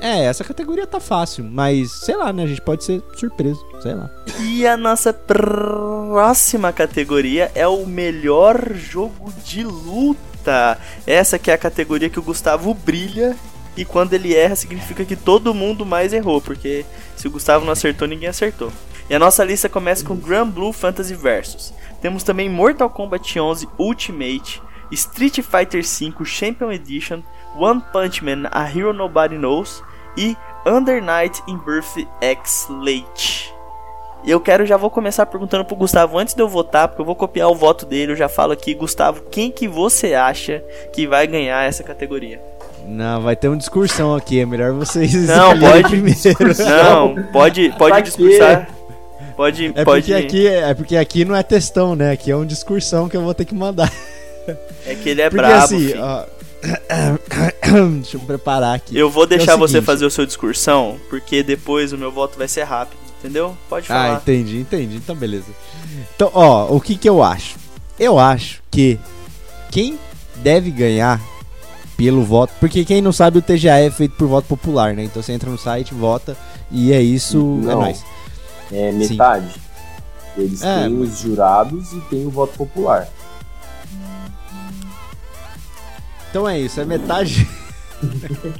É, 0.00 0.24
essa 0.24 0.44
categoria 0.44 0.86
tá 0.86 1.00
fácil, 1.00 1.42
mas 1.44 1.90
sei 1.90 2.16
lá, 2.16 2.32
né? 2.32 2.44
A 2.44 2.46
gente 2.46 2.60
pode 2.60 2.84
ser 2.84 3.02
surpreso, 3.16 3.64
sei 3.80 3.94
lá. 3.94 4.10
E 4.40 4.66
a 4.66 4.76
nossa 4.76 5.12
próxima 5.12 6.72
categoria 6.72 7.50
é 7.54 7.66
o 7.66 7.86
melhor 7.86 8.74
jogo 8.74 9.32
de 9.42 9.64
luta. 9.64 10.78
Essa 11.06 11.38
que 11.38 11.50
é 11.50 11.54
a 11.54 11.58
categoria 11.58 12.10
que 12.10 12.18
o 12.18 12.22
Gustavo 12.22 12.74
brilha 12.74 13.34
e 13.76 13.84
quando 13.84 14.12
ele 14.12 14.34
erra 14.34 14.54
significa 14.54 15.04
que 15.04 15.16
todo 15.16 15.54
mundo 15.54 15.84
mais 15.84 16.12
errou, 16.12 16.40
porque 16.40 16.84
se 17.16 17.26
o 17.26 17.30
Gustavo 17.30 17.64
não 17.64 17.72
acertou, 17.72 18.06
ninguém 18.06 18.28
acertou. 18.28 18.72
E 19.08 19.14
a 19.14 19.18
nossa 19.18 19.44
lista 19.44 19.68
começa 19.68 20.04
com 20.04 20.16
Grand 20.16 20.48
Blue 20.48 20.72
Fantasy 20.72 21.14
Versus. 21.14 21.72
Temos 22.00 22.22
também 22.22 22.48
Mortal 22.48 22.90
Kombat 22.90 23.38
11 23.38 23.68
Ultimate, 23.78 24.62
Street 24.92 25.40
Fighter 25.40 25.82
V 25.82 26.24
Champion 26.24 26.72
Edition, 26.72 27.22
One 27.56 27.82
Punch 27.92 28.22
Man 28.24 28.48
A 28.50 28.64
Hero 28.68 28.92
Nobody 28.92 29.36
Knows 29.36 29.82
e 30.16 30.36
Under 30.66 31.02
Night 31.02 31.42
in 31.48 31.58
Birth 31.58 32.06
X 32.20 32.66
Late. 32.68 33.52
Eu 34.24 34.40
quero 34.40 34.66
já 34.66 34.76
vou 34.76 34.90
começar 34.90 35.24
perguntando 35.26 35.64
pro 35.64 35.76
Gustavo 35.76 36.18
antes 36.18 36.34
de 36.34 36.42
eu 36.42 36.48
votar, 36.48 36.88
porque 36.88 37.00
eu 37.00 37.06
vou 37.06 37.14
copiar 37.14 37.48
o 37.48 37.54
voto 37.54 37.86
dele. 37.86 38.12
Eu 38.12 38.16
já 38.16 38.28
falo 38.28 38.52
aqui, 38.52 38.74
Gustavo, 38.74 39.22
quem 39.30 39.52
que 39.52 39.68
você 39.68 40.14
acha 40.14 40.64
que 40.92 41.06
vai 41.06 41.26
ganhar 41.28 41.62
essa 41.64 41.84
categoria? 41.84 42.40
Não, 42.88 43.20
vai 43.20 43.36
ter 43.36 43.48
uma 43.48 43.56
discursão 43.56 44.14
aqui, 44.14 44.40
é 44.40 44.46
melhor 44.46 44.72
vocês 44.72 45.12
Não, 45.28 45.58
pode 45.58 45.88
primeiro. 45.88 46.18
Não, 46.58 47.22
pode, 47.32 47.72
pode 47.78 48.02
discursar. 48.02 48.68
Pode, 49.36 49.66
é 49.74 49.84
pode. 49.84 50.06
Porque 50.06 50.14
aqui, 50.14 50.46
é 50.46 50.74
porque 50.74 50.96
aqui 50.96 51.24
não 51.24 51.36
é 51.36 51.42
textão, 51.42 51.94
né? 51.94 52.12
Aqui 52.12 52.30
é 52.30 52.36
uma 52.36 52.46
discursão 52.46 53.08
que 53.08 53.16
eu 53.16 53.22
vou 53.22 53.34
ter 53.34 53.44
que 53.44 53.54
mandar. 53.54 53.92
É 54.86 54.94
que 54.94 55.08
ele 55.08 55.20
é 55.20 55.30
porque, 55.30 55.46
brabo, 55.46 55.64
assim, 55.64 55.98
ó, 55.98 56.24
Deixa 58.00 58.16
eu 58.16 58.20
preparar 58.20 58.74
aqui. 58.74 58.96
Eu 58.96 59.10
vou 59.10 59.26
deixar 59.26 59.52
é 59.52 59.56
você 59.56 59.80
fazer 59.82 60.06
o 60.06 60.10
seu 60.10 60.26
discursão, 60.26 60.98
porque 61.08 61.42
depois 61.42 61.92
o 61.92 61.98
meu 61.98 62.10
voto 62.10 62.38
vai 62.38 62.48
ser 62.48 62.64
rápido, 62.64 62.98
entendeu? 63.18 63.56
Pode 63.68 63.86
falar. 63.86 64.14
Ah, 64.14 64.14
entendi, 64.14 64.58
entendi. 64.58 64.96
Então, 64.96 65.14
beleza. 65.14 65.46
Então, 66.14 66.30
ó, 66.34 66.74
o 66.74 66.80
que 66.80 66.96
que 66.96 67.08
eu 67.08 67.22
acho? 67.22 67.56
Eu 67.98 68.18
acho 68.18 68.62
que 68.70 68.98
quem 69.70 69.98
deve 70.36 70.70
ganhar 70.70 71.20
pelo 71.96 72.22
voto, 72.22 72.52
porque 72.60 72.84
quem 72.84 73.00
não 73.00 73.12
sabe 73.12 73.38
o 73.38 73.42
TGA 73.42 73.78
é 73.78 73.90
feito 73.90 74.16
por 74.16 74.28
voto 74.28 74.46
popular, 74.46 74.94
né? 74.94 75.04
Então 75.04 75.22
você 75.22 75.32
entra 75.32 75.50
no 75.50 75.58
site, 75.58 75.94
vota 75.94 76.36
e 76.70 76.92
é 76.92 77.00
isso, 77.00 77.38
é 77.38 77.64
não, 77.64 77.72
é 77.72 77.74
nóis. 77.74 78.04
É 78.70 78.92
metade. 78.92 79.52
Sim. 79.52 79.60
Eles 80.36 80.62
é, 80.62 80.82
têm 80.82 80.90
mas... 80.90 81.08
os 81.08 81.18
jurados 81.18 81.92
e 81.92 82.00
tem 82.10 82.26
o 82.26 82.30
voto 82.30 82.52
popular. 82.58 83.08
Então 86.36 86.46
é 86.46 86.60
isso, 86.60 86.78
é 86.78 86.84
metade. 86.84 87.48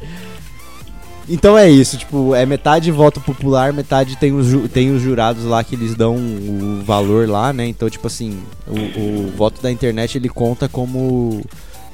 então 1.28 1.58
é 1.58 1.68
isso, 1.68 1.98
tipo, 1.98 2.34
é 2.34 2.46
metade 2.46 2.90
voto 2.90 3.20
popular, 3.20 3.70
metade 3.70 4.16
tem 4.16 4.32
os, 4.32 4.70
tem 4.70 4.90
os 4.96 5.02
jurados 5.02 5.44
lá 5.44 5.62
que 5.62 5.74
eles 5.74 5.94
dão 5.94 6.16
o 6.16 6.82
valor 6.82 7.28
lá, 7.28 7.52
né? 7.52 7.66
Então, 7.66 7.90
tipo 7.90 8.06
assim, 8.06 8.42
o, 8.66 9.26
o 9.26 9.32
voto 9.36 9.60
da 9.60 9.70
internet 9.70 10.16
ele 10.16 10.30
conta 10.30 10.70
como. 10.70 11.44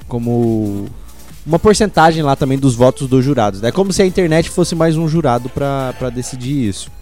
como 0.07 0.87
uma 1.45 1.59
porcentagem 1.59 2.22
lá 2.22 2.37
também 2.37 2.57
dos 2.57 2.76
votos 2.76 3.09
dos 3.09 3.24
jurados. 3.24 3.61
É 3.64 3.72
como 3.72 3.93
se 3.93 4.03
a 4.03 4.07
internet 4.07 4.51
fosse 4.51 4.76
mais 4.76 4.97
um 4.97 5.09
jurado 5.09 5.49
para 5.49 6.11
decidir 6.14 6.68
isso. 6.68 6.93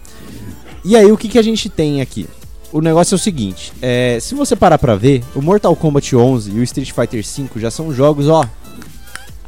E 0.83 0.95
aí, 0.95 1.11
o 1.11 1.17
que, 1.17 1.29
que 1.29 1.37
a 1.37 1.43
gente 1.43 1.69
tem 1.69 2.01
aqui? 2.01 2.27
O 2.71 2.81
negócio 2.81 3.13
é 3.13 3.17
o 3.17 3.19
seguinte: 3.19 3.71
é, 3.79 4.17
se 4.19 4.33
você 4.33 4.55
parar 4.55 4.79
pra 4.79 4.95
ver, 4.95 5.23
o 5.35 5.41
Mortal 5.41 5.75
Kombat 5.75 6.15
11 6.15 6.49
e 6.49 6.59
o 6.59 6.63
Street 6.63 6.91
Fighter 6.91 7.23
V 7.23 7.59
já 7.59 7.69
são 7.69 7.93
jogos, 7.93 8.27
ó, 8.27 8.43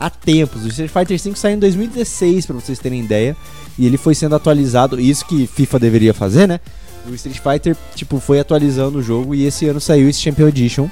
há 0.04 0.10
tempos. 0.10 0.66
O 0.66 0.68
Street 0.68 0.91
Fighter 0.91 1.18
V 1.18 1.36
saiu 1.36 1.56
em 1.56 1.60
2016, 1.60 2.45
pra 2.45 2.56
vocês 2.56 2.78
terem 2.78 2.99
ideia. 2.99 3.38
E 3.80 3.86
ele 3.86 3.97
foi 3.97 4.14
sendo 4.14 4.36
atualizado, 4.36 4.99
isso 4.99 5.26
que 5.26 5.47
FIFA 5.47 5.80
deveria 5.80 6.14
fazer, 6.14 6.45
né? 6.45 6.60
O 7.08 7.14
Street 7.14 7.39
Fighter, 7.39 7.76
tipo, 7.95 8.20
foi 8.20 8.39
atualizando 8.39 8.99
o 8.99 9.01
jogo 9.01 9.34
e 9.34 9.45
esse 9.45 9.66
ano 9.68 9.80
saiu 9.80 10.10
esse 10.10 10.20
Champion 10.20 10.49
Edition. 10.49 10.89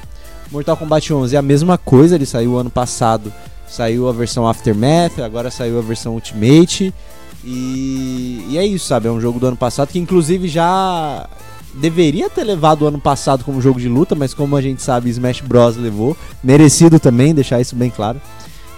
Mortal 0.50 0.78
Kombat 0.78 1.14
11 1.14 1.36
é 1.36 1.40
a 1.40 1.42
mesma 1.42 1.78
coisa, 1.78 2.16
ele 2.16 2.26
saiu 2.26 2.58
ano 2.58 2.70
passado, 2.70 3.32
saiu 3.68 4.08
a 4.08 4.12
versão 4.12 4.48
Aftermath, 4.48 5.20
agora 5.20 5.52
saiu 5.52 5.78
a 5.78 5.82
versão 5.82 6.14
Ultimate. 6.14 6.94
E, 7.44 8.46
e 8.50 8.58
é 8.58 8.66
isso, 8.66 8.86
sabe? 8.86 9.08
É 9.08 9.12
um 9.12 9.20
jogo 9.20 9.40
do 9.40 9.48
ano 9.48 9.58
passado 9.58 9.90
que 9.90 10.00
inclusive 10.00 10.48
já 10.48 11.28
deveria 11.74 12.30
ter 12.30 12.44
levado 12.44 12.82
o 12.82 12.88
ano 12.88 13.00
passado 13.00 13.44
como 13.44 13.62
jogo 13.62 13.80
de 13.80 13.88
luta, 13.88 14.16
mas 14.16 14.34
como 14.34 14.56
a 14.56 14.62
gente 14.62 14.82
sabe, 14.82 15.10
Smash 15.10 15.42
Bros 15.42 15.78
levou, 15.78 16.18
merecido 16.44 17.00
também, 17.00 17.34
deixar 17.34 17.62
isso 17.62 17.76
bem 17.76 17.90
claro. 17.90 18.22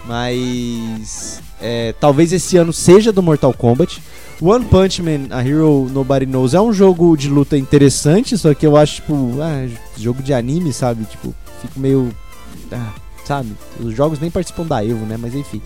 Mas 0.06 1.42
é, 1.62 1.94
talvez 2.00 2.34
esse 2.34 2.58
ano 2.58 2.74
seja 2.74 3.12
do 3.12 3.24
Mortal 3.24 3.54
Kombat. 3.54 4.02
One 4.42 4.66
Punch 4.66 5.02
Man, 5.02 5.28
a 5.30 5.42
Hero 5.42 5.88
Nobody 5.90 6.26
Knows, 6.26 6.54
é 6.54 6.60
um 6.60 6.74
jogo 6.74 7.16
de 7.16 7.30
luta 7.30 7.58
interessante, 7.58 8.38
só 8.38 8.54
que 8.54 8.66
eu 8.66 8.76
acho, 8.76 8.96
tipo, 8.96 9.38
ah, 9.40 9.66
jogo 9.98 10.22
de 10.22 10.34
anime, 10.34 10.74
sabe? 10.74 11.06
Tipo, 11.06 11.34
fico 11.62 11.80
meio. 11.80 12.14
Ah, 12.70 12.92
sabe? 13.24 13.54
Os 13.80 13.96
jogos 13.96 14.20
nem 14.20 14.30
participam 14.30 14.66
da 14.66 14.84
Evo, 14.84 15.06
né? 15.06 15.18
Mas 15.18 15.34
enfim. 15.34 15.62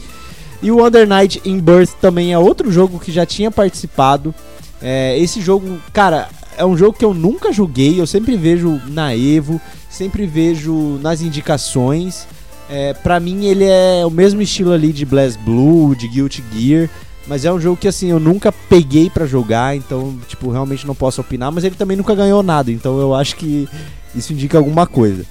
E 0.62 0.72
o 0.72 0.86
Under 0.86 1.08
Night 1.08 1.42
in 1.46 1.60
Birth 1.60 1.94
também 2.02 2.34
é 2.34 2.38
outro 2.38 2.72
jogo 2.72 3.00
que 3.00 3.12
já 3.12 3.26
tinha 3.26 3.50
participado. 3.50 4.34
É, 4.82 5.18
esse 5.18 5.42
jogo, 5.42 5.80
cara, 5.92 6.30
é 6.56 6.66
um 6.66 6.78
jogo 6.78 6.98
que 6.98 7.06
eu 7.06 7.14
nunca 7.14 7.52
joguei, 7.52 8.00
eu 8.00 8.06
sempre 8.06 8.36
vejo 8.36 8.82
na 8.88 9.16
Evo, 9.16 9.60
sempre 9.90 10.26
vejo 10.26 11.00
nas 11.02 11.22
indicações. 11.22 12.28
É, 12.70 12.94
pra 12.94 13.20
mim 13.20 13.46
ele 13.46 13.64
é 13.64 14.06
o 14.06 14.10
mesmo 14.10 14.42
estilo 14.42 14.74
ali 14.74 14.92
de 14.92 15.06
Blast 15.06 15.40
Blue, 15.40 15.96
de 15.96 16.08
Guilty 16.08 16.44
Gear, 16.54 16.90
mas 17.26 17.46
é 17.46 17.52
um 17.52 17.60
jogo 17.60 17.78
que 17.78 17.88
assim 17.88 18.10
eu 18.10 18.20
nunca 18.20 18.52
peguei 18.52 19.10
para 19.10 19.26
jogar, 19.26 19.76
então 19.76 20.18
tipo 20.28 20.50
realmente 20.52 20.86
não 20.86 20.96
posso 20.96 21.22
opinar, 21.22 21.52
mas 21.52 21.64
ele 21.64 21.76
também 21.76 21.96
nunca 21.96 22.14
ganhou 22.14 22.44
nada, 22.44 22.72
então 22.72 23.00
eu 23.00 23.14
acho 23.16 23.36
que 23.36 23.68
isso 24.14 24.34
indica 24.34 24.58
alguma 24.58 24.86
coisa. 24.86 25.26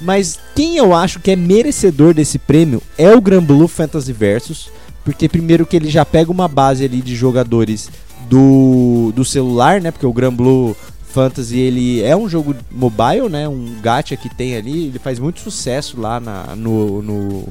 Mas 0.00 0.38
quem 0.56 0.76
eu 0.76 0.92
acho 0.92 1.20
que 1.20 1.30
é 1.30 1.36
merecedor 1.36 2.12
desse 2.12 2.38
prêmio 2.38 2.82
é 2.98 3.14
o 3.14 3.20
Gran 3.20 3.42
Blue 3.42 3.68
Fantasy 3.68 4.12
Versus, 4.12 4.68
porque 5.04 5.28
primeiro 5.28 5.64
que 5.64 5.76
ele 5.76 5.88
já 5.88 6.04
pega 6.04 6.32
uma 6.32 6.48
base 6.48 6.84
ali 6.84 7.00
de 7.00 7.14
jogadores 7.14 7.88
do, 8.28 9.12
do 9.14 9.24
celular, 9.24 9.80
né? 9.80 9.90
Porque 9.90 10.06
o 10.06 10.12
Gran 10.12 10.32
Blue 10.32 10.76
Fantasy 11.12 11.58
ele 11.58 12.02
é 12.02 12.16
um 12.16 12.28
jogo 12.28 12.56
mobile, 12.70 13.28
né? 13.28 13.46
Um 13.48 13.80
gacha 13.80 14.16
que 14.16 14.28
tem 14.34 14.56
ali, 14.56 14.86
ele 14.86 14.98
faz 14.98 15.18
muito 15.18 15.40
sucesso 15.40 16.00
lá 16.00 16.18
na, 16.18 16.56
no, 16.56 17.02
no, 17.02 17.48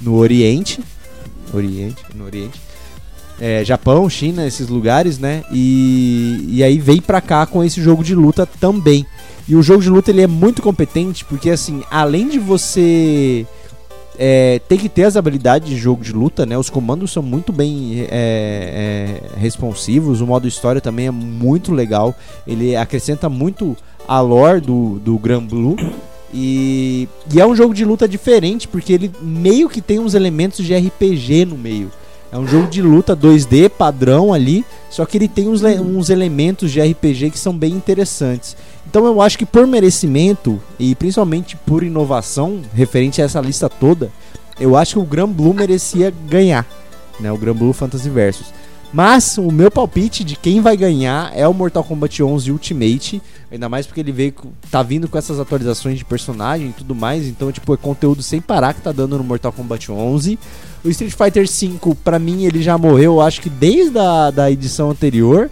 no 0.00 0.16
Oriente, 0.16 0.80
Oriente, 1.52 2.02
no 2.14 2.24
Oriente, 2.24 2.60
é, 3.40 3.64
Japão, 3.64 4.08
China, 4.10 4.46
esses 4.46 4.68
lugares, 4.68 5.18
né? 5.18 5.42
E, 5.50 6.44
e 6.48 6.62
aí 6.62 6.78
vem 6.78 7.00
pra 7.00 7.20
cá 7.20 7.46
com 7.46 7.64
esse 7.64 7.80
jogo 7.82 8.04
de 8.04 8.14
luta 8.14 8.46
também. 8.46 9.06
E 9.48 9.56
o 9.56 9.62
jogo 9.62 9.82
de 9.82 9.88
luta 9.88 10.10
ele 10.10 10.22
é 10.22 10.26
muito 10.26 10.62
competente 10.62 11.24
porque 11.24 11.50
assim, 11.50 11.82
além 11.90 12.28
de 12.28 12.38
você 12.38 13.46
é, 14.18 14.60
tem 14.68 14.78
que 14.78 14.88
ter 14.88 15.04
as 15.04 15.16
habilidades 15.16 15.68
de 15.68 15.76
jogo 15.76 16.02
de 16.02 16.12
luta, 16.12 16.44
né? 16.44 16.56
Os 16.56 16.68
comandos 16.68 17.12
são 17.12 17.22
muito 17.22 17.52
bem 17.52 18.06
é, 18.10 19.20
é, 19.34 19.38
responsivos, 19.38 20.20
o 20.20 20.26
modo 20.26 20.46
história 20.46 20.80
também 20.80 21.06
é 21.06 21.10
muito 21.10 21.72
legal. 21.72 22.14
Ele 22.46 22.76
acrescenta 22.76 23.28
muito 23.28 23.76
a 24.06 24.20
lore 24.20 24.60
do, 24.60 24.98
do 24.98 25.18
Blue. 25.18 25.76
E, 26.34 27.08
e 27.32 27.40
é 27.40 27.46
um 27.46 27.54
jogo 27.54 27.74
de 27.74 27.84
luta 27.84 28.08
diferente, 28.08 28.66
porque 28.66 28.92
ele 28.92 29.10
meio 29.20 29.68
que 29.68 29.82
tem 29.82 29.98
uns 29.98 30.14
elementos 30.14 30.64
de 30.64 30.74
RPG 30.74 31.44
no 31.46 31.58
meio. 31.58 31.90
É 32.30 32.38
um 32.38 32.46
jogo 32.46 32.66
de 32.66 32.80
luta 32.80 33.14
2D 33.14 33.68
padrão 33.68 34.32
ali, 34.32 34.64
só 34.88 35.04
que 35.04 35.18
ele 35.18 35.28
tem 35.28 35.48
uns, 35.48 35.62
uns 35.62 36.08
elementos 36.08 36.72
de 36.72 36.80
RPG 36.80 37.30
que 37.30 37.38
são 37.38 37.54
bem 37.54 37.74
interessantes. 37.74 38.56
Então 38.92 39.06
eu 39.06 39.22
acho 39.22 39.38
que 39.38 39.46
por 39.46 39.66
merecimento 39.66 40.60
e 40.78 40.94
principalmente 40.94 41.56
por 41.56 41.82
inovação 41.82 42.60
referente 42.74 43.22
a 43.22 43.24
essa 43.24 43.40
lista 43.40 43.66
toda, 43.66 44.12
eu 44.60 44.76
acho 44.76 44.96
que 44.96 44.98
o 44.98 45.06
Gran 45.06 45.30
Blue 45.30 45.54
merecia 45.54 46.12
ganhar, 46.28 46.66
né? 47.18 47.32
O 47.32 47.38
Gran 47.38 47.54
Blue 47.54 47.72
Fantasy 47.72 48.10
Versus. 48.10 48.52
Mas 48.92 49.38
o 49.38 49.50
meu 49.50 49.70
palpite 49.70 50.22
de 50.22 50.36
quem 50.36 50.60
vai 50.60 50.76
ganhar 50.76 51.32
é 51.34 51.48
o 51.48 51.54
Mortal 51.54 51.82
Kombat 51.82 52.22
11 52.22 52.52
Ultimate, 52.52 53.22
ainda 53.50 53.66
mais 53.66 53.86
porque 53.86 54.00
ele 54.00 54.12
veio 54.12 54.34
tá 54.70 54.82
vindo 54.82 55.08
com 55.08 55.16
essas 55.16 55.40
atualizações 55.40 55.96
de 55.96 56.04
personagem 56.04 56.68
e 56.68 56.72
tudo 56.74 56.94
mais, 56.94 57.26
então 57.26 57.50
tipo 57.50 57.72
é 57.72 57.78
conteúdo 57.78 58.22
sem 58.22 58.42
parar 58.42 58.74
que 58.74 58.82
tá 58.82 58.92
dando 58.92 59.16
no 59.16 59.24
Mortal 59.24 59.52
Kombat 59.52 59.90
11. 59.90 60.38
O 60.84 60.90
Street 60.90 61.14
Fighter 61.14 61.48
5, 61.48 61.94
para 61.94 62.18
mim 62.18 62.44
ele 62.44 62.62
já 62.62 62.76
morreu, 62.76 63.22
acho 63.22 63.40
que 63.40 63.48
desde 63.48 63.98
a 63.98 64.30
da 64.30 64.50
edição 64.50 64.90
anterior 64.90 65.48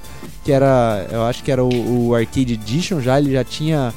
que 0.50 0.52
era, 0.52 1.06
eu 1.12 1.22
acho 1.22 1.44
que 1.44 1.52
era 1.52 1.62
o, 1.62 2.08
o 2.08 2.14
Arcade 2.14 2.54
Edition 2.54 3.00
já, 3.00 3.20
ele 3.20 3.30
já 3.30 3.44
tinha 3.44 3.94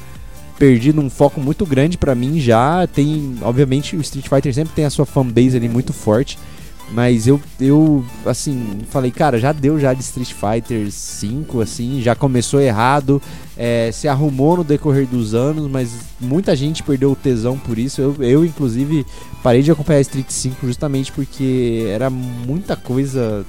perdido 0.56 1.00
um 1.00 1.10
foco 1.10 1.40
muito 1.40 1.66
grande 1.66 1.98
para 1.98 2.14
mim 2.14 2.38
já. 2.38 2.86
Tem, 2.86 3.36
obviamente, 3.42 3.96
o 3.96 4.00
Street 4.00 4.28
Fighter 4.28 4.54
sempre 4.54 4.72
tem 4.72 4.84
a 4.84 4.90
sua 4.90 5.04
fanbase 5.04 5.56
ali 5.56 5.68
muito 5.68 5.92
forte. 5.92 6.38
Mas 6.92 7.26
eu, 7.26 7.40
eu, 7.60 8.04
assim, 8.24 8.78
falei, 8.88 9.10
cara, 9.10 9.36
já 9.40 9.50
deu 9.50 9.80
já 9.80 9.92
de 9.92 10.02
Street 10.02 10.32
Fighter 10.32 10.92
5, 10.92 11.60
assim, 11.60 12.00
já 12.00 12.14
começou 12.14 12.60
errado, 12.60 13.20
é, 13.56 13.90
se 13.90 14.06
arrumou 14.06 14.58
no 14.58 14.62
decorrer 14.62 15.06
dos 15.06 15.34
anos, 15.34 15.68
mas 15.68 15.90
muita 16.20 16.54
gente 16.54 16.84
perdeu 16.84 17.10
o 17.10 17.16
tesão 17.16 17.58
por 17.58 17.78
isso. 17.78 18.00
Eu, 18.00 18.16
eu, 18.20 18.44
inclusive, 18.44 19.04
parei 19.42 19.62
de 19.62 19.72
acompanhar 19.72 20.02
Street 20.02 20.28
5 20.28 20.66
justamente 20.66 21.10
porque 21.10 21.86
era 21.88 22.08
muita 22.10 22.76
coisa 22.76 23.44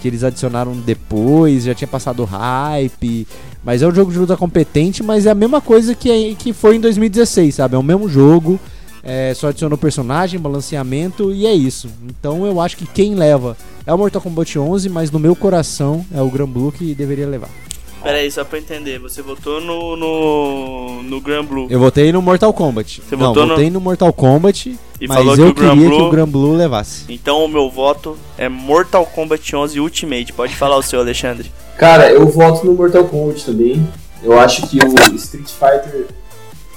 que 0.00 0.08
eles 0.08 0.24
adicionaram 0.24 0.72
depois, 0.72 1.64
já 1.64 1.74
tinha 1.74 1.88
passado 1.88 2.24
hype. 2.24 3.26
Mas 3.64 3.82
é 3.82 3.86
um 3.86 3.94
jogo 3.94 4.12
de 4.12 4.18
luta 4.18 4.36
competente, 4.36 5.02
mas 5.02 5.26
é 5.26 5.30
a 5.30 5.34
mesma 5.34 5.60
coisa 5.60 5.94
que, 5.94 6.34
que 6.36 6.52
foi 6.52 6.76
em 6.76 6.80
2016, 6.80 7.56
sabe? 7.56 7.74
É 7.74 7.78
o 7.78 7.82
mesmo 7.82 8.08
jogo, 8.08 8.58
é, 9.02 9.32
só 9.34 9.48
adicionou 9.48 9.76
personagem, 9.76 10.40
balanceamento 10.40 11.32
e 11.32 11.46
é 11.46 11.52
isso. 11.52 11.88
Então 12.08 12.46
eu 12.46 12.60
acho 12.60 12.76
que 12.76 12.86
quem 12.86 13.14
leva 13.14 13.56
é 13.86 13.92
o 13.92 13.98
Mortal 13.98 14.22
Kombat 14.22 14.58
11, 14.58 14.88
mas 14.88 15.10
no 15.10 15.18
meu 15.18 15.34
coração 15.34 16.04
é 16.12 16.22
o 16.22 16.30
Gran 16.30 16.46
Blue 16.46 16.72
que 16.72 16.94
deveria 16.94 17.26
levar. 17.26 17.67
Pera 18.02 18.18
aí, 18.18 18.30
só 18.30 18.44
pra 18.44 18.58
entender, 18.58 18.98
você 18.98 19.20
votou 19.22 19.60
no, 19.60 19.96
no, 19.96 21.02
no 21.02 21.20
Gran 21.20 21.44
Blue. 21.44 21.66
Eu 21.68 21.80
votei 21.80 22.12
no 22.12 22.22
Mortal 22.22 22.52
Kombat. 22.52 23.02
Você 23.02 23.16
Não, 23.16 23.28
votou 23.28 23.48
votei 23.48 23.66
no... 23.66 23.72
no 23.72 23.80
Mortal 23.80 24.12
Kombat, 24.12 24.78
e 25.00 25.08
mas 25.08 25.38
eu 25.38 25.52
que 25.52 25.60
queria 25.60 25.74
Blue... 25.74 25.90
que 25.90 26.02
o 26.02 26.10
Gran 26.10 26.28
Blue 26.28 26.56
levasse. 26.56 27.04
Então 27.08 27.44
o 27.44 27.48
meu 27.48 27.68
voto 27.68 28.16
é 28.36 28.48
Mortal 28.48 29.04
Kombat 29.04 29.54
11 29.54 29.80
Ultimate. 29.80 30.32
Pode 30.32 30.54
falar 30.54 30.76
o 30.76 30.82
seu, 30.82 31.00
Alexandre. 31.00 31.50
Cara, 31.76 32.10
eu 32.10 32.26
voto 32.28 32.64
no 32.64 32.74
Mortal 32.74 33.04
Kombat 33.04 33.44
também. 33.44 33.86
Eu 34.22 34.38
acho 34.38 34.66
que 34.68 34.78
o 34.78 35.14
Street 35.16 35.48
Fighter, 35.48 36.06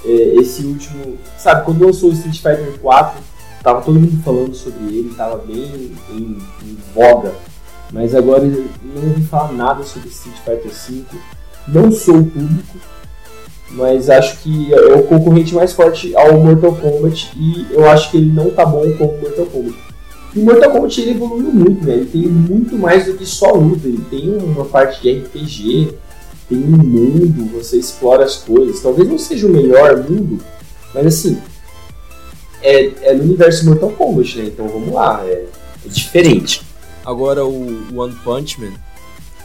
é, 0.04 0.36
esse 0.36 0.64
último... 0.64 1.18
Sabe, 1.38 1.66
quando 1.66 1.86
lançou 1.86 2.10
o 2.10 2.14
Street 2.14 2.36
Fighter 2.36 2.80
4, 2.82 3.20
tava 3.64 3.82
todo 3.82 4.00
mundo 4.00 4.22
falando 4.24 4.56
sobre 4.56 4.84
ele, 4.86 5.14
tava 5.16 5.38
bem 5.38 5.92
em, 6.12 6.38
em 6.64 6.78
voga 6.94 7.34
mas 7.92 8.16
agora 8.16 8.44
não 8.44 9.04
ouvi 9.10 9.24
falar 9.24 9.52
nada 9.52 9.84
sobre 9.84 10.10
Street 10.10 10.38
Fighter 10.38 10.72
V. 10.72 11.04
Não 11.68 11.92
sou 11.92 12.16
o 12.16 12.26
público, 12.26 12.78
mas 13.72 14.10
acho 14.10 14.38
que 14.40 14.74
é 14.74 14.96
o 14.96 15.04
concorrente 15.04 15.54
mais 15.54 15.74
forte 15.74 16.16
ao 16.16 16.40
Mortal 16.40 16.76
Kombat 16.76 17.32
e 17.38 17.68
eu 17.72 17.90
acho 17.90 18.12
que 18.12 18.18
ele 18.18 18.32
não 18.32 18.50
tá 18.50 18.66
bom 18.66 18.92
como 18.98 19.18
Mortal 19.20 19.46
Kombat. 19.46 19.78
E 20.34 20.40
o 20.40 20.46
Mortal 20.46 20.72
Kombat 20.72 21.02
ele 21.02 21.12
evoluiu 21.12 21.52
muito, 21.52 21.86
né? 21.86 21.94
Ele 21.94 22.06
tem 22.06 22.22
muito 22.22 22.78
mais 22.78 23.06
do 23.06 23.14
que 23.14 23.26
só 23.26 23.52
luta, 23.52 23.88
ele 23.88 24.04
tem 24.10 24.30
uma 24.30 24.66
parte 24.66 25.02
de 25.02 25.20
RPG, 25.20 25.94
tem 26.48 26.58
um 26.58 26.78
mundo, 26.78 27.52
você 27.54 27.78
explora 27.78 28.24
as 28.24 28.38
coisas. 28.38 28.82
Talvez 28.82 29.08
não 29.08 29.18
seja 29.18 29.48
o 29.48 29.50
melhor 29.50 29.98
mundo, 29.98 30.40
mas 30.94 31.06
assim, 31.06 31.38
é, 32.62 33.10
é 33.10 33.14
no 33.14 33.24
universo 33.24 33.66
Mortal 33.66 33.90
Kombat, 33.92 34.38
né? 34.38 34.46
Então 34.46 34.68
vamos 34.68 34.94
lá, 34.94 35.22
é, 35.26 35.46
é 35.86 35.90
diferente. 35.90 36.71
Agora 37.06 37.46
o 37.46 38.00
One 38.00 38.16
Punch 38.24 38.60
Man 38.60 38.74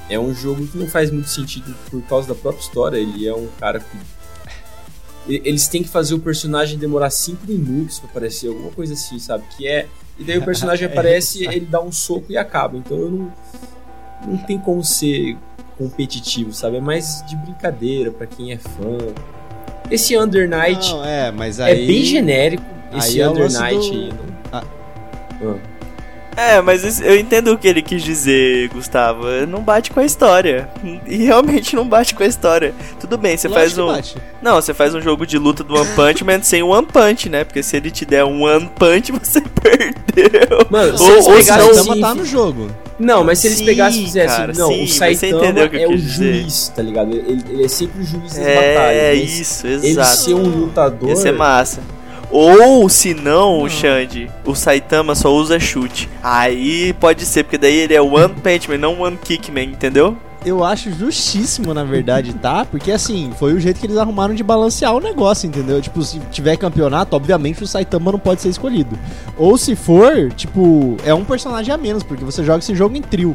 é 0.09 0.19
um 0.19 0.35
jogo 0.35 0.67
que 0.67 0.79
não 0.79 0.87
faz 0.87 1.11
muito 1.11 1.29
sentido 1.29 1.75
por 1.91 2.03
causa 2.03 2.29
da 2.29 2.35
própria 2.35 2.61
história. 2.61 2.97
Ele 2.97 3.27
é 3.27 3.35
um 3.35 3.49
cara 3.59 3.81
que. 3.81 4.17
Eles 5.29 5.67
têm 5.67 5.83
que 5.83 5.89
fazer 5.89 6.15
o 6.15 6.21
personagem 6.21 6.79
demorar 6.79 7.11
5 7.11 7.45
minutos 7.49 7.99
para 7.99 8.11
aparecer, 8.11 8.49
alguma 8.49 8.71
coisa 8.71 8.93
assim, 8.93 9.19
sabe? 9.19 9.45
Que 9.57 9.67
é. 9.67 9.89
E 10.19 10.23
daí 10.23 10.39
o 10.39 10.45
personagem 10.45 10.87
aparece, 10.89 11.45
ele 11.45 11.67
dá 11.67 11.81
um 11.81 11.91
soco 11.91 12.27
e 12.31 12.37
acaba. 12.37 12.77
Então 12.77 12.97
eu 12.97 13.11
não. 13.11 13.33
Não 14.27 14.39
tem 14.39 14.59
como 14.59 14.83
ser 14.83 15.37
competitivo, 15.77 16.53
sabe? 16.53 16.77
É 16.77 16.81
mais 16.81 17.23
de 17.27 17.37
brincadeira 17.37 18.11
para 18.11 18.27
quem 18.27 18.53
é 18.53 18.57
fã. 18.57 18.99
Esse 19.91 20.17
Under 20.17 20.49
Night 20.49 20.91
não, 20.91 21.05
é, 21.05 21.31
mas 21.31 21.61
aí, 21.61 21.85
é 21.85 21.87
bem 21.87 22.03
genérico. 22.03 22.65
Esse 22.97 23.21
é 23.21 23.29
Under 23.29 23.53
Night 23.53 23.91
do... 23.91 23.95
aí. 23.95 24.09
Não... 24.09 24.19
Ah. 24.53 24.65
Ah. 25.43 25.76
É, 26.37 26.61
mas 26.61 27.01
eu 27.01 27.19
entendo 27.19 27.53
o 27.53 27.59
que 27.59 27.67
ele 27.67 27.81
quis 27.81 28.03
dizer, 28.03 28.69
Gustavo. 28.69 29.25
Não 29.49 29.63
bate 29.63 29.91
com 29.91 30.01
a 30.01 30.05
história. 30.05 30.69
E 31.07 31.25
realmente 31.25 31.75
não 31.75 31.89
bate 31.89 32.15
com 32.15 32.23
a 32.23 32.27
história. 32.27 32.75
Tudo 33.01 33.17
bem, 33.17 33.37
você 33.37 33.49
faz 33.49 33.79
um. 33.79 33.87
Bate. 33.87 34.17
Não, 34.43 34.57
você 34.57 34.75
faz 34.75 34.95
um 34.95 35.01
jogo 35.01 35.27
de 35.27 35.39
luta 35.39 35.65
do 35.65 35.75
One 35.75 35.89
Punch 35.95 36.23
Man 36.23 36.43
sem 36.43 36.63
o 36.63 36.69
One 36.69 36.87
Punch, 36.87 37.31
né? 37.31 37.43
Porque 37.43 37.63
se 37.63 37.77
ele 37.77 37.91
te 37.91 38.05
der 38.05 38.25
um 38.25 38.43
One 38.43 38.71
Punch, 38.75 39.13
você 39.19 39.41
perdeu. 39.41 40.67
Mano, 40.69 40.95
ou, 41.01 41.33
ou 41.33 41.43
se 41.43 41.51
não, 41.51 41.75
Saitama 41.75 42.01
tá 42.01 42.15
no 42.15 42.25
jogo. 42.27 42.71
Não, 42.99 43.25
mas 43.25 43.39
se 43.39 43.47
eles 43.49 43.63
pegassem 43.63 44.03
e 44.03 44.05
fizessem. 44.05 44.37
Cara, 44.37 44.53
não, 44.55 44.69
sim, 44.69 44.85
o 44.85 44.89
Saitama 44.89 45.61
o 45.61 45.77
é 45.77 45.87
o 45.87 45.97
juiz, 45.99 46.69
tá 46.75 46.83
ligado? 46.83 47.13
Ele, 47.13 47.43
ele, 47.49 47.65
é 47.65 47.69
sempre 47.69 48.03
o 48.03 48.05
juiz 48.05 48.35
das 48.35 48.39
é, 48.39 48.75
batalhas. 48.75 49.03
É, 49.03 49.15
isso, 49.15 49.67
exato. 49.67 49.87
Ele 49.87 50.05
ser 50.05 50.35
um 50.35 50.49
lutador. 50.49 51.09
Ia 51.09 51.17
ser 51.17 51.33
massa. 51.33 51.81
Ou, 52.31 52.89
se 52.89 53.15
não, 53.15 53.63
o 53.63 53.69
Xande, 53.69 54.31
o 54.45 54.55
Saitama 54.55 55.15
só 55.15 55.33
usa 55.33 55.59
chute. 55.59 56.09
Aí 56.23 56.93
pode 56.95 57.25
ser, 57.25 57.45
porque 57.45 57.59
daí 57.59 57.77
ele 57.77 57.95
é 57.95 58.03
One 58.03 58.35
Punch 58.35 58.69
Man, 58.69 58.79
não 58.79 59.01
One 59.01 59.17
Kick 59.17 59.51
Man, 59.51 59.63
entendeu? 59.63 60.17
eu 60.47 60.63
acho 60.63 60.93
justíssimo, 60.93 61.75
na 61.75 61.83
verdade, 61.83 62.33
tá? 62.35 62.65
Porque 62.65 62.93
assim, 62.93 63.33
foi 63.37 63.53
o 63.53 63.59
jeito 63.59 63.81
que 63.81 63.87
eles 63.87 63.97
arrumaram 63.97 64.33
de 64.33 64.45
balancear 64.45 64.95
o 64.95 65.01
negócio, 65.01 65.49
entendeu? 65.49 65.83
Tipo, 65.83 66.01
se 66.03 66.21
tiver 66.31 66.57
campeonato, 66.57 67.17
obviamente 67.17 67.65
o 67.65 67.67
Saitama 67.67 68.13
não 68.13 68.19
pode 68.19 68.41
ser 68.41 68.49
escolhido. 68.51 68.97
Ou 69.37 69.59
se 69.59 69.75
for, 69.75 70.33
tipo, 70.33 70.97
é 71.05 71.13
um 71.13 71.25
personagem 71.25 71.75
a 71.75 71.77
menos, 71.77 72.05
porque 72.05 72.25
você 72.25 72.45
joga 72.45 72.61
esse 72.61 72.77
jogo 72.77 72.97
em 72.97 73.03
trio. 73.03 73.35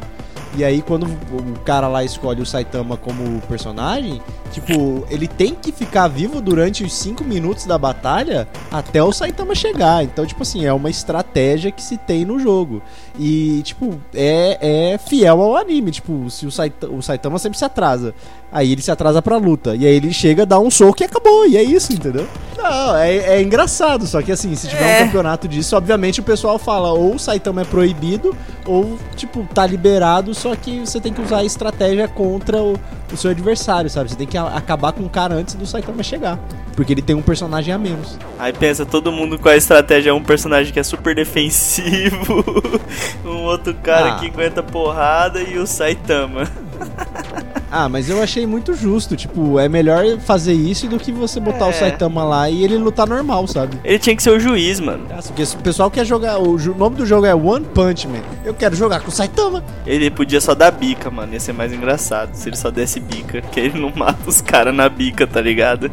E 0.56 0.64
aí, 0.66 0.82
quando 0.82 1.06
o 1.06 1.60
cara 1.64 1.88
lá 1.88 2.04
escolhe 2.04 2.42
o 2.42 2.46
Saitama 2.46 2.98
como 2.98 3.40
personagem, 3.42 4.22
tipo, 4.52 5.06
ele 5.10 5.28
tem 5.28 5.56
que 5.56 5.72
ficar 5.72 6.10
vivo 6.10 6.42
durante 6.42 6.84
os 6.84 6.94
5 6.94 7.24
minutos 7.24 7.66
da 7.66 7.78
batalha 7.78 8.48
até 8.70 9.02
o 9.02 9.14
Saitama 9.14 9.56
chegar. 9.56 10.04
Então, 10.04 10.26
tipo 10.26 10.44
assim, 10.44 10.66
é 10.66 10.74
uma 10.74 10.90
estratégia 10.90 11.72
que 11.72 11.82
se 11.82 11.98
tem 11.98 12.26
no 12.26 12.38
jogo. 12.38 12.82
E, 13.18 13.62
tipo, 13.64 14.00
é, 14.14 14.94
é 14.94 14.98
fiel 14.98 15.42
ao 15.42 15.56
anime. 15.56 15.92
Tipo, 15.92 16.30
se 16.30 16.46
o 16.46 16.52
Saitama, 16.52 16.94
o 16.94 17.02
Saitama 17.02 17.40
sempre 17.40 17.58
se 17.58 17.66
atrasa. 17.66 18.14
Aí 18.52 18.74
ele 18.74 18.82
se 18.82 18.92
atrasa 18.92 19.22
pra 19.22 19.38
luta. 19.38 19.76
E 19.76 19.86
aí 19.86 19.96
ele 19.96 20.12
chega, 20.12 20.46
dá 20.46 20.60
um 20.60 20.70
soco 20.70 21.02
e 21.02 21.06
acabou. 21.06 21.48
E 21.48 21.56
é 21.56 21.64
isso, 21.64 21.94
entendeu? 21.94 22.28
Não, 22.58 22.96
é, 22.98 23.16
é 23.16 23.42
engraçado. 23.42 24.06
Só 24.06 24.22
que 24.22 24.32
assim, 24.32 24.54
se 24.56 24.68
tiver 24.68 25.00
é. 25.00 25.02
um 25.02 25.06
campeonato 25.06 25.48
disso, 25.48 25.76
obviamente 25.78 26.20
o 26.20 26.24
pessoal 26.24 26.60
fala 26.60 26.92
ou 26.92 27.16
o 27.16 27.20
Saitama 27.20 27.62
é 27.62 27.66
proibido, 27.66 28.36
ou, 28.66 28.98
tipo, 29.16 29.48
tá 29.54 29.66
liberado, 29.66 30.36
só 30.42 30.56
que 30.56 30.80
você 30.80 31.00
tem 31.00 31.14
que 31.14 31.22
usar 31.22 31.38
a 31.38 31.44
estratégia 31.44 32.08
contra 32.08 32.58
o, 32.58 32.74
o 33.14 33.16
seu 33.16 33.30
adversário, 33.30 33.90
sabe? 33.92 34.10
Você 34.10 34.16
tem 34.16 34.26
que 34.26 34.38
acabar 34.38 34.92
com 34.92 35.04
o 35.04 35.10
cara 35.10 35.36
antes 35.36 35.54
do 35.54 35.68
Saitama 35.68 36.02
chegar. 36.02 36.40
Porque 36.76 36.94
ele 36.94 37.02
tem 37.02 37.16
um 37.16 37.22
personagem 37.22 37.72
a 37.72 37.78
menos. 37.78 38.18
Aí 38.40 38.52
pensa, 38.52 38.84
todo 38.84 39.12
mundo 39.12 39.38
com 39.38 39.48
a 39.48 39.56
estratégia 39.56 40.10
é 40.10 40.14
um 40.14 40.24
personagem 40.24 40.74
que 40.74 40.80
é 40.80 40.84
super 40.84 41.14
defensivo, 41.14 42.44
um 43.24 43.44
outro 43.44 43.76
cara 43.76 44.14
ah. 44.14 44.20
que 44.20 44.28
aguenta 44.28 44.64
porrada 44.64 45.42
e 45.42 45.60
o 45.60 45.68
Saitama. 45.68 46.50
Ah, 47.74 47.88
mas 47.88 48.10
eu 48.10 48.22
achei 48.22 48.46
muito 48.46 48.74
justo. 48.74 49.16
Tipo, 49.16 49.58
é 49.58 49.70
melhor 49.70 50.20
fazer 50.20 50.52
isso 50.52 50.90
do 50.90 51.00
que 51.00 51.10
você 51.10 51.40
botar 51.40 51.68
é. 51.68 51.70
o 51.70 51.74
Saitama 51.74 52.22
lá 52.22 52.50
e 52.50 52.66
ele 52.66 52.78
lutar 52.78 53.08
normal, 53.08 53.48
sabe? 53.48 53.80
Ele 53.82 53.98
tinha 53.98 54.14
que 54.14 54.22
ser 54.22 54.32
o 54.32 54.40
juiz, 54.40 54.82
mano. 54.82 55.06
porque 55.28 55.44
o 55.44 55.58
pessoal 55.64 55.90
quer 55.90 56.06
jogar. 56.06 56.38
O 56.38 56.58
nome 56.76 56.98
do 56.98 57.06
jogo 57.06 57.26
é 57.26 57.34
One 57.34 57.66
Punch 57.74 58.10
Man. 58.10 58.20
Eu 58.44 58.54
quero 58.54 58.76
jogar 58.76 59.00
com 59.00 59.08
o 59.08 59.12
Saitama. 59.12 59.64
Ele 59.86 60.12
podia 60.12 60.42
só 60.42 60.54
dar 60.54 60.72
bica, 60.72 61.10
mano. 61.10 61.32
Ia 61.32 61.40
ser 61.40 61.54
mais 61.54 61.72
engraçado 61.72 62.36
se 62.36 62.50
ele 62.50 62.58
só 62.58 62.70
desse 62.70 63.00
bica. 63.00 63.42
Que 63.42 63.62
ele 63.62 63.80
não 63.80 63.94
mata 63.96 64.30
os 64.30 64.42
caras 64.42 64.76
na 64.76 64.90
bica, 64.90 65.26
tá 65.26 65.40
ligado? 65.40 65.90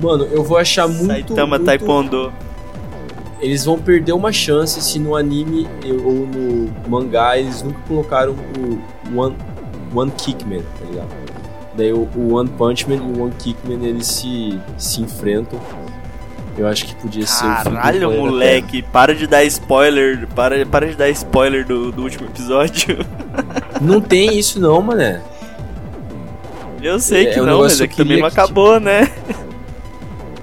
Mano, 0.00 0.24
eu 0.32 0.42
vou 0.42 0.56
achar 0.56 0.88
muito. 0.88 1.06
Saitama 1.06 1.58
muito... 1.58 1.66
Taekwondo. 1.66 2.32
Eles 3.40 3.64
vão 3.64 3.78
perder 3.78 4.12
uma 4.12 4.32
chance 4.32 4.80
se 4.80 4.98
no 4.98 5.16
anime 5.16 5.66
ou 6.04 6.26
no 6.26 6.72
mangá 6.88 7.36
eles 7.36 7.62
nunca 7.62 7.78
colocaram 7.88 8.36
o 8.56 9.18
One 9.20 9.36
One 9.94 10.10
Kickman, 10.10 10.62
tá 10.78 10.84
ligado? 10.88 11.08
Daí 11.74 11.92
o, 11.92 12.08
o 12.14 12.34
One 12.34 12.48
Punch 12.50 12.88
Man 12.88 12.96
e 12.96 13.00
o 13.00 13.22
One 13.22 13.32
Kickman 13.38 13.84
eles 13.84 14.06
se, 14.06 14.58
se 14.76 15.00
enfrentam. 15.00 15.58
Eu 16.56 16.68
acho 16.68 16.84
que 16.84 16.94
podia 16.96 17.26
ser 17.26 17.46
Caralho, 17.46 18.10
o 18.10 18.26
moleque, 18.26 18.82
para 18.82 19.14
de 19.14 19.26
dar 19.26 19.42
spoiler. 19.44 20.28
Para, 20.34 20.66
para 20.66 20.86
de 20.86 20.96
dar 20.96 21.08
spoiler 21.08 21.66
do, 21.66 21.90
do 21.90 22.02
último 22.02 22.28
episódio. 22.28 22.98
Não 23.80 24.00
tem 24.00 24.38
isso 24.38 24.60
não, 24.60 24.80
mané. 24.80 25.20
Eu 26.80 27.00
sei 27.00 27.26
é, 27.26 27.32
que 27.32 27.38
é 27.38 27.42
não, 27.42 27.60
mas 27.60 27.80
aqui 27.80 27.96
também 27.96 28.20
não 28.20 28.26
acabou, 28.26 28.74
tipo... 28.74 28.84
né? 28.84 29.10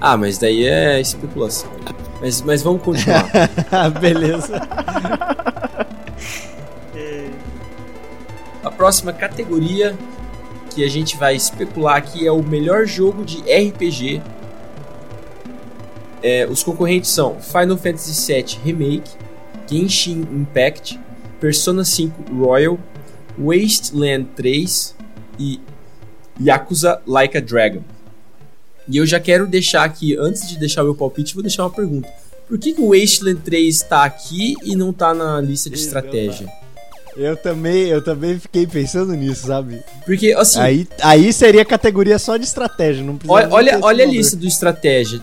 Ah, 0.00 0.16
mas 0.16 0.38
daí 0.38 0.66
é 0.66 1.00
especulação. 1.00 1.70
Mas, 2.20 2.42
mas 2.42 2.62
vamos 2.62 2.82
continuar. 2.82 3.26
Beleza. 4.00 4.60
A 8.62 8.70
próxima 8.70 9.12
categoria 9.12 9.96
que 10.74 10.84
a 10.84 10.88
gente 10.88 11.16
vai 11.16 11.34
especular 11.34 11.96
aqui 11.96 12.26
é 12.26 12.32
o 12.32 12.42
melhor 12.42 12.86
jogo 12.86 13.24
de 13.24 13.38
RPG. 13.38 14.22
É, 16.22 16.46
os 16.46 16.62
concorrentes 16.62 17.10
são 17.10 17.40
Final 17.40 17.78
Fantasy 17.78 18.32
VII 18.32 18.58
Remake, 18.62 19.10
Genshin 19.66 20.20
Impact, 20.30 21.00
Persona 21.40 21.84
5 21.84 22.34
Royal, 22.34 22.78
Wasteland 23.38 24.28
3 24.36 24.94
e 25.38 25.60
Yakuza 26.40 27.00
Like 27.06 27.38
a 27.38 27.40
Dragon. 27.40 27.82
E 28.86 28.96
eu 28.98 29.06
já 29.06 29.18
quero 29.18 29.46
deixar 29.46 29.84
aqui, 29.84 30.16
antes 30.18 30.48
de 30.48 30.58
deixar 30.58 30.82
o 30.82 30.86
meu 30.86 30.94
palpite, 30.94 31.32
vou 31.34 31.42
deixar 31.42 31.62
uma 31.62 31.70
pergunta. 31.70 32.08
Por 32.46 32.58
que, 32.58 32.72
que 32.74 32.80
o 32.80 32.88
Wasteland 32.88 33.40
3 33.42 33.74
está 33.74 34.04
aqui 34.04 34.56
e 34.64 34.76
não 34.76 34.90
está 34.90 35.14
na 35.14 35.40
lista 35.40 35.70
de 35.70 35.76
estratégia? 35.76 36.48
Eu 37.16 37.36
também, 37.36 37.88
eu 37.88 38.02
também 38.02 38.38
fiquei 38.38 38.66
pensando 38.66 39.12
nisso, 39.14 39.46
sabe? 39.46 39.82
Porque, 40.04 40.32
assim. 40.32 40.60
Aí, 40.60 40.88
aí 41.02 41.32
seria 41.32 41.64
categoria 41.64 42.18
só 42.18 42.36
de 42.36 42.44
estratégia, 42.44 43.04
não 43.04 43.16
precisa. 43.16 43.34
Olha, 43.34 43.48
olha, 43.50 43.78
olha 43.82 44.04
a 44.04 44.06
lista 44.06 44.36
do 44.36 44.46
estratégia. 44.46 45.20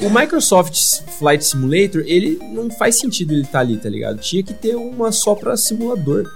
O 0.00 0.10
Microsoft 0.10 0.74
Flight 1.18 1.44
Simulator, 1.44 2.02
ele 2.04 2.40
não 2.52 2.70
faz 2.70 2.98
sentido 2.98 3.32
ele 3.32 3.42
estar 3.42 3.52
tá 3.52 3.60
ali, 3.60 3.76
tá 3.76 3.88
ligado? 3.88 4.18
Tinha 4.18 4.42
que 4.42 4.52
ter 4.52 4.74
uma 4.74 5.12
só 5.12 5.34
pra 5.34 5.56
simulador. 5.56 6.28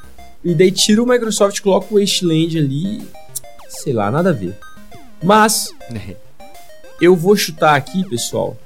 E 0.45 0.55
daí 0.55 0.70
tira 0.70 1.03
o 1.03 1.07
Microsoft, 1.07 1.61
coloca 1.61 1.93
o 1.93 1.99
Wasteland 1.99 2.59
ali. 2.59 3.03
Sei 3.68 3.93
lá, 3.93 4.11
nada 4.11 4.30
a 4.30 4.32
ver. 4.32 4.57
Mas. 5.22 5.74
eu 7.01 7.16
vou 7.16 7.35
chutar 7.35 7.74
aqui, 7.74 8.09
pessoal. 8.09 8.57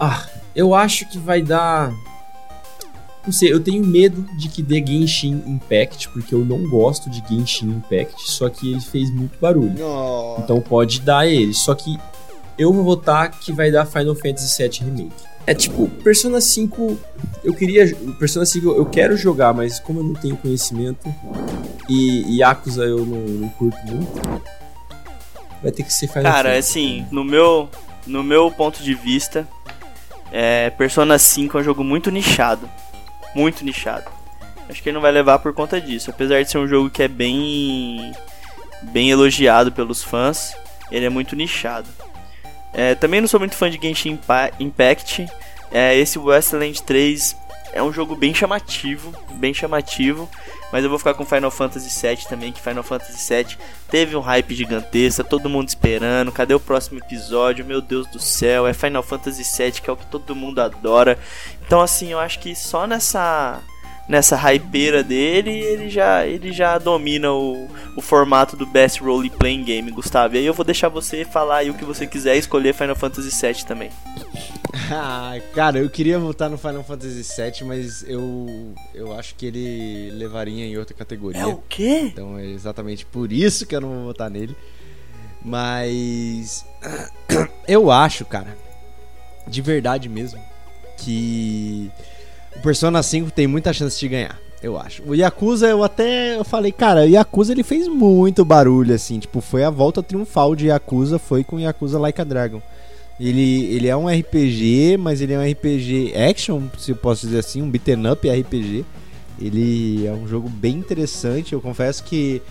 Ah, 0.00 0.26
eu 0.56 0.74
acho 0.74 1.08
que 1.10 1.18
vai 1.18 1.42
dar 1.42 1.92
não 3.24 3.32
sei, 3.32 3.52
eu 3.52 3.60
tenho 3.60 3.84
medo 3.86 4.26
de 4.36 4.48
que 4.48 4.62
dê 4.62 4.84
Genshin 4.84 5.42
Impact, 5.46 6.08
porque 6.08 6.34
eu 6.34 6.44
não 6.44 6.68
gosto 6.68 7.08
de 7.08 7.22
Genshin 7.28 7.68
Impact, 7.68 8.30
só 8.30 8.48
que 8.48 8.72
ele 8.72 8.80
fez 8.80 9.10
muito 9.10 9.38
barulho. 9.40 9.76
Oh. 9.80 10.40
Então 10.40 10.60
pode 10.60 11.00
dar 11.00 11.26
ele. 11.26 11.54
Só 11.54 11.74
que 11.74 11.96
eu 12.58 12.72
vou 12.72 12.82
votar 12.82 13.30
que 13.30 13.52
vai 13.52 13.70
dar 13.70 13.86
Final 13.86 14.16
Fantasy 14.16 14.60
VII 14.60 14.90
Remake. 14.90 15.32
É 15.46 15.54
tipo, 15.54 15.88
Persona 16.02 16.40
5, 16.40 16.98
eu 17.44 17.54
queria. 17.54 17.94
Persona 18.18 18.44
5 18.44 18.70
eu 18.72 18.86
quero 18.86 19.16
jogar, 19.16 19.54
mas 19.54 19.78
como 19.78 20.00
eu 20.00 20.04
não 20.04 20.14
tenho 20.14 20.36
conhecimento 20.36 21.12
e 21.88 22.38
Yakuza 22.38 22.84
eu 22.84 23.04
não, 23.06 23.18
não 23.18 23.48
curto 23.50 23.78
muito, 23.86 24.42
vai 25.62 25.70
ter 25.70 25.84
que 25.84 25.92
ser 25.92 26.08
Final 26.08 26.24
Cara, 26.24 26.50
Fantasy. 26.50 26.58
assim, 26.58 27.06
no 27.10 27.24
meu, 27.24 27.68
no 28.06 28.22
meu 28.22 28.50
ponto 28.50 28.82
de 28.82 28.94
vista, 28.94 29.46
é, 30.32 30.70
Persona 30.70 31.18
5 31.18 31.58
é 31.58 31.60
um 31.60 31.64
jogo 31.64 31.82
muito 31.82 32.10
nichado 32.10 32.68
muito 33.34 33.64
nichado. 33.64 34.10
Acho 34.68 34.82
que 34.82 34.88
ele 34.88 34.94
não 34.94 35.02
vai 35.02 35.12
levar 35.12 35.38
por 35.38 35.52
conta 35.52 35.80
disso. 35.80 36.10
Apesar 36.10 36.42
de 36.42 36.50
ser 36.50 36.58
um 36.58 36.66
jogo 36.66 36.90
que 36.90 37.02
é 37.02 37.08
bem 37.08 38.12
bem 38.82 39.10
elogiado 39.10 39.70
pelos 39.70 40.02
fãs, 40.02 40.56
ele 40.90 41.06
é 41.06 41.10
muito 41.10 41.36
nichado. 41.36 41.88
É, 42.72 42.94
também 42.94 43.20
não 43.20 43.28
sou 43.28 43.38
muito 43.38 43.54
fã 43.54 43.70
de 43.70 43.78
Genshin 43.80 44.18
Impact. 44.58 45.26
É, 45.70 45.96
esse 45.96 46.18
Westland 46.18 46.82
3 46.82 47.36
é 47.72 47.82
um 47.82 47.92
jogo 47.92 48.16
bem 48.16 48.34
chamativo, 48.34 49.12
bem 49.34 49.52
chamativo. 49.52 50.28
Mas 50.72 50.82
eu 50.82 50.88
vou 50.88 50.98
ficar 50.98 51.12
com 51.12 51.26
Final 51.26 51.50
Fantasy 51.50 51.90
VII 52.00 52.26
também, 52.28 52.50
que 52.50 52.60
Final 52.60 52.82
Fantasy 52.82 53.34
VII 53.34 53.58
teve 53.90 54.16
um 54.16 54.20
hype 54.20 54.54
gigantesco, 54.54 55.22
todo 55.22 55.50
mundo 55.50 55.68
esperando. 55.68 56.32
Cadê 56.32 56.54
o 56.54 56.60
próximo 56.60 56.98
episódio? 56.98 57.64
Meu 57.64 57.82
Deus 57.82 58.06
do 58.06 58.18
céu, 58.18 58.66
é 58.66 58.72
Final 58.72 59.02
Fantasy 59.02 59.42
VII, 59.42 59.72
que 59.72 59.90
é 59.90 59.92
o 59.92 59.96
que 59.96 60.06
todo 60.06 60.34
mundo 60.34 60.60
adora. 60.60 61.18
Então, 61.64 61.80
assim, 61.80 62.08
eu 62.08 62.18
acho 62.18 62.38
que 62.38 62.56
só 62.56 62.86
nessa 62.86 63.60
nessa 64.12 64.36
hypeira 64.36 65.02
dele, 65.02 65.50
ele 65.50 65.88
já, 65.88 66.26
ele 66.26 66.52
já 66.52 66.76
domina 66.76 67.32
o, 67.32 67.66
o 67.96 68.02
formato 68.02 68.54
do 68.54 68.66
Best 68.66 69.02
Role 69.02 69.30
Playing 69.30 69.64
Game, 69.64 69.90
Gustavo. 69.90 70.34
E 70.34 70.38
aí 70.40 70.44
eu 70.44 70.52
vou 70.52 70.66
deixar 70.66 70.90
você 70.90 71.24
falar 71.24 71.56
aí 71.56 71.70
o 71.70 71.74
que 71.74 71.84
você 71.84 72.06
quiser 72.06 72.36
escolher 72.36 72.74
Final 72.74 72.94
Fantasy 72.94 73.30
VII 73.30 73.64
também. 73.64 73.90
ah, 74.92 75.32
cara, 75.54 75.78
eu 75.78 75.88
queria 75.88 76.18
votar 76.18 76.50
no 76.50 76.58
Final 76.58 76.84
Fantasy 76.84 77.22
VII, 77.22 77.66
mas 77.66 78.04
eu, 78.06 78.74
eu 78.94 79.18
acho 79.18 79.34
que 79.34 79.46
ele 79.46 80.10
levaria 80.10 80.66
em 80.66 80.76
outra 80.76 80.94
categoria. 80.94 81.40
É 81.40 81.46
o 81.46 81.62
quê? 81.66 82.10
Então 82.12 82.38
é 82.38 82.44
exatamente 82.44 83.06
por 83.06 83.32
isso 83.32 83.64
que 83.64 83.74
eu 83.74 83.80
não 83.80 83.88
vou 83.88 84.04
votar 84.04 84.28
nele. 84.28 84.54
Mas 85.42 86.66
eu 87.66 87.90
acho, 87.90 88.26
cara, 88.26 88.58
de 89.48 89.62
verdade 89.62 90.06
mesmo, 90.06 90.38
que 90.98 91.90
Persona 92.60 93.02
5 93.02 93.30
tem 93.30 93.46
muita 93.46 93.72
chance 93.72 93.98
de 93.98 94.08
ganhar, 94.08 94.38
eu 94.62 94.78
acho. 94.78 95.02
O 95.06 95.14
Yakuza, 95.14 95.68
eu 95.68 95.82
até 95.82 96.36
eu 96.36 96.44
falei, 96.44 96.72
cara, 96.72 97.02
o 97.02 97.08
Yakuza 97.08 97.52
ele 97.52 97.62
fez 97.62 97.88
muito 97.88 98.44
barulho, 98.44 98.94
assim. 98.94 99.18
Tipo, 99.18 99.40
foi 99.40 99.64
a 99.64 99.70
volta 99.70 100.02
triunfal 100.02 100.54
de 100.54 100.66
Yakuza, 100.66 101.18
foi 101.18 101.42
com 101.42 101.58
Yakuza 101.58 101.98
Like 101.98 102.20
a 102.20 102.24
Dragon. 102.24 102.62
Ele, 103.20 103.66
ele 103.66 103.88
é 103.88 103.96
um 103.96 104.08
RPG, 104.08 104.96
mas 104.98 105.20
ele 105.20 105.32
é 105.32 105.38
um 105.38 105.50
RPG 105.50 106.12
action, 106.16 106.62
se 106.78 106.90
eu 106.90 106.96
posso 106.96 107.26
dizer 107.26 107.38
assim, 107.38 107.62
um 107.62 107.70
beaten 107.70 108.10
up 108.10 108.28
RPG. 108.28 108.84
Ele 109.40 110.06
é 110.06 110.12
um 110.12 110.26
jogo 110.26 110.48
bem 110.48 110.76
interessante. 110.76 111.52
Eu 111.52 111.60
confesso 111.60 112.04
que 112.04 112.42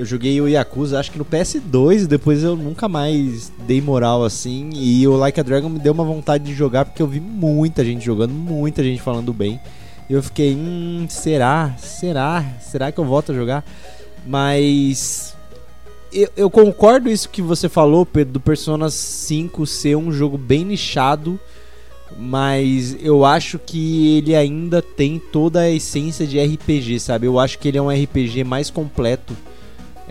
eu 0.00 0.06
joguei 0.06 0.40
o 0.40 0.48
Yakuza, 0.48 0.98
acho 0.98 1.12
que 1.12 1.18
no 1.18 1.26
PS2, 1.26 2.06
depois 2.06 2.42
eu 2.42 2.56
nunca 2.56 2.88
mais 2.88 3.52
dei 3.66 3.82
moral 3.82 4.24
assim. 4.24 4.70
E 4.72 5.06
o 5.06 5.14
Like 5.14 5.38
a 5.38 5.42
Dragon 5.42 5.68
me 5.68 5.78
deu 5.78 5.92
uma 5.92 6.04
vontade 6.04 6.42
de 6.42 6.54
jogar 6.54 6.86
porque 6.86 7.02
eu 7.02 7.06
vi 7.06 7.20
muita 7.20 7.84
gente 7.84 8.02
jogando, 8.02 8.32
muita 8.32 8.82
gente 8.82 9.02
falando 9.02 9.30
bem. 9.30 9.60
E 10.08 10.14
eu 10.14 10.22
fiquei, 10.22 10.54
hum, 10.54 11.06
será? 11.06 11.74
Será? 11.76 12.42
Será 12.62 12.90
que 12.90 12.98
eu 12.98 13.04
volto 13.04 13.32
a 13.32 13.34
jogar? 13.34 13.62
Mas 14.26 15.36
eu, 16.10 16.30
eu 16.34 16.50
concordo 16.50 17.10
isso 17.10 17.28
que 17.28 17.42
você 17.42 17.68
falou, 17.68 18.06
Pedro, 18.06 18.32
do 18.32 18.40
Persona 18.40 18.88
5 18.88 19.66
ser 19.66 19.96
um 19.96 20.10
jogo 20.10 20.38
bem 20.38 20.64
nichado 20.64 21.38
mas 22.18 22.96
eu 23.00 23.24
acho 23.24 23.56
que 23.56 24.16
ele 24.16 24.34
ainda 24.34 24.82
tem 24.82 25.20
toda 25.30 25.60
a 25.60 25.70
essência 25.70 26.26
de 26.26 26.40
RPG, 26.40 26.98
sabe? 26.98 27.28
Eu 27.28 27.38
acho 27.38 27.56
que 27.56 27.68
ele 27.68 27.78
é 27.78 27.82
um 27.82 27.88
RPG 27.88 28.42
mais 28.42 28.68
completo 28.68 29.36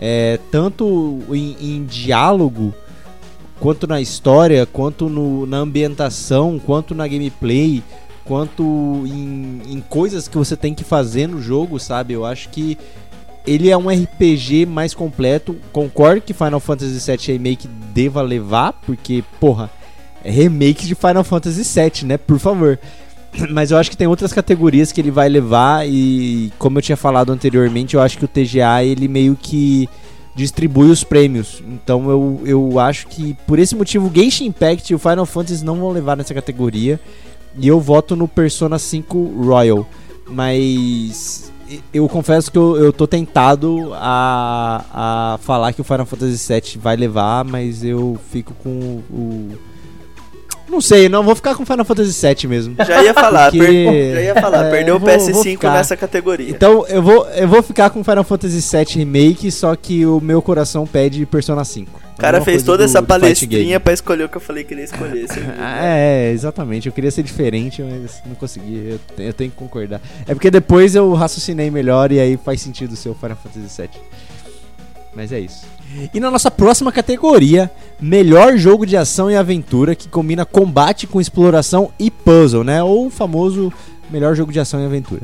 é, 0.02 0.38
tanto 0.50 1.20
em, 1.28 1.56
em, 1.60 1.84
diálogo, 1.84 2.72
quanto 3.60 3.86
na 3.86 4.00
história, 4.00 4.64
quanto 4.64 5.10
no, 5.10 5.44
na 5.44 5.58
ambientação, 5.58 6.58
quanto 6.58 6.94
na 6.94 7.06
gameplay, 7.06 7.82
quanto 8.24 8.62
em, 9.06 9.60
em 9.68 9.80
coisas 9.86 10.26
que 10.26 10.38
você 10.38 10.56
tem 10.56 10.74
que 10.74 10.84
fazer 10.84 11.26
no 11.26 11.42
jogo, 11.42 11.78
sabe? 11.78 12.14
Eu 12.14 12.24
acho 12.24 12.48
que 12.48 12.78
ele 13.46 13.68
é 13.68 13.76
um 13.76 13.90
RPG 13.90 14.64
mais 14.64 14.94
completo. 14.94 15.54
Concordo 15.70 16.22
que 16.22 16.32
Final 16.32 16.60
Fantasy 16.60 16.98
VII 16.98 17.36
Remake 17.36 17.68
deva 17.68 18.22
levar, 18.22 18.72
porque, 18.72 19.22
porra, 19.38 19.70
é 20.24 20.30
remake 20.30 20.86
de 20.86 20.94
Final 20.94 21.24
Fantasy 21.24 21.62
VII, 21.62 22.06
né? 22.06 22.16
Por 22.16 22.38
favor. 22.38 22.78
Mas 23.50 23.70
eu 23.70 23.78
acho 23.78 23.90
que 23.90 23.96
tem 23.96 24.06
outras 24.06 24.32
categorias 24.32 24.92
que 24.92 25.00
ele 25.00 25.10
vai 25.10 25.28
levar 25.28 25.88
e, 25.88 26.52
como 26.58 26.78
eu 26.78 26.82
tinha 26.82 26.96
falado 26.96 27.32
anteriormente, 27.32 27.94
eu 27.94 28.02
acho 28.02 28.18
que 28.18 28.24
o 28.24 28.28
TGA 28.28 28.84
ele 28.84 29.08
meio 29.08 29.36
que 29.40 29.88
distribui 30.34 30.90
os 30.90 31.04
prêmios. 31.04 31.62
Então 31.66 32.10
eu, 32.10 32.40
eu 32.44 32.78
acho 32.78 33.06
que 33.08 33.36
por 33.46 33.58
esse 33.58 33.74
motivo 33.74 34.10
Genshin 34.14 34.46
Impact 34.46 34.92
e 34.92 34.94
o 34.94 34.98
Final 34.98 35.26
Fantasy 35.26 35.64
não 35.64 35.76
vão 35.76 35.90
levar 35.90 36.16
nessa 36.16 36.34
categoria. 36.34 37.00
E 37.58 37.66
eu 37.66 37.80
voto 37.80 38.14
no 38.14 38.28
Persona 38.28 38.78
5 38.78 39.44
Royal. 39.44 39.86
Mas 40.28 41.50
eu 41.92 42.08
confesso 42.08 42.50
que 42.50 42.58
eu, 42.58 42.76
eu 42.76 42.92
tô 42.92 43.06
tentado 43.06 43.90
a, 43.94 44.84
a 45.34 45.38
falar 45.38 45.72
que 45.72 45.80
o 45.80 45.84
Final 45.84 46.06
Fantasy 46.06 46.52
VII 46.52 46.80
vai 46.80 46.96
levar, 46.96 47.44
mas 47.44 47.84
eu 47.84 48.18
fico 48.30 48.54
com 48.54 49.02
o 49.10 49.58
não 50.70 50.80
sei, 50.80 51.08
não, 51.08 51.22
vou 51.22 51.34
ficar 51.34 51.54
com 51.54 51.66
Final 51.66 51.84
Fantasy 51.84 52.26
VII 52.26 52.48
mesmo. 52.48 52.76
Já 52.78 53.02
ia 53.02 53.12
falar, 53.12 53.50
porque... 53.50 53.66
per... 53.66 54.14
já 54.14 54.20
ia 54.20 54.34
falar, 54.34 54.66
é, 54.66 54.70
perdeu 54.70 54.96
o 54.96 55.00
PS5 55.00 55.62
nessa 55.72 55.96
categoria. 55.96 56.50
Então 56.50 56.86
eu 56.86 57.02
vou, 57.02 57.26
eu 57.30 57.48
vou 57.48 57.62
ficar 57.62 57.90
com 57.90 58.04
Final 58.04 58.24
Fantasy 58.24 58.60
VII 58.60 59.04
Remake, 59.04 59.50
só 59.50 59.74
que 59.74 60.06
o 60.06 60.20
meu 60.20 60.40
coração 60.40 60.86
pede 60.86 61.26
Persona 61.26 61.64
5. 61.64 62.10
O 62.16 62.20
cara 62.20 62.42
fez 62.42 62.62
toda 62.62 62.78
do, 62.78 62.84
essa 62.84 63.02
palestrinha 63.02 63.80
pra 63.80 63.94
escolher 63.94 64.24
o 64.24 64.28
que 64.28 64.36
eu 64.36 64.40
falei 64.42 64.62
que 64.62 64.74
ele 64.74 64.82
ia 64.82 64.84
escolher. 64.84 65.24
é, 65.58 66.30
exatamente. 66.32 66.86
Eu 66.86 66.92
queria 66.92 67.10
ser 67.10 67.22
diferente, 67.22 67.82
mas 67.82 68.20
não 68.26 68.34
consegui. 68.34 68.98
Eu, 69.16 69.24
eu, 69.24 69.32
tenho 69.32 69.50
que 69.50 69.56
concordar. 69.56 70.02
É 70.26 70.34
porque 70.34 70.50
depois 70.50 70.94
eu 70.94 71.14
raciocinei 71.14 71.70
melhor 71.70 72.12
e 72.12 72.20
aí 72.20 72.36
faz 72.36 72.60
sentido 72.60 72.94
ser 72.94 73.08
o 73.08 73.14
Final 73.14 73.38
Fantasy 73.42 73.82
VII. 73.82 74.02
Mas 75.14 75.32
é 75.32 75.40
isso. 75.40 75.64
E 76.14 76.20
na 76.20 76.30
nossa 76.30 76.50
próxima 76.50 76.92
categoria, 76.92 77.70
melhor 78.00 78.56
jogo 78.56 78.86
de 78.86 78.96
ação 78.96 79.30
e 79.30 79.36
aventura 79.36 79.94
que 79.94 80.08
combina 80.08 80.44
combate 80.44 81.06
com 81.06 81.20
exploração 81.20 81.90
e 81.98 82.10
puzzle, 82.10 82.64
né? 82.64 82.82
Ou 82.82 83.06
o 83.06 83.10
famoso 83.10 83.72
melhor 84.10 84.34
jogo 84.34 84.52
de 84.52 84.60
ação 84.60 84.80
e 84.80 84.84
aventura. 84.86 85.22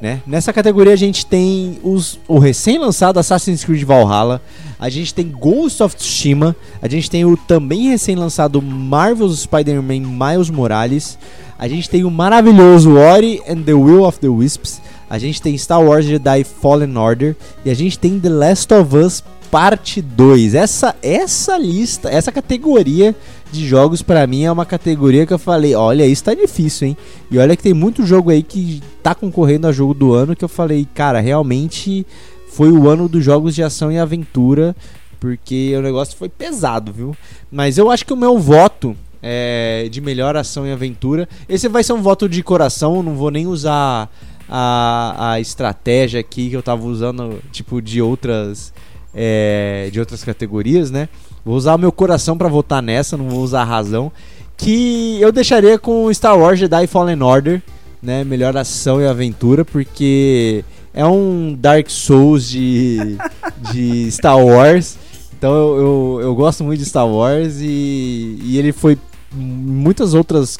Né? 0.00 0.20
Nessa 0.26 0.52
categoria 0.52 0.92
a 0.92 0.96
gente 0.96 1.24
tem 1.24 1.78
os, 1.82 2.18
o 2.28 2.38
recém-lançado 2.38 3.18
Assassin's 3.18 3.64
Creed 3.64 3.84
Valhalla, 3.84 4.42
a 4.78 4.88
gente 4.88 5.14
tem 5.14 5.30
Ghost 5.30 5.82
of 5.82 5.96
Tsushima, 5.96 6.54
a 6.82 6.88
gente 6.88 7.08
tem 7.08 7.24
o 7.24 7.36
também 7.36 7.88
recém-lançado 7.88 8.60
Marvel's 8.60 9.40
Spider-Man 9.40 10.00
Miles 10.00 10.50
Morales, 10.50 11.16
a 11.58 11.68
gente 11.68 11.88
tem 11.88 12.04
o 12.04 12.10
maravilhoso 12.10 12.96
Ori 12.96 13.40
and 13.48 13.62
the 13.62 13.72
Will 13.72 14.04
of 14.04 14.18
the 14.18 14.28
Wisps, 14.28 14.82
a 15.08 15.18
gente 15.18 15.40
tem 15.40 15.56
Star 15.56 15.82
Wars 15.82 16.04
Jedi 16.04 16.44
Fallen 16.44 16.96
Order 16.98 17.36
e 17.64 17.70
a 17.70 17.74
gente 17.74 17.98
tem 17.98 18.18
The 18.18 18.28
Last 18.28 18.74
of 18.74 18.96
Us 18.96 19.22
parte 19.50 20.00
2. 20.02 20.54
Essa 20.54 20.94
essa 21.02 21.56
lista, 21.56 22.08
essa 22.08 22.32
categoria 22.32 23.14
de 23.52 23.66
jogos 23.66 24.02
para 24.02 24.26
mim 24.26 24.44
é 24.44 24.50
uma 24.50 24.66
categoria 24.66 25.24
que 25.24 25.32
eu 25.32 25.38
falei, 25.38 25.74
olha, 25.74 26.04
isso 26.06 26.24
tá 26.24 26.34
difícil, 26.34 26.88
hein? 26.88 26.96
E 27.30 27.38
olha 27.38 27.56
que 27.56 27.62
tem 27.62 27.74
muito 27.74 28.04
jogo 28.04 28.30
aí 28.30 28.42
que 28.42 28.82
tá 29.02 29.14
concorrendo 29.14 29.66
a 29.66 29.72
jogo 29.72 29.94
do 29.94 30.12
ano 30.12 30.34
que 30.34 30.44
eu 30.44 30.48
falei, 30.48 30.86
cara, 30.92 31.20
realmente 31.20 32.04
foi 32.48 32.70
o 32.70 32.88
ano 32.88 33.08
dos 33.08 33.24
jogos 33.24 33.54
de 33.54 33.62
ação 33.62 33.92
e 33.92 33.98
aventura, 33.98 34.74
porque 35.20 35.72
o 35.76 35.82
negócio 35.82 36.16
foi 36.16 36.28
pesado, 36.28 36.92
viu? 36.92 37.16
Mas 37.50 37.78
eu 37.78 37.90
acho 37.90 38.04
que 38.04 38.12
o 38.12 38.16
meu 38.16 38.38
voto 38.38 38.96
é, 39.22 39.88
de 39.90 40.00
melhor 40.00 40.36
ação 40.36 40.66
e 40.66 40.72
aventura, 40.72 41.28
esse 41.48 41.68
vai 41.68 41.82
ser 41.82 41.94
um 41.94 42.02
voto 42.02 42.28
de 42.28 42.42
coração, 42.42 43.02
não 43.02 43.14
vou 43.14 43.30
nem 43.30 43.46
usar 43.46 44.10
a, 44.48 45.32
a 45.32 45.40
estratégia 45.40 46.20
aqui 46.20 46.50
que 46.50 46.56
eu 46.56 46.62
tava 46.62 46.84
usando, 46.86 47.40
tipo, 47.50 47.80
de 47.80 48.02
outras 48.02 48.72
é, 49.14 49.88
de 49.92 50.00
outras 50.00 50.24
categorias, 50.24 50.90
né? 50.90 51.08
Vou 51.44 51.54
usar 51.56 51.74
o 51.74 51.78
meu 51.78 51.92
coração 51.92 52.36
para 52.36 52.48
votar 52.48 52.82
nessa, 52.82 53.16
não 53.16 53.28
vou 53.28 53.42
usar 53.42 53.62
a 53.62 53.64
razão. 53.64 54.10
Que 54.56 55.20
eu 55.20 55.32
deixaria 55.32 55.78
com 55.78 56.12
Star 56.12 56.38
Wars 56.38 56.58
Jedi 56.58 56.86
Fallen 56.86 57.22
Order, 57.22 57.62
né? 58.02 58.24
Melhor 58.24 58.56
ação 58.56 59.00
e 59.00 59.06
aventura, 59.06 59.64
porque 59.64 60.64
é 60.92 61.04
um 61.04 61.56
Dark 61.58 61.90
Souls 61.90 62.48
de, 62.48 63.16
de 63.72 64.10
Star 64.10 64.38
Wars. 64.38 64.96
Então 65.36 65.52
eu, 65.52 65.76
eu, 65.76 66.18
eu, 66.22 66.34
gosto 66.34 66.64
muito 66.64 66.78
de 66.78 66.86
Star 66.86 67.06
Wars 67.06 67.56
e, 67.60 68.38
e 68.42 68.58
ele 68.58 68.72
foi 68.72 68.96
muitas 69.32 70.14
outras 70.14 70.58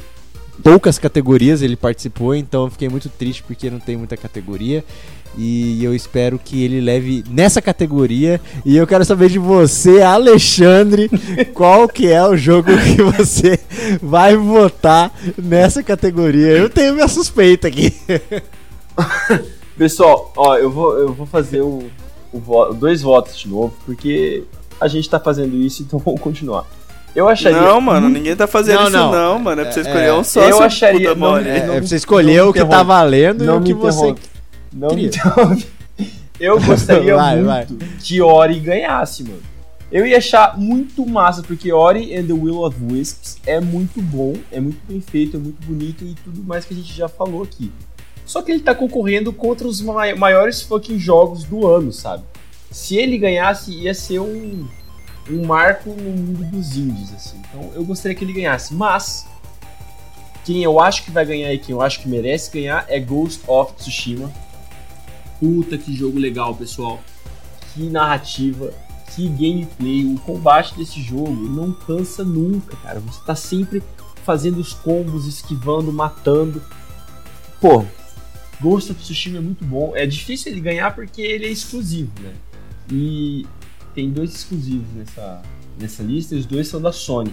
poucas 0.62 0.98
categorias 0.98 1.62
ele 1.62 1.76
participou, 1.76 2.34
então 2.34 2.64
eu 2.64 2.70
fiquei 2.70 2.88
muito 2.88 3.08
triste 3.08 3.42
porque 3.42 3.70
não 3.70 3.80
tem 3.80 3.96
muita 3.96 4.16
categoria. 4.16 4.84
E 5.36 5.82
eu 5.82 5.92
espero 5.94 6.38
que 6.38 6.62
ele 6.62 6.80
leve 6.80 7.24
nessa 7.28 7.60
categoria. 7.60 8.40
E 8.64 8.76
eu 8.76 8.86
quero 8.86 9.04
saber 9.04 9.28
de 9.28 9.38
você, 9.38 10.00
Alexandre, 10.00 11.10
qual 11.52 11.88
que 11.88 12.06
é 12.06 12.24
o 12.24 12.36
jogo 12.36 12.70
que 12.78 13.02
você 13.02 13.58
vai 14.00 14.36
votar 14.36 15.12
nessa 15.36 15.82
categoria. 15.82 16.52
Eu 16.52 16.70
tenho 16.70 16.94
minha 16.94 17.08
suspeita 17.08 17.66
aqui. 17.66 17.92
Pessoal, 19.76 20.32
ó, 20.36 20.56
eu 20.56 20.70
vou, 20.70 20.96
eu 20.96 21.12
vou 21.12 21.26
fazer 21.26 21.62
o, 21.62 21.82
o 22.32 22.74
dois 22.74 23.02
votos 23.02 23.36
de 23.36 23.48
novo, 23.48 23.74
porque 23.84 24.44
a 24.80 24.86
gente 24.86 25.10
tá 25.10 25.18
fazendo 25.18 25.56
isso, 25.56 25.82
então 25.82 25.98
vamos 26.04 26.20
continuar. 26.20 26.64
Eu 27.14 27.28
acharia. 27.28 27.60
Não, 27.60 27.80
mano, 27.80 28.08
ninguém 28.08 28.34
tá 28.34 28.46
fazendo 28.46 28.76
não, 28.76 28.88
isso, 28.88 28.96
não, 28.96 29.12
não 29.12 29.38
mano. 29.38 29.60
É 29.60 29.64
pra 29.64 29.72
você 29.72 29.80
escolher 29.80 30.06
é, 30.06 30.12
um 30.12 30.24
só. 30.24 30.42
Eu 30.42 30.62
acharia. 30.62 31.14
Não, 31.14 31.38
é, 31.38 31.58
é 31.58 31.60
pra 31.60 31.80
você 31.80 31.96
escolher 31.96 32.42
o 32.42 32.52
que 32.52 32.64
tá 32.64 32.82
valendo 32.82 33.44
não 33.44 33.56
e 33.56 33.58
o 33.58 33.62
que 33.62 33.74
você 33.74 34.14
não. 34.72 34.88
Eu 36.40 36.60
gostaria 36.60 37.14
vai, 37.16 37.36
muito 37.36 37.46
vai. 37.46 37.66
que 38.00 38.20
Ori 38.20 38.58
ganhasse, 38.58 39.22
mano. 39.22 39.42
Eu 39.92 40.04
ia 40.04 40.18
achar 40.18 40.58
muito 40.58 41.06
massa, 41.06 41.42
porque 41.42 41.72
Ori 41.72 42.16
and 42.16 42.26
the 42.26 42.32
Will 42.32 42.62
of 42.62 42.76
Wisps 42.82 43.38
é 43.46 43.60
muito 43.60 44.02
bom, 44.02 44.34
é 44.50 44.58
muito 44.58 44.80
bem 44.88 45.00
feito, 45.00 45.36
é 45.36 45.40
muito 45.40 45.64
bonito 45.64 46.04
e 46.04 46.16
tudo 46.24 46.42
mais 46.42 46.64
que 46.64 46.74
a 46.74 46.76
gente 46.76 46.92
já 46.92 47.06
falou 47.06 47.44
aqui. 47.44 47.70
Só 48.26 48.42
que 48.42 48.50
ele 48.50 48.60
tá 48.60 48.74
concorrendo 48.74 49.32
contra 49.32 49.68
os 49.68 49.80
maiores 49.80 50.62
fucking 50.62 50.98
jogos 50.98 51.44
do 51.44 51.66
ano, 51.66 51.92
sabe? 51.92 52.24
Se 52.70 52.96
ele 52.96 53.16
ganhasse, 53.18 53.70
ia 53.72 53.94
ser 53.94 54.18
um, 54.18 54.66
um 55.30 55.46
marco 55.46 55.90
no 55.90 56.10
mundo 56.10 56.44
dos 56.50 56.76
indies, 56.76 57.12
assim. 57.14 57.40
Então 57.48 57.70
eu 57.74 57.84
gostaria 57.84 58.16
que 58.16 58.24
ele 58.24 58.32
ganhasse. 58.32 58.74
Mas, 58.74 59.26
quem 60.44 60.62
eu 60.62 60.80
acho 60.80 61.04
que 61.04 61.10
vai 61.10 61.24
ganhar 61.24 61.52
e 61.52 61.58
quem 61.58 61.74
eu 61.74 61.80
acho 61.80 62.00
que 62.00 62.08
merece 62.08 62.50
ganhar 62.50 62.84
é 62.88 62.98
Ghost 63.00 63.42
of 63.46 63.74
Tsushima 63.74 64.30
Puta 65.40 65.76
que 65.76 65.94
jogo 65.94 66.18
legal, 66.18 66.54
pessoal. 66.54 67.00
Que 67.74 67.88
narrativa, 67.88 68.72
que 69.14 69.28
gameplay. 69.28 70.06
O 70.06 70.18
combate 70.20 70.74
desse 70.74 71.02
jogo 71.02 71.34
não 71.34 71.72
cansa 71.72 72.24
nunca, 72.24 72.76
cara. 72.76 73.00
Você 73.00 73.20
tá 73.26 73.34
sempre 73.34 73.82
fazendo 74.24 74.58
os 74.58 74.72
combos, 74.72 75.26
esquivando, 75.26 75.92
matando. 75.92 76.62
Pô, 77.60 77.84
Ghost 78.60 78.92
of 78.92 79.00
Tsushima 79.02 79.38
é 79.38 79.40
muito 79.40 79.64
bom. 79.64 79.92
É 79.94 80.06
difícil 80.06 80.52
ele 80.52 80.60
ganhar 80.60 80.94
porque 80.94 81.20
ele 81.20 81.46
é 81.46 81.50
exclusivo, 81.50 82.12
né? 82.22 82.32
E 82.90 83.46
tem 83.94 84.10
dois 84.10 84.34
exclusivos 84.34 84.86
nessa, 84.94 85.42
nessa 85.78 86.02
lista 86.02 86.34
e 86.34 86.38
os 86.38 86.46
dois 86.46 86.68
são 86.68 86.80
da 86.80 86.92
Sony. 86.92 87.32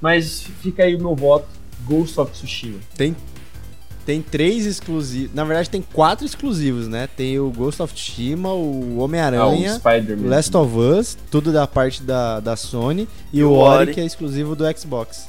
Mas 0.00 0.42
fica 0.62 0.84
aí 0.84 0.94
o 0.94 0.98
meu 0.98 1.14
voto, 1.14 1.46
Ghost 1.84 2.18
of 2.20 2.32
Tsushima. 2.32 2.78
Tem 2.96 3.14
Tem 4.06 4.22
três 4.22 4.64
exclusivos. 4.64 5.34
Na 5.34 5.44
verdade, 5.44 5.68
tem 5.68 5.82
quatro 5.82 6.24
exclusivos, 6.24 6.88
né? 6.88 7.06
Tem 7.14 7.38
o 7.38 7.50
Ghost 7.50 7.82
of 7.82 7.92
Tsushima, 7.92 8.52
o 8.54 8.96
Ah, 8.98 9.02
Homem-Aranha, 9.04 9.72
o 9.74 9.76
Spider-Man. 9.76 10.28
Last 10.30 10.56
of 10.56 10.74
Us, 10.78 11.18
tudo 11.30 11.52
da 11.52 11.66
parte 11.66 12.02
da, 12.02 12.40
da 12.40 12.56
Sony, 12.56 13.06
e, 13.32 13.40
E 13.40 13.44
o 13.44 13.52
Ori, 13.52 13.82
Ori. 13.82 13.94
que 13.94 14.00
é 14.00 14.06
exclusivo 14.06 14.56
do 14.56 14.64
Xbox. 14.78 15.28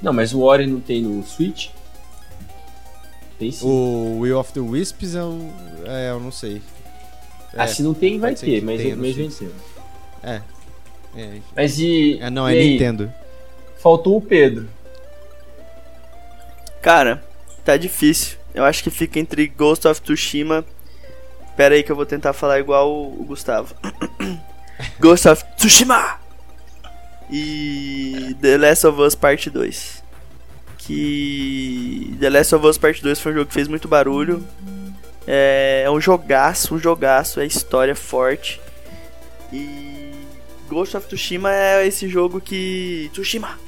Não, 0.00 0.12
mas 0.12 0.32
o 0.32 0.40
Ori 0.42 0.66
não 0.66 0.78
tem 0.80 1.02
no 1.02 1.24
Switch? 1.24 1.70
Tem 3.38 3.50
sim. 3.50 3.66
O 3.66 4.18
Will 4.20 4.38
of 4.38 4.52
the 4.52 4.60
Wisps 4.60 5.14
eu, 5.14 5.50
é, 5.86 6.10
eu 6.10 6.20
não 6.20 6.30
sei. 6.30 6.60
Ah, 7.56 7.66
se 7.66 7.82
não 7.82 7.94
tem, 7.94 8.18
vai 8.18 8.34
ter, 8.34 8.62
mas 8.62 8.80
mas 8.96 9.14
Switch. 9.14 9.16
venceu. 9.16 9.52
É. 10.22 10.40
É. 11.16 11.38
Mas 11.56 11.78
e. 11.78 12.18
É, 12.20 12.30
não, 12.30 12.48
e 12.48 12.56
é 12.56 12.60
aí? 12.60 12.70
Nintendo. 12.70 13.12
Faltou 13.78 14.16
o 14.16 14.20
Pedro. 14.20 14.68
Cara, 16.82 17.22
tá 17.64 17.76
difícil. 17.76 18.38
Eu 18.54 18.64
acho 18.64 18.82
que 18.82 18.90
fica 18.90 19.18
entre 19.18 19.46
Ghost 19.46 19.86
of 19.86 20.00
Tsushima. 20.00 20.64
Pera 21.56 21.74
aí 21.74 21.82
que 21.82 21.92
eu 21.92 21.96
vou 21.96 22.06
tentar 22.06 22.32
falar 22.32 22.58
igual 22.58 22.90
o 22.90 23.20
o 23.20 23.24
Gustavo. 23.24 23.74
Ghost 24.98 25.28
of 25.28 25.44
Tsushima! 25.56 26.18
E 27.30 28.34
The 28.40 28.58
Last 28.58 28.86
of 28.86 29.00
Us 29.00 29.14
Parte 29.14 29.50
2. 29.50 30.02
Que 30.78 32.16
The 32.18 32.30
Last 32.30 32.54
of 32.54 32.66
Us 32.66 32.78
Parte 32.78 33.02
2 33.02 33.20
foi 33.20 33.32
um 33.32 33.34
jogo 33.36 33.46
que 33.46 33.54
fez 33.54 33.68
muito 33.68 33.86
barulho. 33.86 34.44
É, 35.26 35.82
é 35.84 35.90
um 35.90 36.00
jogaço, 36.00 36.74
um 36.74 36.78
jogaço, 36.78 37.40
é 37.40 37.46
história 37.46 37.94
forte. 37.94 38.60
E 39.52 39.89
Ghost 40.70 40.96
of 40.96 41.06
Tsushima 41.08 41.52
é 41.52 41.86
esse 41.86 42.08
jogo 42.08 42.40
que. 42.40 43.10
Tsushima! 43.12 43.58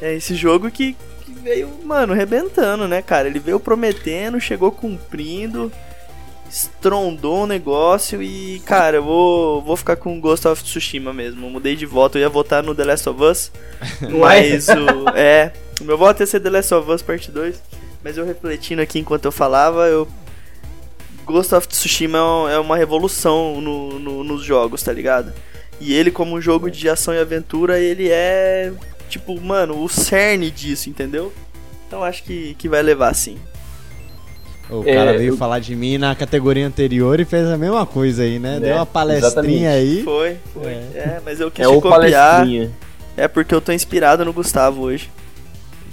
É 0.00 0.14
esse 0.14 0.34
jogo 0.34 0.70
que, 0.70 0.96
que 1.26 1.32
veio, 1.42 1.68
mano, 1.84 2.12
arrebentando, 2.14 2.86
né, 2.88 3.02
cara? 3.02 3.28
Ele 3.28 3.38
veio 3.40 3.60
prometendo, 3.60 4.40
chegou 4.40 4.72
cumprindo, 4.72 5.70
estrondou 6.48 7.42
o 7.42 7.46
negócio 7.46 8.22
e, 8.22 8.60
cara, 8.64 8.96
eu 8.98 9.04
vou, 9.04 9.60
vou 9.62 9.76
ficar 9.76 9.96
com 9.96 10.18
Ghost 10.20 10.46
of 10.48 10.62
Tsushima 10.64 11.12
mesmo. 11.12 11.44
Eu 11.46 11.50
mudei 11.50 11.76
de 11.76 11.84
voto, 11.84 12.16
eu 12.16 12.22
ia 12.22 12.28
votar 12.30 12.62
no 12.62 12.74
The 12.74 12.84
Last 12.84 13.08
of 13.08 13.22
Us, 13.22 13.52
mas 14.18 14.68
o. 14.68 15.08
É, 15.14 15.52
o 15.80 15.84
meu 15.84 15.98
voto 15.98 16.20
ia 16.22 16.26
ser 16.26 16.40
The 16.40 16.50
Last 16.50 16.72
of 16.72 16.90
Us 16.90 17.02
Parte 17.02 17.30
2, 17.30 17.60
mas 18.02 18.16
eu 18.16 18.24
refletindo 18.24 18.80
aqui 18.80 18.98
enquanto 18.98 19.24
eu 19.26 19.32
falava, 19.32 19.86
eu. 19.88 20.08
Ghost 21.26 21.54
of 21.54 21.68
Tsushima 21.68 22.18
é 22.50 22.54
é 22.54 22.58
uma 22.58 22.76
revolução 22.76 23.60
no, 23.60 23.98
no- 23.98 24.24
nos 24.24 24.42
jogos, 24.42 24.82
tá 24.82 24.92
ligado? 24.92 25.32
E 25.80 25.94
ele, 25.94 26.10
como 26.10 26.36
um 26.36 26.40
jogo 26.40 26.70
de 26.70 26.88
ação 26.88 27.14
e 27.14 27.18
aventura, 27.18 27.78
ele 27.78 28.08
é 28.10 28.70
tipo, 29.08 29.40
mano, 29.40 29.82
o 29.82 29.88
cerne 29.88 30.50
disso, 30.50 30.88
entendeu? 30.90 31.32
Então 31.88 32.04
acho 32.04 32.22
que, 32.22 32.54
que 32.58 32.68
vai 32.68 32.82
levar 32.82 33.14
sim. 33.14 33.38
O 34.68 34.84
É, 34.86 34.94
cara 34.94 35.18
veio 35.18 35.32
eu- 35.32 35.36
falar 35.36 35.58
de 35.58 35.74
mim 35.74 35.98
na 35.98 36.14
categoria 36.14 36.64
anterior 36.66 37.18
e 37.18 37.24
fez 37.24 37.48
a 37.48 37.56
mesma 37.58 37.84
coisa 37.84 38.22
aí, 38.22 38.38
né? 38.38 38.60
Né, 38.60 38.68
Deu 38.68 38.76
uma 38.76 38.86
palestrinha 38.86 39.70
aí. 39.70 40.02
Foi, 40.04 40.36
foi. 40.54 40.70
É. 40.72 40.76
É, 40.94 41.20
mas 41.24 41.40
eu 41.40 41.50
quis 41.50 41.64
É 41.64 41.68
te 41.68 41.74
o 41.74 41.80
copiar. 41.80 42.36
palestrinha. 42.36 42.70
É 43.16 43.26
porque 43.26 43.52
eu 43.54 43.60
tô 43.60 43.72
inspirado 43.72 44.24
no 44.24 44.32
Gustavo 44.32 44.82
hoje. 44.82 45.10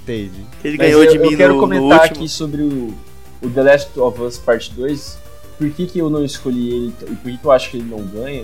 Entendi. 0.04 0.30
Ele 0.64 0.78
Mas 0.78 0.88
ganhou 0.88 1.04
eu, 1.04 1.12
de 1.12 1.18
mim 1.20 1.32
eu 1.32 1.38
quero 1.38 1.54
no, 1.56 1.62
no 1.62 1.68
comentar 1.68 2.02
último. 2.02 2.18
aqui 2.20 2.30
sobre 2.30 2.62
o, 2.62 2.94
o 3.42 3.50
The 3.50 3.64
Last 3.64 4.00
of 4.00 4.22
Us 4.22 4.38
Part 4.38 4.72
2. 4.74 5.18
Por 5.58 5.70
que, 5.72 5.88
que 5.88 5.98
eu 6.00 6.10
não 6.10 6.24
escolhi 6.24 6.70
ele 6.70 6.94
e 7.02 7.16
por 7.16 7.32
que, 7.32 7.38
que 7.40 7.46
eu 7.46 7.52
acho 7.52 7.72
que 7.72 7.78
ele 7.78 7.90
não 7.90 8.06
ganha? 8.06 8.44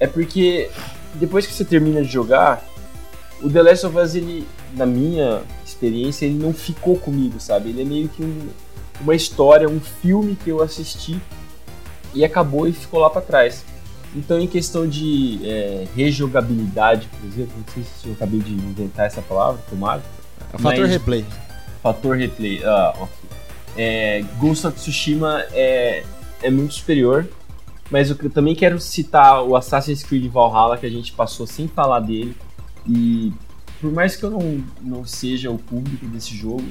É 0.00 0.06
porque 0.06 0.70
depois 1.14 1.46
que 1.46 1.52
você 1.52 1.64
termina 1.64 2.02
de 2.02 2.08
jogar, 2.10 2.64
o 3.42 3.48
The 3.50 3.62
Last 3.62 3.86
of 3.86 3.96
Us, 3.98 4.14
ele, 4.14 4.46
na 4.74 4.86
minha 4.86 5.42
experiência, 5.64 6.26
ele 6.26 6.34
não 6.38 6.52
ficou 6.52 6.96
comigo, 6.98 7.38
sabe? 7.40 7.70
Ele 7.70 7.82
é 7.82 7.84
meio 7.84 8.08
que 8.08 8.22
um- 8.22 8.48
uma 9.00 9.14
história, 9.14 9.68
um 9.68 9.80
filme 9.80 10.36
que 10.36 10.50
eu 10.50 10.62
assisti 10.62 11.20
e 12.14 12.24
acabou 12.24 12.66
e 12.68 12.72
ficou 12.72 13.00
lá 13.00 13.10
pra 13.10 13.20
trás. 13.20 13.64
Então, 14.16 14.38
em 14.38 14.46
questão 14.46 14.86
de 14.88 15.40
é, 15.44 15.86
rejogabilidade, 15.96 17.08
por 17.20 17.26
exemplo, 17.26 17.52
não 17.56 17.74
sei 17.74 17.82
se 17.82 18.06
eu 18.08 18.12
acabei 18.12 18.38
de 18.40 18.52
inventar 18.52 19.06
essa 19.06 19.20
palavra, 19.20 19.60
tomara. 19.68 20.02
É 20.52 20.58
fator 20.58 20.80
Mas- 20.82 20.90
replay. 20.90 21.24
Fator 21.82 22.16
replay. 22.16 22.62
Ah, 22.64 22.94
ok. 22.96 23.08
É, 23.76 24.24
Ghost 24.38 24.66
of 24.68 24.76
Tsushima 24.76 25.44
é, 25.52 26.04
é 26.42 26.50
muito 26.50 26.74
superior. 26.74 27.26
Mas 27.90 28.10
eu 28.10 28.30
também 28.30 28.54
quero 28.54 28.80
citar 28.80 29.42
o 29.42 29.56
Assassin's 29.56 30.02
Creed 30.02 30.30
Valhalla, 30.30 30.76
que 30.78 30.86
a 30.86 30.90
gente 30.90 31.12
passou 31.12 31.46
sem 31.46 31.68
falar 31.68 32.00
dele. 32.00 32.34
E 32.88 33.32
por 33.80 33.92
mais 33.92 34.16
que 34.16 34.24
eu 34.24 34.30
não, 34.30 34.64
não 34.80 35.04
seja 35.04 35.50
o 35.50 35.58
público 35.58 36.06
desse 36.06 36.34
jogo, 36.34 36.64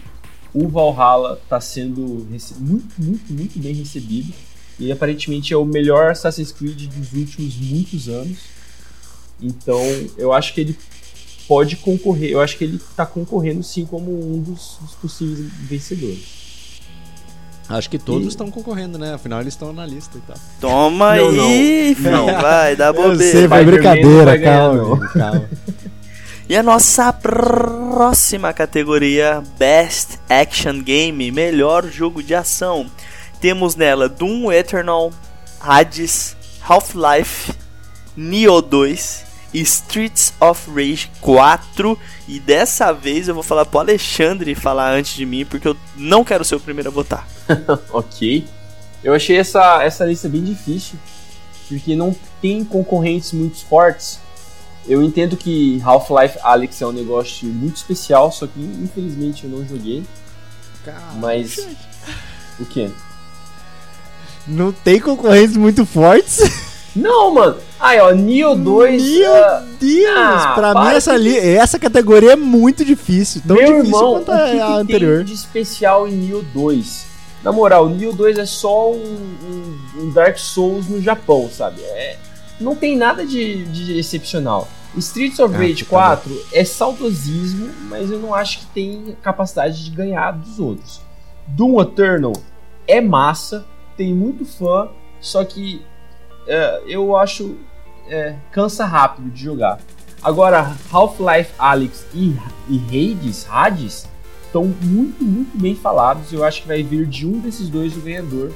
o 0.54 0.68
Valhalla 0.68 1.40
está 1.42 1.60
sendo 1.60 2.28
muito, 2.60 2.94
muito, 3.00 3.34
muito 3.34 3.60
bem 3.60 3.74
recebido. 3.74 4.34
E 4.80 4.92
aparentemente 4.92 5.54
é 5.54 5.58
o 5.58 5.66
melhor 5.66 6.12
Assassin's 6.12 6.52
Creed 6.52 6.88
dos 6.88 7.14
últimos 7.14 7.56
muitos 7.58 8.10
anos. 8.10 8.40
Então 9.42 9.80
eu 10.18 10.34
acho 10.34 10.54
que 10.54 10.62
ele 10.62 10.78
pode 11.48 11.76
concorrer. 11.78 12.32
Eu 12.32 12.42
acho 12.42 12.58
que 12.58 12.64
ele 12.64 12.80
tá 12.96 13.06
concorrendo 13.06 13.64
sim 13.64 13.86
como 13.86 14.12
um 14.12 14.42
dos, 14.42 14.78
dos 14.82 14.94
possíveis 14.96 15.52
vencedores. 15.62 16.43
Acho 17.70 17.90
que 17.90 17.98
todos 17.98 18.28
estão 18.28 18.52
concorrendo, 18.52 18.98
né? 18.98 19.14
Afinal, 19.14 19.40
eles 19.42 19.54
estão 19.54 19.72
na 19.72 19.86
lista 19.86 20.18
e 20.18 20.22
tal. 20.22 20.36
Toma 20.60 21.16
Não, 21.16 21.30
aí, 21.46 21.96
filho. 21.96 22.12
não. 22.12 22.26
Vai, 22.26 22.76
dá 22.76 22.92
bobeira. 22.92 23.48
brincadeira, 23.66 24.26
vai 24.26 24.38
ganhar, 24.38 24.70
calma, 24.70 25.10
calma. 25.14 25.50
E 26.50 26.58
a 26.58 26.62
nossa 26.62 27.12
próxima 27.14 28.52
categoria, 28.52 29.42
Best 29.58 30.20
Action 30.30 30.82
Game, 30.82 31.32
melhor 31.32 31.86
jogo 31.90 32.22
de 32.22 32.36
ação. 32.36 32.86
Temos 33.40 33.76
nela 33.76 34.10
Doom 34.10 34.52
Eternal, 34.52 35.12
Hades, 35.60 36.36
Half-Life, 36.62 37.54
Nioh 38.16 38.62
2 38.62 39.26
e 39.26 39.33
Streets 39.54 40.34
of 40.40 40.70
Rage 40.70 41.12
4. 41.22 41.98
E 42.28 42.40
dessa 42.40 42.92
vez 42.92 43.28
eu 43.28 43.34
vou 43.34 43.44
falar 43.44 43.66
pro 43.66 43.80
Alexandre 43.80 44.56
falar 44.56 44.92
antes 44.92 45.16
de 45.16 45.26
mim, 45.26 45.46
porque 45.46 45.68
eu 45.68 45.78
não 45.96 46.24
quero 46.24 46.44
ser 46.44 46.56
o 46.56 46.60
primeiro 46.60 46.90
a 46.90 46.92
votar. 46.92 47.28
ok. 47.92 48.46
Eu 49.04 49.14
achei 49.14 49.38
essa, 49.38 49.84
essa 49.84 50.06
lista 50.06 50.30
bem 50.30 50.44
difícil, 50.44 50.98
porque 51.68 51.96
não 51.96 52.16
tem 52.42 52.64
concorrentes 52.64 53.34
muito 53.34 53.58
fortes. 53.66 54.20
Eu 54.88 55.02
entendo 55.02 55.38
que 55.38 55.82
Half-Life 55.84 56.40
Alyx 56.42 56.82
é 56.82 56.88
um 56.88 56.92
negócio 56.92 57.48
muito 57.48 57.78
especial, 57.78 58.32
só 58.32 58.48
que 58.48 58.60
infelizmente 58.60 59.46
eu 59.46 59.50
não 59.50 59.66
joguei. 59.66 60.04
Mas. 61.16 61.58
O 62.60 62.66
quê? 62.66 62.90
Não 64.46 64.72
tem 64.72 65.00
concorrentes 65.00 65.56
muito 65.56 65.86
fortes? 65.86 66.40
Não, 66.96 67.34
mano! 67.34 67.58
Aí, 67.80 68.00
ó, 68.00 68.12
Neo 68.12 68.56
2. 68.56 69.02
Meu 69.02 69.34
ah, 69.36 69.64
Deus! 69.80 70.16
Ah, 70.16 70.54
pra 70.56 70.74
mim, 70.76 70.96
essa, 70.96 71.16
li... 71.18 71.38
essa 71.38 71.80
categoria 71.80 72.34
é 72.34 72.36
muito 72.36 72.86
difícil. 72.86 73.42
Tão 73.48 73.56
Meu 73.56 73.66
difícil 73.82 73.86
irmão, 73.98 74.14
quanto 74.24 74.32
a, 74.32 74.38
que, 74.50 74.60
a 74.60 74.66
que 74.68 74.74
anterior. 74.74 75.18
tem 75.18 75.26
de 75.26 75.34
especial 75.34 76.08
em 76.08 76.12
Nioh 76.12 76.44
2? 76.54 77.06
Na 77.44 77.52
moral, 77.52 77.88
o 77.88 77.90
Nioh 77.90 78.14
2 78.16 78.38
é 78.38 78.46
só 78.46 78.92
um, 78.92 78.96
um- 79.04 80.02
um 80.04 80.10
Dark 80.12 80.38
Souls 80.38 80.88
no 80.88 81.02
Japão, 81.02 81.50
sabe? 81.52 81.82
É, 81.82 82.18
não 82.60 82.76
tem 82.76 82.96
nada 82.96 83.26
de, 83.26 83.66
de 83.66 83.98
excepcional. 83.98 84.68
Streets 84.96 85.40
of 85.40 85.56
Ah, 85.56 85.58
Rage 85.58 85.84
tá 85.86 85.90
4 85.90 86.42
é 86.54 86.64
saudosismo, 86.64 87.70
mas 87.90 88.12
eu 88.12 88.20
não 88.20 88.34
acho 88.34 88.60
que 88.60 88.66
tem 88.68 89.18
capacidade 89.24 89.84
de 89.84 89.90
ganhar 89.90 90.32
dos 90.32 90.60
outros. 90.60 91.02
Doom 91.48 91.82
Eternal 91.82 92.34
é 92.88 93.02
massa, 93.02 93.66
tem 93.98 94.14
muito 94.14 94.46
fã, 94.46 94.88
só 95.20 95.44
que 95.44 95.82
é, 96.48 96.84
eu 96.88 97.16
acho 97.16 97.56
é, 98.08 98.36
cansa 98.52 98.86
rápido 98.86 99.30
de 99.30 99.44
jogar. 99.44 99.80
Agora, 100.22 100.76
Half-Life 100.92 101.52
Alyx 101.60 102.06
e, 102.14 102.36
e 102.70 102.78
Hades, 103.12 103.46
Hades 103.50 104.08
estão 104.46 104.66
muito, 104.82 105.24
muito 105.24 105.58
bem 105.58 105.76
falados. 105.76 106.32
Eu 106.32 106.44
acho 106.44 106.62
que 106.62 106.68
vai 106.68 106.82
vir 106.84 107.06
de 107.06 107.26
um 107.28 107.40
desses 107.40 107.68
dois 107.70 107.96
o 107.98 108.02
ganhador. 108.02 108.52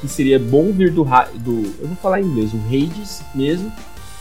Que 0.00 0.06
seria 0.06 0.38
bom 0.38 0.70
vir 0.72 0.92
do, 0.92 1.04
do. 1.36 1.74
Eu 1.80 1.88
vou 1.88 1.96
falar 1.96 2.20
em 2.20 2.24
inglês, 2.26 2.52
o 2.52 2.58
Hades 2.66 3.22
mesmo, 3.34 3.72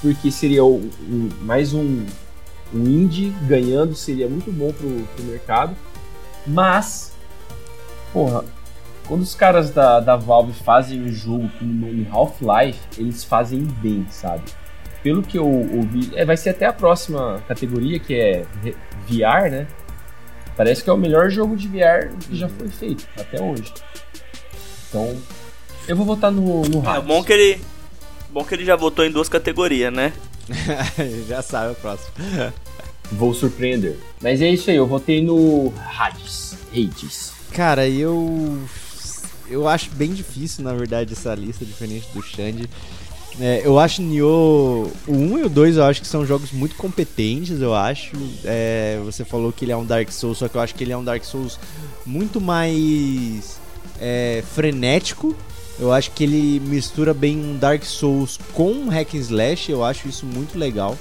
porque 0.02 0.32
seria 0.32 0.64
o- 0.64 0.90
um- 1.08 1.30
mais 1.42 1.74
um, 1.74 2.06
um 2.74 2.80
indie 2.88 3.30
ganhando, 3.46 3.94
seria 3.94 4.28
muito 4.30 4.52
bom 4.52 4.72
pro, 4.72 4.90
pro 5.16 5.26
mercado. 5.26 5.76
Mas, 6.48 7.12
porra, 8.14 8.46
quando 9.08 9.22
os 9.22 9.36
caras 9.36 9.70
da, 9.72 10.00
da 10.00 10.16
Valve 10.16 10.54
fazem 10.54 11.02
um 11.02 11.12
jogo 11.12 11.50
com 11.60 11.66
o 11.66 11.68
nome 11.68 12.08
Half-Life, 12.12 12.80
eles 12.98 13.24
fazem 13.24 13.62
bem, 13.82 14.06
sabe? 14.10 14.44
Pelo 15.04 15.22
que 15.22 15.38
eu 15.38 15.48
ouvi, 15.48 16.12
é, 16.16 16.26
vai 16.26 16.36
ser 16.36 16.50
até 16.50 16.66
a 16.66 16.74
próxima 16.74 17.44
categoria, 17.48 18.00
que 18.00 18.16
é 18.16 18.46
VR, 19.08 19.52
né? 19.52 19.68
Parece 20.58 20.84
que 20.84 20.90
é 20.90 20.94
o 20.94 20.98
melhor 20.98 21.30
jogo 21.30 21.56
de 21.56 21.68
VR 21.68 22.10
que 22.20 22.36
já 22.36 22.48
foi 22.50 22.68
feito 22.70 23.06
até 23.20 23.42
hoje. 23.42 23.72
Então, 24.90 25.16
eu 25.88 25.96
vou 25.96 26.06
votar 26.06 26.32
no, 26.32 26.62
no 26.64 26.84
É 26.84 26.88
Hades. 26.88 27.06
bom 27.08 27.24
que 27.24 27.34
ele. 27.34 27.62
Bom 28.32 28.44
que 28.44 28.56
ele 28.56 28.66
já 28.66 28.76
votou 28.76 29.06
em 29.06 29.12
duas 29.12 29.30
categorias, 29.30 29.94
né? 29.94 30.12
Já 31.28 31.42
sabe 31.42 31.72
o 31.72 31.76
próximo. 31.76 32.12
Vou 33.12 33.34
surpreender. 33.34 33.98
Mas 34.22 34.42
é 34.42 34.50
isso 34.50 34.70
aí, 34.70 34.76
eu 34.76 34.86
votei 34.86 35.24
no 35.24 35.74
Hades. 35.98 36.58
Hades. 36.72 37.34
Cara, 37.52 37.88
eu. 37.88 38.60
Eu 39.50 39.68
acho 39.68 39.90
bem 39.92 40.14
difícil, 40.14 40.64
na 40.64 40.74
verdade, 40.74 41.14
essa 41.14 41.34
lista, 41.36 41.66
diferente 41.66 42.08
do 42.14 42.22
Xande. 42.22 42.70
É, 43.40 43.62
eu 43.66 43.78
acho 43.78 44.02
Nioh, 44.02 44.90
o 45.08 45.14
1 45.14 45.40
e 45.40 45.44
o 45.44 45.50
2 45.50 45.76
eu 45.76 45.84
acho 45.84 46.02
que 46.02 46.08
são 46.08 46.26
jogos 46.26 46.52
muito 46.52 46.76
competentes, 46.76 47.60
eu 47.60 47.74
acho. 47.74 48.16
É, 48.46 49.00
você 49.04 49.26
falou 49.26 49.52
que 49.52 49.66
ele 49.66 49.72
é 49.72 49.78
um 49.78 49.86
Dark 49.86 50.10
Souls, 50.10 50.38
só 50.38 50.48
que 50.48 50.56
eu 50.56 50.62
acho 50.62 50.74
que 50.74 50.84
ele 50.84 50.94
é 50.94 50.98
um 50.98 51.04
Dark 51.04 51.24
Souls 51.24 51.60
muito 52.06 52.40
mais 52.40 53.60
é, 54.00 54.42
frenético. 54.54 55.36
Eu 55.78 55.92
acho 55.92 56.12
que 56.12 56.24
ele 56.24 56.62
mistura 56.62 57.14
bem 57.14 57.38
um 57.38 57.58
Dark 57.58 57.84
Souls 57.84 58.40
com 58.54 58.72
um 58.72 58.88
hack 58.88 59.14
and 59.14 59.20
slash, 59.20 59.70
eu 59.70 59.84
acho 59.84 60.08
isso 60.08 60.26
muito 60.26 60.58
legal. 60.58 60.98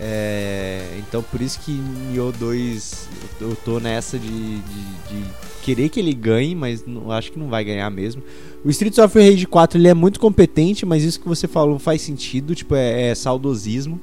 É, 0.00 0.80
então 0.98 1.22
por 1.22 1.42
isso 1.42 1.58
que 1.58 1.72
Nioh 1.72 2.32
2 2.38 3.08
eu 3.40 3.56
tô 3.64 3.80
nessa 3.80 4.16
de, 4.16 4.28
de, 4.28 4.82
de, 5.08 5.24
querer 5.68 5.90
que 5.90 6.00
ele 6.00 6.14
ganhe, 6.14 6.54
mas 6.54 6.86
não, 6.86 7.12
acho 7.12 7.30
que 7.30 7.38
não 7.38 7.48
vai 7.48 7.62
ganhar 7.62 7.90
mesmo. 7.90 8.22
O 8.64 8.70
Streets 8.70 8.98
of 8.98 9.18
Rage 9.18 9.46
4 9.46 9.78
ele 9.78 9.88
é 9.88 9.92
muito 9.92 10.18
competente, 10.18 10.86
mas 10.86 11.04
isso 11.04 11.20
que 11.20 11.28
você 11.28 11.46
falou 11.46 11.78
faz 11.78 12.00
sentido, 12.00 12.54
tipo, 12.54 12.74
é, 12.74 13.08
é 13.08 13.14
saudosismo. 13.14 14.00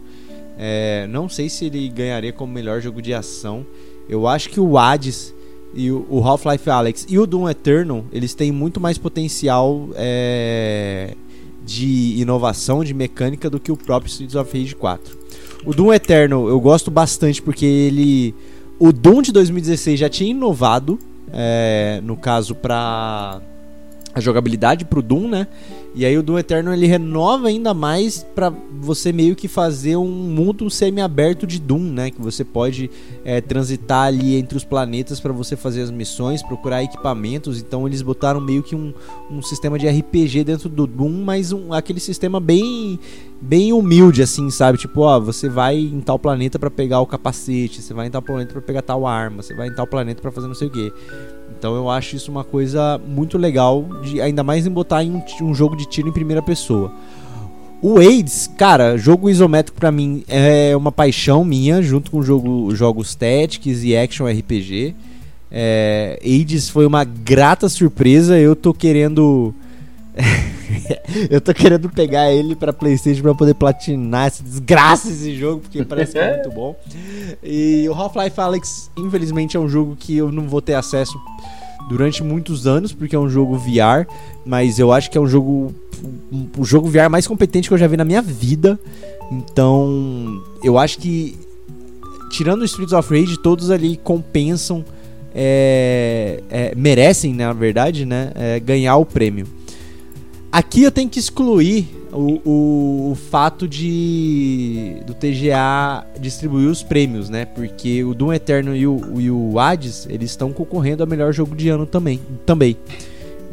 É, 0.59 1.07
não 1.09 1.28
sei 1.28 1.49
se 1.49 1.66
ele 1.66 1.89
ganharia 1.89 2.32
como 2.32 2.53
melhor 2.53 2.80
jogo 2.82 3.01
de 3.01 3.13
ação. 3.16 3.66
Eu 4.07 4.28
acho 4.28 4.49
que 4.49 4.59
o 4.59 4.78
Hades 4.78 5.34
e 5.74 5.91
o, 5.91 6.22
Half-Life 6.24 6.70
Alex 6.70 7.05
e 7.09 7.18
o 7.18 7.26
Doom 7.26 7.49
Eternal, 7.49 8.05
eles 8.11 8.36
têm 8.36 8.51
muito 8.51 8.80
mais 8.80 8.99
potencial 8.99 9.89
é, 9.95 11.16
de 11.66 12.22
inovação, 12.22 12.84
de 12.84 12.93
mecânica 12.93 13.49
do 13.49 13.59
que 13.59 13.72
o 13.72 13.76
próprio 13.76 14.09
Streets 14.09 14.36
of 14.36 14.55
Rage 14.55 14.76
4. 14.76 15.18
O 15.66 15.74
Doom 15.74 15.91
Eternal 15.91 16.47
eu 16.47 16.59
gosto 16.59 16.91
bastante 16.91 17.41
porque 17.41 17.66
ele. 17.66 18.36
O 18.78 18.93
Doom 18.93 19.24
de 19.24 19.32
2016 19.32 19.99
já 19.99 20.09
tinha 20.09 20.30
inovado, 20.30 20.99
é, 21.36 22.00
no 22.02 22.16
caso, 22.16 22.56
para 22.56 23.42
a 24.14 24.20
jogabilidade 24.22 24.86
pro 24.86 25.02
Doom, 25.02 25.28
né? 25.28 25.48
E 25.96 26.06
aí 26.06 26.18
o 26.18 26.22
Doom 26.22 26.39
Eternal 26.39 26.74
ele 26.74 26.88
renova 26.88 27.48
ainda 27.48 27.74
mais 27.74 28.22
para 28.36 28.52
você 28.82 29.14
meio 29.14 29.34
que 29.34 29.48
fazer 29.48 29.96
um 29.96 30.10
mundo 30.10 30.70
semi-aberto 30.70 31.48
de 31.48 31.58
Doom, 31.58 31.80
né? 31.80 32.12
Que 32.12 32.22
você 32.22 32.43
pode 32.43 32.91
é, 33.24 33.39
transitar 33.39 34.08
ali 34.08 34.36
entre 34.36 34.58
os 34.58 34.66
planetas 34.66 35.22
para 35.22 35.32
você 35.32 35.56
fazer 35.56 35.84
as 35.84 35.91
missões, 35.91 36.43
procurar 36.43 36.84
equipamentos. 36.84 37.62
Então 37.62 37.88
eles 37.88 38.02
botaram 38.02 38.41
meio 38.41 38.62
que 38.62 38.76
um, 38.76 38.93
um 39.32 39.41
sistema 39.41 39.80
de 39.80 39.88
RPG 39.88 40.43
dentro 40.43 40.68
do 40.68 40.86
Doom, 40.86 41.24
mas 41.24 41.54
um, 41.54 41.72
aquele 41.72 42.02
sistema 42.02 42.41
bem 42.41 43.00
bem 43.41 43.72
humilde 43.72 44.22
assim, 44.22 44.50
sabe? 44.50 44.78
Tipo, 44.78 45.02
ó, 45.02 45.20
você 45.20 45.48
vai 45.48 45.78
em 45.78 46.02
tal 46.02 46.18
planeta 46.18 46.58
para 46.58 46.72
pegar 46.72 47.00
o 47.00 47.06
capacete, 47.06 47.82
você 47.82 47.93
vai 47.93 48.08
em 48.08 48.12
tal 48.12 48.22
planeta 48.22 48.54
para 48.54 48.62
pegar 48.62 48.82
tal 48.82 49.06
arma, 49.06 49.43
você 49.43 49.54
vai 49.54 49.68
em 49.68 49.74
tal 49.74 49.86
planeta 49.86 50.22
para 50.22 50.32
fazer 50.32 50.48
não 50.48 50.56
sei 50.56 50.68
o 50.68 50.72
quê. 50.72 50.91
Então 51.58 51.76
eu 51.76 51.89
acho 51.89 52.16
isso 52.16 52.32
uma 52.32 52.43
coisa 52.43 53.00
muito 53.08 53.38
legal, 53.38 53.84
de, 54.02 54.20
ainda 54.20 54.43
mais 54.43 54.66
em 54.66 54.72
botar 54.72 55.04
em 55.04 55.12
um, 55.12 55.24
um 55.41 55.54
jogo 55.54 55.76
de 55.76 55.85
tiro 55.86 56.08
em 56.08 56.12
primeira 56.12 56.42
pessoa. 56.42 56.92
O 57.82 58.00
AIDS, 58.00 58.50
cara, 58.58 58.98
jogo 58.98 59.30
isométrico 59.30 59.78
para 59.78 59.92
mim 59.92 60.24
é 60.28 60.76
uma 60.76 60.92
paixão 60.92 61.46
minha, 61.46 61.82
junto 61.82 62.10
com 62.10 62.24
jogo, 62.24 62.74
jogos 62.76 63.14
Tactics 63.14 63.84
e 63.84 63.96
Action 63.96 64.26
RPG. 64.26 64.96
É, 65.52 66.20
AIDS 66.24 66.68
foi 66.68 66.86
uma 66.86 67.04
grata 67.04 67.70
surpresa, 67.70 68.40
eu 68.40 68.56
tô 68.56 68.74
querendo. 68.74 69.54
eu 71.30 71.40
tô 71.40 71.54
querendo 71.54 71.90
pegar 71.90 72.32
ele 72.32 72.56
pra 72.56 72.74
Playstation 72.74 73.22
pra 73.22 73.36
poder 73.36 73.54
platinar 73.54 74.28
essa 74.28 74.42
desgraça 74.42 75.10
esse 75.10 75.36
jogo, 75.36 75.62
porque 75.62 75.84
parece 75.86 76.14
que 76.14 76.18
é 76.18 76.34
muito 76.38 76.50
bom. 76.56 76.76
E 77.44 77.88
o 77.88 77.94
Half-Life 77.94 78.40
Alex, 78.40 78.92
infelizmente, 78.98 79.56
é 79.56 79.60
um 79.60 79.70
jogo 79.70 79.96
que 79.96 80.18
eu 80.18 80.32
não 80.32 80.48
vou 80.48 80.62
ter 80.62 80.74
acesso 80.74 81.20
durante 81.90 82.24
muitos 82.24 82.66
anos, 82.66 82.92
porque 82.92 83.16
é 83.16 83.20
um 83.20 83.30
jogo 83.30 83.58
VR, 83.58 84.08
mas 84.46 84.80
eu 84.80 84.92
acho 84.92 85.10
que 85.10 85.18
é 85.18 85.22
um 85.22 85.28
jogo 85.28 85.74
o 86.58 86.66
jogo 86.66 86.90
VR 86.90 87.10
mais 87.10 87.26
competente 87.26 87.68
que 87.68 87.74
eu 87.74 87.78
já 87.78 87.88
vi 87.88 87.98
na 87.98 88.06
minha 88.06 88.22
vida. 88.22 88.80
Então, 89.32 90.42
eu 90.64 90.78
acho 90.78 90.98
que 90.98 91.36
tirando 92.30 92.62
o 92.62 92.66
Streets 92.66 92.94
of 92.94 93.10
Rage, 93.10 93.38
todos 93.38 93.72
ali 93.72 93.98
compensam 93.98 94.84
é, 95.34 96.42
é, 96.50 96.74
merecem, 96.76 97.34
na 97.34 97.52
verdade, 97.54 98.06
né, 98.06 98.32
é, 98.36 98.60
ganhar 98.60 98.96
o 98.98 99.06
prêmio. 99.06 99.46
Aqui 100.52 100.84
eu 100.84 100.92
tenho 100.92 101.10
que 101.10 101.20
excluir 101.20 101.88
o, 102.16 102.41
o, 102.45 103.11
o, 103.11 103.16
fato 103.16 103.68
de 103.68 105.01
do 105.05 105.13
TGA 105.13 106.05
distribuir 106.20 106.70
os 106.70 106.82
prêmios, 106.82 107.30
né? 107.30 107.45
Porque 107.45 108.03
o 108.03 108.13
Doom 108.13 108.34
Eterno 108.34 108.76
e 108.76 108.88
o, 108.88 109.20
e 109.20 109.30
o 109.30 109.59
Hades, 109.59 110.07
eles 110.09 110.32
estão 110.32 110.53
concorrendo 110.53 111.03
a 111.03 111.05
melhor 111.05 111.34
jogo 111.34 111.55
de 111.55 111.68
ano 111.68 111.86
também. 111.86 112.22
também. 112.45 112.78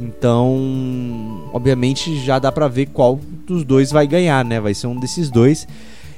Então, 0.01 1.43
obviamente 1.53 2.25
já 2.25 2.39
dá 2.39 2.51
pra 2.51 2.69
ver 2.69 2.87
qual 2.87 3.21
dos 3.47 3.65
dois 3.65 3.91
vai 3.91 4.07
ganhar, 4.07 4.45
né? 4.45 4.61
Vai 4.61 4.75
ser 4.75 4.87
um 4.87 4.99
desses 4.99 5.29
dois. 5.29 5.67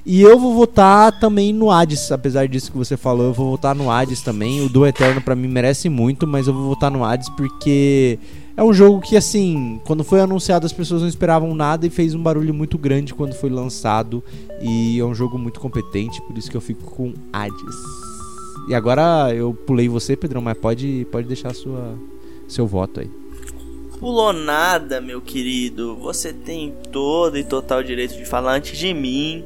E 0.07 0.21
eu 0.21 0.39
vou 0.39 0.55
votar 0.55 1.19
também 1.19 1.51
no 1.51 1.71
Hades, 1.71 2.13
apesar 2.13 2.47
disso 2.47 2.71
que 2.71 2.77
você 2.77 2.95
falou, 2.95 3.29
eu 3.29 3.33
vou 3.33 3.51
votar 3.53 3.75
no 3.75 3.91
Hades 3.91 4.21
também. 4.21 4.61
O 4.61 4.69
Doom 4.69 4.87
Eterno 4.87 5.23
para 5.23 5.35
mim 5.35 5.49
merece 5.49 5.89
muito, 5.89 6.27
mas 6.27 6.47
eu 6.47 6.53
vou 6.53 6.65
votar 6.65 6.91
no 6.91 7.03
Hades 7.03 7.31
porque 7.31 8.19
é 8.57 8.63
um 8.63 8.73
jogo 8.73 9.01
que, 9.01 9.17
assim, 9.17 9.81
quando 9.85 10.05
foi 10.05 10.21
anunciado 10.21 10.65
as 10.65 10.73
pessoas 10.73 11.03
não 11.03 11.09
esperavam 11.09 11.55
nada 11.55 11.87
e 11.87 11.91
fez 11.91 12.15
um 12.15 12.23
barulho 12.23 12.55
muito 12.55 12.79
grande 12.79 13.13
quando 13.13 13.35
foi 13.35 13.51
lançado. 13.51 14.23
E 14.61 14.99
é 14.99 15.05
um 15.05 15.15
jogo 15.15 15.37
muito 15.39 15.59
competente, 15.59 16.23
por 16.23 16.39
isso 16.39 16.51
que 16.51 16.57
eu 16.57 16.61
fico 16.61 16.85
com 16.91 17.13
Hades. 17.33 17.77
E 18.69 18.75
agora 18.75 19.35
eu 19.35 19.53
pulei 19.53 19.89
você, 19.89 20.17
Pedrão, 20.17 20.41
mas 20.41 20.57
pode, 20.57 21.07
pode 21.11 21.27
deixar 21.27 21.53
sua, 21.55 21.99
seu 22.47 22.67
voto 22.67 23.01
aí. 23.01 23.11
Pulou 23.99 24.33
nada, 24.33 25.01
meu 25.01 25.21
querido. 25.21 25.97
Você 25.97 26.33
tem 26.33 26.73
todo 26.93 27.37
e 27.37 27.45
total 27.45 27.83
direito 27.83 28.17
de 28.17 28.25
falar 28.25 28.55
antes 28.55 28.79
de 28.79 28.95
mim. 28.95 29.45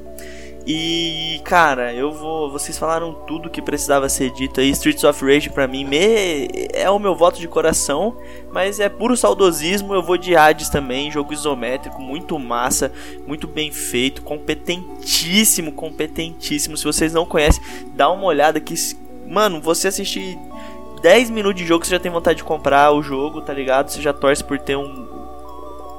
E, 0.66 1.40
cara, 1.44 1.94
eu 1.94 2.12
vou. 2.12 2.50
Vocês 2.50 2.76
falaram 2.78 3.14
tudo 3.26 3.48
que 3.48 3.62
precisava 3.62 4.08
ser 4.08 4.30
dito 4.30 4.60
aí. 4.60 4.70
Streets 4.70 5.04
of 5.04 5.24
Rage 5.24 5.50
pra 5.50 5.66
mim 5.66 5.84
me, 5.84 6.68
é 6.72 6.90
o 6.90 6.98
meu 6.98 7.14
voto 7.14 7.40
de 7.40 7.48
coração, 7.48 8.16
mas 8.50 8.78
é 8.78 8.88
puro 8.88 9.16
saudosismo. 9.16 9.94
Eu 9.94 10.02
vou 10.02 10.18
de 10.18 10.36
Hades 10.36 10.68
também. 10.68 11.10
Jogo 11.10 11.32
isométrico, 11.32 12.00
muito 12.00 12.38
massa, 12.38 12.92
muito 13.26 13.46
bem 13.46 13.72
feito, 13.72 14.22
competentíssimo, 14.22 15.72
competentíssimo. 15.72 16.76
Se 16.76 16.84
vocês 16.84 17.14
não 17.14 17.24
conhecem, 17.24 17.62
dá 17.94 18.10
uma 18.10 18.24
olhada 18.24 18.60
que. 18.60 18.74
Mano, 19.26 19.60
você 19.60 19.88
assistir 19.88 20.38
10 21.00 21.30
minutos 21.30 21.60
de 21.60 21.66
jogo, 21.66 21.84
você 21.84 21.92
já 21.92 22.00
tem 22.00 22.10
vontade 22.10 22.38
de 22.38 22.44
comprar 22.44 22.92
o 22.92 23.02
jogo, 23.02 23.40
tá 23.40 23.52
ligado? 23.52 23.88
Você 23.88 24.02
já 24.02 24.12
torce 24.12 24.42
por 24.42 24.58
ter 24.58 24.76
um, 24.76 25.17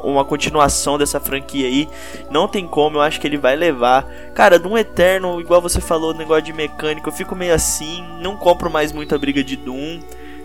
uma 0.04 0.26
continuação 0.26 0.98
dessa 0.98 1.20
franquia 1.20 1.68
aí. 1.68 1.90
Não 2.30 2.48
tem 2.48 2.68
como, 2.68 2.98
eu 2.98 3.02
acho 3.02 3.20
que 3.20 3.28
ele 3.28 3.38
vai 3.38 3.56
levar. 3.56 4.06
Cara, 4.34 4.60
Doom 4.60 4.78
Eterno, 4.78 5.40
igual 5.40 5.62
você 5.62 5.82
falou, 5.82 6.14
negócio 6.14 6.44
de 6.44 6.54
mecânica, 6.54 7.08
eu 7.08 7.14
fico 7.14 7.36
meio 7.36 7.54
assim. 7.54 8.04
Não 8.22 8.36
compro 8.38 8.70
mais 8.70 8.92
muita 8.92 9.18
briga 9.18 9.44
de 9.44 9.56
Doom. 9.56 10.00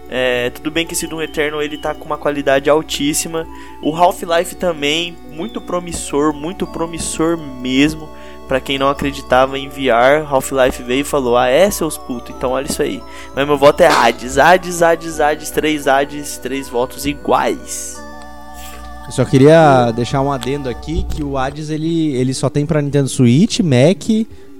É, 0.09 0.51
tudo 0.51 0.71
bem 0.71 0.87
que 0.87 0.93
esse 0.93 1.07
Doom 1.07 1.23
Eternal 1.23 1.63
ele 1.63 1.79
tá 1.79 1.95
com 1.95 2.05
uma 2.05 2.19
qualidade 2.19 2.69
altíssima. 2.69 3.47
O 3.83 3.95
Half-Life 3.97 4.55
também, 4.57 5.17
muito 5.31 5.61
promissor, 5.61 6.33
muito 6.33 6.67
promissor 6.67 7.37
mesmo. 7.37 8.09
Para 8.47 8.61
quem 8.61 8.77
não 8.77 8.91
acreditava 8.91 9.59
em 9.59 9.71
VR, 9.71 10.27
Half-Life 10.29 10.83
veio 10.83 11.01
e 11.01 11.05
falou: 11.05 11.37
Ah, 11.37 11.49
é, 11.49 11.71
seus 11.71 11.97
putos, 11.97 12.35
então 12.37 12.51
olha 12.51 12.67
isso 12.67 12.83
aí. 12.83 13.03
Mas 13.35 13.47
meu 13.47 13.57
voto 13.57 13.81
é 13.81 13.87
Hades, 13.87 14.37
Hades, 14.37 14.83
Hades, 14.83 15.19
Hades, 15.19 15.51
três 15.51 15.89
Hades, 15.89 16.37
três 16.37 16.69
votos 16.69 17.07
iguais. 17.07 18.04
Eu 19.07 19.13
só 19.13 19.25
queria 19.25 19.91
deixar 19.91 20.21
um 20.23 20.33
adendo 20.33 20.69
aqui 20.69 21.05
que 21.05 21.23
o 21.23 21.37
Hades 21.37 21.69
ele, 21.69 22.15
ele 22.15 22.33
só 22.33 22.49
tem 22.49 22.65
para 22.65 22.81
Nintendo 22.81 23.09
Switch, 23.09 23.61
Mac 23.61 24.09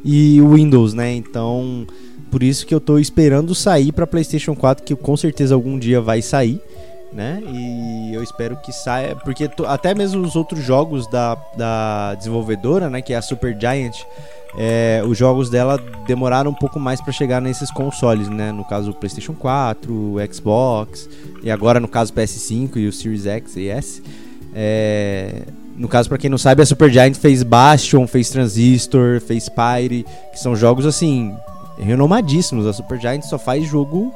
e 0.05 0.41
Windows, 0.41 0.93
né? 0.93 1.15
Então, 1.15 1.87
por 2.31 2.43
isso 2.43 2.67
que 2.67 2.75
eu 2.75 2.81
tô 2.81 2.99
esperando 2.99 3.55
sair 3.55 3.91
para 3.91 4.07
PlayStation 4.07 4.55
4, 4.55 4.85
que 4.85 4.95
com 4.95 5.17
certeza 5.17 5.55
algum 5.55 5.79
dia 5.79 6.01
vai 6.01 6.21
sair, 6.21 6.61
né? 7.13 7.43
E 7.47 8.13
eu 8.13 8.23
espero 8.23 8.57
que 8.57 8.71
saia, 8.71 9.17
porque 9.17 9.49
até 9.67 9.95
mesmo 9.95 10.23
os 10.23 10.37
outros 10.37 10.63
jogos 10.63 11.07
da, 11.07 11.37
da 11.57 12.15
desenvolvedora, 12.15 12.91
né, 12.91 13.01
que 13.01 13.15
é 13.15 13.17
a 13.17 13.23
Super 13.23 13.57
Giant, 13.59 13.97
é, 14.57 15.03
os 15.07 15.17
jogos 15.17 15.49
dela 15.49 15.79
demoraram 16.07 16.51
um 16.51 16.55
pouco 16.55 16.79
mais 16.79 17.01
para 17.01 17.13
chegar 17.13 17.41
nesses 17.41 17.71
consoles, 17.71 18.29
né? 18.29 18.53
No 18.53 18.65
caso 18.65 18.91
o 18.91 18.95
PlayStation 18.95 19.33
4, 19.33 19.93
o 19.93 20.17
Xbox 20.33 21.09
e 21.43 21.51
agora 21.51 21.81
no 21.81 21.89
caso 21.89 22.13
o 22.13 22.17
PS5 22.17 22.77
e 22.77 22.87
o 22.87 22.93
Series 22.93 23.27
X 23.27 23.57
e 23.57 23.69
S. 23.69 24.03
É, 24.55 25.43
no 25.77 25.89
caso, 25.89 26.09
para 26.09 26.19
quem 26.19 26.31
não 26.31 26.39
sabe, 26.39 26.63
a 26.63 26.67
Supergiant 26.67 27.15
fez 27.15 27.43
Bastion, 27.43 28.07
fez 28.07 28.31
Transistor, 28.31 29.21
fez 29.21 29.49
Pyre, 29.49 30.07
que 30.33 30.39
são 30.39 30.55
jogos 30.55 30.87
assim 30.87 31.35
renomadíssimos. 31.79 32.67
A 32.67 32.73
Supergiant 32.73 33.23
só 33.23 33.39
faz 33.39 33.67
jogo 33.67 34.15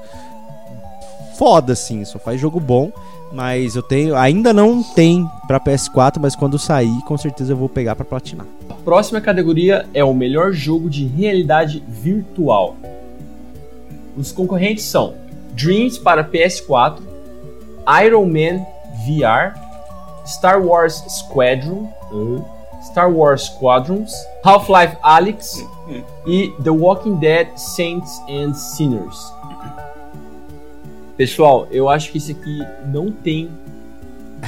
foda 1.36 1.72
assim, 1.72 2.04
só 2.04 2.18
faz 2.18 2.40
jogo 2.40 2.60
bom. 2.60 2.92
Mas 3.30 3.76
eu 3.76 3.82
tenho, 3.82 4.16
ainda 4.16 4.54
não 4.54 4.82
tem 4.82 5.28
para 5.46 5.60
PS4, 5.60 6.16
mas 6.18 6.34
quando 6.34 6.58
sair, 6.58 6.98
com 7.06 7.16
certeza 7.18 7.52
eu 7.52 7.56
vou 7.56 7.68
pegar 7.68 7.94
para 7.94 8.04
platinar. 8.04 8.46
A 8.70 8.74
próxima 8.74 9.20
categoria 9.20 9.86
é 9.92 10.02
o 10.02 10.14
melhor 10.14 10.52
jogo 10.52 10.88
de 10.88 11.06
realidade 11.06 11.82
virtual. 11.86 12.76
Os 14.16 14.32
concorrentes 14.32 14.84
são 14.84 15.14
Dreams 15.52 15.98
para 15.98 16.24
PS4, 16.24 17.00
Iron 18.04 18.26
Man 18.26 18.64
VR, 19.04 19.67
Star 20.28 20.60
Wars 20.62 21.02
Squadron, 21.08 21.88
Star 22.82 23.10
Wars 23.10 23.42
Squadrons, 23.46 24.12
Half-Life 24.44 24.96
Alyx 25.02 25.64
e 26.26 26.52
The 26.62 26.70
Walking 26.70 27.16
Dead 27.16 27.48
Saints 27.56 28.20
and 28.28 28.52
Sinners. 28.54 29.16
Pessoal, 31.16 31.66
eu 31.70 31.88
acho 31.88 32.12
que 32.12 32.18
esse 32.18 32.32
aqui 32.32 32.58
não 32.86 33.10
tem 33.10 33.50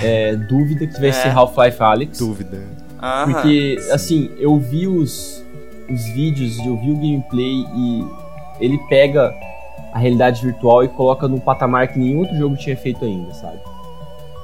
é, 0.00 0.36
dúvida 0.36 0.86
que 0.86 1.00
vai 1.00 1.08
É. 1.08 1.12
ser 1.12 1.28
Half-Life 1.30 1.82
Alyx. 1.82 2.18
Dúvida. 2.18 2.62
Aham. 3.02 3.32
Porque, 3.32 3.76
assim, 3.92 4.30
eu 4.38 4.56
vi 4.58 4.86
os, 4.86 5.42
os 5.90 6.04
vídeos, 6.12 6.58
eu 6.58 6.76
vi 6.76 6.92
o 6.92 6.96
gameplay 6.96 7.64
e 7.74 8.04
ele 8.60 8.78
pega 8.88 9.34
a 9.92 9.98
realidade 9.98 10.40
virtual 10.44 10.84
e 10.84 10.88
coloca 10.88 11.26
num 11.26 11.40
patamar 11.40 11.88
que 11.88 11.98
nenhum 11.98 12.20
outro 12.20 12.36
jogo 12.36 12.56
tinha 12.56 12.76
feito 12.76 13.04
ainda, 13.04 13.32
sabe? 13.34 13.58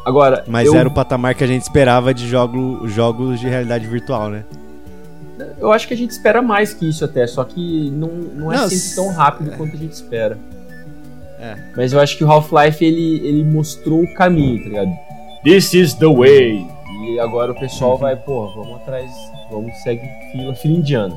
Agora, 0.07 0.45
Mas 0.47 0.69
eu, 0.69 0.75
era 0.77 0.89
o 0.89 0.93
patamar 0.93 1.35
que 1.35 1.43
a 1.43 1.47
gente 1.49 1.63
esperava 1.63 2.15
de 2.15 2.29
jogo, 2.29 2.87
jogos 2.87 3.41
de 3.41 3.49
realidade 3.49 3.87
virtual, 3.87 4.31
né? 4.31 4.45
eu 5.59 5.73
acho 5.73 5.87
que 5.87 5.95
a 5.95 5.97
gente 5.97 6.11
espera 6.11 6.41
mais 6.41 6.73
que 6.73 6.89
isso 6.89 7.05
até, 7.05 7.27
só 7.27 7.45
que 7.45 7.91
não, 7.91 8.09
não 8.09 8.53
é 8.53 8.57
Não, 8.57 8.69
sempre 8.69 8.95
tão 8.95 9.13
rápido 9.13 9.57
quanto 9.57 9.75
a 9.75 9.79
gente 9.79 9.93
espera. 9.93 10.39
É. 11.39 11.57
Mas 11.77 11.93
eu 11.93 12.01
acho 12.01 12.17
que 12.17 12.25
o 12.25 12.31
Half-Life 12.31 12.85
ele, 12.85 13.27
ele 13.27 13.45
mostrou 13.45 14.03
o 14.03 14.15
caminho, 14.15 14.63
tá 14.63 14.69
ligado? 14.69 14.91
This 15.43 15.75
is 15.75 15.95
the 15.95 16.07
way. 16.07 16.67
E 17.09 17.21
agora 17.21 17.53
o 17.53 17.55
pessoal 17.55 17.99
vai, 17.99 18.17
pô, 18.17 18.47
vamos 18.55 18.77
atrás, 18.77 19.11
vamos 19.51 19.75
seguir 19.83 20.09
fila, 20.33 20.55
fila 20.55 20.75
indiana. 20.75 21.17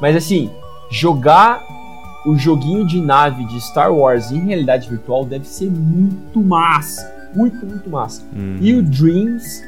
Mas 0.00 0.16
assim, 0.16 0.50
jogar 0.90 1.62
o 2.26 2.36
joguinho 2.36 2.86
de 2.86 3.00
nave 3.00 3.44
de 3.46 3.60
Star 3.60 3.94
Wars 3.94 4.30
em 4.30 4.44
realidade 4.44 4.88
virtual 4.88 5.24
deve 5.24 5.46
ser 5.46 5.70
muito 5.70 6.40
massa. 6.40 7.17
Muito, 7.38 7.64
muito 7.66 7.88
massa. 7.88 8.22
Hum. 8.34 8.58
E 8.60 8.74
o 8.74 8.82
Dreams 8.82 9.62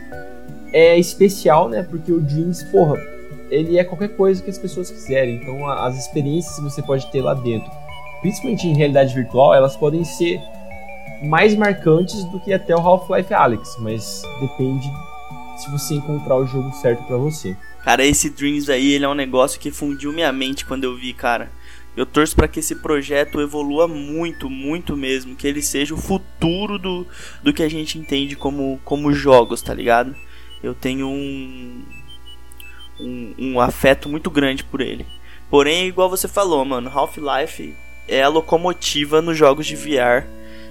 é 0.73 0.99
especial, 0.99 1.69
né? 1.69 1.83
Porque 1.83 2.11
o 2.13 2.21
Dreams, 2.21 2.65
porra, 2.71 2.97
ele 3.51 3.79
é 3.79 3.85
qualquer 3.85 4.09
coisa 4.17 4.43
que 4.43 4.51
as 4.51 4.59
pessoas 4.59 4.91
quiserem. 4.91 5.37
Então 5.37 5.67
a- 5.67 5.87
as 5.87 5.99
experiências 5.99 6.57
que 6.57 6.63
você 6.63 6.83
pode 6.83 7.11
ter 7.11 7.21
lá 7.21 7.35
dentro, 7.35 7.71
principalmente 8.21 8.67
em 8.67 8.77
realidade 8.77 9.15
virtual, 9.15 9.55
elas 9.55 9.77
podem 9.77 10.05
ser 10.05 10.41
mais 11.23 11.55
marcantes 11.55 12.25
do 12.31 12.41
que 12.41 12.53
até 12.53 12.75
o 12.75 12.79
Half-Life 12.81 13.33
Alyx, 13.35 13.77
mas 13.81 14.23
depende 14.41 14.91
se 15.59 15.71
você 15.71 15.95
encontrar 15.95 16.37
o 16.37 16.47
jogo 16.47 16.73
certo 16.73 17.03
pra 17.05 17.17
você. 17.19 17.55
Cara, 17.85 18.05
esse 18.05 18.31
Dreams 18.31 18.71
aí, 18.71 18.93
ele 18.93 19.05
é 19.05 19.09
um 19.09 19.15
negócio 19.15 19.61
que 19.61 19.71
fundiu 19.71 20.13
minha 20.13 20.33
mente 20.33 20.65
quando 20.65 20.85
eu 20.85 20.97
vi, 20.97 21.13
cara. 21.13 21.51
Eu 21.97 22.07
torço 22.07 22.37
pra 22.37 22.49
que 22.49 22.61
esse 22.61 22.77
projeto 22.77 23.41
evolua 23.41 23.89
muito, 23.89 24.49
muito 24.49 24.97
mesmo, 24.97 25.35
que 25.35 25.47
ele 25.47 25.61
seja 25.61 25.95
o 25.95 25.99
futuro 25.99 26.79
do, 26.79 27.07
do 27.43 27.53
que 27.53 27.63
a 27.63 27.69
gente 27.69 27.99
entende 27.99 28.37
como, 28.37 28.81
como 28.85 29.13
jogos, 29.13 29.61
tá 29.61 29.75
ligado? 29.75 30.15
Eu 30.63 30.75
tenho 30.75 31.09
um, 31.09 31.83
um 33.01 33.35
um 33.39 33.61
afeto 33.61 34.09
muito 34.09 34.31
grande 34.31 34.63
por 34.63 34.81
ele. 34.81 35.07
Porém, 35.51 35.89
igual 35.89 36.09
você 36.09 36.29
falou, 36.29 36.65
mano, 36.65 36.91
Half-Life 36.93 37.75
é 38.07 38.23
a 38.23 38.29
locomotiva 38.29 39.21
nos 39.21 39.37
jogos 39.37 39.67
de 39.67 39.75
VR 39.75 40.27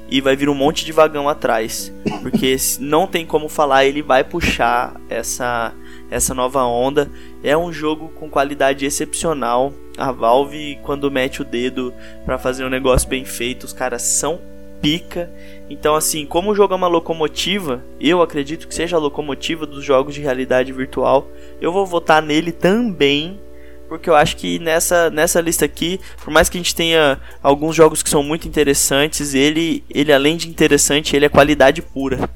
e 0.10 0.22
vai 0.22 0.36
vir 0.36 0.50
um 0.50 0.56
monte 0.56 0.86
de 0.86 0.92
vagão 0.92 1.30
atrás, 1.30 1.94
porque 2.22 2.56
não 2.80 3.06
tem 3.06 3.26
como 3.26 3.48
falar, 3.48 3.86
ele 3.86 4.02
vai 4.02 4.24
puxar 4.24 5.00
essa 5.10 5.74
essa 6.10 6.34
nova 6.34 6.64
onda. 6.64 7.10
É 7.44 7.58
um 7.58 7.72
jogo 7.72 8.10
com 8.10 8.30
qualidade 8.30 8.86
excepcional. 8.86 9.74
A 9.98 10.12
Valve, 10.12 10.80
quando 10.84 11.12
mete 11.12 11.42
o 11.42 11.46
dedo 11.46 11.94
pra 12.26 12.38
fazer 12.38 12.64
um 12.66 12.70
negócio 12.70 13.08
bem 13.08 13.26
feito, 13.26 13.66
os 13.66 13.74
caras 13.74 14.02
são 14.02 14.40
pica. 14.82 15.30
Então, 15.70 15.96
assim, 15.96 16.26
como 16.26 16.52
o 16.52 16.56
jogo 16.56 16.74
é 16.74 16.78
uma 16.78 16.88
locomotiva, 16.88 17.84
eu 18.00 18.22
acredito 18.22 18.68
que 18.68 18.74
seja 18.74 18.96
a 18.96 19.00
locomotiva 19.00 19.66
dos 19.66 19.84
jogos 19.84 20.16
de 20.16 20.22
realidade 20.22 20.72
virtual. 20.72 21.28
Eu 21.62 21.72
vou 21.72 21.86
votar 21.86 22.22
nele 22.22 22.52
também. 22.52 23.40
Porque 23.88 24.08
eu 24.08 24.16
acho 24.16 24.38
que 24.38 24.60
nessa, 24.60 25.10
nessa 25.10 25.42
lista 25.42 25.66
aqui, 25.66 26.00
por 26.24 26.32
mais 26.32 26.48
que 26.48 26.58
a 26.58 26.60
gente 26.60 26.76
tenha 26.76 27.20
alguns 27.42 27.76
jogos 27.76 28.04
que 28.04 28.10
são 28.10 28.22
muito 28.22 28.48
interessantes, 28.48 29.34
ele, 29.34 29.84
ele 29.90 30.14
além 30.14 30.38
de 30.38 30.48
interessante, 30.48 31.16
ele 31.16 31.26
é 31.26 31.30
qualidade 31.30 31.82
pura 31.82 32.30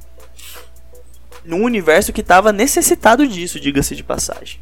num 1.45 1.63
universo 1.63 2.13
que 2.13 2.21
estava 2.21 2.51
necessitado 2.51 3.27
disso, 3.27 3.59
diga-se 3.59 3.95
de 3.95 4.03
passagem. 4.03 4.59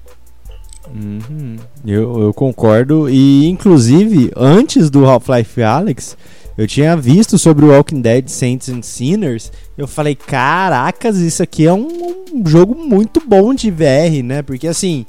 Uhum. 0.89 1.57
Eu, 1.85 2.21
eu 2.21 2.33
concordo. 2.33 3.09
E, 3.09 3.47
inclusive, 3.47 4.31
antes 4.35 4.89
do 4.89 5.05
Half-Life 5.05 5.61
Alyx, 5.61 6.17
eu 6.57 6.67
tinha 6.67 6.95
visto 6.97 7.37
sobre 7.37 7.65
o 7.65 7.69
Walking 7.69 8.01
Dead 8.01 8.27
Saints 8.27 8.69
and 8.69 8.81
Sinners. 8.81 9.51
Eu 9.77 9.87
falei, 9.87 10.15
caracas, 10.15 11.17
isso 11.17 11.41
aqui 11.41 11.65
é 11.65 11.73
um, 11.73 12.25
um 12.33 12.45
jogo 12.45 12.75
muito 12.75 13.21
bom 13.25 13.53
de 13.53 13.71
VR, 13.71 14.23
né? 14.23 14.41
Porque, 14.41 14.67
assim, 14.67 15.05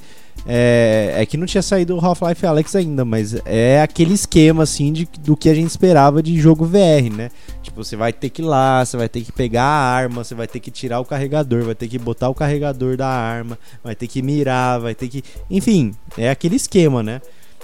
é, 0.47 1.15
é 1.17 1.27
que 1.27 1.37
não 1.37 1.47
tinha 1.47 1.63
saído 1.63 1.97
o 1.97 2.05
Half-Life 2.05 2.45
Alyx 2.45 2.75
ainda, 2.75 3.05
mas 3.05 3.35
é 3.45 3.81
aquele 3.81 4.15
esquema, 4.15 4.65
assim, 4.65 4.93
de, 4.93 5.09
do 5.21 5.37
que 5.37 5.49
a 5.49 5.55
gente 5.55 5.71
esperava 5.71 6.23
de 6.23 6.39
jogo 6.39 6.65
VR, 6.65 7.13
né? 7.13 7.31
Tipo, 7.63 7.85
você 7.85 7.97
vai 7.97 8.13
ter 8.13 8.29
que 8.29 8.43
ir 8.43 8.45
lá, 8.45 8.85
você 8.85 8.97
vai 8.97 9.09
ter 9.09 9.21
que 9.21 9.33
pegar 9.33 9.65
a 9.65 9.95
arma, 9.95 10.25
você 10.25 10.35
vai 10.35 10.47
ter 10.47 10.61
que 10.61 10.71
tirar 10.71 11.01
o 11.01 11.05
carregador, 11.05 11.65
vai 11.65 11.75
ter 11.75 11.89
que 11.89 11.99
botar 11.99 12.29
o 12.29 12.35
carregador 12.35 12.97
da 12.97 13.09
arma, 13.09 13.59
vai 13.83 13.95
ter 13.95 14.09
que 14.09 14.21
mirar, 14.21 14.81
vai 14.81 14.95
ter 14.95 15.09
que. 15.09 15.23
Enfim, 15.49 15.93
é 16.19 16.31
aquele 16.31 16.57
esquema, 16.57 17.03
né? 17.03 17.21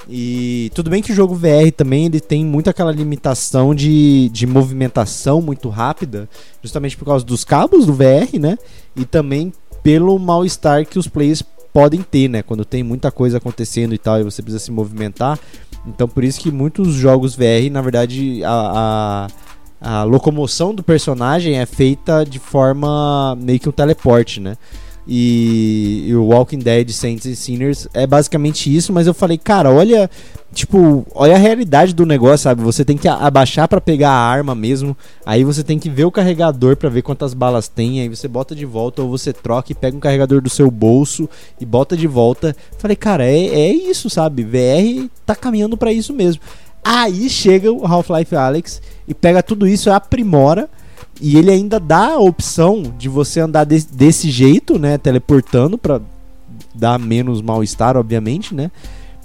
E 0.09 0.71
tudo 0.75 0.91
bem 0.91 1.03
que 1.03 1.11
o 1.11 1.15
jogo 1.15 1.35
VR 1.35 1.73
também 1.77 2.07
ele 2.07 2.21
tem 2.21 2.45
muito 2.45 2.71
aquela 2.71 2.93
limitação 2.93 3.75
de, 3.75 4.29
de 4.29 4.47
movimentação 4.47 5.43
muito 5.43 5.69
rápida, 5.69 6.29
justamente 6.63 6.97
por 6.97 7.05
causa 7.05 7.25
dos 7.25 7.45
cabos 7.45 7.85
do 7.85 7.93
VR, 7.93 8.39
né? 8.39 8.57
E 8.95 9.05
também 9.05 9.53
pelo 9.83 10.19
mal-estar 10.19 10.87
que 10.87 10.99
os 10.99 11.09
players 11.09 11.43
podem 11.73 12.03
ter, 12.03 12.29
né? 12.29 12.43
Quando 12.43 12.65
tem 12.65 12.83
muita 12.83 13.11
coisa 13.11 13.39
acontecendo 13.39 13.95
e 13.95 13.99
tal, 13.99 14.21
e 14.21 14.25
você 14.25 14.43
precisa 14.43 14.65
se 14.65 14.71
movimentar. 14.71 15.39
Então 15.87 16.09
por 16.09 16.25
isso 16.25 16.41
que 16.41 16.51
muitos 16.51 16.95
jogos 16.95 17.35
VR, 17.35 17.71
na 17.71 17.81
verdade, 17.81 18.43
a, 18.45 19.29
a, 19.81 20.01
a 20.01 20.03
locomoção 20.05 20.75
do 20.75 20.83
personagem 20.83 21.59
é 21.59 21.67
feita 21.67 22.25
de 22.25 22.39
forma 22.39 23.37
meio 23.37 23.61
que 23.61 23.69
um 23.69 23.73
teleporte, 23.73 24.41
né? 24.41 24.57
E, 25.11 26.05
e 26.07 26.15
o 26.15 26.27
Walking 26.27 26.59
Dead 26.59 26.91
Saints 26.91 27.25
and 27.25 27.35
Sinners 27.35 27.89
é 27.95 28.07
basicamente 28.07 28.75
isso, 28.75 28.93
mas 28.93 29.07
eu 29.07 29.15
falei, 29.15 29.39
cara, 29.39 29.73
olha, 29.73 30.11
tipo, 30.53 31.07
olha 31.15 31.35
a 31.35 31.39
realidade 31.39 31.95
do 31.95 32.05
negócio, 32.05 32.45
sabe? 32.45 32.63
Você 32.63 32.85
tem 32.85 32.99
que 32.99 33.09
abaixar 33.09 33.67
pra 33.67 33.81
pegar 33.81 34.11
a 34.11 34.21
arma 34.21 34.55
mesmo, 34.55 34.95
aí 35.25 35.45
você 35.45 35.65
tem 35.65 35.79
que 35.79 35.89
ver 35.89 36.05
o 36.05 36.11
carregador 36.11 36.77
pra 36.77 36.91
ver 36.91 37.01
quantas 37.01 37.33
balas 37.33 37.69
tem, 37.69 38.03
aí 38.03 38.09
você 38.11 38.29
bota 38.29 38.55
de 38.55 38.67
volta 38.67 39.01
ou 39.01 39.09
você 39.09 39.33
troca 39.33 39.73
e 39.73 39.75
pega 39.75 39.97
um 39.97 40.01
carregador 40.01 40.43
do 40.43 40.51
seu 40.51 40.71
bolso 40.71 41.27
e 41.59 41.65
bota 41.65 41.97
de 41.97 42.07
volta. 42.07 42.55
Falei, 42.77 42.97
cara, 42.97 43.25
é, 43.25 43.47
é 43.47 43.73
isso, 43.73 44.11
sabe? 44.11 44.45
VR 44.45 45.09
tá 45.25 45.35
caminhando 45.35 45.79
pra 45.79 45.91
isso 45.91 46.13
mesmo. 46.13 46.43
Aí 46.85 47.31
chega 47.31 47.73
o 47.73 47.87
Half-Life 47.87 48.37
Alyx 48.37 48.83
e 49.07 49.15
pega 49.15 49.43
tudo 49.43 49.67
isso, 49.67 49.91
aprimora 49.91 50.69
e 51.21 51.37
ele 51.37 51.51
ainda 51.51 51.81
dá 51.81 52.15
a 52.15 52.19
opção 52.19 52.83
de 52.97 53.09
você 53.09 53.41
andar 53.41 53.65
de- 53.65 53.87
desse 53.87 54.31
jeito, 54.31 54.79
né, 54.79 54.99
teleportando 54.99 55.77
pra 55.77 56.01
dar 56.75 56.99
menos 56.99 57.43
mal-estar, 57.43 57.97
obviamente, 57.97 58.55
né? 58.55 58.71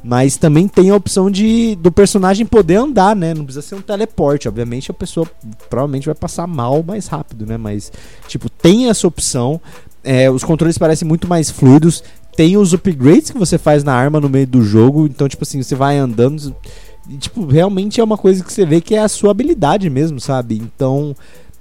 Mas 0.03 0.35
também 0.35 0.67
tem 0.67 0.89
a 0.89 0.95
opção 0.95 1.31
de 1.31 1.75
do 1.75 1.89
personagem 1.91 2.45
poder 2.45 2.75
andar, 2.75 3.15
né? 3.15 3.33
Não 3.33 3.45
precisa 3.45 3.65
ser 3.65 3.75
um 3.75 3.81
teleporte, 3.81 4.49
obviamente 4.49 4.91
a 4.91 4.93
pessoa 4.93 5.25
provavelmente 5.69 6.07
vai 6.07 6.15
passar 6.15 6.45
mal 6.45 6.83
mais 6.83 7.07
rápido, 7.07 7.45
né? 7.45 7.55
Mas 7.57 7.91
tipo, 8.27 8.49
tem 8.49 8.89
essa 8.89 9.07
opção. 9.07 9.61
É, 10.03 10.29
os 10.29 10.43
controles 10.43 10.77
parecem 10.77 11.07
muito 11.07 11.25
mais 11.27 11.49
fluidos. 11.49 12.03
Tem 12.35 12.57
os 12.57 12.73
upgrades 12.73 13.31
que 13.31 13.37
você 13.37 13.57
faz 13.57 13.83
na 13.83 13.93
arma 13.93 14.19
no 14.19 14.27
meio 14.27 14.47
do 14.47 14.61
jogo, 14.61 15.05
então 15.05 15.29
tipo 15.29 15.43
assim, 15.43 15.63
você 15.63 15.75
vai 15.75 15.97
andando 15.97 16.53
e, 17.09 17.17
tipo, 17.17 17.45
realmente 17.45 17.99
é 17.99 18.03
uma 18.03 18.17
coisa 18.17 18.43
que 18.43 18.51
você 18.51 18.65
vê 18.65 18.79
que 18.81 18.95
é 18.95 18.99
a 18.99 19.07
sua 19.09 19.31
habilidade 19.31 19.89
mesmo, 19.89 20.19
sabe? 20.19 20.55
Então, 20.57 21.15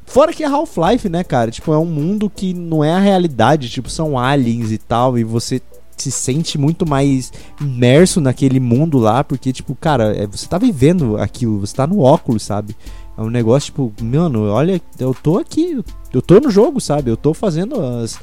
Fora 0.06 0.32
que 0.32 0.42
é 0.42 0.46
Half-Life, 0.46 1.08
né, 1.08 1.24
cara? 1.24 1.50
Tipo, 1.50 1.72
é 1.72 1.78
um 1.78 1.86
mundo 1.86 2.28
que 2.28 2.52
não 2.52 2.84
é 2.84 2.92
a 2.92 2.98
realidade, 2.98 3.70
tipo, 3.70 3.88
são 3.88 4.18
aliens 4.18 4.70
e 4.70 4.78
tal, 4.78 5.18
e 5.18 5.24
você 5.24 5.60
se 5.96 6.10
sente 6.10 6.58
muito 6.58 6.86
mais 6.86 7.32
imerso 7.60 8.20
naquele 8.20 8.58
mundo 8.58 8.98
lá, 8.98 9.22
porque, 9.22 9.52
tipo, 9.52 9.74
cara, 9.74 10.14
é, 10.16 10.26
você 10.26 10.46
tá 10.46 10.58
vivendo 10.58 11.16
aquilo, 11.16 11.60
você 11.60 11.74
tá 11.74 11.86
no 11.86 12.00
óculos, 12.00 12.42
sabe? 12.42 12.76
É 13.16 13.20
um 13.20 13.30
negócio, 13.30 13.66
tipo, 13.66 13.92
mano, 14.02 14.48
olha, 14.48 14.80
eu 14.98 15.14
tô 15.14 15.38
aqui, 15.38 15.82
eu 16.12 16.22
tô 16.22 16.40
no 16.40 16.50
jogo, 16.50 16.80
sabe? 16.80 17.10
Eu 17.10 17.16
tô 17.16 17.34
fazendo 17.34 17.80
as. 17.80 18.18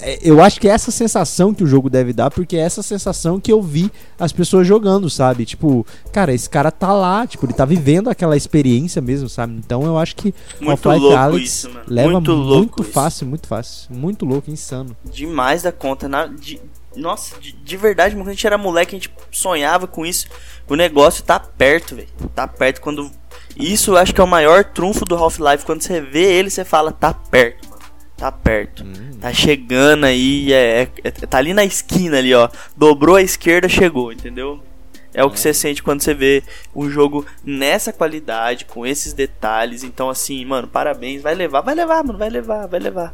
É, 0.00 0.18
Eu 0.22 0.42
acho 0.42 0.60
que 0.60 0.68
é 0.68 0.70
essa 0.72 0.90
sensação 0.90 1.52
que 1.54 1.62
o 1.62 1.66
jogo 1.66 1.88
deve 1.90 2.12
dar, 2.12 2.30
porque 2.30 2.56
é 2.56 2.60
essa 2.60 2.82
sensação 2.82 3.40
que 3.40 3.52
eu 3.52 3.60
vi 3.62 3.90
as 4.18 4.32
pessoas 4.32 4.66
jogando, 4.66 5.08
sabe? 5.10 5.44
Tipo, 5.44 5.86
cara, 6.12 6.32
esse 6.32 6.48
cara 6.48 6.70
tá 6.70 6.92
lá, 6.92 7.26
tipo, 7.26 7.44
ele 7.46 7.52
tá 7.52 7.64
vivendo 7.64 8.08
aquela 8.08 8.36
experiência 8.36 9.00
mesmo, 9.02 9.28
sabe? 9.28 9.54
Então 9.54 9.84
eu 9.84 9.98
acho 9.98 10.16
que 10.16 10.34
Muito 10.60 10.88
Half-Life 10.88 11.14
Alyx 11.14 11.44
isso, 11.48 11.68
mano. 11.70 11.84
leva 11.88 12.10
muito 12.12 12.36
muito, 12.36 12.82
fácil, 12.84 13.26
muito 13.26 13.46
fácil. 13.46 13.92
Muito 13.94 14.24
louco, 14.24 14.50
insano. 14.50 14.96
Demais 15.04 15.62
da 15.62 15.72
conta. 15.72 16.08
Na, 16.08 16.26
de- 16.26 16.60
Nossa, 16.96 17.38
de, 17.40 17.52
de 17.52 17.76
verdade, 17.76 18.14
quando 18.14 18.28
a 18.28 18.32
gente 18.32 18.46
era 18.46 18.58
moleque, 18.58 18.94
a 18.94 18.98
gente 18.98 19.10
sonhava 19.30 19.86
com 19.86 20.04
isso. 20.04 20.26
O 20.68 20.74
negócio 20.76 21.24
tá 21.24 21.40
perto, 21.40 21.96
velho. 21.96 22.08
Tá 22.34 22.46
perto 22.46 22.80
quando. 22.80 23.10
Isso 23.56 23.92
eu 23.92 23.96
acho 23.96 24.14
que 24.14 24.20
é 24.20 24.24
o 24.24 24.28
maior 24.28 24.64
trunfo 24.64 25.04
do 25.04 25.14
Half-Life. 25.14 25.64
Quando 25.64 25.82
você 25.82 26.00
vê 26.00 26.22
ele, 26.34 26.48
você 26.50 26.64
fala, 26.64 26.92
tá 26.92 27.12
perto. 27.12 27.68
Tá 28.22 28.30
perto. 28.30 28.84
Hum. 28.84 29.18
Tá 29.20 29.32
chegando 29.32 30.04
aí. 30.04 30.52
É, 30.52 30.82
é, 30.82 30.88
é, 31.02 31.10
tá 31.10 31.38
ali 31.38 31.52
na 31.52 31.64
esquina 31.64 32.18
ali, 32.18 32.32
ó. 32.32 32.48
Dobrou 32.76 33.16
a 33.16 33.20
esquerda, 33.20 33.68
chegou, 33.68 34.12
entendeu? 34.12 34.60
É 35.12 35.24
o 35.24 35.30
que 35.30 35.40
você 35.40 35.52
sente 35.52 35.82
quando 35.82 36.02
você 36.02 36.14
vê 36.14 36.40
um 36.72 36.88
jogo 36.88 37.26
nessa 37.44 37.92
qualidade, 37.92 38.64
com 38.64 38.86
esses 38.86 39.12
detalhes. 39.12 39.82
Então, 39.82 40.08
assim, 40.08 40.44
mano, 40.44 40.68
parabéns. 40.68 41.20
Vai 41.20 41.34
levar, 41.34 41.62
vai 41.62 41.74
levar, 41.74 42.04
mano, 42.04 42.16
vai 42.16 42.30
levar, 42.30 42.68
vai 42.68 42.78
levar. 42.78 43.12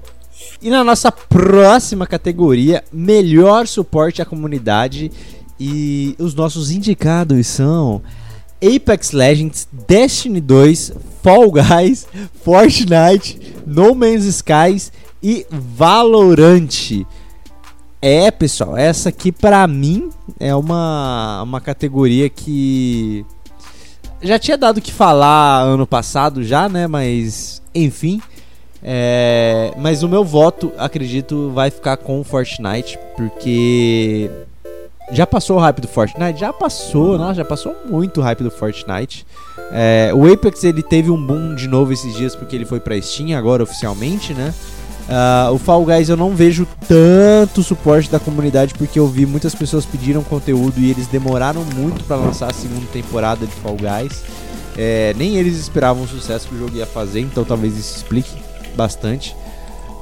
E 0.61 0.69
na 0.69 0.85
nossa 0.85 1.11
próxima 1.11 2.07
categoria, 2.07 2.85
melhor 2.93 3.67
suporte 3.67 4.21
à 4.21 4.27
comunidade. 4.27 5.11
E 5.59 6.15
os 6.19 6.35
nossos 6.35 6.71
indicados 6.71 7.47
são 7.47 8.03
Apex 8.63 9.13
Legends, 9.13 9.67
Destiny 9.73 10.43
2, 10.43 10.93
Fall 11.23 11.51
Guys, 11.51 12.07
Fortnite, 12.43 13.57
No 13.67 13.95
Man's 13.95 14.25
Skies 14.25 14.93
e 15.23 15.47
Valorant. 15.51 17.05
É, 18.01 18.31
pessoal, 18.31 18.77
essa 18.77 19.09
aqui 19.09 19.33
pra 19.33 19.67
mim 19.67 20.11
é 20.39 20.55
uma, 20.55 21.43
uma 21.43 21.61
categoria 21.61 22.29
que 22.29 23.27
já 24.23 24.39
tinha 24.39 24.57
dado 24.57 24.79
o 24.79 24.83
que 24.83 24.93
falar 24.93 25.63
ano 25.63 25.87
passado 25.87 26.45
já, 26.45 26.69
né? 26.69 26.87
Mas 26.87 27.61
enfim, 27.75 28.21
é, 28.83 29.73
mas 29.77 30.03
o 30.03 30.09
meu 30.09 30.25
voto, 30.25 30.73
acredito, 30.79 31.51
vai 31.51 31.71
ficar 31.71 31.97
com 31.97 32.23
Fortnite, 32.23 32.99
porque 33.17 34.31
já 35.11 35.27
passou 35.27 35.57
o 35.57 35.61
hype 35.61 35.81
do 35.81 35.89
Fortnite? 35.89 36.41
Já 36.41 36.53
passou, 36.53 37.17
nossa, 37.17 37.35
já 37.35 37.45
passou 37.45 37.75
muito 37.89 38.21
o 38.21 38.23
hype 38.23 38.43
do 38.43 38.51
Fortnite. 38.51 39.27
É, 39.73 40.11
o 40.15 40.31
Apex 40.31 40.65
ele 40.65 40.83
teve 40.83 41.11
um 41.11 41.27
boom 41.27 41.55
de 41.55 41.69
novo 41.69 41.93
esses 41.93 42.15
dias 42.15 42.35
porque 42.35 42.55
ele 42.55 42.65
foi 42.65 42.81
pra 42.81 43.01
Steam 43.01 43.37
agora 43.37 43.63
oficialmente, 43.63 44.35
né? 44.35 44.55
Uh, 45.09 45.55
o 45.55 45.59
Fall 45.59 45.87
Guys 45.87 46.11
eu 46.11 46.19
não 46.19 46.35
vejo 46.35 46.69
tanto 46.87 47.63
suporte 47.63 48.11
da 48.11 48.21
comunidade 48.21 48.75
porque 48.75 48.99
eu 48.99 49.07
vi 49.07 49.25
muitas 49.25 49.55
pessoas 49.55 49.87
pediram 49.87 50.23
conteúdo 50.23 50.79
e 50.79 50.91
eles 50.91 51.07
demoraram 51.07 51.65
muito 51.75 52.05
para 52.05 52.17
lançar 52.17 52.51
a 52.51 52.53
segunda 52.53 52.87
temporada 52.93 53.47
de 53.47 53.53
Fall 53.53 53.77
Guys. 53.77 54.23
É, 54.77 55.15
nem 55.17 55.37
eles 55.37 55.59
esperavam 55.59 56.05
o 56.05 56.07
sucesso 56.09 56.47
que 56.49 56.55
o 56.55 56.59
jogo 56.59 56.77
ia 56.77 56.87
fazer, 56.87 57.21
então 57.21 57.43
talvez 57.43 57.77
isso 57.77 57.97
explique 57.97 58.31
bastante. 58.77 59.35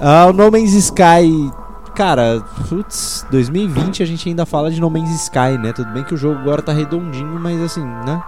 Uh, 0.01 0.29
o 0.29 0.33
No 0.33 0.51
Man's 0.51 0.75
Sky, 0.75 1.51
cara, 1.97 2.45
putz, 2.69 3.25
2020 3.31 4.03
a 4.03 4.07
gente 4.07 4.29
ainda 4.29 4.45
fala 4.45 4.71
de 4.71 4.79
No 4.81 4.91
Man's 4.91 5.11
Sky, 5.23 5.57
né? 5.59 5.73
Tudo 5.73 5.91
bem 5.93 6.05
que 6.05 6.15
o 6.15 6.17
jogo 6.17 6.39
agora 6.39 6.61
tá 6.61 6.73
redondinho, 6.73 7.41
mas 7.41 7.61
assim, 7.63 7.83
né? 7.83 8.23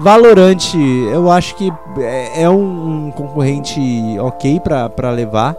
Valorant, 0.00 0.74
eu 1.12 1.30
acho 1.30 1.56
que 1.56 1.72
é, 1.98 2.42
é 2.42 2.50
um, 2.50 3.10
concorrente 3.10 3.80
ok 4.20 4.60
para 4.60 5.10
levar. 5.10 5.56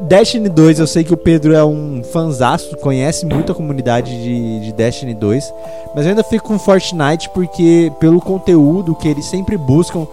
Destiny 0.00 0.48
2, 0.48 0.80
eu 0.80 0.86
sei 0.86 1.04
que 1.04 1.14
o 1.14 1.16
Pedro 1.16 1.54
é 1.54 1.64
um 1.64 2.02
fanzaço, 2.12 2.76
conhece 2.78 3.24
muito 3.24 3.52
a 3.52 3.54
comunidade 3.54 4.10
de, 4.22 4.60
de 4.60 4.72
Destiny 4.72 5.14
2, 5.14 5.54
mas 5.94 6.04
eu 6.04 6.10
ainda 6.10 6.24
fico 6.24 6.48
com 6.48 6.58
Fortnite 6.58 7.30
porque 7.30 7.90
pelo 8.00 8.20
conteúdo 8.20 8.96
que 8.96 9.06
eles 9.06 9.24
sempre 9.26 9.56
buscam 9.56 10.06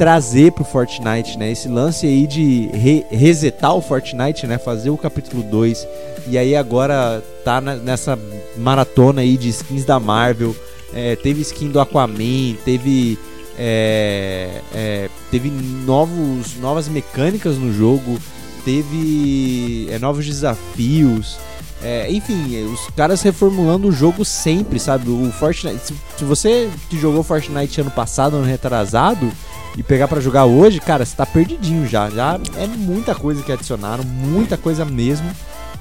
trazer 0.00 0.52
pro 0.52 0.64
Fortnite, 0.64 1.36
né? 1.36 1.52
Esse 1.52 1.68
lance 1.68 2.06
aí 2.06 2.26
de 2.26 2.70
re 2.72 3.04
resetar 3.10 3.76
o 3.76 3.82
Fortnite, 3.82 4.46
né? 4.46 4.56
Fazer 4.56 4.88
o 4.88 4.96
capítulo 4.96 5.42
2 5.42 5.86
e 6.26 6.38
aí 6.38 6.56
agora 6.56 7.22
tá 7.44 7.60
nessa 7.60 8.18
maratona 8.56 9.20
aí 9.20 9.36
de 9.36 9.50
skins 9.50 9.84
da 9.84 10.00
Marvel, 10.00 10.56
é, 10.94 11.16
teve 11.16 11.42
skin 11.42 11.68
do 11.68 11.78
Aquaman, 11.78 12.56
teve 12.64 13.18
é, 13.58 14.62
é, 14.74 15.10
teve 15.30 15.50
novos, 15.50 16.56
novas 16.56 16.88
mecânicas 16.88 17.58
no 17.58 17.70
jogo, 17.70 18.18
teve 18.64 19.86
é, 19.90 19.98
novos 19.98 20.24
desafios. 20.24 21.36
É, 21.82 22.10
enfim, 22.10 22.56
os 22.72 22.88
caras 22.96 23.20
reformulando 23.20 23.88
o 23.88 23.92
jogo 23.92 24.24
sempre, 24.24 24.78
sabe? 24.78 25.10
O 25.10 25.30
Fortnite. 25.30 25.78
Se, 25.84 25.94
se, 26.16 26.24
você 26.24 26.70
que 26.88 26.98
jogou 26.98 27.22
Fortnite 27.22 27.82
ano 27.82 27.90
passado, 27.90 28.36
ano 28.36 28.46
retrasado, 28.46 29.30
e 29.76 29.82
pegar 29.82 30.08
para 30.08 30.20
jogar 30.20 30.44
hoje, 30.44 30.80
cara, 30.80 31.04
você 31.04 31.16
tá 31.16 31.24
perdidinho 31.24 31.86
já. 31.86 32.10
Já 32.10 32.38
é 32.56 32.66
muita 32.66 33.14
coisa 33.14 33.42
que 33.42 33.52
adicionaram, 33.52 34.04
muita 34.04 34.56
coisa 34.56 34.84
mesmo. 34.84 35.30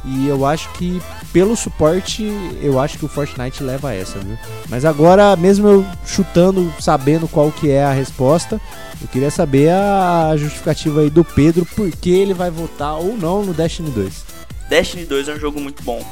E 0.05 0.27
eu 0.27 0.45
acho 0.45 0.71
que 0.73 1.01
pelo 1.33 1.55
suporte, 1.55 2.23
eu 2.61 2.79
acho 2.79 2.97
que 2.97 3.05
o 3.05 3.07
Fortnite 3.07 3.63
leva 3.63 3.93
essa, 3.93 4.17
viu? 4.19 4.37
Mas 4.69 4.85
agora, 4.85 5.35
mesmo 5.35 5.67
eu 5.67 5.85
chutando, 6.05 6.73
sabendo 6.79 7.27
qual 7.27 7.51
que 7.51 7.69
é 7.69 7.83
a 7.83 7.91
resposta, 7.91 8.61
eu 9.01 9.07
queria 9.07 9.29
saber 9.29 9.71
a 9.71 10.33
justificativa 10.37 11.01
aí 11.01 11.09
do 11.09 11.23
Pedro, 11.23 11.65
por 11.65 11.91
que 11.91 12.11
ele 12.11 12.33
vai 12.33 12.49
votar 12.49 12.95
ou 12.95 13.17
não 13.17 13.43
no 13.43 13.53
Destiny 13.53 13.91
2. 13.91 14.25
Destiny 14.69 15.05
2 15.05 15.27
é 15.27 15.33
um 15.33 15.39
jogo 15.39 15.59
muito 15.59 15.83
bom, 15.83 16.05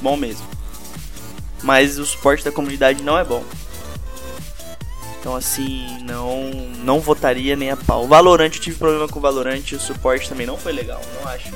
bom 0.00 0.16
mesmo. 0.16 0.46
Mas 1.62 1.98
o 1.98 2.06
suporte 2.06 2.44
da 2.44 2.52
comunidade 2.52 3.02
não 3.02 3.18
é 3.18 3.24
bom. 3.24 3.42
Então 5.24 5.34
assim, 5.34 5.86
não 6.02 6.50
não 6.84 7.00
votaria 7.00 7.56
nem 7.56 7.70
a 7.70 7.78
pau. 7.78 8.06
Valorant, 8.06 8.52
eu 8.52 8.60
tive 8.60 8.76
problema 8.76 9.08
com 9.08 9.18
o 9.18 9.22
Valorant, 9.22 9.62
o 9.72 9.80
suporte 9.80 10.28
também 10.28 10.46
não 10.46 10.58
foi 10.58 10.70
legal, 10.70 11.00
não 11.18 11.30
acho. 11.30 11.50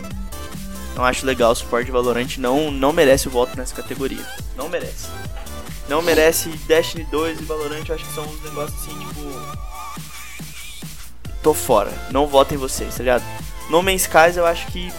Não 0.96 1.04
acho 1.04 1.26
legal 1.26 1.52
o 1.52 1.54
suporte 1.54 1.84
de 1.84 1.92
Valorant, 1.92 2.38
não, 2.38 2.70
não 2.70 2.94
merece 2.94 3.28
o 3.28 3.30
voto 3.30 3.54
nessa 3.58 3.74
categoria. 3.74 4.24
Não 4.56 4.70
merece. 4.70 5.08
Não 5.86 6.00
merece 6.00 6.48
Destiny 6.66 7.04
2 7.10 7.40
e 7.40 7.44
Valorant, 7.44 7.86
eu 7.86 7.94
acho 7.94 8.06
que 8.06 8.14
são 8.14 8.24
uns 8.24 8.42
negócios 8.42 8.80
assim, 8.80 8.98
tipo. 9.00 9.20
Tô 11.42 11.52
fora. 11.52 11.92
Não 12.10 12.26
votem 12.26 12.56
vocês, 12.56 12.94
tá 12.94 13.02
ligado? 13.02 13.24
No 13.68 13.82
Man's 13.82 14.00
Skies 14.00 14.38
eu 14.38 14.46
acho 14.46 14.66
que. 14.68 14.90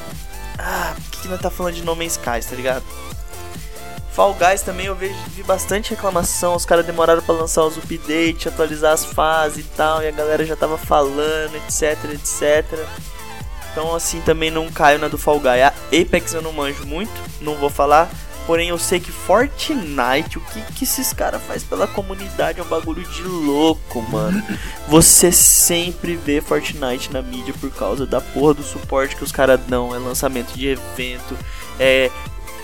Ah, 0.60 0.94
por 0.96 1.10
que, 1.10 1.22
que 1.22 1.28
nós 1.28 1.41
tá 1.41 1.50
falando 1.50 1.74
de 1.74 1.84
No 1.84 1.96
Man's 1.96 2.20
Skies, 2.20 2.46
tá 2.46 2.56
ligado? 2.56 2.86
Fall 4.20 4.34
Guys 4.34 4.62
também 4.64 4.88
eu 4.88 4.96
vejo, 4.96 5.16
vi 5.30 5.44
bastante 5.44 5.91
reclamação, 5.91 6.54
os 6.54 6.66
caras 6.66 6.86
demoraram 6.86 7.22
para 7.22 7.36
lançar 7.36 7.64
os 7.64 7.78
updates, 7.78 8.48
atualizar 8.48 8.91
as 8.91 9.06
fases 9.06 9.60
e 9.60 9.70
tal, 9.70 10.04
e 10.04 10.10
a 10.10 10.12
galera 10.12 10.46
já 10.46 10.58
tava 10.58 10.78
falando, 10.78 11.56
etc, 11.56 11.98
etc. 12.12 12.86
Então 13.72 13.96
assim 13.96 14.20
também 14.20 14.52
não 14.52 14.70
caio 14.70 15.00
na 15.00 15.08
do 15.08 15.18
Fall 15.18 15.40
Guy. 15.40 15.62
A 15.62 15.70
Apex 15.70 16.34
eu 16.34 16.41
não 16.41 16.52
manjo 16.52 16.86
muito, 16.86 17.14
não 17.40 17.56
vou 17.56 17.70
falar. 17.70 18.10
Porém 18.46 18.68
eu 18.68 18.78
sei 18.78 19.00
que 19.00 19.10
Fortnite, 19.10 20.38
o 20.38 20.41
que, 20.41 20.62
que 20.74 20.84
esses 20.84 21.14
caras 21.14 21.41
faz 21.44 21.64
pela 21.64 21.88
comunidade 21.88 22.60
é 22.60 22.64
um 22.64 22.68
bagulho 22.68 23.06
de 23.06 23.24
louco, 23.24 24.02
mano. 24.02 24.44
Você 24.90 25.32
sempre 25.32 26.18
vê 26.18 26.41
Fortnite 26.41 27.14
na 27.14 27.22
mídia 27.22 27.54
por 27.62 27.72
causa 27.72 28.06
da 28.06 28.20
porra 28.20 28.56
do 28.56 28.64
suporte 28.64 29.16
que 29.16 29.24
os 29.24 29.32
caras 29.32 29.62
dão. 29.62 29.96
É 29.96 29.98
lançamento 29.98 30.52
de 30.52 30.68
evento, 30.68 31.38
é 31.80 32.12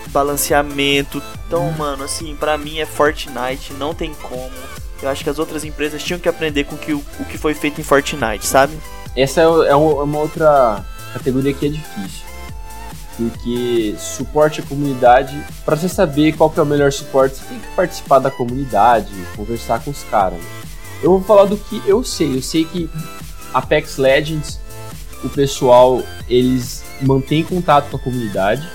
balanceamento. 0.08 1.22
Então, 1.46 1.70
mano, 1.72 2.04
assim, 2.04 2.34
pra 2.36 2.56
mim 2.58 2.78
é 2.78 2.86
Fortnite, 2.86 3.72
não 3.74 3.94
tem 3.94 4.14
como. 4.14 4.50
Eu 5.02 5.10
acho 5.10 5.22
que 5.22 5.30
as 5.30 5.38
outras 5.38 5.64
empresas 5.64 6.02
tinham 6.02 6.18
que 6.18 6.28
aprender 6.28 6.64
com 6.64 6.76
que 6.76 6.92
o, 6.92 7.04
o 7.20 7.24
que 7.24 7.36
foi 7.36 7.54
feito 7.54 7.80
em 7.80 7.84
Fortnite, 7.84 8.46
sabe? 8.46 8.78
Essa 9.14 9.42
é, 9.42 9.44
é 9.44 9.76
uma 9.76 10.18
outra 10.18 10.84
categoria 11.12 11.52
que 11.52 11.66
é 11.66 11.68
difícil. 11.68 12.26
Porque 13.16 13.94
suporte 13.98 14.60
à 14.60 14.62
comunidade, 14.62 15.42
para 15.64 15.76
você 15.76 15.88
saber 15.88 16.36
qual 16.36 16.50
que 16.50 16.60
é 16.60 16.62
o 16.62 16.66
melhor 16.66 16.92
suporte, 16.92 17.36
você 17.36 17.44
tem 17.46 17.58
que 17.58 17.68
participar 17.68 18.18
da 18.18 18.30
comunidade, 18.30 19.10
conversar 19.34 19.82
com 19.82 19.90
os 19.90 20.02
caras. 20.04 20.40
Eu 21.02 21.10
vou 21.10 21.22
falar 21.22 21.44
do 21.44 21.56
que 21.56 21.82
eu 21.86 22.04
sei. 22.04 22.36
Eu 22.36 22.42
sei 22.42 22.64
que 22.64 22.90
Apex 23.54 23.96
Legends, 23.96 24.60
o 25.24 25.28
pessoal, 25.30 26.02
eles 26.28 26.84
mantêm 27.00 27.42
contato 27.42 27.90
com 27.90 27.96
a 27.96 28.00
comunidade, 28.00 28.68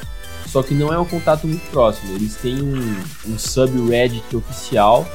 só 0.52 0.62
que 0.62 0.74
não 0.74 0.92
é 0.92 1.00
um 1.00 1.06
contato 1.06 1.48
muito 1.48 1.66
próximo. 1.72 2.14
Eles 2.14 2.36
têm 2.36 2.62
um, 2.62 3.04
um 3.26 3.40
subreddit 3.40 4.36
oficial, 4.36 5.08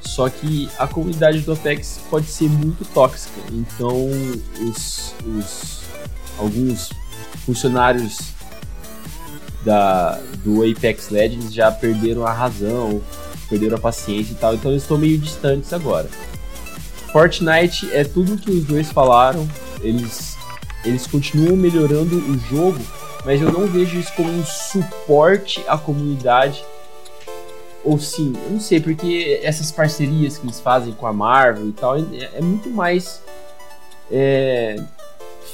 só 0.00 0.28
que 0.28 0.68
a 0.78 0.86
comunidade 0.86 1.40
do 1.40 1.52
Apex 1.52 2.00
pode 2.08 2.26
ser 2.26 2.48
muito 2.48 2.84
tóxica. 2.84 3.40
Então, 3.50 4.08
os, 4.60 5.12
os 5.26 5.80
alguns 6.38 6.90
funcionários 7.44 8.18
da, 9.64 10.20
do 10.44 10.62
Apex 10.62 11.10
Legends 11.10 11.52
já 11.52 11.72
perderam 11.72 12.24
a 12.24 12.32
razão, 12.32 13.02
perderam 13.48 13.76
a 13.76 13.80
paciência 13.80 14.32
e 14.32 14.36
tal, 14.36 14.54
então 14.54 14.70
eles 14.70 14.82
estão 14.82 14.98
meio 14.98 15.18
distantes 15.18 15.72
agora. 15.72 16.08
Fortnite 17.12 17.90
é 17.92 18.04
tudo 18.04 18.36
que 18.36 18.50
os 18.50 18.64
dois 18.64 18.90
falaram, 18.90 19.48
eles, 19.80 20.36
eles 20.84 21.06
continuam 21.06 21.56
melhorando 21.56 22.16
o 22.16 22.38
jogo, 22.50 22.80
mas 23.24 23.40
eu 23.40 23.50
não 23.50 23.66
vejo 23.66 23.98
isso 23.98 24.12
como 24.14 24.30
um 24.30 24.44
suporte 24.44 25.62
à 25.66 25.78
comunidade. 25.78 26.64
Ou 27.82 27.98
sim, 27.98 28.32
eu 28.44 28.50
não 28.50 28.60
sei, 28.60 28.80
porque 28.80 29.40
essas 29.42 29.70
parcerias 29.70 30.38
que 30.38 30.46
eles 30.46 30.60
fazem 30.60 30.92
com 30.94 31.06
a 31.06 31.12
Marvel 31.12 31.68
e 31.68 31.72
tal 31.72 31.96
é, 31.96 32.02
é 32.34 32.40
muito 32.40 32.70
mais. 32.70 33.22
É, 34.10 34.76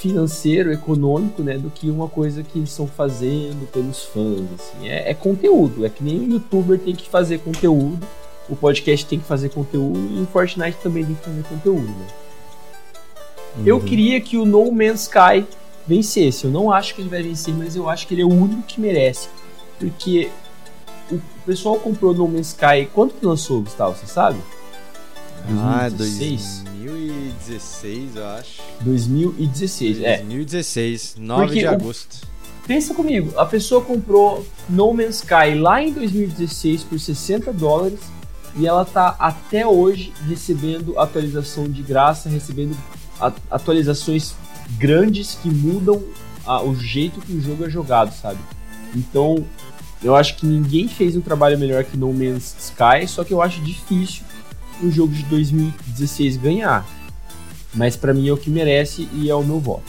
financeiro, 0.00 0.72
econômico, 0.72 1.42
né, 1.42 1.58
do 1.58 1.68
que 1.68 1.90
uma 1.90 2.08
coisa 2.08 2.42
que 2.42 2.58
eles 2.58 2.70
estão 2.70 2.86
fazendo 2.86 3.70
pelos 3.70 4.04
fãs, 4.04 4.48
assim. 4.58 4.88
É, 4.88 5.10
é, 5.10 5.14
conteúdo, 5.14 5.84
é 5.84 5.90
que 5.90 6.02
nem 6.02 6.18
o 6.20 6.32
youtuber 6.32 6.78
tem 6.78 6.94
que 6.94 7.06
fazer 7.06 7.38
conteúdo, 7.40 8.00
o 8.48 8.56
podcast 8.56 9.04
tem 9.04 9.18
que 9.18 9.26
fazer 9.26 9.50
conteúdo 9.50 10.00
e 10.16 10.22
o 10.22 10.26
Fortnite 10.26 10.78
também 10.82 11.04
tem 11.04 11.14
que 11.14 11.22
fazer 11.22 11.42
conteúdo, 11.42 11.86
né? 11.86 12.06
Uhum. 13.58 13.66
Eu 13.66 13.80
queria 13.80 14.20
que 14.22 14.38
o 14.38 14.46
No 14.46 14.72
Man's 14.72 15.02
Sky 15.02 15.46
vencesse. 15.90 16.44
Eu 16.44 16.50
não 16.50 16.72
acho 16.72 16.94
que 16.94 17.02
ele 17.02 17.08
vai 17.08 17.22
vencer, 17.22 17.52
mas 17.54 17.74
eu 17.74 17.88
acho 17.88 18.06
que 18.06 18.14
ele 18.14 18.22
é 18.22 18.24
o 18.24 18.32
único 18.32 18.62
que 18.62 18.80
merece. 18.80 19.28
Porque 19.78 20.30
o 21.10 21.20
pessoal 21.44 21.76
comprou 21.76 22.14
No 22.14 22.28
Man's 22.28 22.48
Sky. 22.48 22.88
Quanto 22.94 23.14
que 23.14 23.26
lançou, 23.26 23.62
Gustavo? 23.62 23.96
Você 23.96 24.06
sabe? 24.06 24.38
Ah, 25.58 25.88
2016? 25.88 26.64
2016, 26.84 28.16
eu 28.16 28.26
acho. 28.26 28.62
2016, 28.80 29.98
2016 29.98 30.02
é. 30.02 30.16
2016, 30.18 31.16
9 31.18 31.46
Porque 31.46 31.58
de 31.60 31.66
agosto. 31.66 32.14
O... 32.14 32.66
Pensa 32.66 32.94
comigo, 32.94 33.36
a 33.36 33.46
pessoa 33.46 33.82
comprou 33.82 34.46
No 34.68 34.94
Man's 34.94 35.16
Sky 35.16 35.58
lá 35.58 35.82
em 35.82 35.92
2016 35.92 36.84
por 36.84 37.00
60 37.00 37.52
dólares 37.52 37.98
e 38.54 38.66
ela 38.66 38.84
tá 38.84 39.16
até 39.18 39.66
hoje 39.66 40.12
recebendo 40.28 40.96
atualização 40.98 41.64
de 41.64 41.82
graça, 41.82 42.28
recebendo 42.28 42.76
atualizações 43.50 44.34
grandes 44.78 45.34
que 45.34 45.50
mudam 45.50 46.02
a, 46.44 46.62
o 46.62 46.74
jeito 46.74 47.20
que 47.20 47.32
o 47.32 47.40
jogo 47.40 47.64
é 47.64 47.70
jogado, 47.70 48.12
sabe? 48.14 48.38
Então, 48.94 49.44
eu 50.02 50.16
acho 50.16 50.36
que 50.36 50.46
ninguém 50.46 50.88
fez 50.88 51.16
um 51.16 51.20
trabalho 51.20 51.58
melhor 51.58 51.84
que 51.84 51.96
No 51.96 52.12
Man's 52.12 52.56
Sky, 52.58 53.06
só 53.06 53.22
que 53.22 53.32
eu 53.32 53.42
acho 53.42 53.60
difícil 53.60 54.24
um 54.82 54.90
jogo 54.90 55.12
de 55.12 55.22
2016 55.24 56.36
ganhar. 56.38 56.86
Mas 57.74 57.96
para 57.96 58.12
mim 58.12 58.28
é 58.28 58.32
o 58.32 58.36
que 58.36 58.50
merece 58.50 59.08
e 59.12 59.30
é 59.30 59.34
o 59.34 59.44
meu 59.44 59.60
voto. 59.60 59.84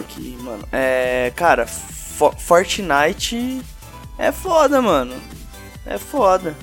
Aqui, 0.00 0.38
mano. 0.40 0.64
É, 0.72 1.32
cara, 1.34 1.66
Fortnite 1.66 3.60
é 4.16 4.32
foda, 4.32 4.80
mano. 4.80 5.14
É 5.84 5.98
foda. 5.98 6.56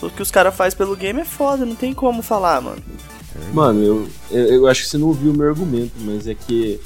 O 0.00 0.10
que 0.10 0.22
os 0.22 0.30
caras 0.30 0.54
fazem 0.54 0.76
pelo 0.76 0.96
game 0.96 1.20
é 1.20 1.24
foda, 1.24 1.64
não 1.64 1.76
tem 1.76 1.94
como 1.94 2.22
falar, 2.22 2.60
mano. 2.60 2.82
Mano, 3.52 3.82
eu, 3.82 4.08
eu, 4.30 4.46
eu, 4.46 4.66
acho 4.66 4.82
que 4.82 4.88
você 4.88 4.98
não 4.98 5.08
ouviu 5.08 5.32
o 5.32 5.36
meu 5.36 5.48
argumento, 5.48 5.92
mas 6.00 6.26
é 6.26 6.34
que 6.34 6.80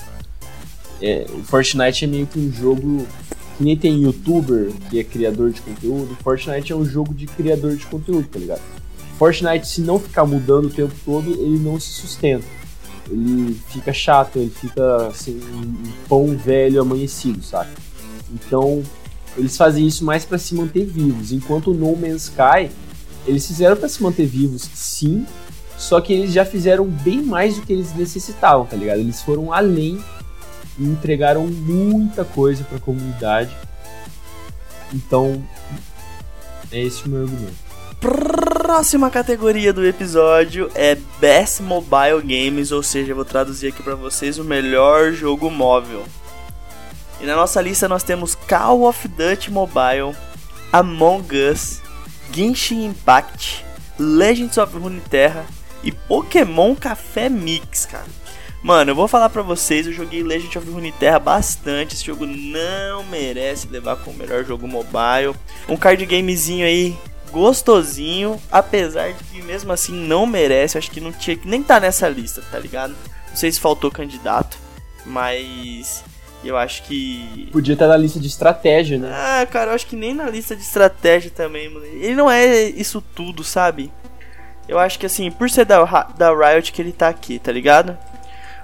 é, 1.01 1.27
o 1.32 1.43
Fortnite 1.43 2.05
é 2.05 2.09
meio 2.09 2.27
que 2.27 2.39
um 2.39 2.52
jogo 2.52 3.06
que 3.56 3.64
nem 3.64 3.77
tem 3.77 4.02
youtuber 4.02 4.70
que 4.90 4.98
é 4.98 5.05
criador 5.05 5.51
de 5.51 5.60
conteúdo. 5.60 6.16
Fortnite 6.23 6.73
é 6.73 6.77
um 6.77 6.85
jogo 6.85 7.14
de 7.14 7.27
criador 7.27 7.77
de 7.77 7.86
conteúdo, 7.86 8.28
tá 8.28 8.39
ligado? 8.39 8.62
Fortnite, 9.18 9.66
se 9.66 9.81
não 9.81 9.98
ficar 9.98 10.27
mudando 10.27 10.66
o 10.66 10.70
tempo 10.70 10.94
todo, 11.05 11.31
ele 11.31 11.59
não 11.59 11.81
se 11.81 11.89
sustenta. 11.89 12.44
Ele 13.10 13.56
fica 13.68 13.93
chato, 13.93 14.39
ele 14.39 14.51
fica 14.51 15.06
assim, 15.06 15.40
um 15.55 15.93
pão 16.09 16.36
velho 16.36 16.81
amanhecido, 16.81 17.43
sabe? 17.43 17.70
Então, 18.32 18.82
eles 19.36 19.56
fazem 19.56 19.86
isso 19.86 20.05
mais 20.05 20.24
para 20.24 20.39
se 20.39 20.55
manter 20.55 20.85
vivos. 20.85 21.32
Enquanto 21.32 21.70
o 21.70 21.74
No 21.74 21.97
Man's 21.97 22.24
Sky, 22.24 22.70
eles 23.27 23.47
fizeram 23.47 23.77
para 23.77 23.89
se 23.89 24.02
manter 24.02 24.27
vivos, 24.27 24.68
sim, 24.74 25.24
só 25.77 26.01
que 26.01 26.12
eles 26.12 26.32
já 26.32 26.44
fizeram 26.44 26.86
bem 26.86 27.23
mais 27.23 27.57
do 27.57 27.62
que 27.62 27.73
eles 27.73 27.94
necessitavam, 27.94 28.66
tá 28.66 28.77
ligado? 28.77 28.98
Eles 28.98 29.20
foram 29.23 29.53
além 29.53 30.03
e 30.78 30.85
entregaram 30.85 31.47
muita 31.47 32.24
coisa 32.24 32.65
para 32.65 32.78
a 32.78 32.81
comunidade. 32.81 33.55
Então, 34.93 35.43
é 36.73 36.81
esse 36.81 37.05
o 37.05 37.09
meu 37.09 37.23
argumento. 37.23 37.66
Próxima 38.01 39.11
categoria 39.11 39.73
do 39.73 39.85
episódio 39.85 40.70
é 40.74 40.97
Best 41.20 41.62
Mobile 41.62 42.20
Games, 42.23 42.73
ou 42.73 42.82
seja, 42.82 43.12
eu 43.12 43.16
vou 43.16 43.24
traduzir 43.24 43.69
aqui 43.69 43.82
para 43.82 43.94
vocês 43.94 44.39
o 44.39 44.44
melhor 44.44 45.12
jogo 45.12 45.51
móvel. 45.51 46.05
E 47.20 47.24
na 47.24 47.35
nossa 47.35 47.61
lista 47.61 47.89
nós 47.89 48.03
temos 48.03 48.35
Call 48.35 48.82
of 48.82 49.09
Duty 49.09 49.51
Mobile, 49.51 50.15
Among 50.73 51.27
Us, 51.51 51.81
Genshin 52.32 52.85
Impact, 52.85 53.65
Legends 53.98 54.59
of 54.59 54.77
Runeterra, 54.77 55.47
e 55.87 55.93
Pokémon 55.93 56.75
Café 56.75 57.29
Mix, 57.29 57.87
cara. 57.87 58.07
Mano, 58.61 58.91
eu 58.91 58.95
vou 58.97 59.07
falar 59.07 59.29
pra 59.29 59.43
vocês, 59.43 59.87
eu 59.87 59.93
joguei 59.93 60.21
Legend 60.21 60.59
of 60.59 60.69
Runeterra 60.69 61.21
bastante. 61.21 61.95
Esse 61.95 62.05
jogo 62.05 62.27
não 62.27 63.05
merece 63.05 63.69
levar 63.69 63.95
como 63.97 64.19
melhor 64.19 64.45
jogo 64.45 64.67
mobile. 64.67 65.37
Um 65.69 65.77
card 65.77 66.05
gamezinho 66.05 66.67
aí 66.67 66.99
gostosinho, 67.31 68.41
apesar 68.51 69.13
de 69.13 69.23
que 69.25 69.41
mesmo 69.43 69.73
assim 69.73 69.93
não 69.93 70.27
merece. 70.27 70.77
Acho 70.77 70.91
que 70.91 71.01
não 71.01 71.13
tinha 71.13 71.37
que 71.37 71.47
nem 71.47 71.63
tá 71.63 71.79
nessa 71.79 72.09
lista, 72.09 72.43
tá 72.51 72.59
ligado? 72.59 72.97
Não 73.29 73.37
sei 73.37 73.53
se 73.53 73.61
faltou 73.61 73.89
candidato, 73.89 74.59
mas 75.05 76.03
eu 76.43 76.57
acho 76.57 76.83
que. 76.83 77.49
Podia 77.53 77.75
estar 77.75 77.87
na 77.87 77.97
lista 77.97 78.19
de 78.19 78.27
estratégia, 78.27 78.99
né? 78.99 79.11
Ah, 79.13 79.47
cara, 79.47 79.71
eu 79.71 79.75
acho 79.77 79.87
que 79.87 79.95
nem 79.95 80.13
na 80.13 80.29
lista 80.29 80.57
de 80.57 80.63
estratégia 80.63 81.31
também, 81.31 81.69
mano. 81.69 81.87
Ele 81.87 82.17
não 82.17 82.29
é 82.29 82.63
isso 82.71 83.01
tudo, 83.15 83.45
sabe? 83.45 83.93
Eu 84.68 84.78
acho 84.78 84.98
que 84.98 85.06
assim, 85.06 85.30
por 85.30 85.48
ser 85.48 85.64
da, 85.64 85.84
da 86.16 86.34
Riot 86.34 86.72
que 86.72 86.82
ele 86.82 86.93
tá 86.93 87.09
aqui, 87.09 87.38
tá 87.38 87.52
ligado? 87.52 87.97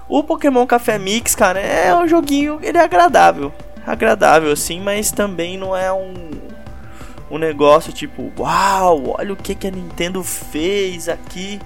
O 0.07 0.21
Pokémon 0.23 0.65
Café 0.67 0.99
Mix, 0.99 1.33
cara, 1.33 1.59
é 1.59 1.95
um 1.95 2.07
joguinho, 2.07 2.59
ele 2.61 2.77
é 2.77 2.81
agradável. 2.81 3.53
Agradável, 3.85 4.51
assim, 4.51 4.81
mas 4.81 5.11
também 5.11 5.57
não 5.57 5.75
é 5.75 5.91
um, 5.91 6.13
um 7.31 7.37
negócio 7.37 7.93
tipo, 7.93 8.31
uau, 8.37 9.15
olha 9.17 9.33
o 9.33 9.35
que, 9.35 9.55
que 9.55 9.67
a 9.67 9.71
Nintendo 9.71 10.23
fez 10.23 11.07
aqui. 11.07 11.59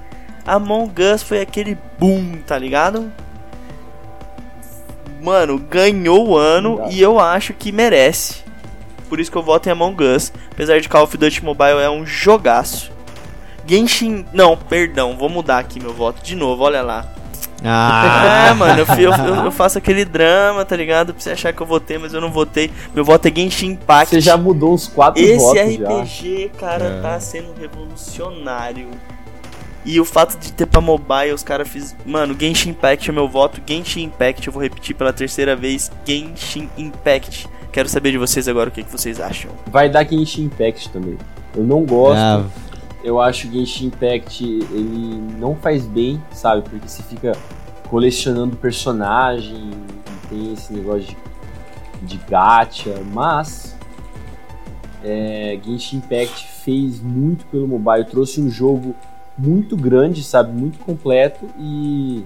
Among 0.45 0.93
Us 1.01 1.23
foi 1.23 1.41
aquele 1.41 1.77
boom, 1.99 2.37
tá 2.45 2.57
ligado? 2.57 3.11
Mano, 5.21 5.57
ganhou 5.57 6.29
o 6.29 6.37
ano 6.37 6.87
e 6.89 7.01
eu 7.01 7.19
acho 7.19 7.53
que 7.53 7.71
merece. 7.71 8.43
Por 9.09 9.19
isso 9.19 9.31
que 9.31 9.37
eu 9.37 9.43
voto 9.43 9.67
em 9.67 9.71
Among 9.71 10.03
Us. 10.03 10.31
Apesar 10.51 10.79
de 10.79 10.87
Call 10.87 11.03
of 11.03 11.17
Duty 11.17 11.43
Mobile 11.43 11.79
é 11.81 11.89
um 11.89 12.05
jogaço. 12.05 12.91
Genshin. 13.67 14.25
Não, 14.33 14.55
perdão, 14.55 15.17
vou 15.17 15.29
mudar 15.29 15.59
aqui 15.59 15.79
meu 15.79 15.93
voto 15.93 16.23
de 16.23 16.35
novo, 16.35 16.63
olha 16.63 16.81
lá. 16.81 17.05
Ah, 17.63 18.49
é, 18.49 18.53
mano, 18.53 18.79
eu, 18.81 19.11
eu, 19.11 19.35
eu, 19.45 19.51
faço 19.51 19.77
aquele 19.79 20.05
drama, 20.05 20.63
tá 20.63 20.75
ligado? 20.75 21.13
Pra 21.13 21.21
você 21.21 21.31
achar 21.31 21.51
que 21.51 21.59
eu 21.59 21.65
votei, 21.65 21.97
mas 21.97 22.13
eu 22.13 22.21
não 22.21 22.31
votei. 22.31 22.71
Meu 22.93 23.03
voto 23.03 23.27
é 23.27 23.31
Genshin 23.35 23.71
Impact. 23.71 24.13
Você 24.13 24.21
já 24.21 24.37
mudou 24.37 24.73
uns 24.73 24.87
quatro 24.87 25.21
Esse 25.21 25.37
votos 25.37 25.61
RPG, 25.61 26.51
já. 26.53 26.59
cara, 26.59 26.85
é. 26.85 27.01
tá 27.01 27.19
sendo 27.19 27.53
revolucionário. 27.59 28.89
E 29.83 29.99
o 29.99 30.05
fato 30.05 30.37
de 30.37 30.51
ter 30.51 30.65
pra 30.65 30.81
mobile, 30.81 31.31
os 31.33 31.43
caras 31.43 31.67
fiz. 31.67 31.95
Mano, 32.05 32.35
Genshin 32.37 32.69
Impact 32.71 33.09
é 33.09 33.13
meu 33.13 33.27
voto. 33.27 33.61
Genshin 33.65 34.03
Impact, 34.03 34.45
eu 34.45 34.53
vou 34.53 34.61
repetir 34.61 34.95
pela 34.95 35.11
terceira 35.11 35.55
vez. 35.55 35.91
Genshin 36.05 36.69
Impact. 36.77 37.47
Quero 37.71 37.89
saber 37.89 38.11
de 38.11 38.17
vocês 38.17 38.47
agora 38.47 38.69
o 38.69 38.71
que, 38.71 38.83
que 38.83 38.91
vocês 38.91 39.19
acham. 39.19 39.49
Vai 39.67 39.89
dar 39.89 40.03
Genshin 40.05 40.43
Impact 40.43 40.89
também. 40.89 41.17
Eu 41.55 41.63
não 41.63 41.83
gosto. 41.83 42.19
Ah 42.19 42.45
eu 43.07 43.21
acho 43.21 43.47
que 43.47 43.59
Genshin 43.59 43.85
Impact 43.87 44.43
ele 44.43 45.15
não 45.39 45.55
faz 45.55 45.85
bem, 45.85 46.21
sabe? 46.33 46.61
Porque 46.61 46.89
você 46.89 47.01
fica 47.01 47.31
colecionando 47.89 48.57
personagem, 48.57 49.71
tem 50.29 50.51
esse 50.51 50.73
negócio 50.73 51.15
de, 52.01 52.05
de 52.05 52.17
gacha, 52.29 52.95
mas 53.13 53.77
é, 55.01 55.57
Genshin 55.63 55.97
Impact 55.97 56.47
fez 56.65 56.99
muito 56.99 57.45
pelo 57.45 57.65
mobile, 57.65 58.03
trouxe 58.03 58.41
um 58.41 58.49
jogo 58.49 58.93
muito 59.37 59.77
grande, 59.77 60.21
sabe? 60.21 60.51
Muito 60.51 60.77
completo 60.79 61.47
e, 61.57 62.25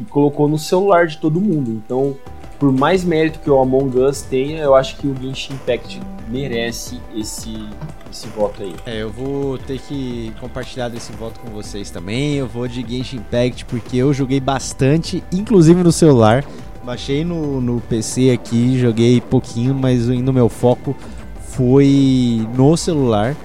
e 0.00 0.04
colocou 0.04 0.46
no 0.46 0.56
celular 0.56 1.08
de 1.08 1.18
todo 1.18 1.40
mundo. 1.40 1.82
Então, 1.84 2.16
por 2.60 2.70
mais 2.70 3.02
mérito 3.02 3.40
que 3.40 3.50
o 3.50 3.58
Among 3.58 3.98
Us 3.98 4.22
tenha, 4.22 4.62
eu 4.62 4.76
acho 4.76 4.98
que 4.98 5.08
o 5.08 5.16
Genshin 5.20 5.54
Impact 5.54 6.00
merece 6.32 6.98
esse 7.14 7.68
esse 8.10 8.26
voto 8.28 8.62
aí. 8.62 8.74
É, 8.86 9.02
eu 9.02 9.10
vou 9.10 9.58
ter 9.58 9.78
que 9.78 10.32
compartilhar 10.40 10.88
desse 10.88 11.12
voto 11.12 11.38
com 11.40 11.50
vocês 11.50 11.90
também. 11.90 12.34
Eu 12.34 12.46
vou 12.46 12.66
de 12.66 12.84
Genshin 12.86 13.16
Impact 13.16 13.64
porque 13.66 13.98
eu 13.98 14.12
joguei 14.12 14.40
bastante, 14.40 15.22
inclusive 15.32 15.82
no 15.82 15.92
celular. 15.92 16.44
Baixei 16.84 17.24
no, 17.24 17.60
no 17.60 17.80
PC 17.80 18.30
aqui, 18.30 18.78
joguei 18.78 19.20
pouquinho, 19.20 19.74
mas 19.74 20.08
no 20.08 20.32
meu 20.32 20.48
foco 20.48 20.96
foi 21.40 22.46
no 22.56 22.76
celular. 22.76 23.36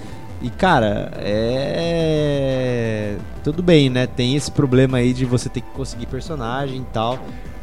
E 0.41 0.49
cara, 0.49 1.11
é. 1.17 3.15
Tudo 3.43 3.63
bem, 3.63 3.89
né? 3.89 4.07
Tem 4.07 4.35
esse 4.35 4.51
problema 4.51 4.97
aí 4.97 5.13
de 5.13 5.25
você 5.25 5.49
ter 5.49 5.61
que 5.61 5.69
conseguir 5.71 6.05
personagem 6.05 6.81
e 6.81 6.93
tal. 6.93 7.19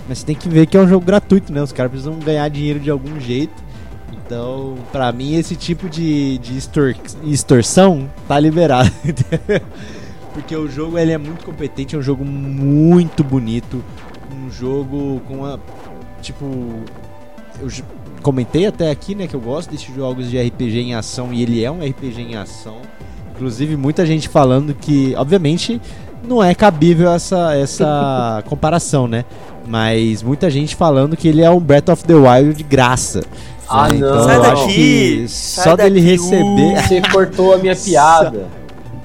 Mas 0.09 0.19
você 0.19 0.27
tem 0.27 0.37
que 0.37 0.49
ver 0.49 0.67
que 0.67 0.77
é 0.77 0.81
um 0.81 0.89
jogo 0.89 1.05
gratuito, 1.05 1.53
né? 1.53 1.63
Os 1.63 1.73
caras 1.73 1.91
precisam 1.91 2.19
ganhar 2.19 2.49
dinheiro 2.49 2.79
de 2.79 2.91
algum 2.91 3.19
jeito. 3.19 3.64
Então, 4.35 4.75
pra 4.91 5.13
mim, 5.13 5.37
esse 5.37 5.55
tipo 5.55 5.89
de, 5.89 6.39
de 6.39 6.59
extor 6.59 6.97
extorsão 7.23 8.11
tá 8.27 8.41
liberado. 8.41 8.91
Porque 10.35 10.57
o 10.57 10.69
jogo 10.69 10.99
ele 10.99 11.13
é 11.13 11.19
muito 11.19 11.45
competente, 11.45 11.95
é 11.95 11.99
um 11.99 12.03
jogo 12.03 12.25
muito 12.25 13.23
bonito. 13.23 13.81
Um 14.33 14.51
jogo 14.51 15.23
com 15.29 15.47
a. 15.47 15.57
Tipo. 16.21 16.47
Eu 17.61 17.69
comentei 18.23 18.67
até 18.67 18.91
aqui, 18.91 19.15
né, 19.15 19.29
que 19.29 19.35
eu 19.35 19.41
gosto 19.41 19.71
desses 19.71 19.95
jogos 19.95 20.29
de 20.29 20.43
RPG 20.43 20.81
em 20.81 20.95
ação 20.97 21.33
e 21.33 21.41
ele 21.41 21.63
é 21.63 21.71
um 21.71 21.79
RPG 21.79 22.21
em 22.21 22.35
ação. 22.35 22.79
Inclusive, 23.37 23.77
muita 23.77 24.05
gente 24.05 24.29
falando 24.29 24.75
que, 24.75 25.15
obviamente, 25.17 25.81
não 26.27 26.43
é 26.43 26.57
cabível 26.57 27.13
essa, 27.13 27.55
essa 27.55 28.43
comparação, 28.49 29.07
né? 29.07 29.25
Mas 29.67 30.25
muita 30.25 30.51
gente 30.51 30.75
falando 30.75 31.17
que 31.17 31.29
ele 31.29 31.43
é 31.43 31.51
um 31.51 31.61
Breath 31.61 31.89
of 31.89 32.05
the 32.05 32.15
Wild 32.15 32.55
de 32.55 32.65
graça. 32.65 33.23
Ah, 33.69 33.89
né? 33.89 33.99
não. 33.99 34.09
Então 34.09 34.25
Sai 34.25 34.41
daqui, 34.41 35.25
sai 35.29 35.65
só 35.65 35.77
dele 35.77 36.01
daqui, 36.01 36.11
receber. 36.11 36.83
Você 36.89 37.01
cortou 37.13 37.55
a 37.55 37.59
minha 37.59 37.75
piada. 37.77 38.47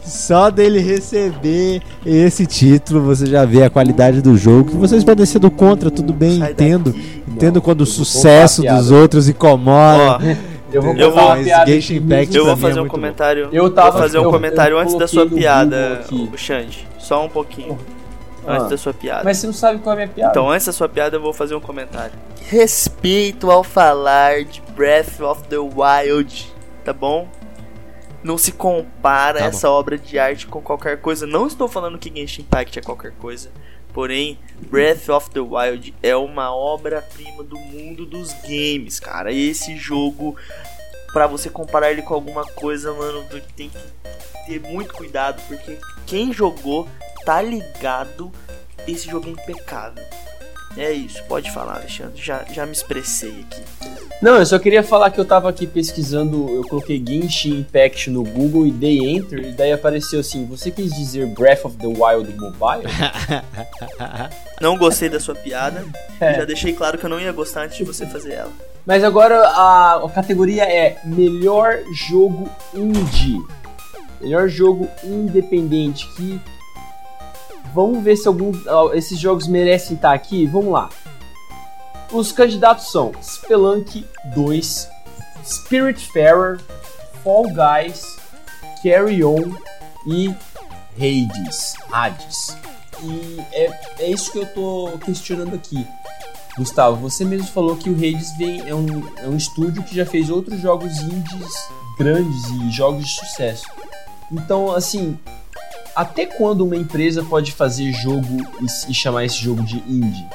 Só 0.04 0.50
dele 0.50 0.80
receber 0.80 1.82
esse 2.04 2.48
título, 2.48 3.02
você 3.02 3.28
já 3.28 3.46
vê 3.46 3.64
a 3.64 3.70
qualidade 3.70 4.24
do 4.24 4.36
jogo. 4.36 4.72
Que 4.72 4.76
vocês 4.76 5.04
podem 5.04 5.24
ser 5.24 5.38
do 5.38 5.52
contra, 5.52 5.92
tudo 5.92 6.12
bem, 6.12 6.40
Sai 6.40 6.52
entendo. 6.52 6.92
daqui. 6.92 7.24
Entendo 7.28 7.62
quando 7.62 7.82
o 7.82 7.86
sucesso 7.86 8.64
dos 8.64 8.90
outros 8.90 9.30
incomoda. 9.30 10.18
Ó, 10.18 10.20
Eu 10.72 10.82
vou 10.84 10.96
Eu 10.96 11.12
vou- 11.12 11.36
Impact 11.38 12.36
eu 12.36 12.44
vou 12.46 12.54
é 12.54 12.58
fazer 12.58 12.80
um 12.80 12.84
bom. 12.84 12.90
comentário. 12.90 13.50
Eu 13.52 13.70
tava- 13.72 13.92
vou 13.92 14.02
fazer 14.02 14.20
um 14.20 14.24
eu- 14.24 14.32
comentário 14.32 14.76
eu 14.76 14.80
antes 14.80 14.96
da 14.98 15.08
sua 15.08 15.28
piada, 15.28 16.02
o 16.12 16.38
Xande. 16.38 16.88
Só 17.00 17.26
um 17.26 17.30
pouquinho. 17.30 17.78
Ah. 18.50 18.56
Antes 18.58 18.70
da 18.70 18.78
sua 18.78 18.94
piada. 18.94 19.24
Mas 19.24 19.38
você 19.38 19.48
não 19.48 19.54
sabe 19.54 19.80
qual 19.80 19.92
é 19.92 19.94
a 19.94 20.06
minha 20.06 20.14
piada. 20.16 20.32
Então, 20.32 20.50
antes 20.50 20.66
da 20.66 20.74
sua 20.74 20.90
piada, 20.90 21.16
eu 21.18 21.22
vou 21.22 21.34
fazer 21.34 21.56
um 21.56 21.60
comentário. 21.62 22.14
Respeito 22.48 23.50
ao 23.52 23.64
falar 23.64 24.44
de 24.44 24.62
Breath 24.76 25.20
of 25.22 25.44
the 25.48 25.58
Wild, 25.58 26.54
tá 26.84 26.92
bom? 26.94 27.28
Não 28.24 28.38
se 28.38 28.52
compara 28.52 29.40
Tá 29.40 29.44
bom. 29.46 29.50
essa 29.50 29.70
obra 29.70 29.98
de 29.98 30.20
arte 30.20 30.46
com 30.48 30.62
qualquer 30.62 31.00
coisa. 31.00 31.26
Não 31.26 31.48
estou 31.48 31.68
falando 31.68 31.98
que 31.98 32.14
Genshin 32.14 32.42
Impact 32.42 32.78
é 32.80 32.82
qualquer 32.82 33.12
coisa. 33.14 33.50
Porém, 33.94 34.38
Breath 34.70 35.10
of 35.10 35.30
the 35.32 35.40
Wild 35.40 35.96
é 36.04 36.16
uma 36.16 36.54
obra-prima 36.54 37.44
do 37.44 37.58
mundo 37.58 38.06
dos 38.06 38.34
games, 38.44 39.00
cara. 39.00 39.32
Esse 39.32 39.76
jogo, 39.78 40.36
pra 41.14 41.26
você 41.28 41.50
comparar 41.50 41.92
ele 41.92 42.02
com 42.02 42.14
alguma 42.14 42.46
coisa, 42.46 42.94
mano, 42.94 43.24
tem 43.56 43.70
que 43.70 43.78
ter 44.48 44.60
muito 44.70 44.94
cuidado, 44.94 45.42
porque 45.48 45.78
quem 46.06 46.32
jogou 46.32 46.88
tá 47.26 47.42
ligado, 47.42 48.32
esse 48.88 49.10
jogo 49.10 49.28
é 49.28 49.32
impecável. 49.32 50.04
É 50.78 50.92
isso, 50.92 51.24
pode 51.26 51.52
falar, 51.52 51.78
Alexandre. 51.78 52.22
Já, 52.22 52.46
já 52.54 52.66
me 52.66 52.72
expressei 52.72 53.46
aqui. 53.50 53.62
Não, 54.22 54.36
eu 54.36 54.46
só 54.46 54.60
queria 54.60 54.84
falar 54.84 55.12
que 55.12 55.20
eu 55.20 55.24
tava 55.24 55.50
aqui 55.50 55.66
pesquisando, 55.66 56.50
eu 56.50 56.62
coloquei 56.64 57.02
Genshin 57.06 57.60
Impact 57.60 58.10
no 58.10 58.24
Google 58.24 58.68
e 58.68 58.72
dei 58.72 59.00
Enter, 59.00 59.40
e 59.40 59.52
daí 59.52 59.72
apareceu 59.72 60.20
assim, 60.20 60.46
você 60.46 60.70
quis 60.70 60.94
dizer 60.94 61.26
Breath 61.28 61.64
of 61.64 61.78
the 61.78 61.88
Wild 61.88 62.34
Mobile? 62.38 62.84
Não 64.60 64.78
gostei 64.78 65.08
da 65.08 65.22
sua 65.22 65.36
piada. 65.36 65.86
É. 66.20 66.34
Já 66.34 66.46
deixei 66.46 66.74
claro 66.74 66.98
que 66.98 67.06
eu 67.06 67.10
não 67.10 67.20
ia 67.20 67.32
gostar 67.32 67.64
antes 67.64 67.78
de 67.78 67.86
você 67.86 68.06
fazer 68.06 68.34
ela. 68.34 68.52
Mas 68.86 69.06
agora 69.06 69.40
a, 69.48 70.04
a 70.04 70.10
categoria 70.10 70.64
é 70.64 71.00
Melhor 71.06 71.80
Jogo 71.94 72.50
Indie. 72.74 73.40
Melhor 74.20 74.50
jogo 74.50 74.90
independente 75.02 76.06
que... 76.16 76.40
Vamos 77.74 78.04
ver 78.04 78.16
se 78.16 78.28
algum, 78.28 78.52
esses 78.94 79.20
jogos 79.20 79.48
merecem 79.48 79.96
estar 79.96 80.14
aqui. 80.14 80.46
Vamos 80.46 80.72
lá. 80.72 80.90
Os 82.12 82.32
candidatos 82.32 82.92
são 82.92 83.12
Spelunk 83.22 84.06
2, 84.34 84.88
Spiritfarer, 85.46 86.60
Fall 87.24 87.44
Guys, 87.44 88.18
Carry 88.84 89.24
On 89.24 89.54
e 90.08 90.34
Hades. 90.98 91.76
Hades. 91.92 92.58
E 93.04 93.40
é, 93.54 93.80
é 94.00 94.10
isso 94.10 94.32
que 94.32 94.40
eu 94.40 94.46
tô 94.48 94.98
questionando 95.06 95.56
aqui. 95.56 95.86
Gustavo, 96.58 96.98
você 96.98 97.24
mesmo 97.24 97.48
falou 97.48 97.78
que 97.78 97.90
o 97.90 97.94
Hades 97.94 98.36
vem, 98.38 98.68
é, 98.68 98.76
um, 98.76 99.08
é 99.18 99.28
um 99.28 99.38
estúdio 99.38 99.84
que 99.84 99.96
já 99.96 100.06
fez 100.06 100.30
outros 100.30 100.60
jogos 100.60 101.00
indies 101.00 101.54
grandes 101.98 102.46
e 102.46 102.72
jogos 102.72 103.06
de 103.06 103.12
sucesso. 103.12 103.66
Então, 104.32 104.72
assim, 104.72 105.20
até 106.00 106.26
quando 106.26 106.62
uma 106.62 106.78
empresa 106.78 107.22
pode 107.22 107.52
fazer 107.52 107.92
jogo 107.92 108.38
e, 108.62 108.92
e 108.92 108.94
chamar 108.94 109.26
esse 109.26 109.36
jogo 109.36 109.62
de 109.62 109.80
indie? 109.80 110.26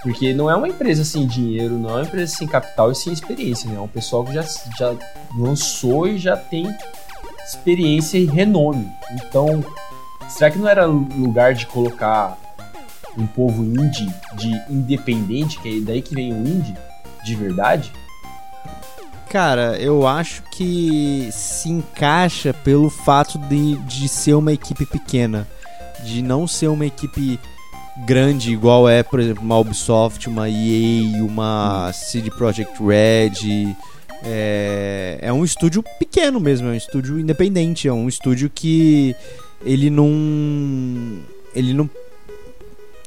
Porque 0.00 0.32
não 0.32 0.48
é 0.48 0.54
uma 0.54 0.68
empresa 0.68 1.04
sem 1.04 1.26
dinheiro, 1.26 1.76
não 1.76 1.90
é 1.90 1.92
uma 1.94 2.02
empresa 2.02 2.36
sem 2.36 2.46
capital 2.46 2.92
e 2.92 2.94
sem 2.94 3.12
experiência, 3.12 3.68
né? 3.68 3.78
É 3.78 3.80
um 3.80 3.88
pessoal 3.88 4.24
que 4.24 4.32
já, 4.32 4.42
já 4.78 4.94
lançou 5.36 6.06
e 6.06 6.18
já 6.18 6.36
tem 6.36 6.72
experiência 7.44 8.16
e 8.16 8.26
renome. 8.26 8.88
Então, 9.10 9.64
será 10.28 10.52
que 10.52 10.58
não 10.58 10.68
era 10.68 10.86
lugar 10.86 11.52
de 11.52 11.66
colocar 11.66 12.38
um 13.16 13.26
povo 13.26 13.64
indie, 13.64 14.08
de 14.34 14.52
independente, 14.70 15.58
que 15.58 15.78
é 15.78 15.80
daí 15.80 16.00
que 16.00 16.14
vem 16.14 16.32
o 16.32 16.46
indie, 16.46 16.76
de 17.24 17.34
verdade? 17.34 17.92
Cara, 19.30 19.76
eu 19.78 20.06
acho 20.06 20.42
que 20.50 21.28
se 21.30 21.68
encaixa 21.68 22.54
pelo 22.54 22.88
fato 22.88 23.38
de, 23.38 23.76
de 23.76 24.08
ser 24.08 24.34
uma 24.34 24.52
equipe 24.52 24.86
pequena. 24.86 25.46
De 26.02 26.22
não 26.22 26.46
ser 26.46 26.68
uma 26.68 26.86
equipe 26.86 27.38
grande, 28.06 28.52
igual 28.52 28.88
é, 28.88 29.02
por 29.02 29.20
exemplo, 29.20 29.42
uma 29.42 29.58
Ubisoft, 29.58 30.28
uma 30.28 30.48
EA, 30.48 31.22
uma 31.22 31.90
CD 31.92 32.30
Projekt 32.30 32.82
Red. 32.82 33.76
É, 34.24 35.18
é 35.20 35.32
um 35.32 35.44
estúdio 35.44 35.84
pequeno 35.98 36.40
mesmo, 36.40 36.68
é 36.68 36.70
um 36.72 36.74
estúdio 36.74 37.20
independente, 37.20 37.86
é 37.86 37.92
um 37.92 38.08
estúdio 38.08 38.50
que 38.50 39.14
ele 39.64 39.90
não. 39.90 41.18
Ele 41.54 41.74
não. 41.74 41.88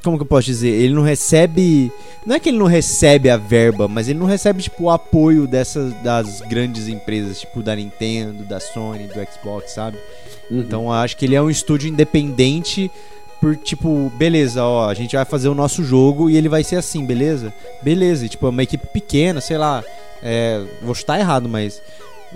Como 0.04 0.18
que 0.18 0.24
eu 0.24 0.28
posso 0.28 0.46
dizer? 0.46 0.70
Ele 0.70 0.94
não 0.94 1.04
recebe. 1.04 1.92
Não 2.26 2.36
é 2.36 2.40
que 2.40 2.50
ele 2.50 2.58
não 2.58 2.66
recebe 2.66 3.30
a 3.30 3.38
verba, 3.38 3.88
mas 3.88 4.08
ele 4.08 4.20
não 4.20 4.26
recebe, 4.26 4.62
tipo, 4.62 4.84
o 4.84 4.90
apoio 4.90 5.48
dessas 5.48 5.94
das 6.02 6.42
grandes 6.42 6.88
empresas, 6.88 7.40
tipo, 7.40 7.62
da 7.62 7.76
Nintendo, 7.76 8.44
da 8.44 8.60
Sony, 8.60 9.08
do 9.08 9.14
Xbox, 9.14 9.72
sabe? 9.72 9.98
Então 10.50 10.84
eu 10.86 10.92
acho 10.92 11.16
que 11.18 11.26
ele 11.26 11.36
é 11.36 11.42
um 11.42 11.50
estúdio 11.50 11.88
independente 11.88 12.92
por 13.40 13.56
tipo, 13.56 14.12
beleza, 14.16 14.64
ó, 14.64 14.88
a 14.88 14.94
gente 14.94 15.16
vai 15.16 15.26
fazer 15.26 15.50
o 15.50 15.56
nosso 15.56 15.84
jogo 15.84 16.30
e 16.30 16.38
ele 16.38 16.48
vai 16.48 16.64
ser 16.64 16.76
assim, 16.76 17.04
beleza? 17.04 17.52
Beleza, 17.82 18.24
e, 18.26 18.30
tipo, 18.30 18.46
é 18.46 18.50
uma 18.50 18.62
equipe 18.62 18.86
pequena, 18.86 19.42
sei 19.42 19.58
lá, 19.58 19.84
é, 20.22 20.64
vou 20.84 20.94
chutar 20.94 21.20
errado, 21.20 21.50
mas 21.50 21.82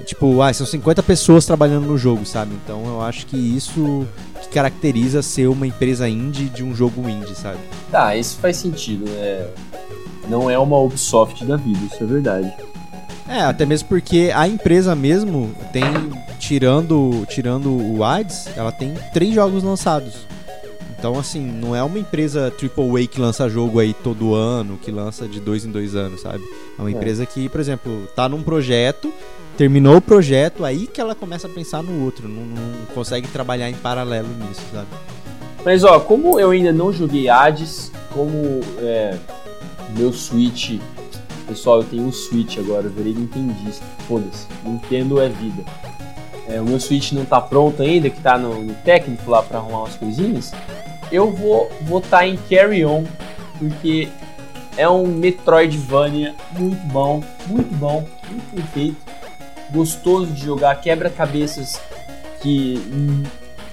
tipo, 0.03 0.41
ah, 0.41 0.53
são 0.53 0.65
50 0.65 1.01
pessoas 1.03 1.45
trabalhando 1.45 1.87
no 1.87 1.97
jogo, 1.97 2.25
sabe? 2.25 2.53
Então 2.63 2.85
eu 2.85 3.01
acho 3.01 3.25
que 3.25 3.37
isso 3.37 4.05
que 4.41 4.49
caracteriza 4.49 5.21
ser 5.21 5.47
uma 5.47 5.65
empresa 5.65 6.07
indie 6.07 6.49
de 6.49 6.63
um 6.63 6.75
jogo 6.75 7.07
indie, 7.09 7.35
sabe? 7.35 7.59
Tá, 7.91 8.15
isso 8.15 8.37
faz 8.37 8.57
sentido, 8.57 9.05
né? 9.09 9.47
Não 10.27 10.49
é 10.49 10.57
uma 10.57 10.77
Ubisoft 10.77 11.45
da 11.45 11.55
vida, 11.55 11.79
isso 11.85 12.03
é 12.03 12.07
verdade. 12.07 12.53
É, 13.27 13.41
até 13.41 13.65
mesmo 13.65 13.87
porque 13.87 14.31
a 14.33 14.47
empresa 14.47 14.95
mesmo 14.95 15.53
tem, 15.71 15.83
tirando, 16.39 17.25
tirando 17.27 17.69
o 17.69 18.03
ADS, 18.03 18.49
ela 18.55 18.71
tem 18.71 18.93
três 19.13 19.33
jogos 19.33 19.63
lançados. 19.63 20.13
Então, 21.07 21.19
assim, 21.19 21.45
não 21.45 21.75
é 21.75 21.83
uma 21.83 21.99
empresa 21.99 22.51
AAA 22.51 23.05
que 23.05 23.21
lança 23.21 23.47
jogo 23.47 23.79
aí 23.79 23.93
todo 23.93 24.33
ano, 24.33 24.79
que 24.81 24.89
lança 24.89 25.27
de 25.27 25.39
dois 25.39 25.63
em 25.63 25.69
dois 25.69 25.93
anos, 25.95 26.21
sabe? 26.21 26.43
É 26.79 26.81
uma 26.81 26.89
É. 26.89 26.93
empresa 26.93 27.27
que, 27.27 27.47
por 27.47 27.59
exemplo, 27.59 28.07
tá 28.15 28.27
num 28.27 28.41
projeto, 28.41 29.13
terminou 29.55 29.97
o 29.97 30.01
projeto, 30.01 30.65
aí 30.65 30.87
que 30.87 30.99
ela 30.99 31.13
começa 31.13 31.45
a 31.45 31.49
pensar 31.51 31.83
no 31.83 32.03
outro, 32.03 32.27
não, 32.27 32.41
não 32.41 32.85
consegue 32.95 33.27
trabalhar 33.27 33.69
em 33.69 33.75
paralelo 33.75 34.27
nisso, 34.29 34.63
sabe? 34.73 34.87
Mas 35.63 35.83
ó, 35.83 35.99
como 35.99 36.39
eu 36.39 36.49
ainda 36.49 36.73
não 36.73 36.91
joguei 36.91 37.29
Hades, 37.29 37.91
como 38.11 38.61
é, 38.79 39.15
meu 39.95 40.11
Switch. 40.11 40.79
Pessoal, 41.47 41.81
eu 41.81 41.83
tenho 41.83 42.01
um 42.01 42.11
Switch 42.11 42.57
agora, 42.57 42.87
eu 42.87 42.91
virei 42.91 43.13
Nintendista. 43.13 43.85
Foda-se, 44.07 44.47
Nintendo 44.65 45.21
é 45.21 45.29
vida. 45.29 45.63
É, 46.47 46.59
o 46.59 46.63
meu 46.65 46.79
Switch 46.79 47.11
não 47.11 47.25
tá 47.25 47.39
pronto 47.39 47.83
ainda, 47.83 48.09
que 48.09 48.19
tá 48.21 48.39
no, 48.39 48.63
no 48.63 48.73
técnico 48.73 49.29
lá 49.29 49.43
pra 49.43 49.59
arrumar 49.59 49.81
umas 49.81 49.95
coisinhas. 49.95 50.51
Eu 51.11 51.31
vou 51.31 51.71
votar 51.81 52.27
em 52.27 52.35
Carry 52.49 52.85
On, 52.85 53.03
porque 53.59 54.09
é 54.77 54.87
um 54.89 55.05
Metroidvania 55.07 56.35
muito 56.57 56.81
bom, 56.87 57.23
muito 57.47 57.73
bom, 57.75 58.05
muito 58.29 58.55
bem 58.55 58.65
feito, 58.73 58.97
gostoso 59.71 60.27
de 60.27 60.43
jogar, 60.45 60.75
quebra-cabeças 60.81 61.79
que 62.41 62.79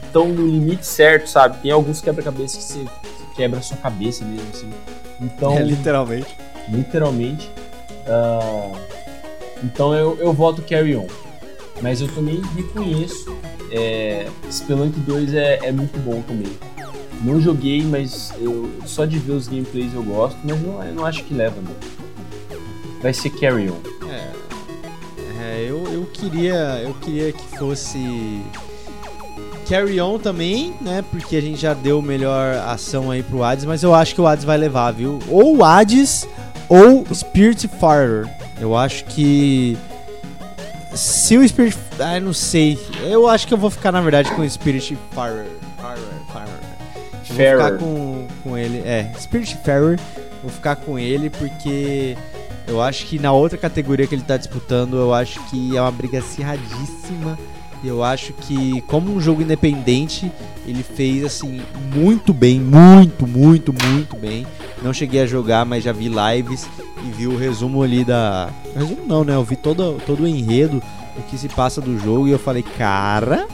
estão 0.05 0.29
no 0.29 0.47
limite 0.47 0.87
certo, 0.87 1.29
sabe? 1.29 1.59
Tem 1.63 1.71
alguns 1.71 2.01
quebra-cabeças 2.01 2.65
que 2.65 2.73
você 2.73 2.85
quebra 3.37 3.59
a 3.59 3.63
sua 3.63 3.77
cabeça 3.79 4.25
mesmo, 4.25 4.49
assim. 4.53 4.71
Então, 5.21 5.53
É, 5.59 5.63
literalmente. 5.63 6.37
literalmente. 6.69 7.51
ah, 8.07 8.71
então 9.65 9.95
eu, 9.95 10.17
eu 10.19 10.33
voto 10.33 10.63
Carry 10.63 10.97
On. 10.97 11.07
Mas 11.81 12.01
eu 12.01 12.09
também 12.15 12.41
reconheço. 12.55 13.37
É, 13.73 14.27
Spelunk 14.51 14.99
2 15.01 15.35
é, 15.35 15.59
é 15.63 15.73
muito 15.73 15.99
bom 16.01 16.21
também. 16.23 16.53
Não 17.23 17.41
joguei, 17.41 17.83
mas 17.83 18.33
eu, 18.41 18.71
só 18.85 19.05
de 19.05 19.19
ver 19.19 19.33
os 19.33 19.47
gameplays 19.47 19.95
eu 19.95 20.03
gosto, 20.03 20.37
mas 20.43 20.61
não, 20.61 20.83
eu 20.85 20.95
não 20.95 21.07
acho 21.07 21.23
que 21.25 21.33
leva, 21.33 21.57
não. 21.61 21.75
Vai 23.01 23.13
ser 23.13 23.31
Carry 23.31 23.71
On. 23.71 24.09
É, 24.09 24.33
é, 25.41 25.67
eu, 25.69 25.85
eu 25.93 26.05
queria 26.07 26.81
eu 26.85 26.95
queria 26.95 27.33
que 27.33 27.59
fosse 27.59 28.41
Carry 29.69 30.01
On 30.01 30.19
também, 30.19 30.75
né? 30.81 31.05
Porque 31.11 31.37
a 31.37 31.41
gente 31.41 31.61
já 31.61 31.75
deu 31.75 32.03
melhor 32.03 32.57
ação 32.67 33.11
aí 33.11 33.23
pro 33.23 33.43
Hades, 33.43 33.65
mas 33.65 33.83
eu 33.83 33.95
acho 33.95 34.15
que 34.15 34.21
o 34.21 34.27
Hades 34.27 34.45
vai 34.45 34.57
levar, 34.57 34.91
viu? 34.93 35.19
Ou 35.29 35.57
o 35.57 35.65
Hades 35.65 36.29
ou 36.69 37.05
Spirit 37.15 37.69
Fighter. 37.69 38.29
Eu 38.61 38.77
acho 38.77 39.05
que 39.07 39.77
se 40.95 41.37
o 41.37 41.49
Spirit, 41.49 41.77
ah, 41.99 42.21
não 42.21 42.33
sei. 42.33 42.79
Eu 43.03 43.27
acho 43.29 43.47
que 43.47 43.55
eu 43.55 43.59
vou 43.59 43.71
ficar 43.71 43.93
na 43.93 44.01
verdade 44.01 44.31
com 44.33 44.43
o 44.43 44.51
Spirit 44.51 44.97
Fighter. 45.11 45.47
Vou 47.33 47.47
ficar 47.47 47.79
com, 47.79 48.27
com 48.43 48.59
ele. 48.59 48.79
É, 48.79 49.13
Spiritfarer. 49.19 49.99
Vou 50.43 50.51
ficar 50.51 50.77
com 50.77 50.99
ele 50.99 51.31
porque 51.31 52.17
eu 52.67 52.81
acho 52.81 53.07
que 53.07 53.19
na 53.19 53.33
outra 53.33 53.59
categoria 53.59 54.07
que 54.07 54.15
ele 54.15 54.23
tá 54.23 54.37
disputando, 54.37 54.97
eu 54.97 55.15
acho 55.15 55.41
que 55.49 55.77
é 55.77 55.81
uma 55.81 55.91
briga 55.91 56.19
acirradíssima. 56.19 57.39
Eu 57.85 58.03
acho 58.05 58.33
que, 58.33 58.81
como 58.83 59.13
um 59.13 59.21
jogo 59.21 59.43
independente, 59.43 60.31
ele 60.67 60.85
fez 60.85 61.25
assim 61.25 61.61
muito 61.93 62.33
bem, 62.33 62.61
muito, 62.61 63.27
muito, 63.27 63.73
muito 63.73 64.17
bem. 64.17 64.47
Não 64.83 64.93
cheguei 64.93 65.23
a 65.23 65.27
jogar, 65.27 65.65
mas 65.65 65.83
já 65.83 65.93
vi 65.93 66.09
lives 66.09 66.69
e 67.05 67.11
vi 67.11 67.27
o 67.27 67.37
resumo 67.37 67.83
ali 67.83 68.05
da. 68.05 68.51
Resumo 68.75 69.05
não, 69.05 69.25
né? 69.25 69.35
Eu 69.35 69.43
vi 69.43 69.57
todo, 69.57 70.01
todo 70.07 70.23
o 70.23 70.29
enredo, 70.29 70.81
o 71.17 71.23
que 71.23 71.37
se 71.37 71.49
passa 71.49 71.81
do 71.81 71.99
jogo 71.99 72.29
e 72.29 72.31
eu 72.31 72.39
falei, 72.39 72.63
cara, 72.63 73.49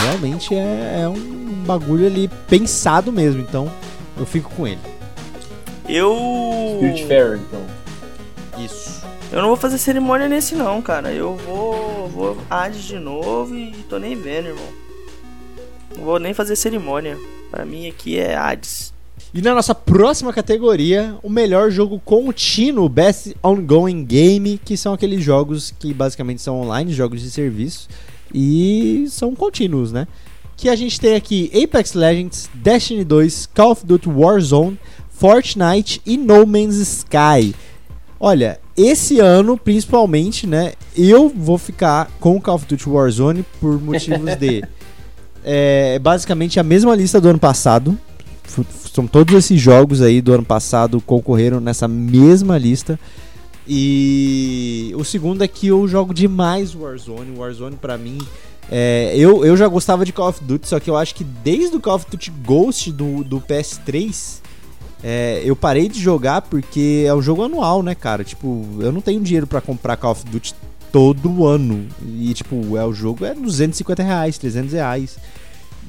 realmente 0.00 0.54
é, 0.54 1.00
é 1.02 1.08
um 1.08 1.64
bagulho 1.66 2.06
ali 2.06 2.28
pensado 2.48 3.12
mesmo. 3.12 3.40
Então 3.40 3.70
eu 4.16 4.26
fico 4.26 4.50
com 4.50 4.66
ele. 4.66 4.80
Eu. 5.88 6.16
Spiritfarer, 6.76 7.38
então. 7.38 7.60
Isso. 8.64 9.04
Eu 9.32 9.40
não 9.40 9.48
vou 9.48 9.56
fazer 9.56 9.78
cerimônia 9.78 10.28
nesse 10.28 10.54
não, 10.54 10.80
cara. 10.80 11.12
Eu 11.12 11.36
vou. 11.36 12.08
vou 12.08 12.38
Hades 12.50 12.84
de 12.84 12.98
novo 12.98 13.54
e 13.54 13.72
tô 13.88 13.98
nem 13.98 14.16
vendo, 14.16 14.48
irmão. 14.48 14.68
Não 15.96 16.04
vou 16.04 16.18
nem 16.18 16.34
fazer 16.34 16.56
cerimônia. 16.56 17.18
Pra 17.50 17.64
mim 17.64 17.88
aqui 17.88 18.18
é 18.18 18.34
Hades. 18.34 18.94
E 19.32 19.42
na 19.42 19.54
nossa 19.54 19.74
próxima 19.74 20.32
categoria, 20.32 21.16
o 21.22 21.28
melhor 21.28 21.70
jogo 21.70 22.00
contínuo, 22.04 22.88
Best 22.88 23.34
Ongoing 23.42 24.04
Game, 24.04 24.58
que 24.64 24.76
são 24.76 24.94
aqueles 24.94 25.22
jogos 25.22 25.74
que 25.78 25.92
basicamente 25.92 26.40
são 26.40 26.60
online, 26.60 26.92
jogos 26.92 27.20
de 27.20 27.30
serviço, 27.30 27.88
e 28.36 29.06
são 29.08 29.34
contínuos, 29.34 29.90
né? 29.90 30.06
Que 30.58 30.68
a 30.68 30.76
gente 30.76 31.00
tem 31.00 31.16
aqui 31.16 31.50
Apex 31.54 31.94
Legends, 31.94 32.50
Destiny 32.52 33.02
2, 33.02 33.48
Call 33.54 33.70
of 33.70 33.86
Duty 33.86 34.10
Warzone, 34.10 34.78
Fortnite 35.10 36.02
e 36.04 36.18
No 36.18 36.46
Man's 36.46 36.76
Sky. 36.76 37.54
Olha, 38.20 38.60
esse 38.76 39.20
ano, 39.20 39.56
principalmente, 39.56 40.46
né? 40.46 40.74
Eu 40.94 41.30
vou 41.30 41.56
ficar 41.56 42.10
com 42.20 42.38
Call 42.38 42.56
of 42.56 42.66
Duty 42.66 42.88
Warzone 42.88 43.44
por 43.58 43.80
motivos 43.80 44.36
de. 44.36 44.62
É 45.48 46.00
basicamente 46.00 46.58
a 46.58 46.64
mesma 46.64 46.92
lista 46.96 47.20
do 47.20 47.28
ano 47.28 47.38
passado. 47.38 47.96
São 48.92 49.06
todos 49.06 49.32
esses 49.32 49.60
jogos 49.60 50.02
aí 50.02 50.20
do 50.20 50.32
ano 50.32 50.44
passado 50.44 51.00
concorreram 51.00 51.60
nessa 51.60 51.86
mesma 51.86 52.58
lista. 52.58 52.98
E 53.68 54.92
o 54.96 55.04
segundo 55.04 55.42
é 55.42 55.48
que 55.48 55.68
eu 55.68 55.86
jogo 55.88 56.14
demais 56.14 56.74
Warzone. 56.74 57.36
Warzone 57.36 57.76
pra 57.76 57.98
mim. 57.98 58.18
é, 58.70 59.12
eu, 59.16 59.44
eu 59.44 59.56
já 59.56 59.66
gostava 59.66 60.04
de 60.04 60.12
Call 60.12 60.28
of 60.28 60.42
Duty, 60.42 60.68
só 60.68 60.78
que 60.78 60.88
eu 60.88 60.96
acho 60.96 61.14
que 61.14 61.24
desde 61.24 61.76
o 61.76 61.80
Call 61.80 61.96
of 61.96 62.06
Duty 62.10 62.30
Ghost 62.44 62.92
do, 62.92 63.24
do 63.24 63.40
PS3 63.40 64.40
é, 65.02 65.42
eu 65.44 65.54
parei 65.54 65.88
de 65.88 66.00
jogar 66.00 66.42
porque 66.42 67.04
é 67.06 67.14
um 67.14 67.22
jogo 67.22 67.42
anual, 67.42 67.82
né, 67.82 67.94
cara? 67.94 68.24
Tipo, 68.24 68.66
eu 68.80 68.90
não 68.90 69.00
tenho 69.00 69.20
dinheiro 69.20 69.46
pra 69.46 69.60
comprar 69.60 69.96
Call 69.96 70.12
of 70.12 70.24
Duty 70.26 70.54
todo 70.90 71.46
ano. 71.46 71.86
E, 72.04 72.32
tipo, 72.34 72.76
é 72.76 72.84
o 72.84 72.92
jogo 72.92 73.24
é 73.24 73.34
250 73.34 74.02
reais, 74.02 74.38
300 74.38 74.72
reais. 74.72 75.18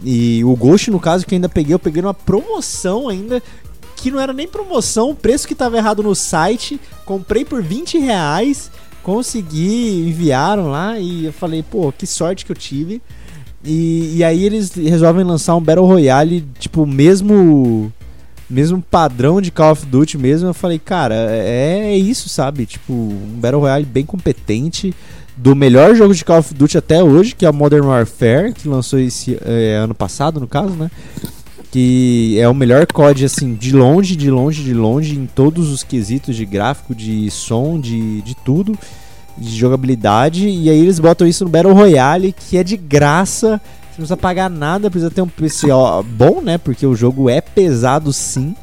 E 0.03 0.43
o 0.43 0.55
Ghost, 0.55 0.91
no 0.91 0.99
caso, 0.99 1.25
que 1.25 1.33
eu 1.33 1.37
ainda 1.37 1.49
peguei, 1.49 1.73
eu 1.73 1.79
peguei 1.79 2.01
numa 2.01 2.13
promoção 2.13 3.09
ainda. 3.09 3.41
Que 3.97 4.09
não 4.09 4.19
era 4.19 4.31
nem 4.31 4.47
promoção, 4.47 5.09
o 5.09 5.15
preço 5.15 5.47
que 5.47 5.53
tava 5.53 5.75
errado 5.75 6.01
no 6.01 6.15
site. 6.15 6.79
Comprei 7.05 7.43
por 7.43 7.61
20 7.61 7.97
reais. 7.97 8.71
Consegui, 9.03 10.07
enviaram 10.07 10.69
lá. 10.69 10.97
E 10.97 11.25
eu 11.25 11.33
falei, 11.33 11.61
pô, 11.61 11.91
que 11.91 12.07
sorte 12.07 12.45
que 12.45 12.51
eu 12.51 12.55
tive. 12.55 13.01
E, 13.63 14.17
e 14.17 14.23
aí 14.23 14.45
eles 14.45 14.73
resolvem 14.73 15.25
lançar 15.25 15.55
um 15.55 15.61
Battle 15.61 15.85
Royale, 15.85 16.45
tipo, 16.57 16.85
mesmo 16.85 17.91
mesmo 18.49 18.81
padrão 18.81 19.41
de 19.41 19.51
Call 19.51 19.73
of 19.73 19.85
Duty 19.85 20.17
mesmo, 20.17 20.47
eu 20.47 20.53
falei, 20.53 20.79
cara, 20.79 21.15
é, 21.15 21.91
é 21.91 21.97
isso, 21.97 22.29
sabe? 22.29 22.65
Tipo, 22.65 22.93
um 22.93 23.37
Battle 23.41 23.59
Royale 23.59 23.85
bem 23.85 24.05
competente, 24.05 24.95
do 25.35 25.55
melhor 25.55 25.93
jogo 25.95 26.15
de 26.15 26.25
Call 26.25 26.39
of 26.39 26.53
Duty 26.53 26.77
até 26.77 27.03
hoje, 27.03 27.35
que 27.35 27.45
é 27.45 27.49
o 27.49 27.53
Modern 27.53 27.85
Warfare, 27.85 28.53
que 28.53 28.67
lançou 28.67 28.99
esse 28.99 29.37
é, 29.45 29.75
ano 29.75 29.93
passado, 29.93 30.39
no 30.39 30.47
caso, 30.47 30.73
né? 30.73 30.89
Que 31.77 32.39
é 32.39 32.49
o 32.49 32.55
melhor 32.55 32.87
COD, 32.87 33.25
assim, 33.25 33.53
de 33.53 33.71
longe, 33.71 34.15
de 34.15 34.31
longe, 34.31 34.63
de 34.63 34.73
longe, 34.73 35.13
em 35.13 35.27
todos 35.27 35.69
os 35.69 35.83
quesitos 35.83 36.35
de 36.35 36.43
gráfico, 36.43 36.95
de 36.95 37.29
som, 37.29 37.79
de, 37.79 38.23
de 38.23 38.35
tudo, 38.35 38.75
de 39.37 39.55
jogabilidade. 39.55 40.49
E 40.49 40.71
aí 40.71 40.79
eles 40.79 40.97
botam 40.97 41.27
isso 41.27 41.43
no 41.43 41.51
Battle 41.51 41.75
Royale, 41.75 42.33
que 42.33 42.57
é 42.57 42.63
de 42.63 42.75
graça, 42.75 43.61
você 43.61 43.89
não 43.91 43.95
precisa 43.97 44.17
pagar 44.17 44.49
nada, 44.49 44.89
precisa 44.89 45.11
ter 45.11 45.21
um 45.21 45.27
PC 45.27 45.69
ó, 45.69 46.01
bom, 46.01 46.41
né? 46.41 46.57
Porque 46.57 46.83
o 46.83 46.95
jogo 46.95 47.29
é 47.29 47.41
pesado 47.41 48.11
sim. 48.11 48.55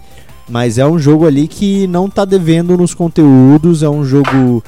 Mas 0.49 0.77
é 0.77 0.85
um 0.85 0.99
jogo 0.99 1.25
ali 1.25 1.47
que 1.47 1.87
não 1.87 2.11
tá 2.11 2.25
devendo 2.25 2.77
nos 2.77 2.95
conteúdos. 2.95 3.85
É 3.85 3.89
um 3.89 4.05
jogo 4.05 4.61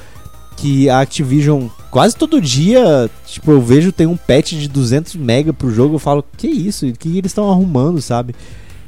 que 0.56 0.88
a 0.88 1.00
Activision 1.00 1.68
quase 1.90 2.16
todo 2.16 2.40
dia, 2.40 3.10
tipo, 3.26 3.50
eu 3.50 3.60
vejo 3.60 3.92
tem 3.92 4.06
um 4.06 4.16
patch 4.16 4.52
de 4.52 4.68
200 4.68 5.16
mega 5.16 5.52
pro 5.52 5.72
jogo. 5.72 5.94
Eu 5.94 5.98
falo, 5.98 6.24
que 6.36 6.46
isso? 6.46 6.86
O 6.86 6.92
que 6.92 7.18
eles 7.18 7.30
estão 7.30 7.50
arrumando, 7.50 8.00
sabe? 8.00 8.34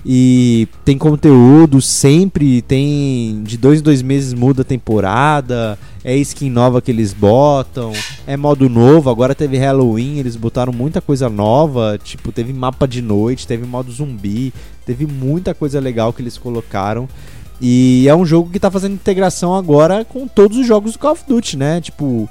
E 0.04 0.68
tem 0.84 0.96
conteúdo 0.96 1.82
sempre, 1.82 2.62
tem 2.62 3.42
de 3.42 3.58
dois 3.58 3.80
em 3.80 3.82
dois 3.82 4.00
meses 4.00 4.32
muda 4.32 4.62
a 4.62 4.64
temporada, 4.64 5.78
é 6.04 6.16
skin 6.16 6.48
nova 6.48 6.80
que 6.80 6.90
eles 6.90 7.12
botam, 7.12 7.92
é 8.26 8.36
modo 8.36 8.68
novo, 8.68 9.10
agora 9.10 9.34
teve 9.34 9.58
Halloween, 9.58 10.18
eles 10.18 10.36
botaram 10.36 10.72
muita 10.72 11.00
coisa 11.00 11.28
nova, 11.28 11.98
tipo, 12.02 12.30
teve 12.30 12.52
mapa 12.52 12.86
de 12.86 13.02
noite, 13.02 13.46
teve 13.46 13.66
modo 13.66 13.90
zumbi, 13.90 14.52
teve 14.86 15.04
muita 15.04 15.52
coisa 15.52 15.80
legal 15.80 16.12
que 16.12 16.22
eles 16.22 16.38
colocaram. 16.38 17.08
E 17.60 18.06
é 18.08 18.14
um 18.14 18.24
jogo 18.24 18.50
que 18.50 18.60
tá 18.60 18.70
fazendo 18.70 18.94
integração 18.94 19.54
agora 19.54 20.04
com 20.04 20.28
todos 20.28 20.56
os 20.56 20.66
jogos 20.66 20.92
do 20.92 20.98
Call 20.98 21.12
of 21.12 21.24
Duty, 21.26 21.56
né? 21.56 21.80
Tipo, 21.80 22.28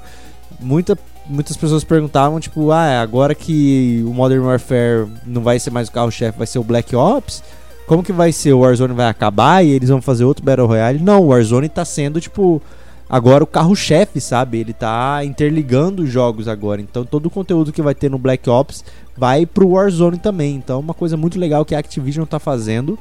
muita, 0.60 0.96
muitas 1.26 1.56
pessoas 1.56 1.84
perguntavam, 1.84 2.40
tipo, 2.40 2.70
ah, 2.70 3.00
agora 3.00 3.34
que 3.34 4.02
o 4.06 4.14
Modern 4.14 4.44
Warfare 4.44 5.06
não 5.26 5.42
vai 5.42 5.58
ser 5.58 5.70
mais 5.70 5.88
o 5.88 5.92
carro-chefe, 5.92 6.38
vai 6.38 6.46
ser 6.46 6.58
o 6.58 6.64
Black 6.64 6.96
Ops, 6.96 7.42
como 7.88 8.02
que 8.02 8.12
vai 8.12 8.32
ser? 8.32 8.52
O 8.52 8.60
Warzone 8.60 8.92
vai 8.92 9.08
acabar 9.08 9.64
e 9.64 9.70
eles 9.70 9.88
vão 9.88 10.02
fazer 10.02 10.22
outro 10.22 10.44
Battle 10.44 10.66
Royale? 10.66 10.98
Não, 10.98 11.22
o 11.22 11.28
Warzone 11.28 11.70
tá 11.70 11.86
sendo, 11.86 12.20
tipo, 12.20 12.60
agora 13.08 13.42
o 13.42 13.46
carro-chefe, 13.46 14.20
sabe? 14.20 14.58
Ele 14.58 14.74
tá 14.74 15.24
interligando 15.24 16.02
os 16.02 16.10
jogos 16.10 16.46
agora. 16.48 16.82
Então 16.82 17.02
todo 17.06 17.26
o 17.26 17.30
conteúdo 17.30 17.72
que 17.72 17.80
vai 17.80 17.94
ter 17.94 18.10
no 18.10 18.18
Black 18.18 18.48
Ops 18.48 18.84
vai 19.16 19.46
pro 19.46 19.70
Warzone 19.70 20.18
também. 20.18 20.56
Então 20.56 20.76
é 20.76 20.80
uma 20.80 20.92
coisa 20.92 21.16
muito 21.16 21.38
legal 21.40 21.64
que 21.64 21.74
a 21.74 21.78
Activision 21.78 22.26
tá 22.26 22.38
fazendo. 22.38 22.98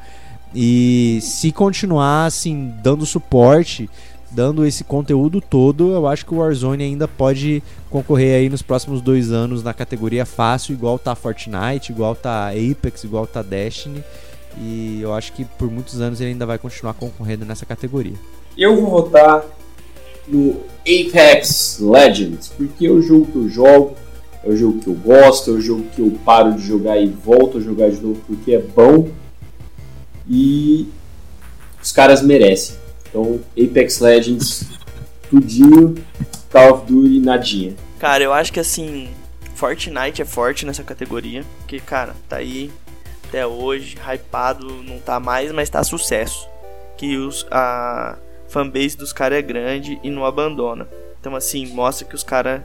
E 0.53 1.19
se 1.22 1.52
continuar 1.52 2.26
assim, 2.26 2.74
dando 2.82 3.06
suporte, 3.06 3.90
dando 4.32 4.65
esse 4.65 4.84
conteúdo 4.84 5.41
todo, 5.41 5.91
eu 5.91 6.07
acho 6.07 6.26
que 6.26 6.34
o 6.34 6.38
Warzone 6.38 6.84
ainda 6.84 7.07
pode 7.07 7.61
concorrer 7.90 8.38
aí 8.38 8.49
nos 8.49 8.61
próximos 8.61 9.02
dois 9.02 9.32
anos 9.32 9.64
na 9.64 9.74
categoria 9.74 10.26
fácil, 10.26 10.74
igual 10.74 10.99
tá 10.99 11.15
Fortnite, 11.15 11.91
igual 11.91 12.15
tá 12.15 12.49
Apex, 12.49 13.03
igual 13.03 13.26
tá 13.28 13.41
Destiny. 13.41 14.03
E 14.60 14.99
eu 15.02 15.14
acho 15.14 15.34
que 15.34 15.45
por 15.45 15.69
muitos 15.69 16.02
anos 16.02 16.19
ele 16.19 16.32
ainda 16.32 16.45
vai 16.45 16.57
continuar 16.57 16.94
concorrendo 16.94 17.45
nessa 17.45 17.65
categoria. 17.65 18.15
Eu 18.57 18.76
vou 18.76 18.90
votar 18.90 19.45
no 20.28 20.57
Apex 20.82 21.80
Legends, 21.80 22.49
porque 22.49 22.88
é 22.88 22.90
o 22.90 23.02
jogo 23.02 23.28
que 23.28 23.36
eu 23.38 23.49
jogo, 23.49 23.95
é 24.44 24.49
o 24.49 24.57
jogo 24.57 24.80
que 24.80 24.88
eu 24.88 24.95
gosto, 24.95 25.52
é 25.52 25.53
o 25.53 25.61
jogo 25.61 25.84
que 25.95 26.02
eu 26.02 26.11
paro 26.26 26.53
de 26.53 26.65
jogar 26.65 26.99
e 26.99 27.07
volto 27.07 27.60
a 27.60 27.61
jogar 27.61 27.90
de 27.90 28.02
novo 28.02 28.19
porque 28.26 28.53
é 28.53 28.60
bom. 28.60 29.07
E 30.30 30.88
os 31.82 31.91
caras 31.91 32.22
merecem. 32.22 32.76
Então, 33.10 33.40
Apex 33.58 33.99
Legends, 33.99 34.66
tudinho, 35.30 35.95
Call 36.52 36.74
of 36.74 36.86
Duty, 36.86 37.20
nadinha. 37.20 37.76
Cara, 37.99 38.24
eu 38.24 38.34
acho 38.34 38.52
que 38.52 38.60
assim, 38.60 39.10
Fortnite 39.56 40.22
é 40.22 40.26
forte 40.26 40.66
nessa 40.66 40.84
categoria. 40.84 41.44
Porque, 41.60 41.80
cara, 41.80 42.16
tá 42.28 42.38
aí 42.38 42.72
até 43.28 43.45
hoje, 43.45 43.98
hypado, 43.98 44.66
não 44.84 44.99
tá 44.99 45.20
mais, 45.20 45.52
mas 45.52 45.70
tá 45.70 45.84
sucesso. 45.84 46.48
Que 46.98 47.18
os, 47.18 47.45
a 47.52 48.18
fanbase 48.48 48.98
dos 48.98 49.14
caras 49.14 49.40
é 49.40 49.41
grande 49.41 49.99
e 50.04 50.10
não 50.10 50.26
abandona. 50.26 50.88
Então, 51.20 51.36
assim, 51.36 51.68
mostra 51.68 52.08
que 52.08 52.16
os 52.16 52.24
caras 52.24 52.62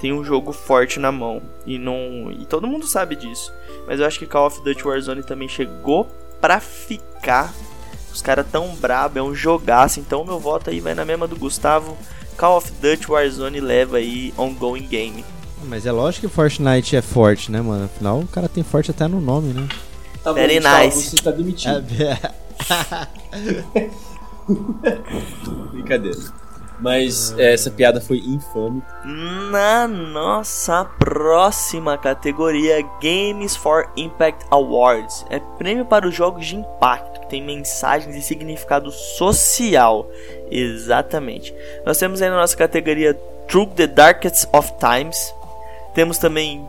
têm 0.00 0.12
um 0.12 0.24
jogo 0.24 0.52
forte 0.52 0.98
na 0.98 1.12
mão. 1.12 1.42
E 1.66 1.78
não. 1.78 2.30
E 2.32 2.44
todo 2.46 2.66
mundo 2.66 2.86
sabe 2.86 3.16
disso. 3.16 3.52
Mas 3.86 4.00
eu 4.00 4.06
acho 4.06 4.18
que 4.18 4.26
Call 4.26 4.46
of 4.46 4.62
Duty 4.62 4.86
Warzone 4.86 5.22
também 5.22 5.48
chegou 5.48 6.08
pra 6.44 6.60
ficar. 6.60 7.54
Os 8.12 8.20
caras 8.20 8.44
tão 8.52 8.76
brabo, 8.76 9.18
é 9.18 9.22
um 9.22 9.34
jogaço. 9.34 9.98
Então, 9.98 10.26
meu 10.26 10.38
voto 10.38 10.68
aí 10.68 10.78
vai 10.78 10.94
na 10.94 11.02
mesma 11.02 11.26
do 11.26 11.36
Gustavo. 11.36 11.96
Call 12.36 12.58
of 12.58 12.70
Duty 12.82 13.10
Warzone 13.10 13.60
leva 13.60 13.96
aí 13.96 14.34
ongoing 14.36 14.86
game. 14.86 15.24
Mas 15.64 15.86
é 15.86 15.92
lógico 15.92 16.28
que 16.28 16.34
Fortnite 16.34 16.96
é 16.96 17.00
forte, 17.00 17.50
né, 17.50 17.62
mano? 17.62 17.86
Afinal, 17.86 18.20
o 18.20 18.26
cara 18.26 18.46
tem 18.46 18.62
forte 18.62 18.90
até 18.90 19.08
no 19.08 19.22
nome, 19.22 19.54
né? 19.54 19.66
Tá 20.22 20.34
Very 20.34 20.56
Gustavo, 20.56 20.84
nice. 20.84 21.10
Você 21.10 21.16
tá 21.16 21.30
demitido. 21.30 21.86
É, 22.02 23.08
Brincadeira. 25.72 26.18
Mas 26.80 27.32
é, 27.38 27.52
essa 27.52 27.70
piada 27.70 28.00
foi 28.00 28.18
infame. 28.18 28.82
Na 29.50 29.86
nossa 29.86 30.84
próxima 30.98 31.96
categoria, 31.96 32.82
Games 33.00 33.54
for 33.54 33.88
Impact 33.96 34.44
Awards, 34.50 35.24
é 35.30 35.38
prêmio 35.56 35.84
para 35.84 36.06
os 36.06 36.14
jogos 36.14 36.46
de 36.46 36.56
impacto, 36.56 37.20
que 37.20 37.28
tem 37.28 37.42
mensagens 37.42 38.16
e 38.16 38.22
significado 38.22 38.90
social. 38.90 40.08
Exatamente. 40.50 41.54
Nós 41.86 41.98
temos 41.98 42.20
aí 42.20 42.28
na 42.28 42.36
nossa 42.36 42.56
categoria 42.56 43.14
Through 43.48 43.74
the 43.74 43.86
Darkest 43.86 44.48
of 44.52 44.72
Times. 44.78 45.34
Temos 45.94 46.18
também 46.18 46.68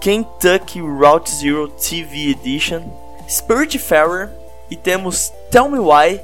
Kentucky 0.00 0.80
Route 0.80 1.30
Zero 1.30 1.68
TV 1.68 2.30
Edition, 2.30 2.82
Spiritfarer 3.28 4.30
e 4.70 4.76
temos 4.76 5.32
Tell 5.50 5.68
Me 5.68 5.78
Why 5.78 6.20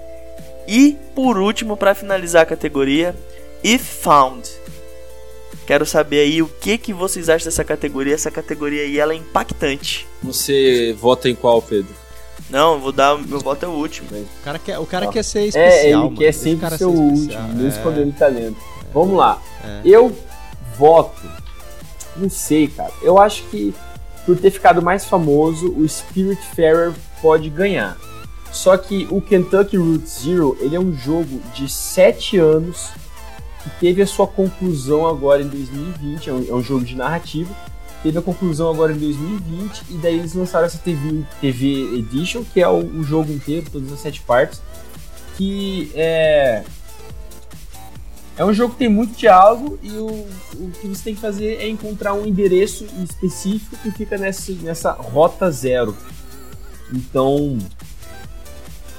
e 0.67 0.97
por 1.15 1.39
último, 1.39 1.77
para 1.77 1.95
finalizar 1.95 2.43
a 2.43 2.47
categoria, 2.47 3.15
If 3.63 3.83
Found. 4.03 4.49
Quero 5.67 5.87
saber 5.87 6.21
aí 6.21 6.43
o 6.43 6.49
que, 6.49 6.77
que 6.77 6.93
vocês 6.93 7.29
acham 7.29 7.47
dessa 7.47 7.65
categoria. 7.65 8.15
Essa 8.15 8.31
categoria 8.31 8.83
aí 8.83 8.99
ela 8.99 9.13
é 9.13 9.17
impactante. 9.17 10.07
Você 10.23 10.95
vota 10.99 11.29
em 11.29 11.35
qual, 11.35 11.63
Pedro? 11.63 11.95
Não, 12.51 12.81
vou 12.81 12.93
dar. 12.93 13.17
Meu 13.17 13.41
voto 13.41 13.65
é 13.65 13.69
o 13.69 13.73
último. 13.73 14.09
O 14.11 14.45
cara 14.45 14.59
quer, 14.59 14.79
o 14.79 14.87
cara 14.87 15.07
quer 15.07 15.23
ser 15.23 15.47
especial. 15.47 15.73
É, 15.73 15.87
ele 15.87 15.97
mano. 15.97 16.17
quer 16.17 16.33
sempre 16.33 16.69
ser, 16.71 16.79
ser 16.79 16.85
o 16.85 16.91
último, 16.91 17.49
mesmo 17.55 17.79
é. 17.79 17.83
quando 17.83 17.99
ele 17.99 18.13
tá 18.13 18.27
lendo. 18.27 18.57
É. 18.57 18.93
Vamos 18.93 19.17
lá. 19.17 19.41
É. 19.65 19.81
Eu 19.85 20.15
voto. 20.77 21.23
Não 22.17 22.29
sei, 22.29 22.69
cara. 22.69 22.93
Eu 23.01 23.19
acho 23.19 23.43
que 23.45 23.73
por 24.27 24.37
ter 24.37 24.51
ficado 24.51 24.83
mais 24.83 25.05
famoso, 25.05 25.73
o 25.73 25.89
Spiritfarer 25.89 26.93
pode 27.21 27.49
ganhar. 27.49 27.97
Só 28.53 28.77
que 28.77 29.09
o 29.11 29.21
Kentucky 29.21 29.77
Route 29.77 30.09
Zero, 30.09 30.57
ele 30.61 30.77
é 30.77 30.81
um 30.81 30.93
jogo 30.93 31.41
de 31.55 31.69
7 31.69 32.37
anos 32.37 32.91
que 33.63 33.71
teve 33.81 34.03
a 34.03 34.07
sua 34.07 34.27
conclusão 34.27 35.07
agora 35.07 35.43
em 35.43 35.49
2020, 35.49 36.29
é 36.29 36.33
um, 36.33 36.47
é 36.51 36.55
um 36.55 36.63
jogo 36.63 36.85
de 36.85 36.95
narrativa, 36.95 37.55
teve 38.03 38.19
a 38.19 38.23
conclusão 38.23 38.69
agora 38.71 38.93
em 38.93 38.99
2020 38.99 39.85
e 39.91 39.95
daí 39.95 40.19
eles 40.19 40.35
lançaram 40.35 40.67
essa 40.67 40.79
TV, 40.79 41.25
TV 41.41 41.97
Edition, 41.99 42.45
que 42.45 42.61
é 42.61 42.69
o, 42.69 42.79
o 42.79 43.03
jogo 43.03 43.33
inteiro, 43.33 43.71
todas 43.71 43.91
as 43.93 44.01
sete 44.01 44.21
partes, 44.21 44.61
que 45.37 45.91
é 45.95 46.63
é 48.37 48.45
um 48.45 48.53
jogo 48.53 48.73
que 48.73 48.79
tem 48.79 48.89
muito 48.89 49.17
diálogo 49.17 49.79
e 49.83 49.91
o, 49.91 50.27
o 50.55 50.71
que 50.81 50.89
você 50.89 51.05
tem 51.05 51.15
que 51.15 51.21
fazer 51.21 51.57
é 51.61 51.69
encontrar 51.69 52.15
um 52.15 52.25
endereço 52.27 52.87
específico 53.03 53.77
que 53.83 53.91
fica 53.91 54.17
nessa, 54.17 54.53
nessa 54.53 54.93
rota 54.93 55.51
zero. 55.51 55.97
Então, 56.93 57.59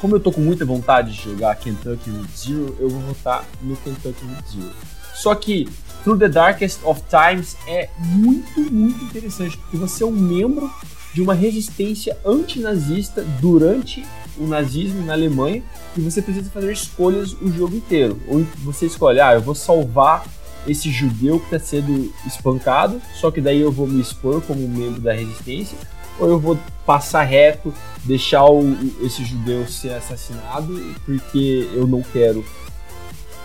como 0.03 0.17
eu 0.17 0.19
tô 0.19 0.33
com 0.33 0.41
muita 0.41 0.65
vontade 0.65 1.13
de 1.13 1.23
jogar 1.23 1.55
Kentucky 1.55 2.09
Route 2.09 2.37
Zero, 2.37 2.75
eu 2.77 2.89
vou 2.89 2.99
votar 2.99 3.45
no 3.61 3.73
Kentucky 3.77 4.25
Route 4.25 4.51
Zero. 4.51 4.75
Só 5.15 5.33
que 5.33 5.65
Through 6.03 6.19
the 6.19 6.27
Darkest 6.27 6.81
of 6.83 7.01
Times 7.09 7.55
é 7.65 7.89
muito, 7.99 8.59
muito 8.69 9.01
interessante, 9.05 9.57
porque 9.57 9.77
você 9.77 10.03
é 10.03 10.05
um 10.05 10.11
membro 10.11 10.69
de 11.13 11.21
uma 11.21 11.33
resistência 11.33 12.17
antinazista 12.25 13.23
durante 13.39 14.05
o 14.37 14.45
nazismo 14.45 15.05
na 15.05 15.13
Alemanha 15.13 15.63
e 15.95 16.01
você 16.01 16.21
precisa 16.21 16.49
fazer 16.49 16.73
escolhas 16.73 17.31
o 17.41 17.49
jogo 17.49 17.77
inteiro. 17.77 18.19
Ou 18.27 18.45
você 18.57 18.87
escolhe, 18.87 19.21
ah, 19.21 19.33
eu 19.33 19.41
vou 19.41 19.55
salvar 19.55 20.25
esse 20.67 20.91
judeu 20.91 21.39
que 21.39 21.55
está 21.55 21.59
sendo 21.65 22.13
espancado, 22.27 23.01
só 23.13 23.31
que 23.31 23.39
daí 23.39 23.61
eu 23.61 23.71
vou 23.71 23.87
me 23.87 24.01
expor 24.01 24.41
como 24.41 24.67
membro 24.67 24.99
da 24.99 25.13
resistência, 25.13 25.77
ou 26.19 26.29
eu 26.29 26.39
vou 26.39 26.57
passar 26.85 27.23
reto, 27.23 27.73
deixar 28.03 28.45
o, 28.45 28.75
esse 29.01 29.23
judeu 29.23 29.67
ser 29.67 29.93
assassinado 29.93 30.79
porque 31.05 31.69
eu 31.73 31.87
não 31.87 32.01
quero 32.01 32.45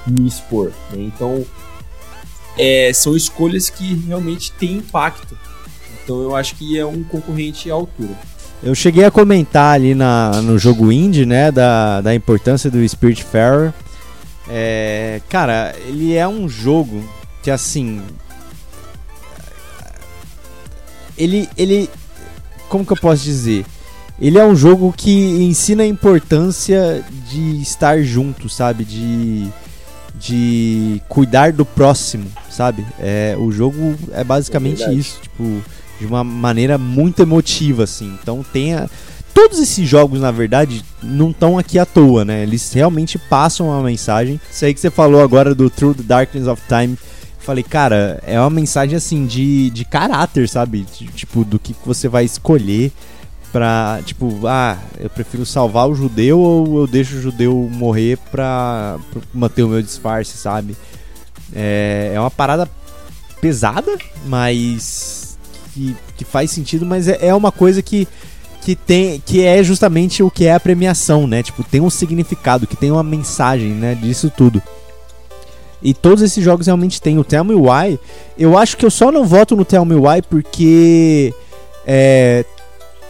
me 0.07 0.27
expor. 0.27 0.73
Né? 0.91 1.03
Então, 1.03 1.45
é, 2.57 2.91
são 2.93 3.17
escolhas 3.17 3.71
que 3.71 3.95
realmente 3.95 4.53
têm 4.53 4.79
impacto. 4.79 5.39
Então, 6.03 6.23
eu 6.23 6.35
acho 6.35 6.55
que 6.57 6.79
é 6.79 6.85
um 6.85 7.03
concorrente 7.05 7.71
à 7.71 7.75
altura. 7.75 8.17
Eu 8.63 8.75
cheguei 8.75 9.05
a 9.05 9.11
comentar 9.11 9.75
ali 9.75 9.95
na, 9.95 10.43
no 10.43 10.59
jogo 10.59 10.91
indie, 10.91 11.25
né, 11.25 11.53
da, 11.53 12.01
da 12.01 12.15
importância 12.15 12.71
do 12.71 12.87
Spiritfarer. 12.89 13.73
É, 14.49 15.21
cara, 15.29 15.77
ele 15.87 16.15
é 16.15 16.27
um 16.27 16.49
jogo 16.49 17.05
que, 17.43 17.51
assim... 17.51 18.03
Ele, 21.17 21.49
ele 21.57 21.91
como 22.69 22.85
que 22.85 22.93
eu 22.93 22.97
posso 22.97 23.23
dizer? 23.23 23.65
Ele 24.21 24.39
é 24.39 24.45
um 24.45 24.55
jogo 24.55 24.93
que 24.97 25.11
ensina 25.11 25.83
a 25.83 25.87
importância 25.87 27.05
de 27.31 27.61
estar 27.61 28.03
junto, 28.03 28.49
sabe? 28.49 28.85
De, 28.85 29.49
de 30.19 31.01
cuidar 31.09 31.53
do 31.53 31.65
próximo, 31.65 32.27
sabe? 32.51 32.85
É, 32.99 33.37
o 33.39 33.53
jogo 33.53 33.95
é 34.13 34.25
basicamente 34.25 34.83
é 34.83 34.93
isso, 34.93 35.21
tipo, 35.23 35.63
de 36.01 36.07
uma 36.07 36.25
maneira 36.25 36.77
muito 36.77 37.23
emotiva, 37.23 37.85
assim. 37.85 38.19
Então 38.21 38.45
tem 38.53 38.75
a, 38.75 38.89
todos 39.33 39.61
esses 39.61 39.89
jogos, 39.89 40.21
na 40.21 40.33
verdade, 40.33 40.85
não 41.01 41.31
estão 41.31 41.57
aqui 41.57 41.79
à 41.79 41.87
toa, 41.87 42.25
né? 42.25 42.43
Eles 42.43 42.73
realmente 42.73 43.19
passam 43.19 43.69
uma 43.69 43.83
mensagem. 43.85 44.41
Isso 44.51 44.65
aí 44.65 44.75
que 44.75 44.81
você 44.81 44.91
falou 44.91 45.23
agora 45.23 45.55
do 45.55 45.71
Through 45.71 45.95
the 45.95 46.03
Darkness 46.03 46.49
of 46.49 46.61
Time 46.67 46.99
falei, 47.39 47.63
cara, 47.63 48.23
é 48.27 48.39
uma 48.39 48.51
mensagem 48.51 48.97
assim 48.97 49.27
de, 49.27 49.71
de 49.71 49.85
caráter, 49.85 50.49
sabe? 50.49 50.85
Tipo, 51.15 51.45
do 51.45 51.59
que 51.59 51.75
você 51.85 52.09
vai 52.09 52.25
escolher 52.25 52.93
pra, 53.53 54.01
tipo, 54.05 54.47
ah, 54.47 54.79
eu 54.99 55.09
prefiro 55.09 55.47
salvar 55.47 55.89
o 55.89 55.95
judeu 55.95 56.39
ou 56.39 56.81
eu 56.81 56.87
deixo 56.87 57.17
o 57.17 57.21
judeu 57.21 57.69
morrer 57.73 58.19
pra, 58.31 58.99
pra 59.11 59.23
manter 59.33 59.63
o 59.63 59.69
meu 59.69 59.83
disfarce, 59.83 60.37
sabe? 60.37 60.77
É, 61.55 62.13
é 62.15 62.21
uma 62.21 62.31
parada 62.31 62.69
pesada, 63.41 63.97
mas 64.27 65.39
que, 65.73 65.97
que 66.17 66.25
faz 66.25 66.51
sentido, 66.51 66.85
mas 66.85 67.09
é, 67.09 67.29
é 67.29 67.35
uma 67.35 67.53
coisa 67.53 67.83
que 67.83 68.07
que 68.61 68.75
tem 68.75 69.23
que 69.25 69.43
é 69.43 69.63
justamente 69.63 70.23
o 70.23 70.31
que 70.31 70.45
é 70.45 70.53
a 70.53 70.61
premiação, 70.61 71.27
né? 71.27 71.43
Tipo, 71.43 71.63
tem 71.63 71.81
um 71.81 71.89
significado, 71.89 72.67
que 72.67 72.77
tem 72.77 72.91
uma 72.91 73.03
mensagem, 73.03 73.71
né, 73.71 73.95
disso 73.95 74.31
tudo. 74.37 74.63
E 75.83 75.95
todos 75.95 76.23
esses 76.23 76.43
jogos 76.43 76.67
realmente 76.67 77.01
têm. 77.01 77.19
O 77.19 77.25
Tell 77.25 77.45
Me 77.45 77.55
Why, 77.55 77.99
eu 78.39 78.59
acho 78.59 78.77
que 78.77 78.85
eu 78.85 78.91
só 78.91 79.13
não 79.13 79.25
voto 79.25 79.55
no 79.55 79.65
Tell 79.65 79.85
Me 79.85 79.95
Why 79.95 80.23
porque 80.29 81.33
é, 81.87 82.45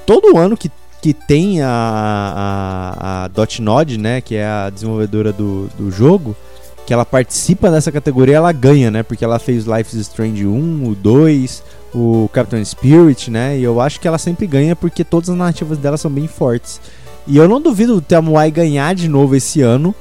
todo 0.07 0.37
ano 0.37 0.57
que, 0.57 0.71
que 1.01 1.13
tem 1.13 1.63
a, 1.63 1.69
a, 1.69 3.25
a 3.25 3.29
Dotnod, 3.29 3.99
né, 3.99 4.21
que 4.21 4.35
é 4.35 4.47
a 4.47 4.71
desenvolvedora 4.71 5.33
do, 5.33 5.69
do 5.79 5.91
jogo, 5.91 6.37
que 6.89 6.95
ela 6.95 7.05
participa 7.05 7.71
dessa 7.71 7.93
categoria, 7.93 8.37
ela 8.37 8.51
ganha, 8.51 8.91
né? 8.91 9.03
Porque 9.03 9.23
ela 9.23 9.39
fez 9.39 9.67
Life 9.67 9.95
is 9.95 10.09
Strange 10.09 10.47
1, 10.47 10.89
o 10.89 10.95
2, 10.95 11.63
o 11.95 12.31
Captain 12.33 12.65
Spirit, 12.65 13.31
né? 13.31 13.59
E 13.59 13.63
eu 13.63 13.79
acho 13.79 14.01
que 14.01 14.09
ela 14.09 14.17
sempre 14.17 14.47
ganha 14.47 14.75
porque 14.75 15.05
todas 15.05 15.29
as 15.29 15.37
narrativas 15.37 15.77
dela 15.77 15.99
são 15.99 16.11
bem 16.11 16.27
fortes. 16.27 16.81
E 17.27 17.37
eu 17.37 17.47
não 17.47 17.61
duvido 17.61 17.97
o 17.97 18.01
Tell 18.01 18.23
Me 18.23 18.31
Why 18.31 18.51
ganhar 18.51 18.95
de 18.95 19.07
novo 19.07 19.37
esse 19.37 19.61
ano, 19.61 19.95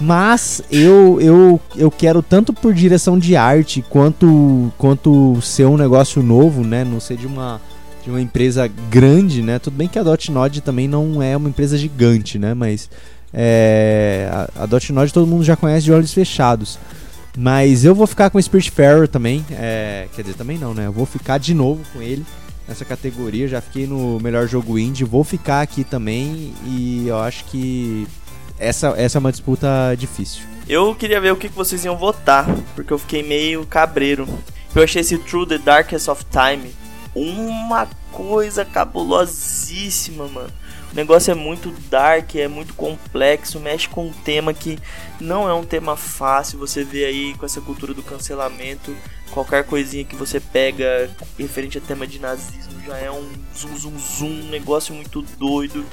mas 0.00 0.62
eu, 0.70 1.20
eu, 1.20 1.60
eu 1.74 1.90
quero 1.90 2.22
tanto 2.22 2.52
por 2.52 2.72
direção 2.72 3.18
de 3.18 3.34
arte 3.34 3.84
quanto, 3.88 4.72
quanto 4.78 5.40
ser 5.42 5.66
um 5.66 5.76
negócio 5.76 6.22
novo, 6.22 6.62
né? 6.62 6.84
Não 6.84 7.00
ser 7.00 7.16
de 7.16 7.26
uma, 7.26 7.60
de 8.04 8.10
uma 8.10 8.20
empresa 8.20 8.70
grande, 8.88 9.42
né? 9.42 9.58
Tudo 9.58 9.76
bem 9.76 9.88
que 9.88 9.98
a 9.98 10.02
Dotnod 10.04 10.60
também 10.60 10.86
não 10.86 11.20
é 11.20 11.36
uma 11.36 11.48
empresa 11.48 11.76
gigante, 11.76 12.38
né? 12.38 12.54
Mas 12.54 12.88
é, 13.34 14.30
a, 14.32 14.62
a 14.62 14.66
Dotnod 14.66 15.12
todo 15.12 15.26
mundo 15.26 15.42
já 15.42 15.56
conhece 15.56 15.84
de 15.84 15.92
olhos 15.92 16.12
fechados. 16.12 16.78
Mas 17.36 17.84
eu 17.84 17.94
vou 17.94 18.06
ficar 18.06 18.30
com 18.30 18.38
o 18.38 18.42
Spiritfarer 18.42 19.08
também. 19.08 19.44
É, 19.50 20.06
quer 20.14 20.22
dizer, 20.22 20.34
também 20.34 20.58
não, 20.58 20.74
né? 20.74 20.86
Eu 20.86 20.92
vou 20.92 21.06
ficar 21.06 21.38
de 21.38 21.54
novo 21.54 21.82
com 21.92 22.00
ele 22.00 22.24
nessa 22.68 22.84
categoria. 22.84 23.48
Já 23.48 23.60
fiquei 23.60 23.86
no 23.86 24.20
melhor 24.20 24.46
jogo 24.46 24.78
indie. 24.78 25.04
Vou 25.04 25.24
ficar 25.24 25.60
aqui 25.60 25.82
também. 25.82 26.52
E 26.64 27.06
eu 27.06 27.18
acho 27.18 27.44
que 27.46 28.06
essa, 28.58 28.88
essa 28.96 29.18
é 29.18 29.20
uma 29.20 29.30
disputa 29.30 29.94
difícil. 29.96 30.42
Eu 30.68 30.94
queria 30.94 31.20
ver 31.20 31.32
o 31.32 31.36
que 31.36 31.48
vocês 31.48 31.84
iam 31.84 31.96
votar, 31.96 32.46
porque 32.74 32.92
eu 32.92 32.98
fiquei 32.98 33.22
meio 33.22 33.64
cabreiro. 33.66 34.28
Eu 34.74 34.82
achei 34.82 35.00
esse 35.00 35.16
True 35.18 35.46
the 35.46 35.58
Darkest 35.58 36.08
of 36.08 36.24
Time 36.26 36.74
uma 37.14 37.88
coisa 38.12 38.64
cabulosíssima, 38.64 40.28
mano. 40.28 40.52
O 40.92 40.94
negócio 40.94 41.30
é 41.30 41.34
muito 41.34 41.70
dark, 41.90 42.34
é 42.36 42.48
muito 42.48 42.74
complexo, 42.74 43.60
mexe 43.60 43.88
com 43.88 44.06
um 44.06 44.12
tema 44.12 44.54
que 44.54 44.78
não 45.20 45.48
é 45.48 45.52
um 45.52 45.64
tema 45.64 45.96
fácil. 45.96 46.58
Você 46.58 46.84
vê 46.84 47.04
aí 47.04 47.34
com 47.34 47.44
essa 47.44 47.60
cultura 47.60 47.92
do 47.92 48.02
cancelamento, 48.02 48.94
qualquer 49.30 49.64
coisinha 49.64 50.04
que 50.04 50.16
você 50.16 50.40
pega 50.40 51.10
referente 51.38 51.76
a 51.78 51.80
tema 51.80 52.06
de 52.06 52.18
nazismo 52.18 52.80
já 52.86 52.96
é 52.96 53.10
um 53.10 53.28
zum 53.54 53.76
zum 53.76 53.98
zum, 53.98 54.26
um 54.26 54.48
negócio 54.48 54.94
muito 54.94 55.20
doido. 55.20 55.84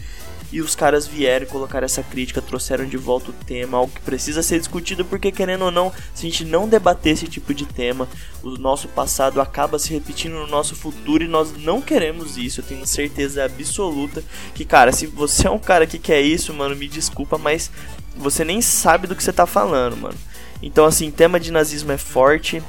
E 0.55 0.61
os 0.61 0.73
caras 0.73 1.05
vieram 1.05 1.45
colocar 1.47 1.83
essa 1.83 2.01
crítica, 2.01 2.41
trouxeram 2.41 2.85
de 2.85 2.95
volta 2.95 3.29
o 3.29 3.33
tema, 3.33 3.77
algo 3.77 3.91
que 3.91 3.99
precisa 3.99 4.41
ser 4.41 4.57
discutido, 4.57 5.03
porque 5.03 5.29
querendo 5.29 5.65
ou 5.65 5.69
não, 5.69 5.91
se 6.13 6.25
a 6.25 6.29
gente 6.29 6.45
não 6.45 6.65
debater 6.65 7.11
esse 7.11 7.27
tipo 7.27 7.53
de 7.53 7.65
tema, 7.65 8.07
o 8.41 8.51
nosso 8.51 8.87
passado 8.87 9.41
acaba 9.41 9.77
se 9.77 9.93
repetindo 9.93 10.35
no 10.35 10.47
nosso 10.47 10.73
futuro 10.73 11.25
e 11.25 11.27
nós 11.27 11.51
não 11.57 11.81
queremos 11.81 12.37
isso. 12.37 12.61
Eu 12.61 12.63
tenho 12.63 12.87
certeza 12.87 13.43
absoluta 13.43 14.23
que, 14.53 14.63
cara, 14.63 14.93
se 14.93 15.05
você 15.05 15.45
é 15.45 15.51
um 15.51 15.59
cara 15.59 15.85
que 15.85 15.99
quer 15.99 16.21
isso, 16.21 16.53
mano, 16.53 16.73
me 16.73 16.87
desculpa, 16.87 17.37
mas 17.37 17.69
você 18.15 18.45
nem 18.45 18.61
sabe 18.61 19.07
do 19.07 19.15
que 19.15 19.25
você 19.25 19.33
tá 19.33 19.45
falando, 19.45 19.97
mano. 19.97 20.15
Então, 20.63 20.85
assim, 20.85 21.11
tema 21.11 21.37
de 21.37 21.51
nazismo 21.51 21.91
é 21.91 21.97
forte, 21.97 22.63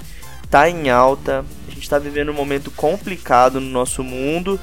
tá 0.50 0.68
em 0.68 0.90
alta, 0.90 1.44
a 1.68 1.70
gente 1.70 1.88
tá 1.88 2.00
vivendo 2.00 2.30
um 2.30 2.34
momento 2.34 2.68
complicado 2.72 3.60
no 3.60 3.70
nosso 3.70 4.02
mundo. 4.02 4.58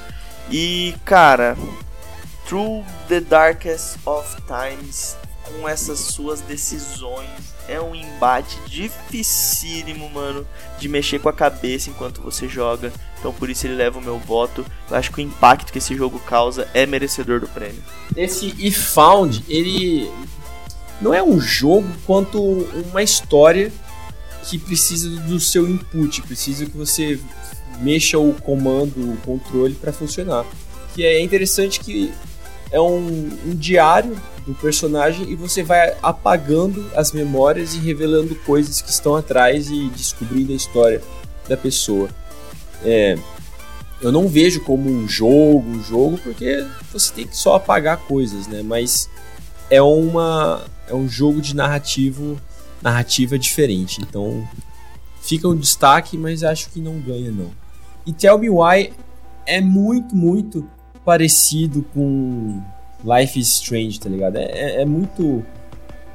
E, 0.52 0.94
cara, 1.06 1.56
Through 2.48 2.86
the 3.08 3.22
Darkest 3.22 3.98
of 4.06 4.36
Times, 4.48 5.16
com 5.44 5.68
essas 5.68 6.00
suas 6.00 6.42
decisões, 6.42 7.30
é 7.68 7.80
um 7.80 7.96
embate 7.96 8.58
dificílimo, 8.68 10.10
mano, 10.10 10.46
de 10.80 10.88
mexer 10.90 11.20
com 11.20 11.30
a 11.30 11.34
cabeça 11.34 11.90
enquanto 11.90 12.22
você 12.22 12.48
joga. 12.48 12.92
Então 13.20 13.34
por 13.34 13.50
isso 13.50 13.66
ele 13.66 13.76
leva 13.76 14.00
o 14.00 14.02
meu 14.02 14.20
voto. 14.20 14.66
Eu 14.90 14.98
acho 14.98 15.12
que 15.12 15.20
o 15.20 15.22
impacto 15.22 15.72
que 15.72 15.78
esse 15.78 15.96
jogo 15.96 16.20
causa 16.20 16.68
é 16.74 16.86
merecedor 16.86 17.40
do 17.40 17.48
prêmio. 17.48 17.82
Esse 18.16 18.54
e 18.58 18.72
Found, 18.72 19.44
ele 19.48 20.12
não 21.02 21.14
é 21.14 21.24
um 21.24 21.40
jogo 21.40 21.88
quanto 22.06 22.42
uma 22.92 23.02
história 23.02 23.72
que 24.44 24.58
precisa 24.58 25.10
do 25.22 25.40
seu 25.40 25.70
input, 25.70 26.22
precisa 26.24 26.66
que 26.66 26.78
você 26.78 27.20
mexa 27.80 28.20
o 28.20 28.34
comando, 28.34 29.14
o 29.14 29.18
controle 29.26 29.74
para 29.74 29.94
funcionar. 29.94 30.46
Que 30.94 31.06
é 31.06 31.22
interessante 31.22 31.80
que 31.80 32.14
é 32.74 32.82
um, 32.82 33.30
um 33.46 33.56
diário 33.56 34.20
do 34.46 34.54
personagem 34.56 35.30
e 35.30 35.36
você 35.36 35.62
vai 35.62 35.96
apagando 36.02 36.84
as 36.96 37.12
memórias 37.12 37.76
e 37.76 37.78
revelando 37.78 38.36
coisas 38.38 38.82
que 38.82 38.90
estão 38.90 39.16
atrás 39.16 39.70
e 39.70 39.90
descobrindo 39.90 40.52
a 40.52 40.56
história 40.56 41.00
da 41.48 41.56
pessoa. 41.56 42.10
É, 42.84 43.16
eu 44.02 44.12
não 44.12 44.28
vejo 44.28 44.62
como 44.62 44.90
um 44.90 45.08
jogo, 45.08 45.64
um 45.70 45.84
jogo, 45.84 46.18
porque 46.18 46.66
você 46.92 47.14
tem 47.14 47.28
que 47.28 47.38
só 47.38 47.56
apagar 47.56 47.98
coisas, 48.00 48.48
né? 48.48 48.64
Mas 48.64 49.08
é 49.70 49.82
uma 49.82 50.66
é 50.88 50.96
um 50.96 51.08
jogo 51.08 51.42
de 51.42 51.56
narrativo, 51.56 52.42
narrativa 52.82 53.38
diferente. 53.38 54.02
Então 54.02 54.46
fica 55.22 55.48
um 55.48 55.56
destaque, 55.56 56.18
mas 56.18 56.44
acho 56.44 56.72
que 56.72 56.82
não 56.82 57.00
ganha 57.00 57.32
não. 57.32 57.52
E 58.04 58.12
Tell 58.12 58.40
Me 58.40 58.50
Why 58.50 58.92
é 59.46 59.62
muito, 59.62 60.16
muito 60.16 60.68
parecido 61.06 61.86
com 61.94 62.62
Life 63.04 63.40
is 63.40 63.50
Strange, 63.50 64.00
tá 64.00 64.10
ligado? 64.10 64.38
É, 64.38 64.46
é, 64.46 64.82
é, 64.82 64.86
muito. 64.86 65.44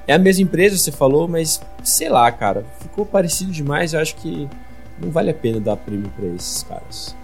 É 0.07 0.15
a 0.15 0.19
mesma 0.19 0.43
empresa, 0.43 0.77
você 0.77 0.91
falou, 0.91 1.29
mas 1.29 1.61
sei 1.85 2.09
lá, 2.09 2.31
cara. 2.33 2.65
Ficou 2.81 3.05
parecido 3.05 3.53
demais. 3.53 3.93
Eu 3.93 4.01
acho 4.01 4.17
que 4.17 4.49
não 5.01 5.11
vale 5.11 5.31
a 5.31 5.35
pena 5.35 5.61
dar 5.61 5.77
prêmio 5.77 6.11
pra 6.17 6.27
esses 6.27 6.63
caras. 6.63 7.15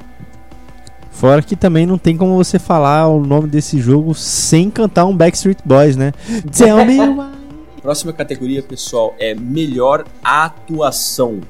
Fora 1.11 1.41
que 1.43 1.55
também 1.55 1.87
não 1.87 1.97
tem 1.97 2.17
como 2.17 2.37
você 2.37 2.59
falar 2.59 3.09
o 3.09 3.25
nome 3.25 3.49
desse 3.49 3.79
jogo 3.79 4.15
sem 4.15 4.69
cantar 4.69 5.07
um 5.07 5.17
Backstreet 5.17 5.59
Boys, 5.65 5.97
né? 5.97 6.13
Tell 6.57 6.85
me 6.85 6.99
why. 7.01 7.35
Próxima 7.81 8.13
categoria, 8.13 8.63
pessoal, 8.63 9.15
é 9.19 9.35
melhor 9.35 10.05
atuação. 10.23 11.41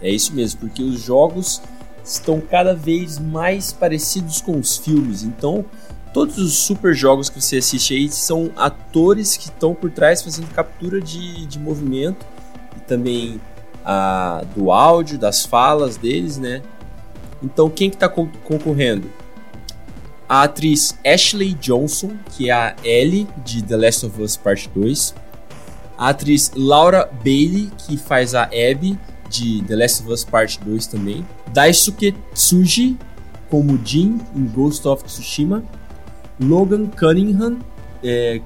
É 0.00 0.10
isso 0.10 0.34
mesmo, 0.34 0.60
porque 0.60 0.82
os 0.82 1.00
jogos 1.00 1.62
estão 2.04 2.40
cada 2.40 2.74
vez 2.74 3.18
mais 3.18 3.72
parecidos 3.72 4.40
com 4.40 4.58
os 4.58 4.76
filmes. 4.76 5.22
Então, 5.22 5.64
todos 6.12 6.38
os 6.38 6.54
super 6.54 6.94
jogos 6.94 7.28
que 7.28 7.40
você 7.40 7.56
assiste 7.56 7.94
aí 7.94 8.08
são 8.08 8.50
atores 8.54 9.36
que 9.36 9.46
estão 9.46 9.74
por 9.74 9.90
trás 9.90 10.22
fazendo 10.22 10.52
captura 10.54 11.00
de, 11.00 11.46
de 11.46 11.58
movimento 11.58 12.24
e 12.76 12.80
também 12.80 13.40
a, 13.84 14.44
do 14.54 14.70
áudio, 14.70 15.18
das 15.18 15.44
falas 15.44 15.96
deles, 15.96 16.38
né? 16.38 16.62
Então 17.42 17.68
quem 17.68 17.90
que 17.90 17.96
tá 17.96 18.08
concorrendo? 18.08 19.10
A 20.28 20.44
atriz 20.44 20.96
Ashley 21.04 21.52
Johnson, 21.54 22.12
que 22.30 22.48
é 22.48 22.52
a 22.52 22.74
Ellie 22.82 23.26
de 23.44 23.62
The 23.62 23.76
Last 23.76 24.06
of 24.06 24.22
Us 24.22 24.36
Part 24.36 24.70
2. 24.74 25.14
A 25.98 26.08
atriz 26.08 26.50
Laura 26.56 27.10
Bailey, 27.24 27.70
que 27.76 27.96
faz 27.96 28.34
a 28.34 28.44
Abby 28.44 28.98
de 29.34 29.62
The 29.62 29.76
Last 29.76 30.02
of 30.02 30.12
Us 30.12 30.24
Part 30.24 30.60
2 30.64 30.86
também. 30.86 31.26
Daisuke 31.52 32.14
Tsuji, 32.32 32.96
como 33.50 33.78
Jin 33.84 34.20
em 34.34 34.46
Ghost 34.46 34.86
of 34.86 35.04
Tsushima. 35.04 35.62
Logan 36.40 36.86
Cunningham, 36.86 37.58
é, 38.02 38.40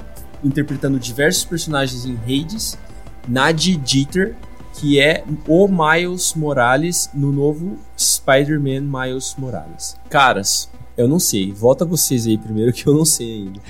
interpretando 0.44 0.98
diversos 0.98 1.44
personagens 1.44 2.04
em 2.04 2.16
Hades, 2.16 2.78
Nadie 3.26 3.80
Jeter, 3.84 4.36
que 4.74 5.00
é 5.00 5.24
o 5.46 5.66
Miles 5.66 6.34
Morales 6.34 7.10
no 7.12 7.32
novo 7.32 7.78
Spider-Man 7.98 8.82
Miles 8.82 9.34
Morales. 9.38 9.96
Caras, 10.08 10.70
eu 10.96 11.08
não 11.08 11.18
sei. 11.18 11.52
Volta 11.52 11.84
vocês 11.84 12.26
aí 12.26 12.36
primeiro 12.36 12.72
que 12.74 12.86
eu 12.86 12.94
não 12.94 13.04
sei 13.04 13.34
ainda. 13.34 13.60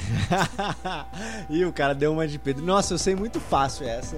e 1.49 1.65
o 1.65 1.73
cara 1.73 1.95
deu 1.95 2.13
uma 2.13 2.27
de 2.27 2.39
Pedro. 2.39 2.65
Nossa, 2.65 2.95
eu 2.95 2.99
sei 2.99 3.15
muito 3.15 3.41
fácil 3.41 3.87
essa. 3.87 4.17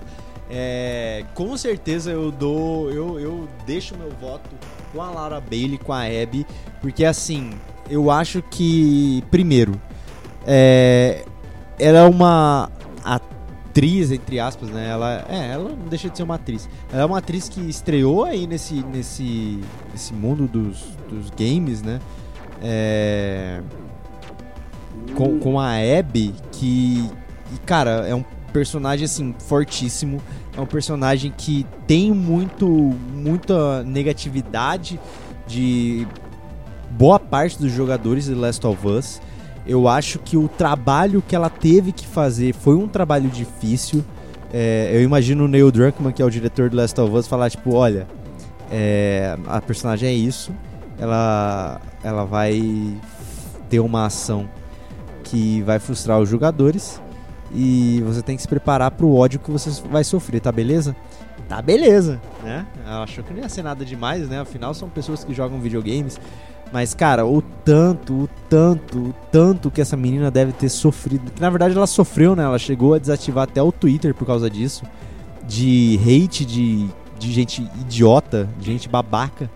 É, 0.53 1.25
com 1.35 1.57
certeza 1.57 2.11
eu 2.11 2.33
dou. 2.33 2.91
Eu, 2.91 3.21
eu 3.21 3.49
deixo 3.65 3.97
meu 3.97 4.11
voto 4.21 4.51
com 4.93 5.01
a 5.01 5.09
Laura 5.11 5.41
Bailey, 5.41 5.79
com 5.79 5.93
a 5.93 6.03
Abby, 6.03 6.45
porque 6.81 7.05
assim, 7.05 7.51
eu 7.89 8.11
acho 8.11 8.43
que, 8.43 9.23
primeiro, 9.31 9.81
é, 10.45 11.25
ela 11.79 12.01
é 12.01 12.09
uma 12.09 12.69
atriz, 13.05 14.11
entre 14.11 14.41
aspas, 14.41 14.69
né? 14.71 14.89
Ela, 14.89 15.25
é, 15.29 15.53
ela 15.53 15.69
não 15.69 15.87
deixa 15.87 16.11
de 16.11 16.17
ser 16.17 16.25
uma 16.25 16.35
atriz. 16.35 16.69
Ela 16.93 17.03
é 17.03 17.05
uma 17.05 17.19
atriz 17.19 17.49
que 17.49 17.61
estreou 17.61 18.25
aí 18.25 18.47
nesse, 18.47 18.83
nesse, 18.87 19.61
nesse 19.93 20.13
mundo 20.13 20.49
dos, 20.49 20.85
dos 21.09 21.31
games, 21.31 21.81
né? 21.81 22.01
É, 22.61 23.63
com, 25.15 25.39
com 25.39 25.61
a 25.61 25.75
Abby, 25.77 26.35
que, 26.53 27.09
cara, 27.65 28.07
é 28.09 28.15
um 28.15 28.25
personagem, 28.53 29.05
assim, 29.05 29.35
fortíssimo. 29.39 30.21
É 30.57 30.61
um 30.61 30.67
personagem 30.67 31.33
que 31.37 31.67
tem 31.87 32.13
muito, 32.13 32.67
muita 32.69 33.83
negatividade 33.85 35.01
de 35.47 36.07
boa 36.91 37.19
parte 37.19 37.59
dos 37.59 37.73
jogadores 37.73 38.27
de 38.27 38.35
Last 38.35 38.67
of 38.67 38.87
Us. 38.87 39.21
Eu 39.67 39.89
acho 39.89 40.19
que 40.19 40.37
o 40.37 40.49
trabalho 40.49 41.23
que 41.27 41.37
ela 41.37 41.51
teve 41.51 41.93
que 41.93 42.07
fazer 42.07 42.55
foi 42.55 42.75
um 42.77 42.89
trabalho 42.89 43.29
difícil. 43.29 44.05
É, 44.53 44.91
eu 44.93 45.03
imagino 45.03 45.45
o 45.45 45.49
Neil 45.49 45.71
Druckmann, 45.71 46.13
que 46.13 46.21
é 46.21 46.25
o 46.25 46.31
diretor 46.31 46.71
do 46.71 46.77
Last 46.77 47.01
of 47.01 47.15
Us, 47.15 47.27
falar 47.27 47.51
tipo, 47.51 47.73
olha, 47.75 48.07
é, 48.71 49.37
a 49.47 49.61
personagem 49.61 50.09
é 50.09 50.13
isso, 50.13 50.53
ela, 50.99 51.81
ela 52.03 52.25
vai 52.25 52.61
ter 53.69 53.81
uma 53.81 54.07
ação 54.07 54.49
que 55.25 55.63
vai 55.63 55.79
frustrar 55.79 56.19
os 56.19 56.29
jogadores 56.29 57.01
e 57.53 58.03
você 58.05 58.23
tem 58.23 58.37
que 58.37 58.43
se 58.43 58.49
preparar 58.49 58.91
para 58.93 59.05
o 59.05 59.17
ódio 59.17 59.41
que 59.41 59.51
você 59.51 59.71
vai 59.89 60.05
sofrer, 60.05 60.41
tá 60.41 60.53
beleza? 60.53 60.95
Tá 61.49 61.61
beleza, 61.61 62.21
né? 62.45 62.65
Ela 62.87 63.03
achou 63.03 63.25
que 63.25 63.33
não 63.33 63.41
ia 63.41 63.49
ser 63.49 63.63
nada 63.63 63.85
demais, 63.85 64.29
né? 64.29 64.41
Afinal 64.41 64.73
são 64.73 64.89
pessoas 64.89 65.25
que 65.25 65.35
jogam 65.35 65.59
videogames. 65.61 66.21
Mas, 66.73 66.95
cara, 66.95 67.27
o 67.27 67.43
tanto, 67.43 68.13
o 68.15 68.29
tanto, 68.49 68.99
o 68.99 69.15
tanto 69.33 69.71
que 69.71 69.81
essa 69.81 69.97
menina 69.97 70.31
deve 70.31 70.53
ter 70.53 70.69
sofrido. 70.69 71.33
Que 71.33 71.41
na 71.41 71.51
verdade 71.51 71.77
ela 71.77 71.87
sofreu, 71.87 72.37
né? 72.37 72.45
Ela 72.45 72.59
chegou 72.59 72.95
a 72.95 72.99
desativar 72.99 73.45
até 73.45 73.61
o 73.61 73.73
Twitter 73.73 74.15
por 74.15 74.25
causa 74.25 74.49
disso. 74.49 74.85
De 75.45 75.99
hate, 76.05 76.45
de, 76.45 76.87
de 77.19 77.33
gente 77.33 77.63
idiota, 77.81 78.49
de 78.61 78.67
gente 78.67 78.89
babaca. 78.89 79.51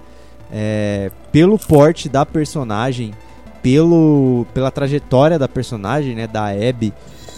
É, 0.50 1.12
pelo 1.30 1.56
porte 1.56 2.08
da 2.08 2.26
personagem, 2.26 3.14
pelo, 3.62 4.44
pela 4.52 4.72
trajetória 4.72 5.38
da 5.38 5.46
personagem, 5.46 6.16
né? 6.16 6.26
Da 6.26 6.48
Abby 6.48 6.92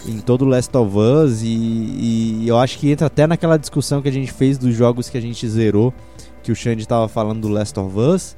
em 0.05 0.19
todo 0.19 0.43
o 0.43 0.45
Last 0.45 0.75
of 0.75 0.95
Us. 0.97 1.41
E, 1.41 1.47
e 1.47 2.47
eu 2.47 2.57
acho 2.57 2.77
que 2.77 2.91
entra 2.91 3.07
até 3.07 3.25
naquela 3.25 3.57
discussão 3.57 4.01
que 4.01 4.09
a 4.09 4.11
gente 4.11 4.31
fez 4.31 4.57
dos 4.57 4.75
jogos 4.75 5.09
que 5.09 5.17
a 5.17 5.21
gente 5.21 5.47
zerou. 5.47 5.93
Que 6.43 6.51
o 6.51 6.55
Xande 6.55 6.81
estava 6.81 7.07
falando 7.07 7.41
do 7.41 7.49
Last 7.49 7.77
of 7.79 7.97
Us 7.97 8.35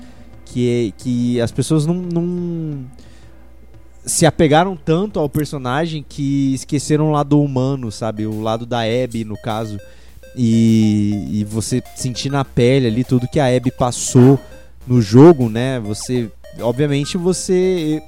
que, 0.51 0.93
que 0.97 1.41
as 1.41 1.51
pessoas 1.51 1.85
não, 1.85 1.95
não 1.95 2.85
se 4.05 4.25
apegaram 4.25 4.75
tanto 4.75 5.19
ao 5.19 5.29
personagem 5.29 6.03
que 6.07 6.53
esqueceram 6.53 7.09
o 7.09 7.11
lado 7.11 7.41
humano, 7.41 7.91
sabe? 7.91 8.25
O 8.25 8.41
lado 8.41 8.65
da 8.65 8.81
Abby, 8.81 9.23
no 9.23 9.37
caso. 9.37 9.79
E, 10.35 11.39
e 11.39 11.43
você 11.43 11.81
sentir 11.95 12.29
na 12.29 12.45
pele 12.45 12.87
ali 12.87 13.03
tudo 13.03 13.27
que 13.27 13.39
a 13.39 13.55
Abby 13.55 13.71
passou 13.71 14.39
no 14.87 15.01
jogo, 15.01 15.49
né? 15.49 15.79
Você, 15.79 16.29
obviamente, 16.61 17.17
você 17.17 18.01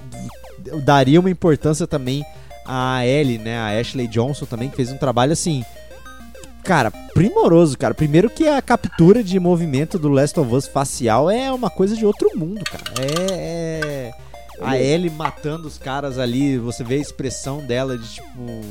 daria 0.83 1.19
uma 1.19 1.29
importância 1.29 1.87
também 1.87 2.23
a 2.65 3.05
Ellie, 3.05 3.37
né? 3.37 3.57
A 3.57 3.79
Ashley 3.79 4.07
Johnson 4.07 4.45
também, 4.45 4.69
que 4.69 4.75
fez 4.75 4.91
um 4.91 4.97
trabalho 4.97 5.33
assim 5.33 5.63
Cara, 6.63 6.91
primoroso, 7.13 7.77
cara. 7.77 7.93
Primeiro 7.93 8.29
que 8.29 8.47
a 8.47 8.61
captura 8.61 9.23
de 9.23 9.39
movimento 9.39 9.97
do 9.97 10.09
Last 10.09 10.39
of 10.39 10.53
Us 10.53 10.67
facial 10.67 11.29
é 11.29 11.51
uma 11.51 11.69
coisa 11.69 11.95
de 11.95 12.05
outro 12.05 12.29
mundo, 12.35 12.63
cara. 12.63 12.83
É. 12.99 14.11
é... 14.13 14.13
A 14.61 14.77
Ellie 14.77 15.09
matando 15.09 15.67
os 15.67 15.79
caras 15.79 16.19
ali, 16.19 16.59
você 16.59 16.83
vê 16.83 16.95
a 16.95 16.99
expressão 16.99 17.65
dela 17.65 17.97
de 17.97 18.07
tipo. 18.07 18.61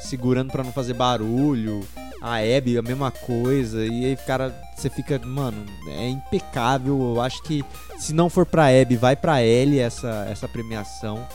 segurando 0.00 0.50
para 0.50 0.64
não 0.64 0.72
fazer 0.72 0.94
barulho. 0.94 1.86
A 2.22 2.36
Abby, 2.36 2.78
a 2.78 2.82
mesma 2.82 3.10
coisa. 3.10 3.84
E 3.84 4.06
aí, 4.06 4.16
cara, 4.16 4.54
você 4.74 4.88
fica. 4.88 5.18
Mano, 5.18 5.66
é 5.88 6.08
impecável. 6.08 6.98
Eu 7.14 7.20
acho 7.20 7.42
que 7.42 7.62
se 7.98 8.14
não 8.14 8.30
for 8.30 8.46
pra 8.46 8.68
Abby, 8.68 8.96
vai 8.96 9.14
pra 9.14 9.42
Ellie 9.42 9.80
essa, 9.80 10.26
essa 10.30 10.48
premiação. 10.48 11.28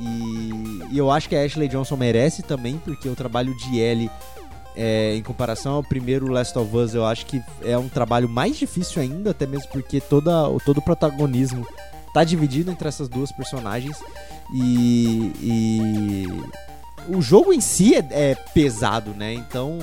E, 0.00 0.94
e 0.94 0.98
eu 0.98 1.10
acho 1.10 1.28
que 1.28 1.36
a 1.36 1.44
Ashley 1.44 1.68
Johnson 1.68 1.96
merece 1.96 2.42
também, 2.42 2.78
porque 2.78 3.08
o 3.08 3.14
trabalho 3.14 3.54
de 3.58 3.78
Ellie 3.78 4.10
é, 4.74 5.14
em 5.14 5.22
comparação 5.22 5.74
ao 5.74 5.82
primeiro 5.82 6.28
Last 6.28 6.58
of 6.58 6.74
Us, 6.74 6.94
eu 6.94 7.04
acho 7.04 7.26
que 7.26 7.42
é 7.62 7.76
um 7.76 7.88
trabalho 7.88 8.28
mais 8.28 8.56
difícil 8.56 9.02
ainda, 9.02 9.32
até 9.32 9.46
mesmo 9.46 9.68
porque 9.70 10.00
toda, 10.00 10.32
todo 10.64 10.78
o 10.78 10.82
protagonismo 10.82 11.66
tá 12.14 12.24
dividido 12.24 12.70
entre 12.70 12.88
essas 12.88 13.08
duas 13.08 13.30
personagens. 13.30 13.98
E, 14.54 15.32
e 15.40 16.26
o 17.08 17.20
jogo 17.20 17.52
em 17.52 17.60
si 17.60 17.94
é, 17.94 18.06
é, 18.10 18.34
pesado, 18.34 19.10
né? 19.10 19.34
Então 19.34 19.78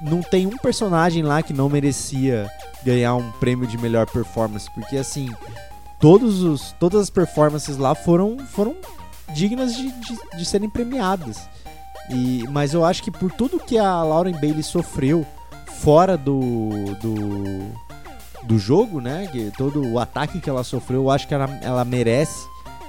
não 0.00 0.22
tem 0.22 0.46
um 0.46 0.56
personagem 0.56 1.22
lá 1.22 1.42
que 1.42 1.52
não 1.52 1.68
merecia 1.68 2.48
ganhar 2.84 3.14
um 3.14 3.30
prêmio 3.32 3.66
de 3.66 3.78
melhor 3.78 4.06
performance, 4.06 4.70
porque 4.74 4.96
assim 4.96 5.30
todos 6.00 6.42
os, 6.42 6.72
todas 6.80 7.02
as 7.02 7.10
performances 7.10 7.76
lá 7.76 7.94
foram, 7.94 8.38
foram 8.38 8.74
dignas 9.30 9.74
de, 9.74 9.90
de, 9.90 10.18
de 10.36 10.44
serem 10.44 10.68
premiadas. 10.68 11.48
E, 12.10 12.44
mas 12.50 12.74
eu 12.74 12.84
acho 12.84 13.02
que 13.02 13.10
por 13.10 13.30
tudo 13.32 13.58
que 13.58 13.78
a 13.78 14.02
Lauren 14.02 14.32
Bailey 14.32 14.62
sofreu 14.62 15.26
fora 15.66 16.16
do, 16.16 16.70
do, 17.00 17.72
do 18.44 18.58
jogo, 18.58 19.00
né? 19.00 19.28
Todo 19.56 19.86
o 19.86 19.98
ataque 19.98 20.40
que 20.40 20.50
ela 20.50 20.64
sofreu, 20.64 21.02
eu 21.02 21.10
acho 21.10 21.26
que 21.26 21.34
ela, 21.34 21.48
ela 21.62 21.84
merece 21.84 22.46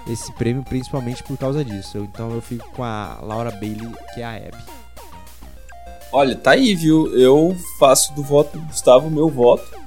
esse 0.07 0.31
prêmio 0.33 0.63
principalmente 0.63 1.23
por 1.23 1.37
causa 1.37 1.63
disso. 1.63 1.97
Então 1.99 2.31
eu 2.31 2.41
fico 2.41 2.69
com 2.71 2.83
a 2.83 3.19
Laura 3.21 3.51
Bailey, 3.51 3.89
que 4.13 4.21
é 4.21 4.25
a 4.25 4.35
Abby. 4.35 4.63
Olha, 6.11 6.35
tá 6.35 6.51
aí, 6.51 6.75
viu? 6.75 7.07
Eu 7.17 7.55
faço 7.79 8.13
do 8.13 8.21
voto 8.21 8.57
do 8.57 8.65
Gustavo 8.65 9.09
meu 9.09 9.29
voto 9.29 9.83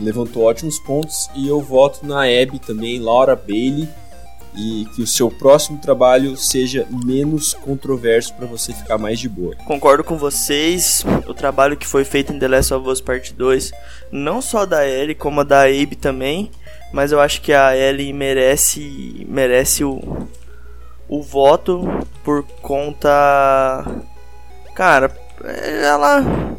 levantou 0.00 0.44
ótimos 0.44 0.78
pontos 0.78 1.30
e 1.34 1.48
eu 1.48 1.60
voto 1.60 2.04
na 2.06 2.22
Abby 2.22 2.58
também, 2.58 2.98
Laura 2.98 3.36
Bailey, 3.36 3.88
e 4.56 4.86
que 4.94 5.02
o 5.02 5.06
seu 5.06 5.30
próximo 5.30 5.78
trabalho 5.78 6.36
seja 6.36 6.86
menos 6.90 7.54
controverso 7.54 8.34
para 8.34 8.46
você 8.46 8.72
ficar 8.72 8.98
mais 8.98 9.18
de 9.18 9.28
boa. 9.28 9.54
Concordo 9.64 10.04
com 10.04 10.16
vocês. 10.16 11.04
O 11.26 11.34
trabalho 11.34 11.76
que 11.76 11.86
foi 11.86 12.04
feito 12.04 12.32
em 12.32 12.38
The 12.38 12.48
Last 12.48 12.74
of 12.74 12.88
Us 12.88 13.00
Part 13.00 13.34
2, 13.34 13.72
não 14.12 14.40
só 14.40 14.64
da 14.64 14.86
Ellie 14.86 15.14
como 15.14 15.44
da 15.44 15.62
Abe 15.62 15.96
também, 15.96 16.50
mas 16.92 17.12
eu 17.12 17.20
acho 17.20 17.40
que 17.40 17.52
a 17.52 17.76
Ellie 17.76 18.12
merece 18.12 19.26
merece 19.28 19.84
o 19.84 20.28
o 21.08 21.22
voto 21.22 21.86
por 22.24 22.42
conta 22.62 23.84
cara, 24.74 25.14
ela 25.82 26.56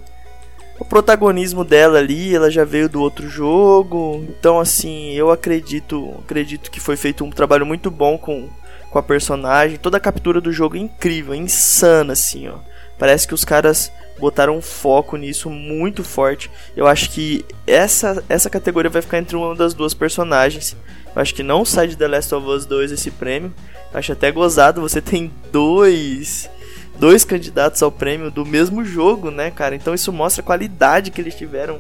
o 0.85 0.87
protagonismo 0.87 1.65
dela 1.65 1.97
ali, 1.97 2.35
ela 2.35 2.51
já 2.51 2.63
veio 2.63 2.87
do 2.87 3.01
outro 3.01 3.27
jogo. 3.27 4.23
Então, 4.29 4.59
assim, 4.59 5.13
eu 5.13 5.31
acredito, 5.31 6.13
acredito 6.19 6.69
que 6.69 6.79
foi 6.79 6.95
feito 6.95 7.25
um 7.25 7.31
trabalho 7.31 7.65
muito 7.65 7.89
bom 7.89 8.19
com, 8.19 8.47
com 8.91 8.99
a 8.99 9.03
personagem. 9.03 9.79
Toda 9.79 9.97
a 9.97 9.99
captura 9.99 10.39
do 10.39 10.51
jogo 10.51 10.77
é 10.77 10.79
incrível, 10.79 11.33
é 11.33 11.37
insana, 11.37 12.13
assim, 12.13 12.47
ó. 12.47 12.59
Parece 12.99 13.27
que 13.27 13.33
os 13.33 13.43
caras 13.43 13.91
botaram 14.19 14.55
um 14.55 14.61
foco 14.61 15.17
nisso 15.17 15.49
muito 15.49 16.03
forte. 16.03 16.51
Eu 16.77 16.87
acho 16.87 17.09
que 17.09 17.43
essa, 17.65 18.23
essa 18.29 18.49
categoria 18.49 18.89
vai 18.89 19.01
ficar 19.01 19.17
entre 19.17 19.35
uma 19.35 19.55
das 19.55 19.73
duas 19.73 19.93
personagens. 19.93 20.77
Eu 21.15 21.21
acho 21.21 21.33
que 21.33 21.43
não 21.43 21.65
sai 21.65 21.87
de 21.87 21.97
The 21.97 22.07
Last 22.07 22.33
of 22.35 22.47
Us 22.47 22.65
2 22.65 22.91
esse 22.91 23.09
prêmio. 23.09 23.51
Eu 23.91 23.99
acho 23.99 24.13
até 24.13 24.31
gozado, 24.31 24.81
você 24.81 25.01
tem 25.01 25.31
dois 25.51 26.49
dois 26.99 27.23
candidatos 27.23 27.81
ao 27.81 27.91
prêmio 27.91 28.31
do 28.31 28.45
mesmo 28.45 28.83
jogo, 28.83 29.31
né, 29.31 29.51
cara? 29.51 29.75
Então 29.75 29.93
isso 29.93 30.11
mostra 30.11 30.41
a 30.41 30.45
qualidade 30.45 31.11
que 31.11 31.21
eles 31.21 31.35
tiveram 31.35 31.79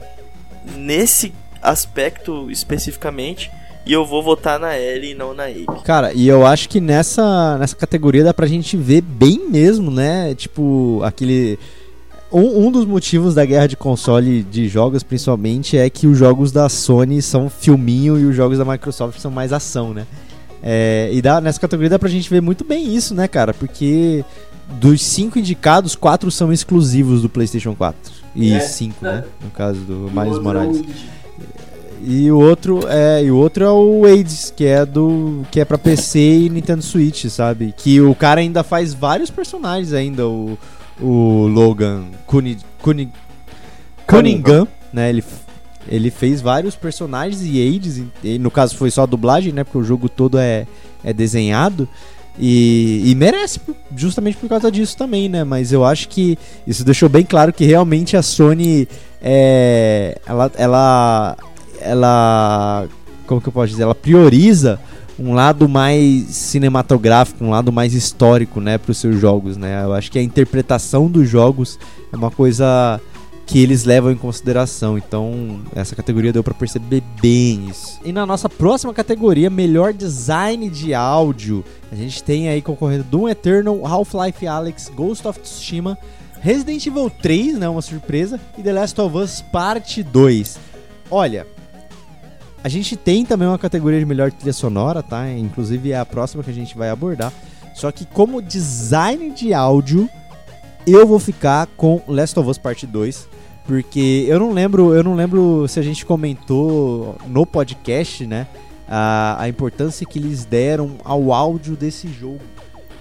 nesse 0.75 1.33
aspecto 1.61 2.49
especificamente. 2.49 3.51
E 3.85 3.93
eu 3.93 4.03
vou 4.03 4.23
votar 4.23 4.59
na 4.59 4.73
L 4.73 5.11
e 5.11 5.13
não 5.13 5.35
na 5.35 5.43
Abe. 5.43 5.67
Cara, 5.83 6.11
e 6.11 6.27
eu 6.27 6.43
acho 6.43 6.67
que 6.67 6.81
nessa, 6.81 7.55
nessa 7.59 7.75
categoria 7.75 8.23
dá 8.23 8.33
pra 8.33 8.47
gente 8.47 8.75
ver 8.75 9.01
bem 9.01 9.47
mesmo, 9.47 9.91
né? 9.91 10.33
Tipo, 10.33 11.01
aquele. 11.03 11.59
Um, 12.31 12.65
um 12.65 12.71
dos 12.71 12.83
motivos 12.83 13.35
da 13.35 13.45
guerra 13.45 13.67
de 13.67 13.77
console 13.77 14.41
de 14.41 14.67
jogos, 14.67 15.03
principalmente, 15.03 15.77
é 15.77 15.87
que 15.87 16.07
os 16.07 16.17
jogos 16.17 16.51
da 16.51 16.67
Sony 16.67 17.21
são 17.21 17.47
filminho 17.47 18.17
e 18.17 18.25
os 18.25 18.35
jogos 18.35 18.57
da 18.57 18.65
Microsoft 18.65 19.19
são 19.19 19.29
mais 19.29 19.53
ação, 19.53 19.93
né? 19.93 20.07
É, 20.63 21.11
e 21.13 21.21
dá, 21.21 21.39
nessa 21.39 21.59
categoria 21.59 21.91
dá 21.91 21.99
pra 21.99 22.09
gente 22.09 22.27
ver 22.27 22.41
muito 22.41 22.65
bem 22.65 22.95
isso, 22.95 23.13
né, 23.13 23.27
cara? 23.27 23.53
Porque 23.53 24.25
dos 24.67 25.01
cinco 25.01 25.39
indicados, 25.39 25.95
quatro 25.95 26.29
são 26.31 26.51
exclusivos 26.51 27.21
do 27.21 27.29
PlayStation 27.29 27.75
4. 27.75 28.13
E 28.35 28.53
é. 28.53 28.59
cinco, 28.59 29.03
né? 29.03 29.23
No 29.43 29.49
caso 29.51 29.79
do 29.81 30.11
Miles 30.13 30.39
Morales. 30.39 30.83
E 32.01 32.29
o 32.29 32.37
outro 32.37 32.81
é, 32.87 33.23
e 33.23 33.31
o 33.31 33.37
outro 33.37 33.63
é 33.63 33.71
o 33.71 34.05
Hades, 34.05 34.53
que 34.55 34.65
é 34.65 34.85
do 34.85 35.43
que 35.49 35.59
é 35.59 35.65
para 35.65 35.77
PC 35.77 36.19
e 36.19 36.49
Nintendo 36.49 36.83
Switch, 36.83 37.25
sabe? 37.25 37.73
Que 37.75 38.01
o 38.01 38.13
cara 38.13 38.41
ainda 38.41 38.63
faz 38.63 38.93
vários 38.93 39.31
personagens 39.31 39.93
ainda, 39.93 40.27
o, 40.27 40.57
o 41.01 41.47
Logan 41.47 42.03
Cunningham, 42.27 43.11
Cunningham, 44.05 44.67
né? 44.93 45.09
Ele 45.09 45.23
ele 45.87 46.09
fez 46.09 46.41
vários 46.41 46.75
personagens 46.75 47.41
e 47.43 47.61
Hades, 47.61 48.03
e 48.23 48.39
no 48.39 48.49
caso 48.49 48.75
foi 48.75 48.89
só 48.89 49.03
a 49.03 49.05
dublagem, 49.05 49.53
né? 49.53 49.63
Porque 49.63 49.77
o 49.77 49.83
jogo 49.83 50.09
todo 50.09 50.37
é, 50.37 50.65
é 51.03 51.13
desenhado. 51.13 51.87
E, 52.37 53.03
e, 53.05 53.15
merece 53.15 53.61
justamente 53.95 54.35
por 54.37 54.49
causa 54.49 54.69
disso 54.69 54.97
também, 54.97 55.29
né? 55.29 55.43
Mas 55.43 55.71
eu 55.71 55.85
acho 55.85 56.09
que 56.09 56.37
isso 56.67 56.83
deixou 56.83 57.07
bem 57.07 57.23
claro 57.23 57.53
que 57.53 57.63
realmente 57.63 58.17
a 58.17 58.21
Sony 58.21 58.87
é, 59.21 60.19
ela, 60.25 60.51
ela, 60.55 61.37
ela, 61.79 62.87
como 63.25 63.39
que 63.39 63.47
eu 63.47 63.53
posso 63.53 63.69
dizer? 63.69 63.83
Ela 63.83 63.95
prioriza 63.95 64.79
um 65.17 65.33
lado 65.33 65.69
mais 65.69 66.25
cinematográfico, 66.27 67.43
um 67.43 67.49
lado 67.49 67.71
mais 67.71 67.93
histórico, 67.93 68.59
né, 68.59 68.77
para 68.77 68.91
os 68.91 68.97
seus 68.97 69.17
jogos, 69.19 69.55
né? 69.55 69.83
Eu 69.83 69.93
acho 69.93 70.11
que 70.11 70.19
a 70.19 70.21
interpretação 70.21 71.07
dos 71.07 71.29
jogos 71.29 71.79
é 72.11 72.15
uma 72.17 72.29
coisa 72.29 72.99
que 73.45 73.61
eles 73.61 73.83
levam 73.83 74.11
em 74.11 74.15
consideração. 74.15 74.97
Então, 74.97 75.61
essa 75.75 75.95
categoria 75.95 76.33
deu 76.33 76.43
para 76.43 76.53
perceber 76.53 77.03
bem 77.21 77.67
isso. 77.69 77.99
E 78.03 78.11
na 78.11 78.25
nossa 78.25 78.49
próxima 78.49 78.93
categoria, 78.93 79.49
melhor 79.49 79.93
design 79.93 80.69
de 80.69 80.93
áudio, 80.93 81.63
a 81.91 81.95
gente 81.95 82.23
tem 82.23 82.49
aí 82.49 82.61
concorrendo 82.61 83.03
Doom 83.03 83.29
Eternal, 83.29 83.85
Half-Life 83.85 84.47
Alyx, 84.47 84.91
Ghost 84.95 85.27
of 85.27 85.39
Tsushima, 85.39 85.97
Resident 86.41 86.85
Evil 86.85 87.09
3, 87.09 87.57
né, 87.59 87.69
uma 87.69 87.81
surpresa, 87.81 88.39
e 88.57 88.63
The 88.63 88.73
Last 88.73 88.99
of 88.99 89.17
Us 89.17 89.41
Parte 89.51 90.01
2. 90.01 90.57
Olha, 91.09 91.45
a 92.63 92.69
gente 92.69 92.95
tem 92.95 93.25
também 93.25 93.47
uma 93.47 93.59
categoria 93.59 93.99
de 93.99 94.05
melhor 94.05 94.31
trilha 94.31 94.53
sonora, 94.53 95.03
tá? 95.03 95.29
Inclusive 95.31 95.91
é 95.91 95.99
a 95.99 96.05
próxima 96.05 96.43
que 96.43 96.49
a 96.49 96.53
gente 96.53 96.75
vai 96.75 96.89
abordar. 96.89 97.31
Só 97.75 97.91
que 97.91 98.05
como 98.05 98.41
design 98.41 99.29
de 99.31 99.53
áudio, 99.53 100.09
eu 100.87 101.05
vou 101.05 101.19
ficar 101.19 101.67
com 101.77 102.01
Last 102.07 102.39
of 102.39 102.49
Us 102.49 102.57
Parte 102.57 102.87
2. 102.87 103.34
Porque 103.65 104.25
eu 104.27 104.39
não 104.39 104.51
lembro, 104.51 104.93
eu 104.93 105.03
não 105.03 105.15
lembro 105.15 105.67
se 105.67 105.79
a 105.79 105.83
gente 105.83 106.05
comentou 106.05 107.15
no 107.27 107.45
podcast, 107.45 108.25
né? 108.25 108.47
A, 108.87 109.41
a 109.41 109.49
importância 109.49 110.05
que 110.05 110.19
eles 110.19 110.45
deram 110.45 110.97
ao 111.03 111.33
áudio 111.33 111.75
desse 111.75 112.07
jogo. 112.07 112.41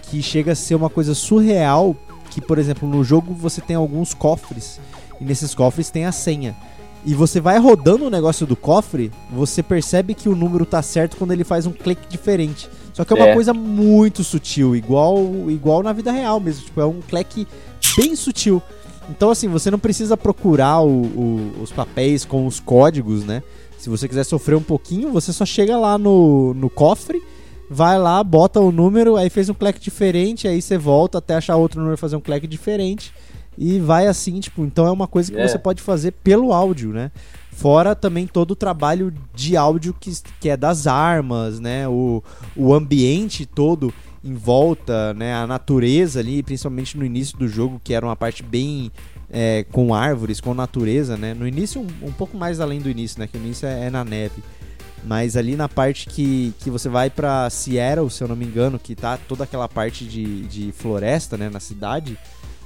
Que 0.02 0.22
chega 0.22 0.52
a 0.52 0.54
ser 0.54 0.74
uma 0.74 0.88
coisa 0.88 1.14
surreal. 1.14 1.94
Que, 2.30 2.40
por 2.40 2.58
exemplo, 2.58 2.88
no 2.88 3.04
jogo 3.04 3.34
você 3.34 3.60
tem 3.60 3.76
alguns 3.76 4.14
cofres. 4.14 4.80
E 5.20 5.24
nesses 5.24 5.54
cofres 5.54 5.90
tem 5.90 6.06
a 6.06 6.12
senha. 6.12 6.56
E 7.06 7.14
você 7.14 7.38
vai 7.38 7.58
rodando 7.58 8.06
o 8.06 8.10
negócio 8.10 8.46
do 8.46 8.56
cofre, 8.56 9.12
você 9.30 9.62
percebe 9.62 10.14
que 10.14 10.26
o 10.26 10.34
número 10.34 10.64
tá 10.64 10.80
certo 10.80 11.18
quando 11.18 11.32
ele 11.32 11.44
faz 11.44 11.66
um 11.66 11.72
clique 11.72 12.08
diferente. 12.08 12.68
Só 12.94 13.04
que 13.04 13.12
é 13.12 13.16
uma 13.16 13.28
é. 13.28 13.34
coisa 13.34 13.52
muito 13.52 14.24
sutil, 14.24 14.74
igual 14.74 15.18
igual 15.50 15.82
na 15.82 15.92
vida 15.92 16.10
real 16.10 16.40
mesmo. 16.40 16.64
Tipo, 16.64 16.80
é 16.80 16.86
um 16.86 17.00
clique 17.02 17.46
bem 17.96 18.16
sutil. 18.16 18.62
Então, 19.10 19.31
assim, 19.31 19.48
você 19.48 19.70
não 19.70 19.78
precisa 19.78 20.16
procurar 20.16 20.81
o, 20.81 20.89
o, 20.89 21.52
os 21.62 21.70
papéis 21.70 22.24
com 22.24 22.47
os 22.47 22.60
códigos, 22.60 23.24
né? 23.24 23.43
Se 23.78 23.90
você 23.90 24.09
quiser 24.09 24.24
sofrer 24.24 24.56
um 24.56 24.62
pouquinho, 24.62 25.10
você 25.10 25.32
só 25.32 25.44
chega 25.44 25.76
lá 25.76 25.98
no, 25.98 26.55
no 26.55 26.70
cofre, 26.70 27.22
vai 27.68 27.98
lá, 27.98 28.24
bota 28.24 28.59
o 28.60 28.72
número, 28.72 29.16
aí 29.16 29.28
fez 29.28 29.48
um 29.48 29.55
clique 29.55 29.78
diferente, 29.78 30.48
aí 30.48 30.62
você 30.62 30.78
volta 30.78 31.18
até 31.18 31.35
achar 31.35 31.56
outro 31.56 31.81
número 31.81 31.97
e 31.97 32.01
fazer 32.01 32.16
um 32.16 32.20
clique 32.20 32.47
diferente. 32.47 33.12
E 33.56 33.78
vai 33.78 34.06
assim, 34.06 34.40
tipo, 34.40 34.64
então 34.64 34.86
é 34.86 34.90
uma 34.90 35.06
coisa 35.06 35.31
que 35.31 35.39
é. 35.39 35.47
você 35.47 35.59
pode 35.59 35.81
fazer 35.81 36.12
pelo 36.12 36.52
áudio, 36.52 36.93
né? 36.93 37.12
Fora 37.52 37.94
também 37.94 38.26
todo 38.26 38.51
o 38.51 38.56
trabalho 38.56 39.12
de 39.32 39.56
áudio 39.56 39.94
que, 39.98 40.10
que 40.40 40.48
é 40.48 40.56
das 40.56 40.86
armas, 40.86 41.60
né? 41.60 41.86
O, 41.86 42.22
o 42.56 42.74
ambiente 42.74 43.47
todo 43.47 43.93
em 44.24 44.34
volta, 44.34 45.12
né, 45.12 45.34
a 45.34 45.46
natureza 45.46 46.20
ali, 46.20 46.42
principalmente 46.42 46.96
no 46.96 47.05
início 47.05 47.36
do 47.36 47.46
jogo, 47.46 47.80
que 47.84 47.92
era 47.92 48.06
uma 48.06 48.16
parte 48.16 48.42
bem 48.42 48.90
é, 49.30 49.64
com 49.70 49.94
árvores, 49.94 50.40
com 50.40 50.55
natureza, 50.55 51.16
né? 51.16 51.34
No 51.34 51.46
início, 51.46 51.80
um, 51.80 52.06
um, 52.09 52.12
pouco 52.12 52.36
mais 52.36 52.60
além 52.60 52.80
do 52.80 52.88
início, 52.88 53.20
né? 53.20 53.26
Que 53.26 53.36
o 53.36 53.40
início 53.40 53.66
é, 53.66 53.86
é, 53.86 53.90
na 53.90 54.05
neve. 54.05 54.42
Mas 55.05 55.36
ali 55.36 55.56
na 55.56 55.68
parte 55.68 56.06
que, 56.09 56.55
que 56.60 56.70
você 56.70 56.88
vai 56.88 57.10
pra 57.10 57.51
Seattle, 57.51 58.10
se 58.10 58.22
eu 58.22 58.28
não 58.28 58.36
me 58.36 58.46
engano, 58.46 58.78
que 58.78 58.94
tá 58.94 59.18
toda 59.18 59.44
aquela 59.44 59.68
parte 59.68 60.06
de, 60.06 60.42
de 60.46 60.72
floresta, 60.72 61.36
né, 61.36 61.51
na 61.51 61.60
cidade. 61.60 62.16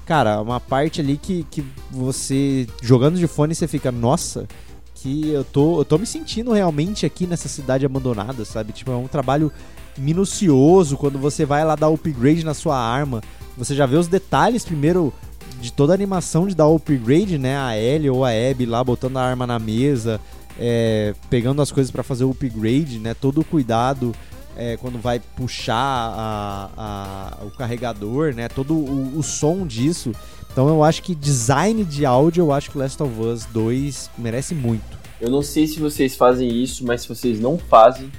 Cara, 0.07 0.41
uma 0.41 0.61
parte 0.61 1.01
ali 1.01 1.17
que, 1.17 1.45
que 1.51 1.65
você, 1.91 2.69
jogando 2.81 3.19
de 3.19 3.27
fone, 3.27 3.55
você 3.55 3.67
fica, 3.67 3.91
nossa, 3.91 4.47
que 4.95 5.31
eu 5.31 5.45
tô, 5.45 5.81
eu 5.81 5.85
tô 5.85 5.99
me 5.99 6.07
sentindo 6.07 6.53
realmente 6.53 7.05
aqui 7.05 7.27
nessa 7.27 7.49
cidade 7.49 7.85
abandonada, 7.85 8.45
sabe? 8.45 8.73
Tipo, 8.73 8.93
é 8.93 8.97
um 8.97 9.09
trabalho 9.09 9.53
minucioso 9.99 10.97
quando 10.97 11.19
você 11.19 11.45
vai 11.45 11.65
lá 11.65 11.75
dar 11.75 11.89
upgrade 11.89 12.45
na 12.45 12.55
sua 12.55 12.79
arma. 12.79 13.23
Você 13.57 13.75
já 13.75 13.87
vê 13.87 13.97
os 13.97 14.07
detalhes 14.07 14.65
primeiro 14.65 15.13
de 15.61 15.73
toda 15.73 15.93
a 15.93 15.95
animação 15.95 16.47
de 16.47 16.55
dar 16.55 16.69
upgrade, 16.69 17.39
né? 17.39 17.59
A 17.59 17.77
Ellie 17.77 18.11
ou 18.11 18.25
a 18.25 18.31
Abby 18.31 18.65
lá 18.65 18.83
botando 18.83 19.17
a 19.17 19.23
arma 19.23 19.47
na 19.47 19.59
mesa, 19.59 20.21
é, 20.59 21.15
pegando 21.29 21.61
as 21.61 21.73
coisas 21.73 21.91
para 21.91 22.03
fazer 22.03 22.25
o 22.25 22.31
upgrade, 22.31 22.99
né? 22.99 23.15
Todo 23.15 23.41
o 23.41 23.45
cuidado 23.45 24.15
é, 24.57 24.77
quando 24.77 25.01
vai 25.01 25.21
puxar 25.21 25.75
a, 25.75 26.71
a, 26.77 27.45
o 27.45 27.51
carregador, 27.51 28.35
né? 28.35 28.49
Todo 28.49 28.75
o, 28.75 29.19
o, 29.19 29.23
som 29.23 29.67
disso. 29.67 30.13
Então 30.53 30.69
eu 30.69 30.83
acho 30.83 31.03
que 31.03 31.15
design 31.15 31.85
de 31.85 32.05
áudio, 32.05 32.43
eu 32.43 32.53
acho 32.53 32.71
que 32.71 32.79
Last 32.79 33.01
of 33.03 33.21
Us 33.21 33.45
2 33.47 34.11
merece 34.19 34.55
muito. 34.55 34.99
Eu 35.21 35.31
não 35.31 35.43
sei 35.43 35.67
se 35.67 35.79
vocês 35.79 36.17
fazem 36.17 36.49
isso, 36.49 36.85
mas 36.85 37.03
se 37.03 37.09
vocês 37.09 37.41
não 37.41 37.59
fazem, 37.59 38.11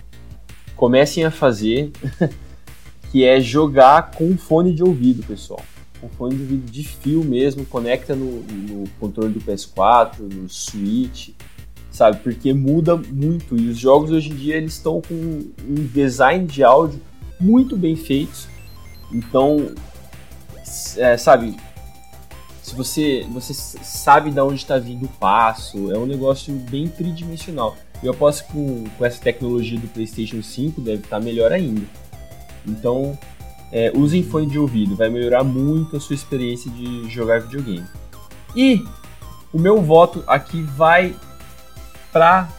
comecem 0.80 1.26
a 1.26 1.30
fazer, 1.30 1.92
que 3.12 3.26
é 3.26 3.42
jogar 3.42 4.12
com 4.12 4.38
fone 4.38 4.74
de 4.74 4.82
ouvido, 4.82 5.22
pessoal. 5.28 5.62
Com 6.00 6.08
fone 6.08 6.38
de 6.38 6.42
ouvido 6.42 6.72
de 6.72 6.84
fio 6.86 7.22
mesmo, 7.22 7.66
conecta 7.66 8.16
no, 8.16 8.42
no 8.42 8.90
controle 8.98 9.34
do 9.34 9.42
PS4, 9.42 10.20
no 10.20 10.48
Switch, 10.48 11.32
sabe? 11.92 12.20
Porque 12.24 12.54
muda 12.54 12.96
muito 12.96 13.58
e 13.58 13.68
os 13.68 13.78
jogos 13.78 14.10
hoje 14.10 14.32
em 14.32 14.36
dia 14.36 14.56
eles 14.56 14.76
estão 14.76 15.02
com 15.02 15.14
um 15.14 15.88
design 15.94 16.48
de 16.48 16.64
áudio 16.64 17.02
muito 17.38 17.76
bem 17.76 17.98
feitos. 17.98 18.48
Então, 19.12 19.74
é, 20.96 21.18
sabe, 21.18 21.58
se 22.64 22.74
você 22.74 23.28
você 23.34 23.54
sabe 23.54 24.32
de 24.32 24.40
onde 24.40 24.56
está 24.56 24.78
vindo 24.78 25.08
o 25.08 25.10
passo, 25.20 25.92
é 25.92 25.98
um 25.98 26.06
negócio 26.06 26.54
bem 26.54 26.88
tridimensional. 26.88 27.76
Eu 28.02 28.12
aposto 28.12 28.46
que 28.46 28.54
com, 28.54 28.86
com 28.98 29.06
essa 29.06 29.22
tecnologia 29.22 29.80
do 29.80 29.88
PlayStation 29.88 30.42
5 30.42 30.80
deve 30.82 31.04
estar 31.04 31.20
tá 31.20 31.24
melhor 31.24 31.52
ainda. 31.52 31.82
Então, 32.66 33.18
é, 33.72 33.92
usem 33.96 34.24
fone 34.24 34.48
de 34.48 34.58
ouvido, 34.58 34.96
vai 34.96 35.10
melhorar 35.10 35.44
muito 35.44 35.98
a 35.98 36.00
sua 36.00 36.16
experiência 36.16 36.72
de 36.72 37.10
jogar 37.10 37.42
videogame. 37.42 37.86
E 38.56 38.84
o 39.54 39.60
meu 39.60 39.82
voto 39.82 40.24
aqui 40.28 40.62
vai 40.62 41.16
para 42.12 42.50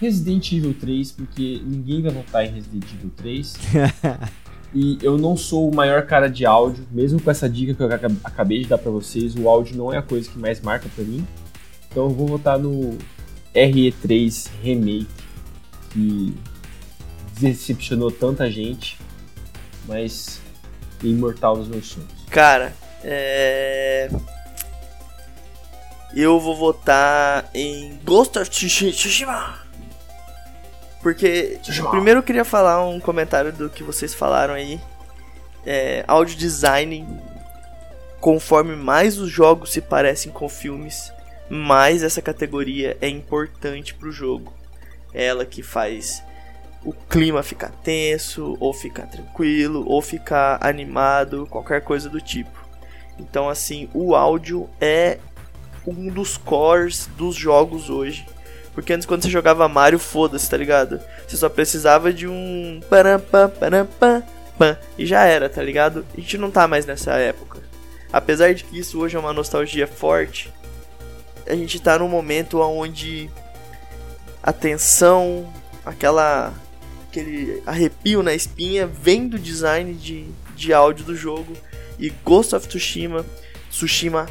Resident 0.00 0.52
Evil 0.52 0.74
3, 0.74 1.12
porque 1.12 1.60
ninguém 1.64 2.02
vai 2.02 2.12
votar 2.12 2.44
em 2.44 2.50
Resident 2.50 2.84
Evil 2.84 3.10
3. 3.16 3.56
e 4.74 4.98
eu 5.02 5.16
não 5.16 5.36
sou 5.36 5.70
o 5.70 5.74
maior 5.74 6.06
cara 6.06 6.28
de 6.28 6.44
áudio, 6.44 6.86
mesmo 6.90 7.20
com 7.20 7.30
essa 7.30 7.48
dica 7.48 7.74
que 7.74 7.82
eu 7.82 7.88
acabei 8.24 8.62
de 8.62 8.68
dar 8.68 8.78
para 8.78 8.90
vocês, 8.90 9.34
o 9.34 9.48
áudio 9.48 9.76
não 9.76 9.92
é 9.92 9.98
a 9.98 10.02
coisa 10.02 10.28
que 10.28 10.38
mais 10.38 10.60
marca 10.60 10.88
para 10.94 11.04
mim. 11.04 11.26
Então 11.90 12.04
eu 12.04 12.10
vou 12.10 12.26
votar 12.26 12.58
no 12.58 12.96
RE3 13.54 14.48
Remake, 14.62 15.08
que 15.90 16.34
decepcionou 17.38 18.10
tanta 18.10 18.50
gente, 18.50 18.98
mas 19.86 20.40
é 21.02 21.06
imortal 21.06 21.56
nos 21.56 21.68
meus 21.68 21.88
sonhos. 21.88 22.10
Cara, 22.30 22.72
é 23.02 24.08
eu 26.14 26.40
vou 26.40 26.56
votar 26.56 27.48
em 27.54 27.98
Ghost 28.04 28.38
of 28.38 28.50
Tsushima. 28.50 29.60
Porque, 31.00 31.58
Tsushima. 31.62 31.90
primeiro 31.90 32.18
eu 32.20 32.22
queria 32.24 32.44
falar 32.44 32.84
um 32.84 33.00
comentário 33.00 33.52
do 33.52 33.70
que 33.70 33.82
vocês 33.82 34.12
falaram 34.12 34.54
aí. 34.54 34.80
É, 35.64 36.04
audio 36.08 36.36
design, 36.36 37.06
conforme 38.20 38.74
mais 38.74 39.18
os 39.18 39.30
jogos 39.30 39.72
se 39.72 39.80
parecem 39.80 40.32
com 40.32 40.48
filmes, 40.48 41.12
mais 41.50 42.04
essa 42.04 42.22
categoria 42.22 42.96
é 43.00 43.08
importante 43.08 43.92
pro 43.92 44.12
jogo. 44.12 44.54
É 45.12 45.26
ela 45.26 45.44
que 45.44 45.62
faz 45.62 46.22
o 46.84 46.92
clima 46.92 47.42
ficar 47.42 47.70
tenso, 47.82 48.56
ou 48.60 48.72
ficar 48.72 49.06
tranquilo, 49.06 49.84
ou 49.86 50.00
ficar 50.00 50.58
animado, 50.60 51.46
qualquer 51.50 51.82
coisa 51.82 52.08
do 52.08 52.20
tipo. 52.20 52.58
Então, 53.18 53.48
assim, 53.48 53.90
o 53.92 54.14
áudio 54.14 54.70
é 54.80 55.18
um 55.86 56.08
dos 56.08 56.36
cores 56.36 57.08
dos 57.16 57.34
jogos 57.34 57.90
hoje. 57.90 58.24
Porque 58.72 58.92
antes, 58.92 59.06
quando 59.06 59.22
você 59.22 59.28
jogava 59.28 59.68
Mario, 59.68 59.98
foda-se, 59.98 60.48
tá 60.48 60.56
ligado? 60.56 61.00
Você 61.26 61.36
só 61.36 61.48
precisava 61.48 62.12
de 62.12 62.26
um. 62.26 62.80
E 64.96 65.04
já 65.04 65.24
era, 65.24 65.48
tá 65.48 65.62
ligado? 65.62 66.06
A 66.16 66.20
gente 66.20 66.38
não 66.38 66.50
tá 66.50 66.68
mais 66.68 66.86
nessa 66.86 67.14
época. 67.14 67.58
Apesar 68.12 68.54
de 68.54 68.64
que 68.64 68.78
isso 68.78 69.00
hoje 69.00 69.16
é 69.16 69.18
uma 69.18 69.32
nostalgia 69.32 69.86
forte, 69.86 70.52
a 71.50 71.56
gente 71.56 71.80
tá 71.80 71.98
num 71.98 72.08
momento 72.08 72.60
onde 72.60 73.30
a 74.42 74.52
tensão, 74.52 75.52
aquela. 75.84 76.54
aquele 77.08 77.62
arrepio 77.66 78.22
na 78.22 78.34
espinha 78.34 78.86
vem 78.86 79.28
do 79.28 79.38
design 79.38 79.94
de, 79.94 80.26
de 80.54 80.72
áudio 80.72 81.04
do 81.04 81.16
jogo. 81.16 81.56
E 81.98 82.08
Ghost 82.24 82.54
of 82.54 82.66
Tsushima, 82.66 83.26
Tsushima 83.70 84.26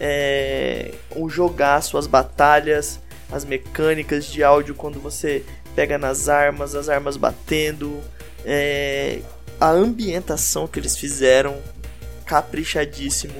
é, 0.00 0.94
o 1.14 1.28
jogar 1.28 1.82
suas 1.82 2.06
batalhas, 2.06 2.98
as 3.30 3.44
mecânicas 3.44 4.24
de 4.24 4.42
áudio 4.42 4.74
quando 4.74 4.98
você 4.98 5.44
pega 5.76 5.98
nas 5.98 6.28
armas, 6.28 6.74
as 6.74 6.88
armas 6.88 7.18
batendo, 7.18 8.00
é, 8.44 9.20
a 9.60 9.68
ambientação 9.68 10.66
que 10.66 10.80
eles 10.80 10.96
fizeram, 10.96 11.58
caprichadíssimo. 12.24 13.34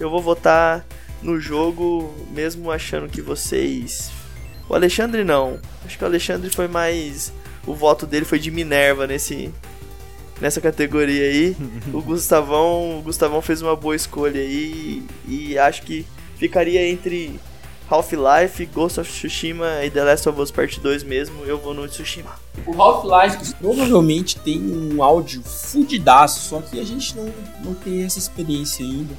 Eu 0.00 0.08
vou 0.08 0.22
votar 0.22 0.86
no 1.22 1.40
jogo, 1.40 2.14
mesmo 2.30 2.70
achando 2.70 3.08
que 3.08 3.20
vocês. 3.20 4.10
O 4.68 4.74
Alexandre 4.74 5.24
não. 5.24 5.58
Acho 5.84 5.96
que 5.96 6.04
o 6.04 6.06
Alexandre 6.06 6.50
foi 6.50 6.68
mais. 6.68 7.32
O 7.66 7.74
voto 7.74 8.06
dele 8.06 8.24
foi 8.24 8.38
de 8.38 8.50
Minerva 8.50 9.06
nesse, 9.06 9.52
nessa 10.40 10.60
categoria 10.60 11.24
aí. 11.24 11.56
o 11.92 12.00
Gustavão, 12.00 12.98
o 12.98 13.02
Gustavão 13.02 13.40
fez 13.42 13.62
uma 13.62 13.76
boa 13.76 13.96
escolha 13.96 14.40
aí 14.40 15.02
e 15.26 15.58
acho 15.58 15.82
que 15.82 16.06
ficaria 16.36 16.88
entre 16.88 17.38
Half-Life, 17.88 18.66
Ghost 18.66 19.00
of 19.00 19.10
Tsushima 19.10 19.84
e 19.84 19.90
The 19.90 20.02
Last 20.02 20.28
of 20.28 20.40
Us 20.40 20.50
Part 20.50 20.80
2 20.80 21.04
mesmo, 21.04 21.44
eu 21.44 21.56
vou 21.58 21.72
no 21.72 21.86
Tsushima. 21.86 22.34
O 22.66 22.80
Half-Life 22.80 23.54
provavelmente 23.54 24.38
tem 24.40 24.60
um 24.60 25.02
áudio 25.02 25.42
fudidaço, 25.42 26.48
só 26.48 26.60
que 26.60 26.80
a 26.80 26.84
gente 26.84 27.16
não, 27.16 27.32
não 27.64 27.74
tem 27.74 28.04
essa 28.04 28.18
experiência 28.18 28.84
ainda. 28.84 29.14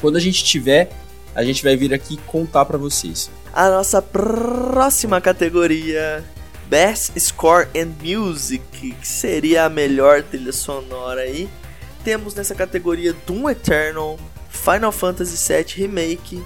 Quando 0.00 0.16
a 0.16 0.20
gente 0.20 0.44
tiver, 0.44 0.90
a 1.36 1.44
gente 1.44 1.62
vai 1.62 1.76
vir 1.76 1.92
aqui 1.92 2.16
contar 2.26 2.64
para 2.64 2.78
vocês. 2.78 3.30
A 3.52 3.68
nossa 3.68 4.00
próxima 4.00 5.20
categoria 5.20 6.24
Best 6.66 7.20
Score 7.20 7.68
and 7.76 7.92
Music, 8.02 8.64
que 8.72 9.06
seria 9.06 9.66
a 9.66 9.68
melhor 9.68 10.22
trilha 10.22 10.52
sonora 10.52 11.20
aí. 11.20 11.46
Temos 12.02 12.34
nessa 12.34 12.54
categoria 12.54 13.14
Doom 13.26 13.50
Eternal, 13.50 14.18
Final 14.48 14.90
Fantasy 14.90 15.36
VII 15.52 15.86
Remake, 15.86 16.42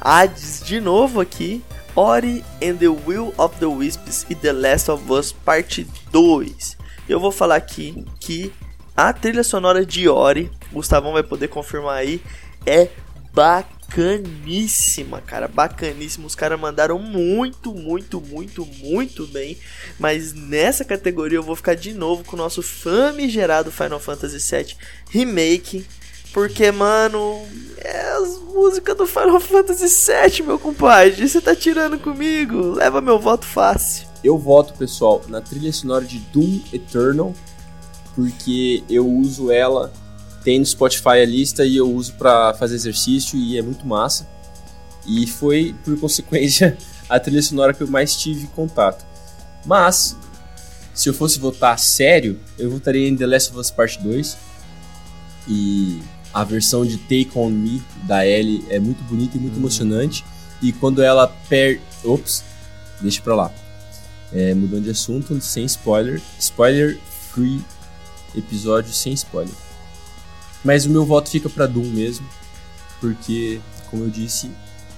Hades 0.00 0.60
de 0.64 0.80
novo 0.80 1.20
aqui, 1.20 1.62
Ori 1.94 2.44
and 2.60 2.74
the 2.78 2.88
Will 2.88 3.32
of 3.38 3.56
the 3.60 3.66
Wisps 3.66 4.26
e 4.28 4.34
The 4.34 4.52
Last 4.52 4.90
of 4.90 5.12
Us 5.12 5.30
Parte 5.30 5.86
2. 6.10 6.76
Eu 7.08 7.20
vou 7.20 7.30
falar 7.30 7.54
aqui 7.54 8.04
que 8.18 8.52
a 8.96 9.12
trilha 9.12 9.44
sonora 9.44 9.86
de 9.86 10.08
Ori, 10.08 10.50
Gustavão 10.72 11.12
vai 11.12 11.22
poder 11.22 11.46
confirmar 11.46 11.98
aí, 11.98 12.20
é 12.66 12.88
bacana 13.32 13.83
bacaníssima, 13.94 15.20
cara, 15.20 15.46
bacaníssima. 15.46 16.26
Os 16.26 16.34
caras 16.34 16.58
mandaram 16.58 16.98
muito, 16.98 17.72
muito, 17.72 18.20
muito, 18.20 18.66
muito 18.66 19.26
bem. 19.28 19.56
Mas 19.98 20.32
nessa 20.32 20.84
categoria 20.84 21.38
eu 21.38 21.42
vou 21.42 21.54
ficar 21.54 21.74
de 21.74 21.94
novo 21.94 22.24
com 22.24 22.34
o 22.34 22.38
nosso 22.38 22.62
famigerado 22.62 23.70
Final 23.70 24.00
Fantasy 24.00 24.38
VII 24.38 24.76
Remake. 25.10 25.86
Porque, 26.32 26.72
mano, 26.72 27.46
é 27.78 28.00
as 28.16 28.40
músicas 28.40 28.96
do 28.96 29.06
Final 29.06 29.38
Fantasy 29.38 29.86
VII, 29.86 30.42
meu 30.42 30.58
compadre. 30.58 31.28
Você 31.28 31.40
tá 31.40 31.54
tirando 31.54 31.96
comigo? 31.96 32.72
Leva 32.72 33.00
meu 33.00 33.20
voto 33.20 33.46
fácil. 33.46 34.08
Eu 34.24 34.36
voto, 34.36 34.74
pessoal, 34.74 35.22
na 35.28 35.40
trilha 35.40 35.72
sonora 35.72 36.04
de 36.04 36.18
Doom 36.18 36.60
Eternal. 36.72 37.32
Porque 38.16 38.82
eu 38.88 39.08
uso 39.08 39.50
ela 39.50 39.92
tem 40.44 40.58
no 40.58 40.66
Spotify 40.66 41.22
a 41.22 41.24
lista 41.24 41.64
e 41.64 41.76
eu 41.76 41.90
uso 41.90 42.12
para 42.12 42.52
fazer 42.54 42.74
exercício 42.74 43.38
e 43.38 43.56
é 43.56 43.62
muito 43.62 43.86
massa. 43.86 44.28
E 45.06 45.26
foi, 45.26 45.74
por 45.82 45.98
consequência, 45.98 46.76
a 47.08 47.18
trilha 47.18 47.42
sonora 47.42 47.72
que 47.72 47.82
eu 47.82 47.88
mais 47.88 48.14
tive 48.14 48.46
contato. 48.48 49.04
Mas, 49.64 50.16
se 50.92 51.08
eu 51.08 51.14
fosse 51.14 51.38
votar 51.38 51.78
sério, 51.78 52.38
eu 52.58 52.70
votaria 52.70 53.08
em 53.08 53.16
The 53.16 53.26
Last 53.26 53.50
of 53.50 53.58
Us 53.58 53.70
Part 53.70 53.98
2. 54.02 54.36
E 55.48 56.00
a 56.32 56.44
versão 56.44 56.84
de 56.84 56.98
Take 56.98 57.30
On 57.34 57.48
Me 57.48 57.82
da 58.04 58.26
Ellie 58.26 58.64
é 58.68 58.78
muito 58.78 59.02
bonita 59.04 59.36
e 59.36 59.40
muito 59.40 59.54
uhum. 59.54 59.60
emocionante. 59.60 60.24
E 60.60 60.72
quando 60.72 61.02
ela 61.02 61.26
perde. 61.48 61.80
Ops, 62.04 62.44
deixa 63.00 63.22
pra 63.22 63.34
lá. 63.34 63.50
É, 64.30 64.52
mudando 64.52 64.84
de 64.84 64.90
assunto, 64.90 65.40
sem 65.40 65.64
spoiler. 65.64 66.20
Spoiler 66.38 66.98
free 67.32 67.64
episódio 68.36 68.92
sem 68.92 69.14
spoiler. 69.14 69.54
Mas 70.64 70.86
o 70.86 70.90
meu 70.90 71.04
voto 71.04 71.30
fica 71.30 71.48
para 71.48 71.66
Doom 71.66 71.84
mesmo, 71.90 72.26
porque, 73.00 73.60
como 73.90 74.04
eu 74.04 74.10
disse, 74.10 74.50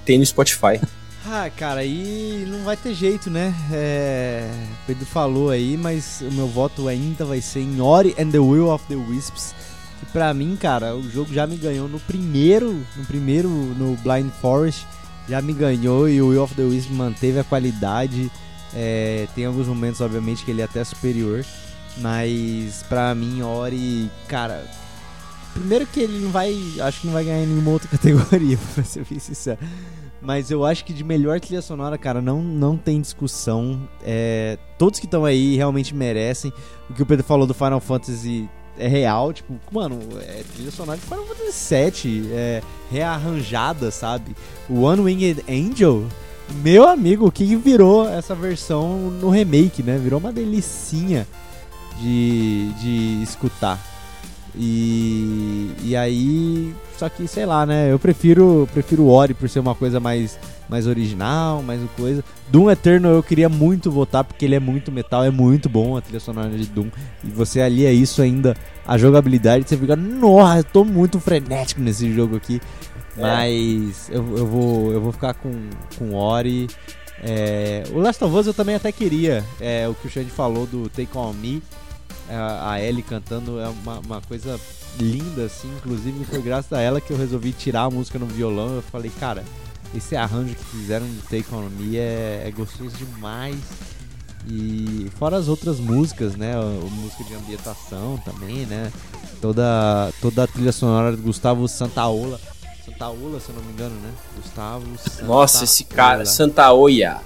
tem 0.05 0.19
no 0.19 0.25
Spotify. 0.25 0.81
Ah, 1.29 1.51
cara, 1.51 1.81
aí 1.81 2.47
não 2.49 2.63
vai 2.63 2.77
ter 2.77 2.95
jeito, 2.95 3.29
né? 3.29 3.53
É... 3.73 4.49
O 4.85 4.87
Pedro 4.87 5.05
falou 5.05 5.51
aí, 5.51 5.77
mas 5.77 6.21
o 6.21 6.31
meu 6.31 6.47
voto 6.47 6.87
ainda 6.87 7.25
vai 7.25 7.41
ser 7.41 7.59
em 7.59 7.81
Ori 7.81 8.15
and 8.17 8.31
the 8.31 8.39
Will 8.39 8.71
of 8.71 8.85
the 8.87 8.95
Wisps. 8.95 9.53
que 9.99 10.07
pra 10.13 10.33
mim, 10.33 10.55
cara, 10.55 10.95
o 10.95 11.03
jogo 11.11 11.35
já 11.35 11.45
me 11.45 11.57
ganhou 11.57 11.89
no 11.89 11.99
primeiro, 11.99 12.81
no 12.95 13.05
primeiro, 13.07 13.49
no 13.49 13.97
Blind 13.97 14.31
Forest, 14.41 14.87
já 15.29 15.43
me 15.43 15.53
ganhou 15.53 16.09
e 16.09 16.23
o 16.23 16.29
Will 16.29 16.45
of 16.45 16.55
the 16.55 16.63
Wisp 16.63 16.93
manteve 16.93 17.41
a 17.41 17.45
qualidade. 17.45 18.31
É, 18.73 19.27
tem 19.35 19.47
alguns 19.47 19.67
momentos, 19.67 20.01
obviamente, 20.01 20.45
que 20.45 20.53
ele 20.53 20.63
é 20.63 20.65
até 20.65 20.85
superior, 20.85 21.45
mas 21.97 22.85
pra 22.89 23.13
mim, 23.17 23.43
Ori, 23.43 24.09
cara, 24.29 24.65
primeiro 25.57 25.87
que 25.87 26.01
ele 26.01 26.19
não 26.19 26.31
vai, 26.31 26.55
acho 26.81 27.01
que 27.01 27.07
não 27.07 27.15
vai 27.15 27.25
ganhar 27.25 27.43
em 27.43 27.47
nenhuma 27.47 27.71
outra 27.71 27.89
categoria, 27.91 28.59
pra 28.75 28.85
ser 28.85 29.05
bem 29.05 29.19
sincero. 29.19 29.59
Mas 30.21 30.51
eu 30.51 30.65
acho 30.65 30.85
que 30.85 30.93
de 30.93 31.05
melhor 31.05 31.39
trilha 31.41 31.63
sonora, 31.63 31.97
cara, 31.97 32.21
não, 32.21 32.43
não 32.43 32.77
tem 32.77 33.01
discussão. 33.01 33.89
É, 34.03 34.59
todos 34.79 34.99
que 34.99 35.07
estão 35.07 35.25
aí 35.25 35.57
realmente 35.57 35.95
merecem. 35.95 36.53
O 36.91 36.95
que 36.95 37.03
o 37.03 37.07
Pedro 37.07 37.25
falou 37.25 37.47
do 37.47 37.55
Final 37.55 37.81
Fantasy 37.81 38.49
é 38.79 38.89
real, 38.89 39.33
tipo, 39.33 39.55
mano, 39.71 39.99
é 40.21 40.43
trilha 40.55 40.71
sonora 40.71 40.99
de 40.99 41.05
Final 41.05 41.25
Fantasy 41.25 41.75
VII, 41.75 42.33
é 42.33 42.63
rearranjada, 42.91 43.91
sabe? 43.91 44.35
O 44.69 44.83
One 44.83 45.03
Winged 45.03 45.45
Angel, 45.49 46.05
meu 46.63 46.89
amigo, 46.89 47.27
o 47.27 47.33
que 47.33 47.57
virou 47.57 48.09
essa 48.09 48.35
versão 48.35 49.11
no 49.11 49.31
remake, 49.31 49.83
né? 49.83 49.97
Virou 49.97 50.19
uma 50.19 50.33
delicinha 50.33 51.27
de, 52.01 52.73
de 52.81 53.23
escutar. 53.23 53.96
E, 54.59 55.71
e 55.85 55.95
aí, 55.95 56.75
só 56.97 57.09
que 57.11 57.29
sei 57.29 57.45
lá, 57.45 57.67
né? 57.67 57.93
Eu 57.93 57.99
prefiro 57.99 58.67
prefiro 58.73 59.07
Ori 59.07 59.35
por 59.35 59.49
ser 59.49 59.61
uma 59.61 59.75
coisa 59.75 60.01
mais 60.01 60.39
mais 60.69 60.87
original, 60.87 61.63
mais 61.63 61.81
coisa. 61.97 62.25
Doom 62.49 62.71
Eternal 62.71 63.13
eu 63.13 63.23
queria 63.23 63.49
muito 63.49 63.91
votar 63.91 64.25
porque 64.25 64.47
ele 64.47 64.55
é 64.55 64.61
muito 64.61 64.91
metal, 64.91 65.23
é 65.23 65.31
muito 65.31 65.69
bom 65.69 65.97
a 65.97 66.01
trilha 66.01 66.21
sonora 66.21 66.51
de 66.51 66.67
Doom. 66.67 66.89
E 67.23 67.29
você 67.29 67.61
alia 67.61 67.93
isso 67.93 68.23
ainda 68.23 68.57
a 68.87 68.97
jogabilidade, 68.97 69.69
você 69.69 69.77
fica, 69.77 69.95
nossa, 69.95 70.61
eu 70.61 70.65
tô 70.65 70.85
muito 70.85 71.21
frenético 71.21 71.81
nesse 71.81 72.13
jogo 72.13 72.37
aqui. 72.37 72.61
É. 73.17 73.21
Mas 73.21 74.09
eu, 74.11 74.39
eu, 74.39 74.47
vou 74.47 74.93
eu 74.93 75.01
vou 75.01 75.13
ficar 75.13 75.35
com 75.35 75.53
com 75.99 76.15
Ori. 76.15 76.67
É, 77.23 77.83
o 77.93 77.99
Last 77.99 78.23
of 78.25 78.35
Us 78.35 78.47
eu 78.47 78.55
também 78.55 78.75
até 78.75 78.91
queria, 78.91 79.45
é, 79.61 79.89
o 79.89 79.95
que 79.95 80.07
o 80.07 80.11
Xande 80.11 80.31
falou 80.31 80.67
do 80.67 80.89
Take 80.89 81.17
On 81.17 81.33
Me 81.33 81.63
a 82.35 82.81
Ellie 82.81 83.03
cantando 83.03 83.61
é 83.61 83.69
uma, 83.69 84.01
uma 84.01 84.21
coisa 84.21 84.59
linda, 84.99 85.45
assim. 85.45 85.69
Inclusive, 85.77 86.25
foi 86.25 86.43
graças 86.43 86.73
a 86.73 86.81
ela 86.81 87.01
que 87.01 87.13
eu 87.13 87.17
resolvi 87.17 87.53
tirar 87.53 87.83
a 87.83 87.91
música 87.91 88.19
no 88.19 88.27
violão. 88.27 88.75
Eu 88.77 88.83
falei, 88.83 89.11
cara, 89.21 89.45
esse 89.95 90.17
arranjo 90.17 90.55
que 90.55 90.65
fizeram 90.65 91.07
do 91.07 91.23
Take 91.23 91.55
On 91.55 91.69
Me 91.71 91.97
é, 91.97 92.43
é 92.47 92.51
gostoso 92.51 92.97
demais. 92.97 93.59
E 94.49 95.11
fora 95.19 95.37
as 95.37 95.49
outras 95.49 95.81
músicas, 95.81 96.37
né? 96.37 96.55
A, 96.55 96.61
a 96.61 96.91
música 96.91 97.25
de 97.25 97.35
ambientação 97.35 98.17
também, 98.25 98.67
né? 98.67 98.93
Toda, 99.41 100.13
toda 100.21 100.45
a 100.45 100.47
trilha 100.47 100.73
sonora 100.73 101.17
do 101.17 101.23
Gustavo 101.23 101.67
Santaola. 101.67 102.41
Santaola, 102.85 103.41
se 103.41 103.49
eu 103.51 103.57
não 103.57 103.63
me 103.63 103.73
engano, 103.73 103.95
né? 103.97 104.11
Gustavo 104.37 104.87
Santa 104.99 105.25
Nossa, 105.25 105.65
esse 105.65 105.85
cara, 105.85 106.25
Santaoia. 106.25 107.19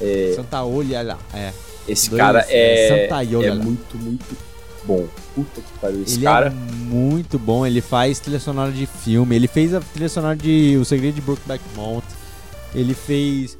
É... 0.00 0.32
Santaolha, 0.34 1.18
é. 1.32 1.52
Esse 1.88 2.10
Dois, 2.10 2.20
cara 2.20 2.44
é, 2.48 3.06
é, 3.06 3.08
é 3.08 3.54
muito, 3.54 3.96
muito 3.98 4.36
bom. 4.84 5.06
Puta 5.34 5.60
que 5.60 5.78
pariu. 5.80 6.02
Esse 6.02 6.16
ele 6.16 6.24
cara. 6.24 6.46
É 6.48 6.50
muito 6.50 7.38
bom. 7.38 7.66
Ele 7.66 7.80
faz 7.80 8.18
trilha 8.18 8.40
sonora 8.40 8.72
de 8.72 8.86
filme. 8.86 9.36
Ele 9.36 9.48
fez 9.48 9.74
a 9.74 9.80
trilha 9.80 10.08
sonora 10.08 10.36
de 10.36 10.76
O 10.80 10.84
Segredo 10.84 11.14
de 11.14 11.20
Brokeback 11.20 11.62
Mountain. 11.74 12.16
Ele 12.74 12.94
fez 12.94 13.58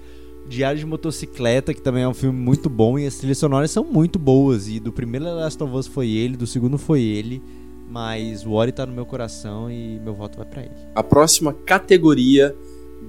Diário 0.49 0.79
de 0.79 0.87
Motocicleta, 0.87 1.75
que 1.75 1.81
também 1.81 2.03
é 2.03 2.09
um 2.09 2.15
filme 2.15 2.39
muito 2.39 2.69
bom. 2.69 2.99
E 2.99 3.07
as 3.07 3.17
trilhas 3.17 3.39
sonoras 3.39 3.71
são 3.71 3.85
muito 3.85 4.19
boas. 4.19 4.69
E 4.69 4.81
do 4.81 4.93
primeiro 4.93 5.27
Last 5.27 5.63
of 5.63 5.75
Us 5.75 5.87
foi 5.87 6.11
ele, 6.11 6.37
do 6.37 6.47
segundo 6.47 6.79
foi 6.79 7.03
ele. 7.03 7.43
Mas 7.89 8.45
o 8.45 8.53
Ori 8.53 8.73
tá 8.73 8.85
no 8.85 8.93
meu 8.93 9.07
coração 9.07 9.71
e 9.71 10.01
meu 10.01 10.15
voto 10.15 10.39
vai 10.39 10.47
para 10.47 10.63
ele. 10.63 10.73
A 10.95 11.03
próxima 11.03 11.53
categoria 11.53 12.55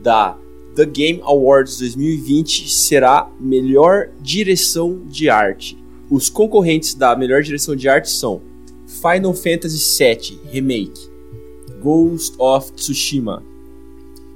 da 0.03 0.37
The 0.77 0.85
Game 0.85 1.21
Awards 1.23 1.79
2020 1.79 2.69
será 2.69 3.27
Melhor 3.39 4.11
Direção 4.21 5.01
de 5.07 5.27
Arte. 5.27 5.75
Os 6.07 6.29
concorrentes 6.29 6.93
da 6.93 7.15
Melhor 7.15 7.41
Direção 7.41 7.75
de 7.75 7.89
Arte 7.89 8.11
são 8.11 8.43
Final 8.85 9.33
Fantasy 9.33 9.97
VII 9.97 10.39
Remake, 10.51 11.09
Ghost 11.81 12.35
of 12.37 12.71
Tsushima, 12.73 13.43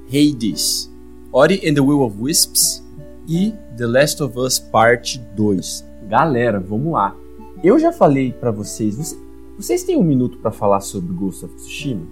Hades, 0.08 0.90
Ori 1.32 1.60
and 1.64 1.74
the 1.74 1.80
Will 1.80 2.02
of 2.02 2.16
Wisps 2.20 2.82
e 3.28 3.54
The 3.78 3.86
Last 3.86 4.20
of 4.20 4.36
Us 4.36 4.58
Part 4.58 5.20
2. 5.36 5.84
Galera, 6.08 6.58
vamos 6.58 6.92
lá. 6.92 7.16
Eu 7.62 7.78
já 7.78 7.92
falei 7.92 8.32
para 8.32 8.50
vocês, 8.50 8.96
vocês, 8.96 9.22
vocês 9.56 9.84
têm 9.84 9.96
um 9.96 10.02
minuto 10.02 10.38
para 10.38 10.50
falar 10.50 10.80
sobre 10.80 11.14
Ghost 11.14 11.44
of 11.44 11.54
Tsushima? 11.54 12.04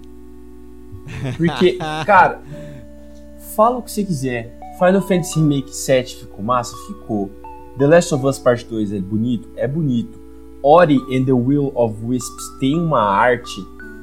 Porque, 1.35 1.73
cara, 2.07 2.41
fala 3.61 3.77
o 3.77 3.83
que 3.83 3.91
você 3.91 4.03
quiser. 4.03 4.57
Final 4.79 5.01
Fantasy 5.03 5.39
Remake 5.39 5.71
7 5.71 6.15
ficou 6.15 6.43
massa? 6.43 6.75
Ficou. 6.87 7.29
The 7.77 7.85
Last 7.85 8.15
of 8.15 8.25
Us 8.25 8.39
Part 8.39 8.65
2 8.65 8.91
é 8.91 8.99
bonito? 8.99 9.49
É 9.55 9.67
bonito. 9.67 10.19
Ori 10.63 10.97
and 11.15 11.25
the 11.25 11.31
Will 11.31 11.71
of 11.75 12.03
Wisps 12.03 12.59
tem 12.59 12.75
uma 12.75 13.01
arte, 13.03 13.53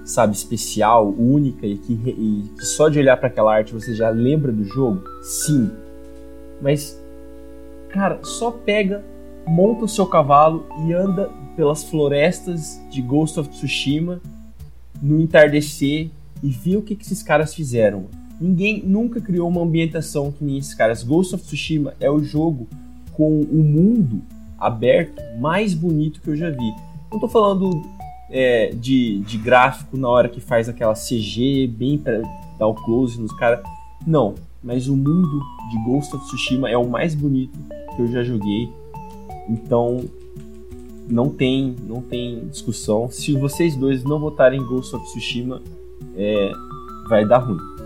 sabe, 0.04 0.36
especial, 0.36 1.08
única 1.08 1.66
e 1.66 1.76
que, 1.76 1.92
e 1.92 2.48
que 2.56 2.64
só 2.66 2.88
de 2.88 3.00
olhar 3.00 3.16
para 3.16 3.26
aquela 3.26 3.52
arte 3.52 3.74
você 3.74 3.96
já 3.96 4.10
lembra 4.10 4.52
do 4.52 4.62
jogo? 4.62 5.02
Sim. 5.22 5.72
Mas, 6.62 6.96
cara, 7.88 8.20
só 8.22 8.52
pega, 8.52 9.04
monta 9.44 9.86
o 9.86 9.88
seu 9.88 10.06
cavalo 10.06 10.66
e 10.86 10.92
anda 10.92 11.28
pelas 11.56 11.82
florestas 11.82 12.80
de 12.92 13.02
Ghost 13.02 13.40
of 13.40 13.48
Tsushima 13.48 14.20
no 15.02 15.20
entardecer 15.20 16.10
e 16.44 16.48
vê 16.48 16.76
o 16.76 16.82
que, 16.82 16.94
que 16.94 17.04
esses 17.04 17.24
caras 17.24 17.52
fizeram. 17.52 18.06
Ninguém 18.40 18.82
nunca 18.84 19.20
criou 19.20 19.48
uma 19.48 19.62
ambientação 19.62 20.30
que 20.30 20.44
nem 20.44 20.58
esses 20.58 20.74
caras. 20.74 21.02
Ghost 21.02 21.34
of 21.34 21.44
Tsushima 21.44 21.94
é 21.98 22.10
o 22.10 22.22
jogo 22.22 22.68
com 23.12 23.40
o 23.40 23.62
mundo 23.64 24.22
aberto 24.58 25.20
mais 25.38 25.74
bonito 25.74 26.20
que 26.20 26.28
eu 26.28 26.36
já 26.36 26.50
vi. 26.50 26.72
Não 27.10 27.18
tô 27.18 27.28
falando 27.28 27.82
é, 28.30 28.70
de, 28.74 29.20
de 29.20 29.38
gráfico 29.38 29.96
na 29.96 30.08
hora 30.08 30.28
que 30.28 30.40
faz 30.40 30.68
aquela 30.68 30.94
CG 30.94 31.66
bem 31.66 31.98
pra 31.98 32.20
dar 32.58 32.66
o 32.66 32.74
close 32.74 33.20
nos 33.20 33.32
caras. 33.32 33.60
Não, 34.06 34.34
mas 34.62 34.88
o 34.88 34.96
mundo 34.96 35.42
de 35.70 35.84
Ghost 35.84 36.14
of 36.14 36.24
Tsushima 36.26 36.70
é 36.70 36.76
o 36.76 36.88
mais 36.88 37.14
bonito 37.14 37.58
que 37.96 38.02
eu 38.02 38.06
já 38.08 38.22
joguei. 38.22 38.68
Então 39.48 40.04
não 41.08 41.28
tem, 41.30 41.74
não 41.86 42.02
tem 42.02 42.46
discussão. 42.48 43.10
Se 43.10 43.32
vocês 43.32 43.74
dois 43.74 44.04
não 44.04 44.20
votarem 44.20 44.62
Ghost 44.64 44.94
of 44.94 45.04
Tsushima, 45.06 45.62
é, 46.16 46.52
vai 47.08 47.26
dar 47.26 47.38
ruim. 47.38 47.77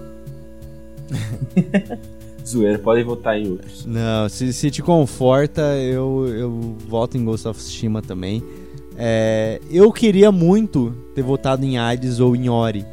Zoeira, 2.47 2.79
podem 2.79 3.05
votar 3.05 3.39
em 3.39 3.49
outros. 3.49 3.87
Não, 3.87 4.29
se, 4.29 4.53
se 4.53 4.71
te 4.71 4.83
conforta, 4.83 5.63
eu, 5.77 6.27
eu 6.29 6.77
voto 6.89 7.17
em 7.17 7.25
Ghost 7.25 7.47
of 7.47 7.59
Tsushima 7.59 8.03
também. 8.03 8.43
É, 8.97 9.61
eu 9.71 9.91
queria 9.93 10.31
muito 10.31 10.93
ter 11.15 11.23
votado 11.23 11.65
em 11.65 11.79
Hades 11.79 12.21
ou 12.21 12.37
em 12.37 12.49
Ori, 12.49 12.85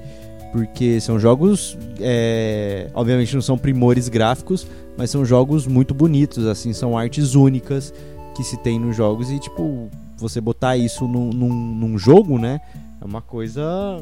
porque 0.52 1.00
são 1.02 1.20
jogos, 1.20 1.78
é, 2.00 2.90
obviamente 2.94 3.34
não 3.34 3.41
são 3.41 3.58
primores 3.58 4.08
gráficos, 4.08 4.66
mas 4.98 5.10
são 5.10 5.26
jogos 5.26 5.68
muito 5.68 5.94
bonitos, 5.94 6.46
assim, 6.46 6.74
são 6.74 6.98
artes 6.98 7.36
únicas 7.36 7.94
que 8.36 8.44
se 8.44 8.58
tem 8.58 8.80
nos 8.80 8.96
jogos 8.96 9.30
e, 9.30 9.40
tipo, 9.40 9.90
você 10.18 10.40
botar 10.40 10.78
isso 10.78 11.08
num, 11.08 11.30
num, 11.30 11.54
num 11.54 11.98
jogo, 11.98 12.40
né, 12.40 12.60
é 13.02 13.06
uma 13.06 13.22
coisa, 13.22 14.02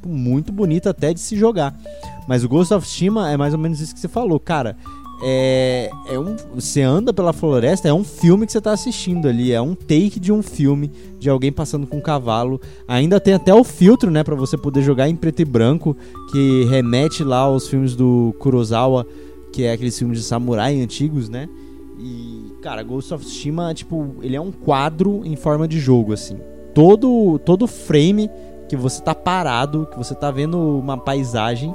tipo, 0.00 0.08
muito 0.08 0.50
bonita 0.50 0.90
até 0.90 1.12
de 1.12 1.20
se 1.20 1.36
jogar. 1.36 1.78
Mas 2.26 2.42
o 2.42 2.48
Ghost 2.48 2.72
of 2.72 2.86
Tsushima 2.86 3.30
é 3.30 3.36
mais 3.36 3.52
ou 3.52 3.60
menos 3.60 3.80
isso 3.80 3.94
que 3.94 4.00
você 4.00 4.08
falou, 4.08 4.40
cara. 4.40 4.76
É, 5.22 5.90
é 6.08 6.18
um, 6.18 6.34
você 6.54 6.80
anda 6.80 7.12
pela 7.12 7.34
floresta, 7.34 7.86
é 7.86 7.92
um 7.92 8.02
filme 8.02 8.46
que 8.46 8.52
você 8.52 8.56
está 8.56 8.72
assistindo 8.72 9.28
ali, 9.28 9.52
é 9.52 9.60
um 9.60 9.74
take 9.74 10.18
de 10.18 10.32
um 10.32 10.42
filme 10.42 10.90
de 11.18 11.28
alguém 11.28 11.52
passando 11.52 11.86
com 11.86 11.98
um 11.98 12.00
cavalo. 12.00 12.58
Ainda 12.88 13.20
tem 13.20 13.34
até 13.34 13.52
o 13.52 13.62
filtro, 13.62 14.10
né, 14.10 14.24
para 14.24 14.34
você 14.34 14.56
poder 14.56 14.82
jogar 14.82 15.10
em 15.10 15.16
preto 15.16 15.40
e 15.40 15.44
branco, 15.44 15.94
que 16.32 16.64
remete 16.70 17.22
lá 17.22 17.40
aos 17.40 17.68
filmes 17.68 17.94
do 17.94 18.34
Kurosawa, 18.38 19.06
que 19.52 19.64
é 19.64 19.72
aqueles 19.72 19.98
filmes 19.98 20.18
de 20.20 20.24
samurai 20.24 20.80
antigos, 20.80 21.28
né? 21.28 21.50
E 21.98 22.54
cara, 22.62 22.82
Ghost 22.82 23.12
of 23.12 23.22
Tsushima, 23.22 23.74
tipo, 23.74 24.14
ele 24.22 24.36
é 24.36 24.40
um 24.40 24.50
quadro 24.50 25.20
em 25.22 25.36
forma 25.36 25.68
de 25.68 25.78
jogo 25.78 26.14
assim. 26.14 26.38
Todo 26.74 27.38
todo 27.40 27.66
frame 27.66 28.30
que 28.70 28.76
você 28.76 29.02
tá 29.02 29.16
parado, 29.16 29.88
que 29.90 29.98
você 29.98 30.14
tá 30.14 30.30
vendo 30.30 30.56
uma 30.78 30.96
paisagem, 30.96 31.74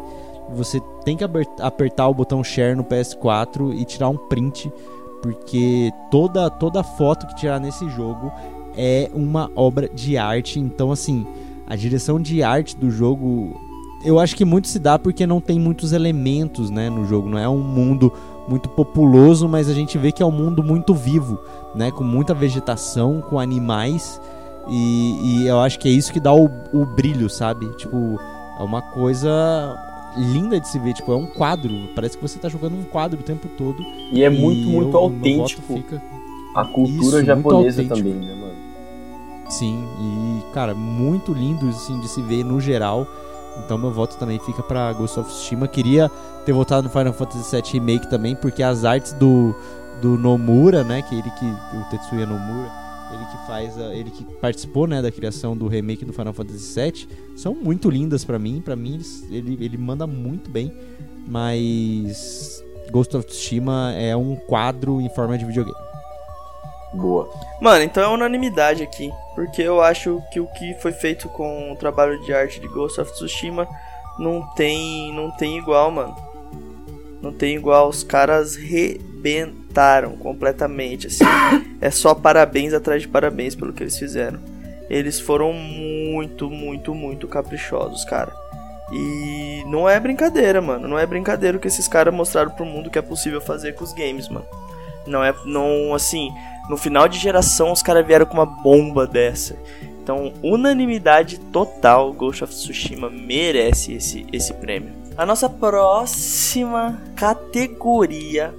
você 0.49 0.81
tem 1.03 1.17
que 1.17 1.25
apertar 1.59 2.07
o 2.07 2.13
botão 2.13 2.41
share 2.41 2.73
no 2.73 2.85
PS4 2.85 3.77
e 3.77 3.83
tirar 3.83 4.07
um 4.07 4.15
print, 4.15 4.71
porque 5.21 5.91
toda 6.09 6.49
toda 6.49 6.83
foto 6.83 7.27
que 7.27 7.35
tirar 7.35 7.59
nesse 7.59 7.89
jogo 7.89 8.31
é 8.77 9.11
uma 9.13 9.51
obra 9.57 9.89
de 9.89 10.17
arte. 10.17 10.57
Então, 10.57 10.89
assim, 10.89 11.27
a 11.67 11.75
direção 11.75 12.17
de 12.17 12.41
arte 12.41 12.77
do 12.77 12.89
jogo, 12.89 13.59
eu 14.05 14.17
acho 14.17 14.33
que 14.33 14.45
muito 14.45 14.69
se 14.69 14.79
dá 14.79 14.97
porque 14.97 15.27
não 15.27 15.41
tem 15.41 15.59
muitos 15.59 15.91
elementos, 15.91 16.69
né, 16.69 16.89
no 16.89 17.05
jogo. 17.05 17.27
Não 17.27 17.37
é 17.37 17.49
um 17.49 17.61
mundo 17.61 18.13
muito 18.47 18.69
populoso, 18.69 19.49
mas 19.49 19.67
a 19.69 19.73
gente 19.73 19.97
vê 19.97 20.13
que 20.13 20.23
é 20.23 20.25
um 20.25 20.31
mundo 20.31 20.63
muito 20.63 20.93
vivo, 20.93 21.37
né, 21.75 21.91
com 21.91 22.05
muita 22.05 22.33
vegetação, 22.33 23.21
com 23.21 23.37
animais 23.37 24.21
E, 24.67 25.43
e 25.43 25.47
eu 25.47 25.59
acho 25.59 25.79
que 25.79 25.87
é 25.87 25.91
isso 25.91 26.11
que 26.11 26.19
dá 26.19 26.33
o, 26.33 26.49
o 26.73 26.85
brilho, 26.85 27.29
sabe? 27.29 27.67
Tipo, 27.75 28.19
é 28.59 28.63
uma 28.63 28.81
coisa 28.81 29.77
linda 30.17 30.59
de 30.59 30.67
se 30.67 30.79
ver, 30.79 30.93
tipo, 30.93 31.11
é 31.11 31.15
um 31.15 31.27
quadro. 31.27 31.71
Parece 31.93 32.17
que 32.17 32.21
você 32.21 32.39
tá 32.39 32.49
jogando 32.49 32.75
um 32.75 32.83
quadro 32.83 33.19
o 33.19 33.23
tempo 33.23 33.47
todo. 33.57 33.83
E 34.11 34.23
é 34.23 34.29
muito, 34.29 34.61
e 34.61 34.65
muito 34.65 34.95
eu, 34.95 34.99
autêntico. 34.99 35.73
Fica... 35.75 36.01
A 36.55 36.63
cultura 36.63 37.17
Isso, 37.17 37.25
japonesa 37.25 37.83
também, 37.83 38.13
né, 38.13 38.33
mano? 38.33 38.55
Sim, 39.49 39.85
e 39.99 40.53
cara, 40.53 40.73
muito 40.73 41.33
lindo 41.33 41.67
assim 41.67 41.99
de 41.99 42.07
se 42.07 42.21
ver 42.21 42.43
no 42.43 42.59
geral. 42.61 43.05
Então 43.63 43.77
meu 43.77 43.91
voto 43.91 44.17
também 44.17 44.39
fica 44.39 44.63
para 44.63 44.91
Ghost 44.93 45.19
of 45.19 45.29
Tsushima. 45.29 45.67
Queria 45.67 46.09
ter 46.45 46.53
votado 46.53 46.83
no 46.83 46.89
Final 46.89 47.13
Fantasy 47.13 47.55
VII 47.55 47.73
Remake 47.73 48.09
também, 48.09 48.35
porque 48.35 48.63
as 48.63 48.85
artes 48.85 49.13
do, 49.13 49.53
do 50.01 50.17
Nomura, 50.17 50.83
né, 50.83 51.01
que 51.01 51.15
ele 51.15 51.29
que 51.31 51.45
o 51.45 51.83
Tetsuya 51.89 52.25
Nomura, 52.25 52.71
ele 53.11 53.25
que 53.25 53.47
faz, 53.47 53.77
a, 53.77 53.93
ele 53.93 54.11
que 54.11 54.23
participou, 54.35 54.87
né, 54.87 55.01
da 55.01 55.11
criação 55.11 55.55
do 55.55 55.67
remake 55.67 56.05
do 56.05 56.13
Final 56.13 56.33
Fantasy 56.33 56.79
VII, 56.79 57.07
são 57.37 57.53
muito 57.53 57.89
lindas 57.89 58.23
para 58.25 58.39
mim. 58.39 58.61
Para 58.63 58.75
mim 58.75 58.99
ele 59.29 59.57
ele 59.59 59.77
manda 59.77 60.05
muito 60.05 60.49
bem, 60.49 60.73
mas 61.27 62.63
Ghost 62.91 63.15
of 63.15 63.27
Tsushima 63.27 63.93
é 63.93 64.15
um 64.15 64.35
quadro 64.35 65.01
em 65.01 65.09
forma 65.09 65.37
de 65.37 65.45
videogame. 65.45 65.77
Boa. 66.93 67.29
Mano, 67.61 67.83
então 67.83 68.03
é 68.03 68.07
unanimidade 68.07 68.81
aqui. 68.81 69.11
Porque 69.35 69.61
eu 69.61 69.81
acho 69.81 70.21
que 70.31 70.39
o 70.39 70.47
que 70.47 70.73
foi 70.75 70.93
feito 70.93 71.27
com 71.29 71.73
o 71.73 71.75
trabalho 71.75 72.19
de 72.21 72.33
arte 72.33 72.59
de 72.59 72.67
Ghost 72.69 73.01
of 73.01 73.11
Tsushima 73.11 73.67
não 74.17 74.41
tem, 74.55 75.13
não 75.13 75.29
tem 75.31 75.57
igual, 75.57 75.91
mano. 75.91 76.15
Não 77.25 77.33
tem 77.33 77.55
igual. 77.55 77.89
Os 77.89 78.03
caras 78.03 78.55
rebentaram 78.55 80.15
completamente, 80.15 81.07
assim. 81.07 81.23
é 81.81 81.89
só 81.89 82.13
parabéns 82.13 82.71
atrás 82.71 83.01
de 83.01 83.07
parabéns 83.07 83.55
pelo 83.55 83.73
que 83.73 83.81
eles 83.81 83.97
fizeram. 83.97 84.39
Eles 84.87 85.19
foram 85.19 85.51
muito, 85.51 86.51
muito, 86.51 86.93
muito 86.93 87.27
caprichosos, 87.27 88.05
cara. 88.05 88.31
E 88.91 89.63
não 89.65 89.89
é 89.89 89.99
brincadeira, 89.99 90.61
mano. 90.61 90.87
Não 90.87 90.99
é 90.99 91.05
brincadeira 91.07 91.57
o 91.57 91.59
que 91.59 91.67
esses 91.67 91.87
caras 91.87 92.13
mostraram 92.13 92.51
pro 92.51 92.63
mundo 92.63 92.91
que 92.91 92.99
é 92.99 93.01
possível 93.01 93.41
fazer 93.41 93.73
com 93.73 93.83
os 93.83 93.91
games, 93.91 94.29
mano. 94.29 94.45
Não 95.07 95.23
é, 95.23 95.33
não, 95.45 95.95
assim, 95.95 96.29
no 96.69 96.77
final 96.77 97.07
de 97.07 97.17
geração 97.17 97.71
os 97.71 97.81
caras 97.81 98.05
vieram 98.05 98.27
com 98.27 98.35
uma 98.35 98.45
bomba 98.45 99.07
dessa. 99.07 99.55
Então, 99.81 100.31
unanimidade 100.43 101.39
total, 101.39 102.13
Ghost 102.13 102.43
of 102.43 102.53
Tsushima 102.53 103.09
merece 103.09 103.93
esse, 103.93 104.27
esse 104.31 104.53
prêmio. 104.53 105.04
A 105.17 105.25
nossa 105.25 105.49
próxima 105.49 107.01
categoria 107.15 108.53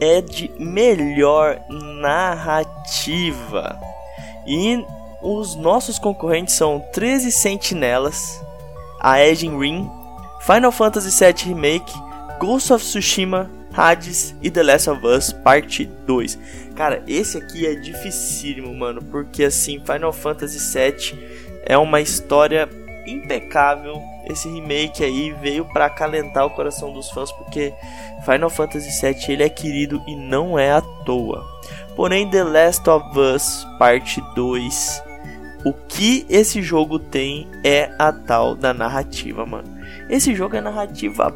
é 0.00 0.20
de 0.20 0.50
melhor 0.58 1.60
narrativa. 1.68 3.78
E 4.44 4.84
os 5.22 5.54
nossos 5.54 6.00
concorrentes 6.00 6.54
são 6.54 6.84
13 6.92 7.30
Sentinelas, 7.30 8.42
a 8.98 9.24
Edge 9.24 9.48
Ring, 9.48 9.88
Final 10.40 10.72
Fantasy 10.72 11.24
VII 11.24 11.54
Remake, 11.54 11.92
Ghost 12.40 12.72
of 12.72 12.84
Tsushima, 12.84 13.48
Hades 13.72 14.34
e 14.42 14.50
The 14.50 14.64
Last 14.64 14.90
of 14.90 15.06
Us 15.06 15.32
Parte 15.32 15.84
2. 15.84 16.38
Cara, 16.74 17.04
esse 17.06 17.38
aqui 17.38 17.66
é 17.66 17.76
dificílimo, 17.76 18.74
mano, 18.74 19.00
porque 19.00 19.44
assim, 19.44 19.80
Final 19.86 20.12
Fantasy 20.12 20.58
VII 20.58 21.16
é 21.64 21.78
uma 21.78 22.00
história 22.00 22.68
impecável. 23.06 24.02
Esse 24.24 24.48
remake 24.48 25.04
aí 25.04 25.32
veio 25.32 25.64
para 25.64 25.86
acalentar 25.86 26.46
o 26.46 26.50
coração 26.50 26.92
dos 26.92 27.10
fãs, 27.10 27.32
porque 27.32 27.72
Final 28.24 28.50
Fantasy 28.50 28.90
VII 29.00 29.32
ele 29.32 29.42
é 29.42 29.48
querido 29.48 30.02
e 30.06 30.14
não 30.14 30.58
é 30.58 30.72
à 30.72 30.80
toa. 30.80 31.44
Porém, 31.96 32.28
The 32.30 32.44
Last 32.44 32.88
of 32.88 33.18
Us 33.18 33.66
Parte 33.78 34.22
2, 34.34 35.02
o 35.64 35.72
que 35.72 36.24
esse 36.28 36.62
jogo 36.62 36.98
tem 36.98 37.48
é 37.64 37.90
a 37.98 38.12
tal 38.12 38.54
da 38.54 38.72
narrativa, 38.72 39.44
mano. 39.44 39.68
Esse 40.08 40.34
jogo 40.34 40.56
é 40.56 40.60
narrativa 40.60 41.34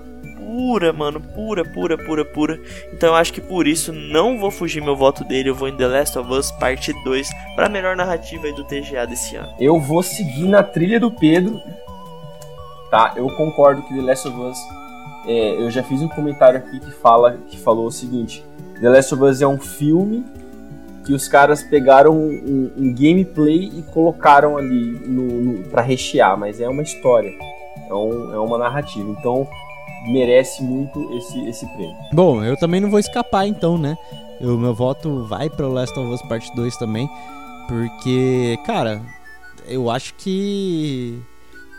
pura, 0.54 0.92
mano, 0.92 1.20
pura, 1.20 1.64
pura, 1.64 1.98
pura, 1.98 2.24
pura. 2.24 2.60
Então 2.92 3.08
eu 3.08 3.14
acho 3.16 3.32
que 3.32 3.40
por 3.40 3.66
isso 3.66 3.92
não 3.92 4.38
vou 4.38 4.52
fugir 4.52 4.80
meu 4.80 4.94
voto 4.94 5.24
dele, 5.24 5.50
eu 5.50 5.54
vou 5.54 5.66
em 5.66 5.76
The 5.76 5.88
Last 5.88 6.16
of 6.16 6.32
Us 6.32 6.52
Parte 6.52 6.92
2 7.02 7.28
para 7.56 7.68
melhor 7.68 7.96
narrativa 7.96 8.46
aí 8.46 8.54
do 8.54 8.62
TGA 8.62 9.04
desse 9.04 9.34
ano. 9.34 9.52
Eu 9.58 9.80
vou 9.80 10.00
seguir 10.00 10.46
na 10.46 10.62
trilha 10.62 11.00
do 11.00 11.10
Pedro. 11.10 11.60
Tá, 12.88 13.14
eu 13.16 13.26
concordo 13.36 13.82
que 13.82 13.94
The 13.94 14.02
Last 14.02 14.28
of 14.28 14.40
Us 14.40 14.58
é, 15.26 15.54
eu 15.60 15.70
já 15.72 15.82
fiz 15.82 16.00
um 16.00 16.08
comentário 16.08 16.58
aqui 16.58 16.78
que 16.78 16.92
fala 16.92 17.36
que 17.48 17.58
falou 17.58 17.86
o 17.86 17.92
seguinte: 17.92 18.44
The 18.80 18.88
Last 18.88 19.12
of 19.12 19.24
Us 19.24 19.42
é 19.42 19.48
um 19.48 19.58
filme 19.58 20.24
que 21.04 21.12
os 21.12 21.26
caras 21.26 21.64
pegaram 21.64 22.16
um, 22.16 22.70
um 22.76 22.94
gameplay 22.94 23.72
e 23.74 23.82
colocaram 23.92 24.56
ali 24.56 24.92
no, 25.04 25.22
no 25.22 25.64
para 25.64 25.82
rechear, 25.82 26.38
mas 26.38 26.60
é 26.60 26.68
uma 26.68 26.82
história, 26.82 27.32
é, 27.90 27.92
um, 27.92 28.32
é 28.32 28.38
uma 28.38 28.56
narrativa. 28.56 29.10
Então 29.10 29.48
merece 30.06 30.62
muito 30.62 31.12
esse, 31.16 31.40
esse 31.48 31.66
prêmio. 31.74 31.96
Bom, 32.12 32.42
eu 32.42 32.56
também 32.56 32.80
não 32.80 32.90
vou 32.90 32.98
escapar 32.98 33.46
então, 33.46 33.78
né? 33.78 33.96
O 34.40 34.56
meu 34.56 34.74
voto 34.74 35.24
vai 35.24 35.48
para 35.48 35.66
Last 35.66 35.98
of 35.98 36.12
Us 36.12 36.22
Part 36.22 36.54
2 36.54 36.76
também, 36.76 37.08
porque, 37.68 38.58
cara, 38.66 39.00
eu 39.66 39.90
acho 39.90 40.14
que 40.14 41.18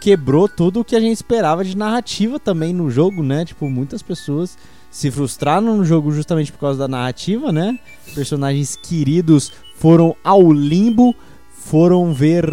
quebrou 0.02 0.48
tudo 0.48 0.80
o 0.80 0.86
que 0.86 0.96
a 0.96 1.00
gente 1.00 1.16
esperava 1.16 1.64
de 1.64 1.78
narrativa 1.78 2.40
também 2.40 2.74
no 2.74 2.90
jogo, 2.90 3.22
né? 3.22 3.46
Tipo, 3.46 3.70
muitas 3.70 4.02
pessoas 4.02 4.58
se 4.90 5.12
frustraram 5.12 5.78
no 5.78 5.84
jogo 5.84 6.12
justamente 6.12 6.52
por 6.52 6.60
causa 6.60 6.80
da 6.80 6.88
narrativa, 6.88 7.52
né? 7.52 7.78
Personagens 8.14 8.76
queridos 8.76 9.52
foram 9.76 10.16
ao 10.24 10.52
limbo, 10.52 11.14
foram 11.52 12.14
ver. 12.14 12.48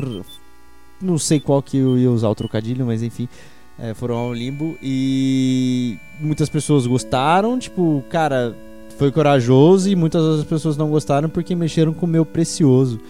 Não 1.01 1.19
sei 1.19 1.41
qual 1.41 1.63
que 1.63 1.77
eu 1.77 1.99
ia 1.99 2.11
usar 2.11 2.29
o 2.29 2.35
trocadilho, 2.35 2.87
mas 2.87 3.03
enfim 3.03 3.29
é, 3.83 3.93
foram 3.95 4.15
ao 4.15 4.33
limbo 4.33 4.79
e 4.81 5.99
muitas 6.21 6.49
pessoas 6.49 6.87
gostaram, 6.87 7.59
tipo, 7.59 8.05
cara, 8.09 8.55
foi 8.97 9.11
corajoso 9.11 9.91
e 9.91 9.97
muitas 9.97 10.23
outras 10.23 10.45
pessoas 10.45 10.77
não 10.77 10.89
gostaram 10.89 11.29
porque 11.29 11.53
mexeram 11.57 11.93
com 11.93 12.07
o 12.07 12.09
meu 12.09 12.25
precioso. 12.25 13.01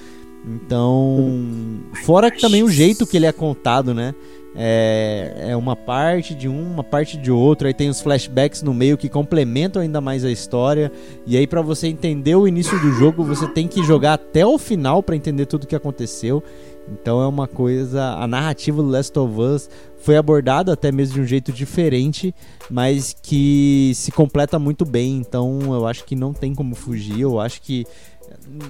Então, 0.47 1.79
fora 2.05 2.31
que 2.31 2.41
também 2.41 2.63
o 2.63 2.71
jeito 2.71 3.07
que 3.07 3.19
ele 3.19 3.27
é 3.27 3.33
contado, 3.33 3.93
né? 3.93 4.15
É, 4.55 5.49
é 5.51 5.57
uma 5.57 5.75
parte 5.75 6.35
de 6.35 6.49
um, 6.49 6.73
uma 6.73 6.83
parte 6.83 7.17
de 7.17 7.31
outro. 7.31 7.67
Aí 7.67 7.75
tem 7.75 7.89
os 7.89 8.01
flashbacks 8.01 8.63
no 8.63 8.75
meio 8.75 8.99
que 8.99 9.09
complementam 9.09 9.81
ainda 9.81 10.01
mais 10.01 10.25
a 10.25 10.31
história. 10.31 10.91
E 11.27 11.37
aí, 11.37 11.47
para 11.47 11.63
você 11.63 11.87
entender 11.87 12.35
o 12.35 12.49
início 12.49 12.79
do 12.81 12.93
jogo, 12.93 13.25
você 13.25 13.47
tem 13.47 13.69
que 13.69 13.83
jogar 13.85 14.15
até 14.15 14.45
o 14.45 14.59
final 14.59 15.03
para 15.03 15.17
entender 15.17 15.47
tudo 15.47 15.65
o 15.65 15.67
que 15.67 15.77
aconteceu. 15.77 16.43
Então 16.91 17.23
é 17.23 17.27
uma 17.27 17.47
coisa. 17.47 18.15
A 18.19 18.27
narrativa 18.27 18.83
do 18.83 18.89
Last 18.89 19.17
of 19.19 19.41
Us 19.41 19.71
foi 20.03 20.17
abordada 20.17 20.73
até 20.73 20.91
mesmo 20.93 21.15
de 21.15 21.21
um 21.21 21.27
jeito 21.27 21.53
diferente, 21.53 22.35
mas 22.71 23.15
que 23.23 23.93
se 23.95 24.11
completa 24.11 24.59
muito 24.59 24.85
bem. 24.85 25.17
Então 25.17 25.75
eu 25.75 25.87
acho 25.87 26.05
que 26.05 26.15
não 26.15 26.33
tem 26.33 26.55
como 26.55 26.75
fugir. 26.75 27.21
Eu 27.21 27.41
acho 27.41 27.63
que 27.63 27.87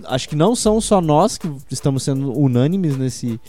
acho 0.04 0.28
que 0.28 0.36
não 0.36 0.54
são 0.54 0.80
só 0.80 1.00
nós 1.00 1.38
que 1.38 1.50
estamos 1.70 2.02
sendo 2.02 2.32
unânimes 2.38 2.96
nesse 2.96 3.40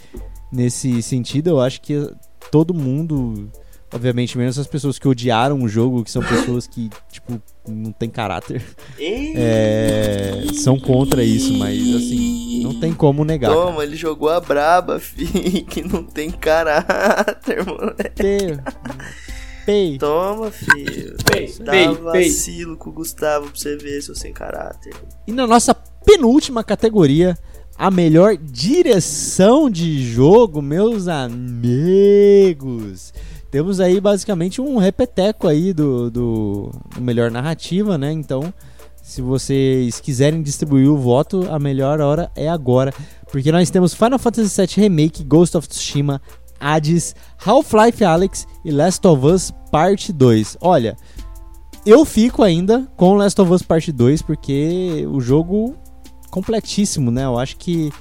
nesse 0.51 1.01
sentido. 1.01 1.49
Eu 1.49 1.59
acho 1.59 1.81
que 1.81 2.09
todo 2.51 2.73
mundo 2.73 3.49
Obviamente, 3.93 4.37
menos 4.37 4.57
as 4.57 4.65
pessoas 4.65 4.97
que 4.97 5.07
odiaram 5.07 5.61
o 5.61 5.69
jogo, 5.69 6.03
que 6.03 6.09
são 6.09 6.23
pessoas 6.23 6.65
que, 6.65 6.89
tipo, 7.11 7.39
não 7.67 7.91
tem 7.91 8.09
caráter. 8.09 8.63
É, 8.99 10.45
são 10.53 10.79
contra 10.79 11.23
isso, 11.23 11.53
mas 11.53 11.79
assim, 11.79 12.63
não 12.63 12.79
tem 12.79 12.91
como 12.93 13.23
negar. 13.23 13.53
Toma, 13.53 13.73
cara. 13.73 13.83
ele 13.83 13.95
jogou 13.95 14.29
a 14.29 14.39
braba, 14.39 14.97
fi, 14.99 15.61
que 15.69 15.83
não 15.87 16.03
tem 16.03 16.31
caráter, 16.31 17.63
moleque. 17.65 18.57
Pei. 19.65 19.97
Toma, 19.97 20.51
filho. 20.51 21.15
Pei, 21.25 21.53
Dá 21.59 21.71
pei, 21.71 21.87
vacilo 21.87 22.71
pei. 22.71 22.79
com 22.79 22.89
o 22.89 22.93
Gustavo 22.93 23.45
pra 23.45 23.55
você 23.55 23.77
ver 23.77 24.01
seu 24.01 24.15
sem 24.15 24.33
caráter. 24.33 24.93
E 25.25 25.31
na 25.31 25.47
nossa 25.47 25.73
penúltima 25.73 26.63
categoria, 26.63 27.37
a 27.77 27.89
melhor 27.89 28.35
direção 28.37 29.69
de 29.69 30.03
jogo, 30.03 30.61
meus 30.61 31.07
amigos. 31.07 31.93
Temos 33.53 33.79
aí 33.79 34.01
basicamente 34.01 34.59
um 34.59 34.77
repeteco 34.77 35.47
aí 35.47 35.73
do, 35.73 36.09
do, 36.09 36.71
do 36.95 36.99
melhor 36.99 37.29
narrativa, 37.29 37.99
né? 37.99 38.11
Então, 38.11 38.51
se 39.03 39.21
vocês 39.21 39.99
quiserem 39.99 40.41
distribuir 40.41 40.89
o 40.89 40.97
voto, 40.97 41.45
a 41.51 41.59
melhor 41.59 42.01
hora 42.01 42.31
é 42.35 42.49
agora. 42.49 42.91
Porque 43.31 43.51
nós 43.51 43.69
temos 43.69 43.93
Final 43.93 44.17
Fantasy 44.17 44.59
VII 44.59 44.83
Remake, 44.83 45.23
Ghost 45.23 45.55
of 45.55 45.67
Tsushima, 45.67 46.19
Hades, 46.59 47.15
Half-Life 47.45 48.03
Alyx 48.03 48.47
e 48.65 48.71
Last 48.71 49.05
of 49.05 49.23
Us 49.23 49.53
Parte 49.71 50.11
2. 50.11 50.57
Olha, 50.59 50.97
eu 51.85 52.03
fico 52.05 52.41
ainda 52.41 52.87
com 52.97 53.13
Last 53.13 53.39
of 53.39 53.53
Us 53.53 53.61
Parte 53.61 53.91
2 53.91 54.23
porque 54.23 55.05
o 55.11 55.21
jogo 55.21 55.75
completíssimo, 56.31 57.11
né? 57.11 57.25
Eu 57.25 57.37
acho 57.37 57.55
que 57.57 57.91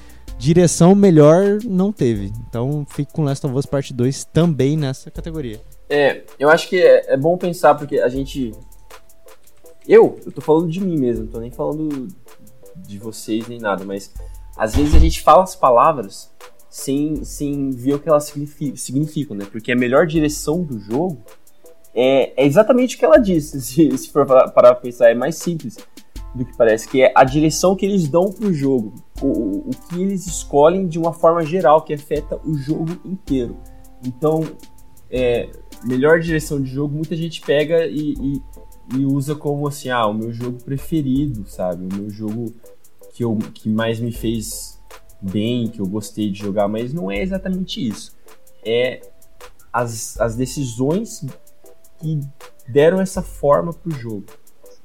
Direção 0.43 0.93
melhor 0.93 1.60
não 1.64 1.93
teve. 1.93 2.32
Então 2.48 2.85
fico 2.90 3.12
com 3.12 3.23
Last 3.23 3.47
of 3.47 3.55
Us 3.55 3.64
Part 3.64 3.94
2 3.94 4.24
também 4.24 4.77
nessa 4.77 5.09
categoria. 5.09 5.60
É, 5.89 6.24
eu 6.36 6.51
acho 6.51 6.69
que 6.69 6.82
é, 6.82 7.12
é 7.12 7.16
bom 7.16 7.39
pensar 7.39 7.77
porque 7.77 8.01
a 8.01 8.09
gente. 8.09 8.51
Eu, 9.86 10.19
eu 10.27 10.32
tô 10.32 10.40
falando 10.40 10.69
de 10.69 10.81
mim 10.81 10.98
mesmo, 10.98 11.27
não 11.27 11.31
tô 11.31 11.39
nem 11.39 11.52
falando 11.52 12.09
de 12.77 12.98
vocês 12.98 13.47
nem 13.47 13.60
nada, 13.60 13.85
mas 13.85 14.12
às 14.56 14.74
vezes 14.74 14.97
a 14.97 14.98
gente 14.98 15.23
fala 15.23 15.44
as 15.44 15.55
palavras 15.55 16.28
sem, 16.69 17.23
sem 17.24 17.70
ver 17.70 17.94
o 17.94 17.98
que 18.01 18.09
elas 18.09 18.35
significam, 18.74 19.36
né? 19.36 19.47
Porque 19.48 19.70
a 19.70 19.77
melhor 19.77 20.09
direção 20.09 20.64
do 20.64 20.77
jogo 20.81 21.23
é, 21.94 22.32
é 22.36 22.44
exatamente 22.44 22.97
o 22.97 22.98
que 22.98 23.05
ela 23.05 23.19
disse, 23.19 23.60
se, 23.62 23.97
se 23.97 24.10
for 24.10 24.27
para 24.27 24.74
pensar, 24.74 25.09
é 25.09 25.14
mais 25.14 25.36
simples 25.36 25.78
do 26.35 26.44
que 26.44 26.56
parece, 26.56 26.89
que 26.89 27.01
é 27.01 27.12
a 27.14 27.23
direção 27.23 27.77
que 27.77 27.86
eles 27.86 28.09
dão 28.09 28.32
pro 28.32 28.52
jogo, 28.52 28.93
o, 29.27 29.69
o 29.69 29.70
que 29.70 30.01
eles 30.01 30.27
escolhem 30.27 30.86
de 30.86 30.99
uma 30.99 31.12
forma 31.12 31.44
geral 31.44 31.82
que 31.82 31.94
afeta 31.94 32.40
o 32.44 32.55
jogo 32.55 32.99
inteiro. 33.05 33.57
Então, 34.05 34.43
é, 35.11 35.49
melhor 35.85 36.20
direção 36.20 36.61
de 36.61 36.70
jogo, 36.70 36.94
muita 36.94 37.15
gente 37.16 37.40
pega 37.40 37.86
e, 37.86 38.15
e, 38.15 38.43
e, 38.97 39.05
usa 39.05 39.35
como 39.35 39.66
assim, 39.69 39.90
ah, 39.90 40.07
o 40.07 40.15
meu 40.15 40.32
jogo 40.32 40.62
preferido, 40.62 41.47
sabe? 41.47 41.85
O 41.85 42.01
meu 42.01 42.11
jogo 42.11 42.53
que, 43.12 43.23
eu, 43.23 43.36
que 43.55 43.69
mais 43.69 44.01
me 44.01 44.12
fez 44.12 44.81
bem, 45.20 45.69
que 45.69 45.81
eu 45.81 45.86
gostei 45.86 46.31
de 46.31 46.39
jogar, 46.39 46.66
mas 46.66 46.93
não 46.93 47.11
é 47.11 47.23
exatamente 47.23 47.86
isso. 47.86 48.16
É 48.65 49.01
as, 49.73 50.20
as 50.20 50.36
decisões 50.36 51.24
que 52.01 52.20
deram 52.69 53.01
essa 53.01 53.23
forma 53.23 53.73
pro 53.73 53.90
jogo, 53.93 54.24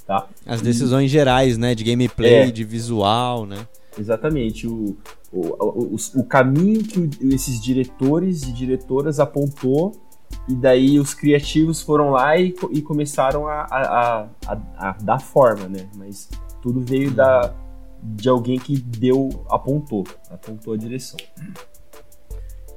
tá? 0.05 0.27
As 0.45 0.61
decisões 0.61 1.05
e, 1.05 1.13
gerais, 1.13 1.57
né, 1.57 1.73
de 1.73 1.83
gameplay, 1.83 2.33
é, 2.33 2.51
de 2.51 2.63
visual, 2.63 3.45
né? 3.45 3.67
Exatamente, 3.99 4.67
o, 4.67 4.95
o, 5.31 5.39
o, 5.39 5.95
o, 6.15 6.23
caminho 6.23 6.83
que 6.83 7.09
esses 7.33 7.59
diretores 7.59 8.43
e 8.43 8.51
diretoras 8.51 9.19
apontou 9.19 9.91
e 10.47 10.55
daí 10.55 10.99
os 10.99 11.13
criativos 11.13 11.81
foram 11.81 12.11
lá 12.11 12.37
e, 12.37 12.53
e 12.71 12.81
começaram 12.81 13.47
a, 13.47 13.61
a, 13.61 14.27
a, 14.45 14.57
a, 14.77 14.91
dar 15.01 15.19
forma, 15.19 15.67
né? 15.67 15.89
Mas 15.95 16.29
tudo 16.61 16.79
veio 16.81 17.11
da, 17.11 17.53
de 18.01 18.29
alguém 18.29 18.59
que 18.59 18.77
deu, 18.77 19.29
apontou, 19.49 20.05
apontou 20.29 20.73
a 20.73 20.77
direção. 20.77 21.17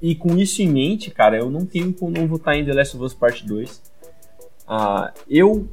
E 0.00 0.14
com 0.14 0.36
isso 0.36 0.62
em 0.62 0.68
mente, 0.68 1.10
cara, 1.10 1.38
eu 1.38 1.50
não 1.50 1.66
tenho 1.66 1.92
como 1.92 2.10
não 2.10 2.26
votar 2.26 2.56
em 2.56 2.64
The 2.64 2.72
Last 2.72 2.96
of 2.96 3.04
Us 3.04 3.14
Part 3.14 3.46
2. 3.46 3.82
Uh, 4.66 5.12
eu, 5.28 5.68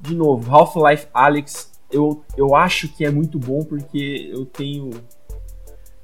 de 0.00 0.14
novo, 0.14 0.50
Half-Life 0.50 1.08
Alex, 1.12 1.72
eu, 1.90 2.24
eu 2.36 2.54
acho 2.54 2.88
que 2.88 3.04
é 3.04 3.10
muito 3.10 3.38
bom 3.38 3.64
porque 3.64 4.30
eu 4.32 4.44
tenho 4.44 4.90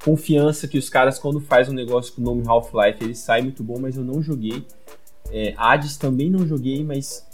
confiança 0.04 0.66
que 0.66 0.78
os 0.78 0.88
caras, 0.88 1.18
quando 1.18 1.40
faz 1.40 1.68
um 1.68 1.72
negócio 1.72 2.12
com 2.14 2.20
o 2.20 2.24
nome 2.24 2.42
Half-Life, 2.46 3.02
ele 3.02 3.14
sai 3.14 3.42
muito 3.42 3.62
bom, 3.62 3.78
mas 3.80 3.96
eu 3.96 4.04
não 4.04 4.22
joguei. 4.22 4.66
É, 5.30 5.54
Hades 5.56 5.96
também 5.96 6.28
não 6.28 6.46
joguei, 6.46 6.84
mas 6.84 7.26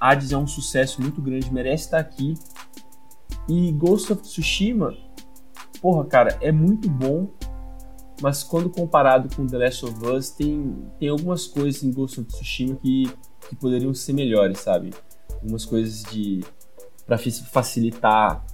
Hades 0.00 0.32
é 0.32 0.38
um 0.38 0.46
sucesso 0.46 1.00
muito 1.02 1.20
grande, 1.20 1.52
merece 1.52 1.84
estar 1.84 1.98
aqui. 1.98 2.34
E 3.48 3.72
Ghost 3.72 4.12
of 4.12 4.22
Tsushima, 4.22 4.96
porra, 5.80 6.04
cara, 6.04 6.38
é 6.40 6.50
muito 6.50 6.88
bom, 6.88 7.28
mas 8.20 8.42
quando 8.42 8.70
comparado 8.70 9.34
com 9.34 9.46
The 9.46 9.58
Last 9.58 9.84
of 9.84 10.06
Us, 10.06 10.30
tem, 10.30 10.74
tem 10.98 11.08
algumas 11.08 11.46
coisas 11.46 11.82
em 11.82 11.92
Ghost 11.92 12.20
of 12.20 12.28
Tsushima 12.28 12.76
que 12.76 13.10
que 13.48 13.56
poderiam 13.56 13.94
ser 13.94 14.12
melhores, 14.12 14.60
sabe? 14.60 14.92
Algumas 15.34 15.64
coisas 15.64 16.02
de 16.04 16.44
para 17.06 17.18
facilitar. 17.18 18.44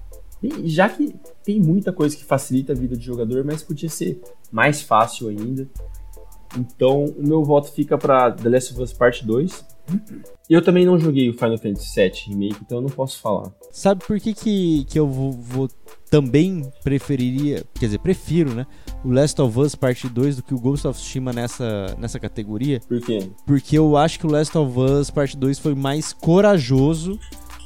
Já 0.65 0.89
que 0.89 1.15
tem 1.45 1.61
muita 1.61 1.93
coisa 1.93 2.17
que 2.17 2.25
facilita 2.25 2.73
a 2.73 2.77
vida 2.77 2.97
do 2.97 3.03
jogador, 3.03 3.45
mas 3.45 3.63
podia 3.63 3.89
ser 3.89 4.21
mais 4.51 4.83
fácil 4.83 5.29
ainda. 5.29 5.69
Então, 6.59 7.05
o 7.05 7.27
meu 7.27 7.43
voto 7.45 7.73
fica 7.73 7.97
para 7.97 8.31
The 8.31 8.49
Last 8.49 8.73
of 8.73 8.83
Us 8.83 8.93
Part 8.93 9.25
2. 9.25 9.65
Eu 10.49 10.63
também 10.63 10.85
não 10.85 10.99
joguei 10.99 11.29
o 11.29 11.33
Final 11.33 11.59
Fantasy 11.59 11.95
VII 11.95 12.13
Remake, 12.29 12.59
então 12.63 12.79
eu 12.79 12.83
não 12.83 12.91
posso 12.91 13.19
falar. 13.21 13.51
Sabe 13.71 14.05
por 14.05 14.21
que, 14.21 14.35
que, 14.35 14.85
que 14.85 14.99
eu 14.99 15.09
vou, 15.09 15.33
vou 15.33 15.69
também 16.11 16.71
preferiria, 16.85 17.65
quer 17.75 17.87
dizer, 17.87 17.99
prefiro, 17.99 18.55
né, 18.55 18.67
o 19.03 19.11
Last 19.11 19.41
of 19.41 19.59
Us 19.59 19.75
Parte 19.75 20.09
2 20.09 20.37
do 20.37 20.43
que 20.43 20.55
o 20.55 20.61
Ghost 20.61 20.87
of 20.87 21.01
Tsushima 21.01 21.33
nessa, 21.33 21.97
nessa 21.99 22.21
categoria. 22.21 22.81
Por 22.87 23.01
quê? 23.01 23.31
Porque 23.47 23.79
eu 23.79 23.97
acho 23.97 24.19
que 24.19 24.27
o 24.27 24.31
Last 24.31 24.57
of 24.57 24.79
Us 24.79 25.11
Parte 25.11 25.37
2 25.37 25.59
foi 25.59 25.75
mais 25.75 26.13
corajoso 26.13 27.19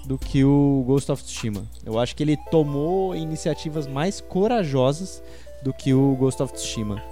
do 0.06 0.16
que 0.16 0.44
o 0.44 0.84
Ghost 0.86 1.10
of 1.10 1.22
Tsushima. 1.22 1.64
Eu 1.84 1.98
acho 1.98 2.14
que 2.14 2.22
ele 2.22 2.36
tomou 2.50 3.14
iniciativas 3.14 3.86
mais 3.86 4.20
corajosas 4.20 5.22
do 5.62 5.72
que 5.72 5.92
o 5.92 6.14
Ghost 6.14 6.42
of 6.42 6.52
Tsushima. 6.52 7.02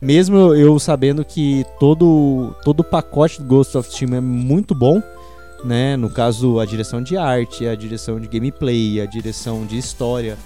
Mesmo 0.00 0.54
eu 0.54 0.78
sabendo 0.78 1.24
que 1.24 1.64
todo, 1.78 2.54
todo 2.64 2.80
o 2.80 2.84
pacote 2.84 3.40
do 3.40 3.46
Ghost 3.46 3.76
of 3.78 3.88
Tsushima 3.88 4.16
é 4.16 4.20
muito 4.20 4.74
bom, 4.74 5.02
né? 5.64 5.96
No 5.96 6.10
caso, 6.10 6.58
a 6.58 6.66
direção 6.66 7.02
de 7.02 7.16
arte, 7.16 7.66
a 7.66 7.74
direção 7.74 8.20
de 8.20 8.28
gameplay, 8.28 9.00
a 9.00 9.06
direção 9.06 9.64
de 9.64 9.78
história, 9.78 10.36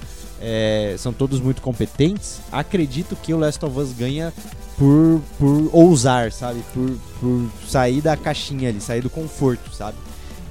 é, 0.41 0.95
são 0.99 1.13
todos 1.13 1.41
muito 1.41 1.61
competentes, 1.61 2.41
acredito 2.51 3.15
que 3.17 3.35
o 3.35 3.39
Last 3.39 3.63
of 3.65 3.79
Us 3.79 3.93
ganha 3.93 4.33
por, 4.79 5.21
por 5.39 5.69
ousar, 5.73 6.33
sabe? 6.33 6.63
Por, 6.73 6.97
por 7.21 7.51
sair 7.69 8.01
da 8.01 8.17
caixinha 8.17 8.71
ali, 8.71 8.81
sair 8.81 9.03
do 9.03 9.11
conforto, 9.11 9.75
sabe? 9.75 9.99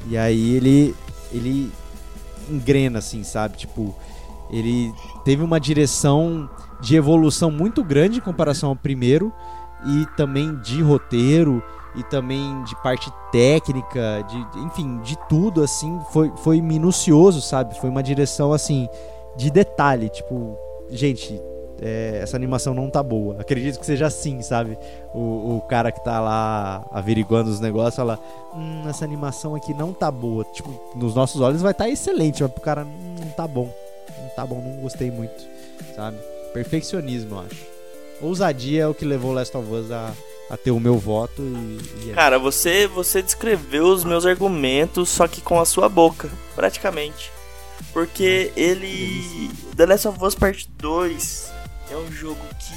E 0.08 0.18
aí 0.18 0.56
ele, 0.56 0.96
ele 1.32 1.72
engrena, 2.50 3.00
assim, 3.00 3.24
sabe? 3.24 3.58
Tipo, 3.58 3.96
ele 4.50 4.94
teve 5.24 5.44
uma 5.44 5.60
direção 5.60 6.50
de 6.82 6.96
evolução 6.96 7.52
muito 7.52 7.84
grande 7.84 8.18
em 8.18 8.22
comparação 8.22 8.70
ao 8.70 8.76
primeiro 8.76 9.32
e 9.86 10.06
também 10.18 10.56
de 10.62 10.82
roteiro 10.82 11.64
e 11.96 12.04
também 12.04 12.64
de 12.64 12.76
parte 12.82 13.12
técnica, 13.32 14.26
de 14.28 14.60
enfim, 14.62 15.00
de 15.00 15.18
tudo 15.28 15.64
assim, 15.64 16.00
foi, 16.12 16.32
foi 16.44 16.62
minucioso, 16.62 17.42
sabe? 17.42 17.80
Foi 17.80 17.90
uma 17.90 18.04
direção 18.04 18.54
assim 18.54 18.88
de 19.36 19.50
detalhe, 19.50 20.10
tipo, 20.10 20.58
gente, 20.90 21.40
é, 21.82 22.20
essa 22.22 22.36
animação 22.36 22.74
não 22.74 22.90
tá 22.90 23.02
boa. 23.02 23.40
Acredito 23.40 23.80
que 23.80 23.86
seja 23.86 24.08
assim, 24.08 24.42
sabe? 24.42 24.78
O, 25.14 25.58
o 25.58 25.62
cara 25.68 25.92
que 25.92 26.04
tá 26.04 26.20
lá 26.20 26.86
averiguando 26.92 27.50
os 27.50 27.60
negócios 27.60 27.96
fala: 27.96 28.20
Hum, 28.54 28.84
essa 28.88 29.06
animação 29.06 29.56
aqui 29.56 29.74
não 29.74 29.94
tá 29.94 30.12
boa. 30.12 30.44
Tipo, 30.46 30.70
nos 30.96 31.16
nossos 31.16 31.40
olhos 31.42 31.62
vai 31.62 31.72
estar 31.72 31.86
tá 31.86 31.90
excelente, 31.90 32.44
mas 32.44 32.52
pro 32.52 32.62
cara 32.62 32.84
hum, 32.84 33.16
não 33.20 33.30
tá 33.30 33.48
bom. 33.48 33.74
Não 34.22 34.30
tá 34.30 34.46
bom, 34.46 34.62
não 34.62 34.82
gostei 34.82 35.10
muito, 35.10 35.42
sabe? 35.96 36.18
Perfeccionismo, 36.54 37.36
eu 37.36 37.40
acho. 37.40 37.70
Ousadia 38.22 38.84
é 38.84 38.88
o 38.88 38.94
que 38.94 39.06
levou 39.06 39.32
Last 39.32 39.56
of 39.56 39.72
Us 39.72 39.92
a, 39.92 40.12
a 40.50 40.58
ter 40.58 40.72
o 40.72 40.80
meu 40.80 40.98
voto 40.98 41.42
e, 41.42 42.08
e 42.08 42.12
é. 42.12 42.14
Cara, 42.14 42.38
você, 42.38 42.86
você 42.86 43.22
descreveu 43.22 43.86
os 43.86 44.04
meus 44.04 44.26
argumentos, 44.26 45.08
só 45.08 45.28
que 45.28 45.40
com 45.40 45.60
a 45.60 45.66
sua 45.66 45.88
boca, 45.88 46.30
praticamente. 46.56 47.32
Porque 47.94 48.52
ele. 48.58 49.50
The 49.78 49.86
Last 49.86 50.08
of 50.10 50.22
Us 50.22 50.36
Part 50.36 50.70
2 50.78 51.59
é 51.92 51.96
um 51.96 52.12
jogo 52.12 52.42
que 52.60 52.76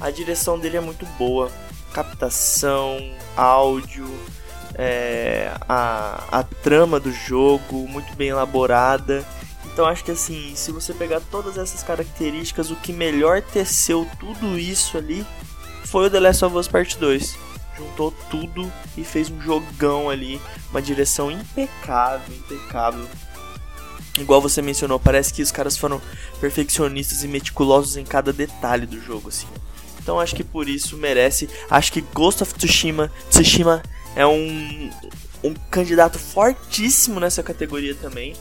a 0.00 0.10
direção 0.10 0.58
dele 0.58 0.76
é 0.76 0.80
muito 0.80 1.04
boa. 1.18 1.50
Captação, 1.92 2.98
áudio, 3.36 4.08
é, 4.74 5.52
a, 5.68 6.24
a 6.30 6.42
trama 6.42 7.00
do 7.00 7.12
jogo 7.12 7.88
muito 7.88 8.14
bem 8.14 8.28
elaborada. 8.28 9.24
Então 9.66 9.86
acho 9.86 10.04
que 10.04 10.10
assim, 10.10 10.54
se 10.54 10.72
você 10.72 10.92
pegar 10.92 11.20
todas 11.30 11.58
essas 11.58 11.82
características, 11.82 12.70
o 12.70 12.76
que 12.76 12.92
melhor 12.92 13.42
teceu 13.42 14.08
tudo 14.18 14.58
isso 14.58 14.96
ali 14.96 15.26
foi 15.84 16.06
o 16.06 16.10
The 16.10 16.20
Last 16.20 16.44
of 16.44 16.56
Us 16.56 16.68
Part 16.68 16.96
2. 16.98 17.36
Juntou 17.76 18.12
tudo 18.30 18.70
e 18.96 19.04
fez 19.04 19.30
um 19.30 19.40
jogão 19.40 20.10
ali, 20.10 20.40
uma 20.70 20.82
direção 20.82 21.30
impecável, 21.30 22.34
impecável. 22.34 23.06
Igual 24.22 24.40
você 24.40 24.60
mencionou, 24.62 24.98
parece 24.98 25.32
que 25.32 25.42
os 25.42 25.50
caras 25.50 25.76
foram 25.76 26.00
perfeccionistas 26.40 27.22
e 27.24 27.28
meticulosos 27.28 27.96
em 27.96 28.04
cada 28.04 28.32
detalhe 28.32 28.86
do 28.86 29.00
jogo, 29.00 29.28
assim. 29.28 29.46
Então 30.00 30.18
acho 30.18 30.34
que 30.34 30.44
por 30.44 30.68
isso 30.68 30.96
merece. 30.96 31.48
Acho 31.68 31.92
que 31.92 32.00
Ghost 32.00 32.42
of 32.42 32.54
Tsushima, 32.54 33.12
Tsushima 33.30 33.82
é 34.16 34.26
um, 34.26 34.90
um 35.44 35.54
candidato 35.70 36.18
fortíssimo 36.18 37.20
nessa 37.20 37.42
categoria 37.42 37.94
também. 37.94 38.34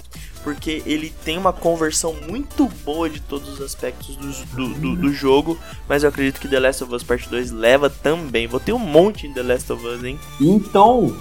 Porque 0.43 0.81
ele 0.85 1.13
tem 1.25 1.37
uma 1.37 1.51
conversão 1.51 2.13
muito 2.13 2.69
boa 2.85 3.09
de 3.09 3.19
todos 3.19 3.49
os 3.49 3.61
aspectos 3.61 4.15
do, 4.15 4.31
do, 4.55 4.73
do, 4.75 4.95
do 4.95 5.13
jogo. 5.13 5.59
Mas 5.89 6.03
eu 6.03 6.09
acredito 6.09 6.39
que 6.39 6.47
The 6.47 6.59
Last 6.59 6.85
of 6.85 6.95
Us 6.95 7.03
Part 7.03 7.27
2 7.27 7.51
leva 7.51 7.89
também. 7.89 8.47
Vou 8.47 8.59
ter 8.61 8.71
um 8.71 8.79
monte 8.79 9.27
em 9.27 9.33
The 9.33 9.43
Last 9.43 9.73
of 9.73 9.85
Us, 9.85 10.05
hein? 10.05 10.17
Então, 10.39 11.17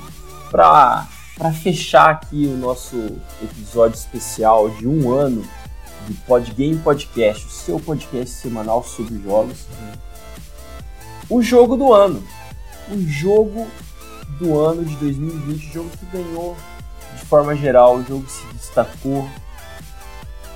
pra 0.48 1.08
para 1.36 1.52
fechar 1.52 2.10
aqui 2.10 2.46
o 2.46 2.56
nosso 2.56 2.96
episódio 3.42 3.96
especial 3.96 4.70
de 4.70 4.88
um 4.88 5.12
ano 5.12 5.46
do 6.08 6.14
Podgame 6.26 6.78
Podcast, 6.78 7.46
o 7.46 7.50
seu 7.50 7.78
podcast 7.78 8.34
semanal 8.34 8.82
sobre 8.82 9.20
jogos, 9.22 9.66
o 11.28 11.42
jogo 11.42 11.76
do 11.76 11.92
ano. 11.92 12.22
O 12.88 13.00
jogo 13.00 13.66
do 14.38 14.58
ano 14.58 14.84
de 14.84 14.94
2020, 14.96 15.68
o 15.68 15.72
jogo 15.72 15.90
que 15.90 16.06
ganhou 16.06 16.56
de 17.16 17.24
forma 17.24 17.54
geral, 17.56 17.96
o 17.96 18.04
jogo 18.04 18.22
que 18.22 18.32
se 18.32 18.46
destacou, 18.54 19.28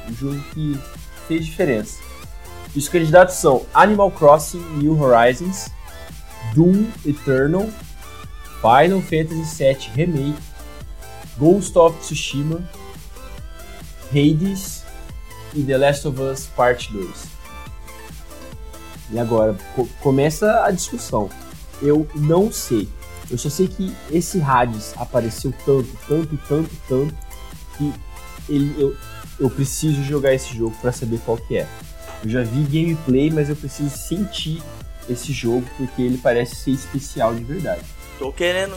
o 0.08 0.14
jogo 0.14 0.40
que 0.54 0.80
fez 1.26 1.46
diferença. 1.46 1.98
Os 2.74 2.88
candidatos 2.88 3.34
são 3.34 3.66
Animal 3.74 4.12
Crossing 4.12 4.62
New 4.76 4.98
Horizons, 5.00 5.68
Doom 6.54 6.86
Eternal, 7.04 7.68
Final 8.60 9.00
Fantasy 9.02 9.64
VII 9.64 9.90
Remake, 9.94 10.49
Ghost 11.40 11.76
of 11.78 11.98
Tsushima, 12.00 12.62
Hades 14.10 14.84
e 15.54 15.62
The 15.62 15.78
Last 15.78 16.06
of 16.06 16.20
Us 16.20 16.46
Part 16.54 16.92
2. 16.92 17.08
E 19.12 19.18
agora 19.18 19.56
co 19.74 19.88
começa 20.02 20.62
a 20.64 20.70
discussão. 20.70 21.30
Eu 21.80 22.06
não 22.14 22.52
sei. 22.52 22.86
Eu 23.30 23.38
só 23.38 23.48
sei 23.48 23.68
que 23.68 23.96
esse 24.10 24.38
Hades 24.42 24.92
apareceu 24.96 25.54
tanto, 25.64 25.88
tanto, 26.06 26.38
tanto, 26.46 26.70
tanto 26.86 27.14
que 27.78 27.92
ele, 28.46 28.74
eu, 28.78 28.94
eu 29.38 29.48
preciso 29.48 30.02
jogar 30.02 30.34
esse 30.34 30.54
jogo 30.54 30.76
para 30.82 30.92
saber 30.92 31.20
qual 31.24 31.38
que 31.38 31.56
é. 31.56 31.66
Eu 32.22 32.28
já 32.28 32.42
vi 32.42 32.64
gameplay, 32.64 33.30
mas 33.30 33.48
eu 33.48 33.56
preciso 33.56 33.96
sentir 33.96 34.62
esse 35.08 35.32
jogo 35.32 35.66
porque 35.78 36.02
ele 36.02 36.18
parece 36.18 36.56
ser 36.56 36.72
especial 36.72 37.34
de 37.34 37.44
verdade. 37.44 37.80
Tô 38.18 38.30
querendo, 38.30 38.76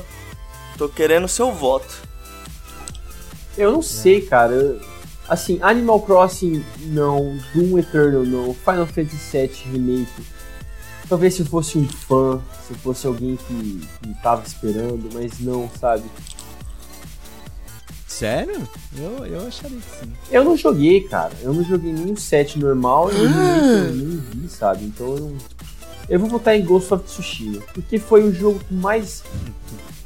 tô 0.77 0.87
querendo 0.87 1.27
seu 1.27 1.51
voto. 1.51 2.12
Eu 3.57 3.71
não 3.71 3.81
sei, 3.81 4.21
cara. 4.21 4.53
Eu, 4.53 4.81
assim, 5.27 5.59
Animal 5.61 6.01
Crossing 6.01 6.63
não, 6.87 7.37
Doom 7.53 7.79
Eternal 7.79 8.23
não, 8.23 8.53
Final 8.53 8.87
Fantasy 8.87 9.37
VII 9.37 9.71
Remake. 9.71 10.23
Talvez 11.07 11.35
se 11.35 11.41
eu 11.41 11.45
fosse 11.45 11.77
um 11.77 11.87
fã, 11.87 12.41
se 12.67 12.73
fosse 12.75 13.05
alguém 13.05 13.35
que, 13.35 13.87
que 14.01 14.13
tava 14.21 14.43
esperando, 14.45 15.09
mas 15.13 15.39
não, 15.39 15.69
sabe? 15.79 16.03
Sério? 18.07 18.67
Eu, 18.97 19.25
eu 19.25 19.47
acharia 19.47 19.77
que 19.79 20.05
sim. 20.05 20.13
Eu 20.31 20.43
não 20.43 20.55
joguei, 20.55 21.01
cara. 21.01 21.33
Eu 21.41 21.53
não 21.53 21.63
joguei 21.63 21.91
nem 21.91 22.13
o 22.13 22.17
set 22.17 22.57
normal 22.59 23.11
e 23.11 23.15
ah. 23.15 23.85
eu 23.87 23.93
nem 23.93 24.17
vi, 24.17 24.49
sabe? 24.49 24.85
Então 24.85 25.07
eu 25.07 25.19
não. 25.19 25.37
Eu 26.07 26.19
vou 26.19 26.29
votar 26.29 26.55
em 26.55 26.63
Ghost 26.63 26.93
of 26.93 27.03
Tsushima. 27.03 27.61
Porque 27.73 27.97
foi 27.97 28.23
o 28.23 28.33
jogo 28.33 28.59
que 28.59 28.73
mais 28.73 29.23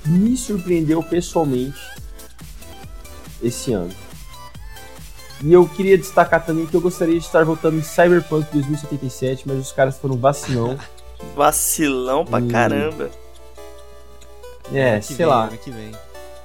me 0.06 0.38
surpreendeu 0.38 1.04
pessoalmente 1.04 1.80
esse 3.42 3.74
ano. 3.74 3.94
E 5.44 5.54
eu 5.54 5.68
queria 5.68 5.98
destacar 5.98 6.46
também 6.46 6.66
que 6.66 6.74
eu 6.74 6.82
gostaria 6.82 7.18
de 7.18 7.26
estar 7.26 7.46
votando 7.46 7.78
em 7.78 7.84
Cyberpunk 7.84 8.52
2077, 8.52 9.48
mas 9.48 9.60
os 9.60 9.72
caras 9.72 9.98
foram 9.98 10.18
vacilão. 10.18 10.78
vacilão 11.36 12.26
pra 12.26 12.40
e... 12.40 12.48
caramba. 12.48 13.12
É, 14.74 15.00
sei 15.00 15.18
vem, 15.18 15.26
lá. 15.26 15.50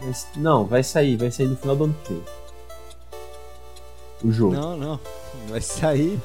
Mas, 0.00 0.26
não, 0.36 0.64
vai 0.64 0.82
sair, 0.82 1.16
vai 1.16 1.30
sair 1.30 1.46
no 1.46 1.56
final 1.56 1.74
do 1.74 1.84
ano 1.84 1.96
que 2.04 2.12
vem. 2.12 2.22
O 4.24 4.30
jogo. 4.30 4.54
Não, 4.54 4.76
não. 4.76 5.00
Vai 5.48 5.60
sair 5.60 6.20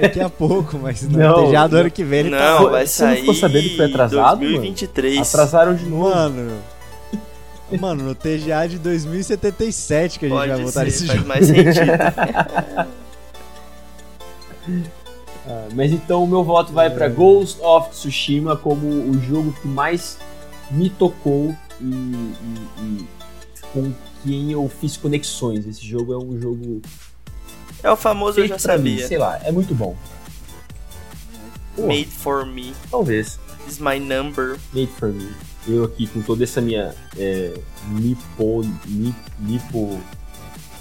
daqui 0.00 0.20
a 0.20 0.28
pouco, 0.30 0.76
mas 0.78 1.02
não, 1.02 1.52
já 1.52 1.66
do 1.66 1.76
ano 1.76 1.90
que 1.90 2.02
vem 2.02 2.20
ele 2.20 2.30
não, 2.30 2.64
tá. 2.64 2.70
vai 2.70 2.86
Você 2.86 2.92
sair. 2.94 3.14
Você 3.14 3.20
ficou 3.20 3.34
sabendo 3.34 3.68
que 3.68 3.76
foi 3.76 3.86
atrasado? 3.86 4.40
2023. 4.40 5.14
Mano? 5.14 5.26
Atrasaram 5.26 5.74
de 5.74 5.84
novo. 5.86 6.14
Mano. 6.14 6.58
Mano, 7.78 8.04
no 8.04 8.14
TGA 8.14 8.68
de 8.68 8.78
2077 8.78 10.18
que 10.18 10.26
a 10.26 10.28
gente 10.28 10.36
Pode 10.36 10.52
vai 10.52 10.62
voltar 10.62 10.86
esse 10.86 11.06
jogo. 11.06 11.26
mais 11.26 11.46
sentido. 11.46 11.70
ah, 15.46 15.68
mas 15.74 15.92
então 15.92 16.24
o 16.24 16.26
meu 16.26 16.42
voto 16.42 16.72
vai 16.72 16.88
é. 16.88 16.90
para 16.90 17.08
Ghost 17.08 17.60
of 17.62 17.90
Tsushima 17.90 18.56
como 18.56 18.86
o 18.86 19.20
jogo 19.22 19.52
que 19.52 19.68
mais 19.68 20.18
me 20.70 20.90
tocou 20.90 21.54
e, 21.80 21.84
e, 21.84 22.58
e 22.82 23.06
com 23.72 23.92
quem 24.24 24.52
eu 24.52 24.68
fiz 24.68 24.96
conexões. 24.96 25.66
Esse 25.66 25.84
jogo 25.86 26.12
é 26.12 26.18
um 26.18 26.40
jogo. 26.40 26.82
É 27.82 27.90
o 27.90 27.96
famoso 27.96 28.40
eu 28.40 28.46
já 28.46 28.58
sabia. 28.58 29.02
Mim, 29.02 29.06
sei 29.06 29.18
lá, 29.18 29.40
é 29.44 29.50
muito 29.50 29.74
bom. 29.74 29.96
Pô, 31.76 31.86
Made 31.86 32.06
for 32.06 32.44
me. 32.44 32.74
Talvez. 32.90 33.38
Is 33.68 33.78
my 33.78 33.98
number. 33.98 34.58
Made 34.72 34.90
for 34.90 35.08
me. 35.08 35.30
Eu 35.70 35.84
aqui 35.84 36.06
com 36.06 36.20
toda 36.22 36.44
essa 36.44 36.60
minha 36.60 36.94
é, 37.16 37.54
nipo, 37.88 38.66
nipo, 39.38 40.00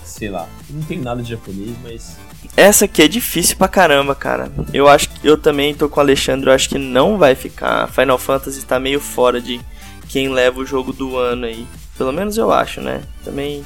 sei 0.03 0.30
lá, 0.30 0.48
não 0.70 0.82
tem 0.82 0.99
nada 0.99 1.22
de 1.22 1.30
japonês, 1.30 1.76
mas 1.84 2.18
essa 2.56 2.86
aqui 2.86 3.02
é 3.02 3.07
difícil 3.07 3.57
pra 3.57 3.68
caramba, 3.68 4.16
cara. 4.16 4.52
Eu 4.74 4.88
acho 4.88 5.10
que 5.10 5.28
eu 5.28 5.38
também 5.38 5.74
tô 5.74 5.90
com 5.90 5.99
o 5.99 6.03
Alexandre, 6.03 6.49
eu 6.49 6.53
acho 6.53 6.70
que 6.70 6.78
não 6.78 7.18
vai 7.18 7.36
ficar. 7.36 7.88
Final 7.90 8.18
Fantasy 8.18 8.66
tá 8.66 8.80
meio 8.80 8.99
fora 8.99 9.41
de 9.41 9.60
quem 10.07 10.30
leva 10.30 10.60
o 10.60 10.66
jogo 10.66 10.91
do 10.91 11.18
ano 11.18 11.45
aí. 11.45 11.68
Pelo 11.98 12.11
menos 12.11 12.38
eu 12.38 12.52
acho, 12.52 12.82
né? 12.82 13.02
Também 13.24 13.64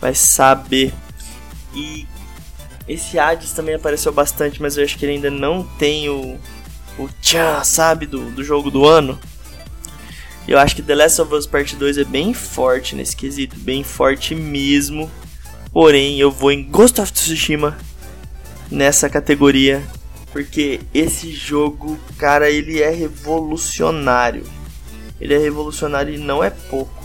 vai 0.00 0.14
saber. 0.14 0.92
E 1.74 2.06
esse 2.86 3.18
Hades 3.18 3.52
também 3.52 3.74
apareceu 3.74 4.12
bastante, 4.12 4.60
mas 4.60 4.76
eu 4.76 4.84
acho 4.84 4.96
que 4.98 5.04
ele 5.04 5.12
ainda 5.12 5.30
não 5.30 5.62
tem 5.62 6.08
o, 6.08 6.38
o 6.98 7.08
tchan, 7.20 7.62
sabe, 7.64 8.06
do, 8.06 8.30
do 8.30 8.44
jogo 8.44 8.70
do 8.70 8.86
ano. 8.86 9.18
Eu 10.48 10.58
acho 10.58 10.74
que 10.74 10.80
The 10.80 10.94
Last 10.94 11.20
of 11.20 11.34
Us 11.34 11.46
Part 11.46 11.76
2 11.76 11.98
é 11.98 12.04
bem 12.04 12.32
forte 12.32 12.96
nesse 12.96 13.14
quesito, 13.14 13.54
bem 13.58 13.84
forte 13.84 14.34
mesmo. 14.34 15.10
Porém, 15.70 16.18
eu 16.18 16.30
vou 16.30 16.50
em 16.50 16.64
Ghost 16.64 16.98
of 17.02 17.12
Tsushima 17.12 17.76
nessa 18.70 19.10
categoria, 19.10 19.86
porque 20.32 20.80
esse 20.94 21.30
jogo, 21.32 21.98
cara, 22.16 22.48
ele 22.48 22.80
é 22.80 22.88
revolucionário. 22.88 24.46
Ele 25.20 25.34
é 25.34 25.38
revolucionário 25.38 26.14
e 26.14 26.18
não 26.18 26.42
é 26.42 26.48
pouco. 26.48 27.04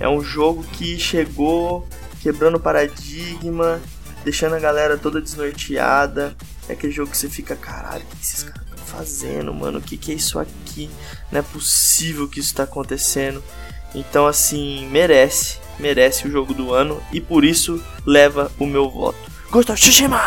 É 0.00 0.08
um 0.08 0.22
jogo 0.22 0.64
que 0.72 0.98
chegou 0.98 1.86
quebrando 2.22 2.58
paradigma, 2.58 3.78
deixando 4.24 4.54
a 4.54 4.58
galera 4.58 4.96
toda 4.96 5.20
desnorteada. 5.20 6.34
É 6.66 6.72
aquele 6.72 6.94
jogo 6.94 7.10
que 7.10 7.18
você 7.18 7.28
fica, 7.28 7.54
caralho, 7.54 8.04
o 8.04 8.16
que 8.16 8.22
esses 8.22 8.42
caras 8.44 8.59
fazendo, 8.90 9.54
mano? 9.54 9.78
O 9.78 9.82
que, 9.82 9.96
que 9.96 10.12
é 10.12 10.14
isso 10.14 10.38
aqui? 10.38 10.90
Não 11.30 11.38
é 11.38 11.42
possível 11.42 12.28
que 12.28 12.40
isso 12.40 12.54
tá 12.54 12.64
acontecendo. 12.64 13.42
Então, 13.94 14.26
assim, 14.26 14.88
merece, 14.90 15.58
merece 15.78 16.26
o 16.26 16.30
jogo 16.30 16.54
do 16.54 16.72
ano 16.72 17.00
e 17.12 17.20
por 17.20 17.44
isso 17.44 17.82
leva 18.04 18.50
o 18.58 18.66
meu 18.66 18.90
voto. 18.90 19.18
Ghost 19.50 19.72
of 19.72 19.80
Tsushima! 19.80 20.20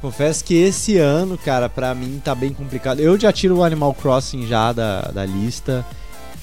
Confesso 0.00 0.42
que 0.44 0.54
esse 0.54 0.96
ano, 0.96 1.36
cara, 1.36 1.68
pra 1.68 1.94
mim 1.94 2.20
tá 2.24 2.34
bem 2.34 2.54
complicado. 2.54 3.00
Eu 3.00 3.18
já 3.20 3.30
tiro 3.30 3.56
o 3.56 3.64
Animal 3.64 3.92
Crossing 3.92 4.46
já 4.46 4.72
da, 4.72 5.02
da 5.02 5.26
lista. 5.26 5.84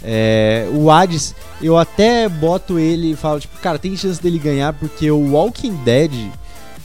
É, 0.03 0.67
o 0.71 0.91
Hades, 0.91 1.33
eu 1.59 1.75
até 1.75 2.29
boto 2.29 2.77
ele 2.77 3.13
e 3.13 3.15
falo, 3.15 3.39
tipo, 3.39 3.57
cara, 3.57 3.79
tem 3.79 3.97
chance 3.97 4.21
dele 4.21 4.37
ganhar 4.37 4.73
porque 4.73 5.09
o 5.09 5.31
Walking 5.31 5.75
Dead, 5.77 6.11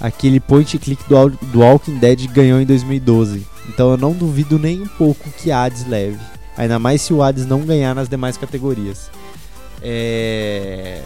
aquele 0.03 0.41
point 0.41 0.77
click 0.79 1.03
do, 1.09 1.31
do 1.31 1.61
Walking 1.61 1.99
Dead 1.99 2.27
ganhou 2.27 2.61
em 2.61 2.67
2012. 2.67 3.47
Então 3.69 3.93
eu 3.93 3.97
não 3.97 4.13
duvido 4.13 4.59
nem 4.59 4.83
um 4.83 4.89
pouco 4.89 5.31
que 5.31 5.53
Hades 5.53 5.87
leve. 5.87 6.19
Ainda 6.57 6.79
mais 6.79 7.01
se 7.01 7.15
o 7.15 7.23
Hades 7.23 7.47
não 7.47 7.61
ganhar 7.61 7.95
nas 7.95 8.09
demais 8.09 8.37
categorias. 8.37 9.09
É... 9.81 11.03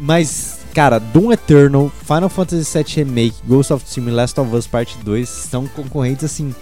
Mas, 0.00 0.60
cara, 0.72 0.98
Doom 0.98 1.30
Eternal, 1.32 1.92
Final 2.02 2.30
Fantasy 2.30 2.72
VII 2.72 3.04
Remake, 3.04 3.36
Ghost 3.46 3.72
of 3.74 3.84
Tsushima 3.84 4.10
Last 4.10 4.40
of 4.40 4.56
Us 4.56 4.66
Part 4.66 4.96
2 5.04 5.28
são 5.28 5.66
concorrentes, 5.66 6.24
assim, 6.24 6.54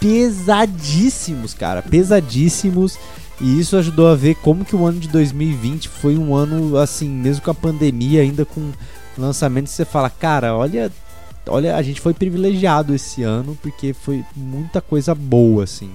pesadíssimos, 0.00 1.54
cara. 1.54 1.80
Pesadíssimos. 1.80 2.98
E 3.40 3.60
isso 3.60 3.76
ajudou 3.76 4.08
a 4.08 4.16
ver 4.16 4.34
como 4.34 4.64
que 4.64 4.74
o 4.74 4.84
ano 4.84 4.98
de 4.98 5.06
2020 5.06 5.88
foi 5.88 6.18
um 6.18 6.34
ano, 6.34 6.76
assim, 6.76 7.08
mesmo 7.08 7.44
com 7.44 7.52
a 7.52 7.54
pandemia, 7.54 8.22
ainda 8.22 8.44
com 8.44 8.72
lançamentos, 9.18 9.72
você 9.72 9.84
fala, 9.84 10.08
cara, 10.08 10.56
olha, 10.56 10.90
olha, 11.48 11.76
a 11.76 11.82
gente 11.82 12.00
foi 12.00 12.14
privilegiado 12.14 12.94
esse 12.94 13.22
ano, 13.22 13.58
porque 13.60 13.92
foi 13.92 14.24
muita 14.36 14.80
coisa 14.80 15.14
boa, 15.14 15.64
assim. 15.64 15.90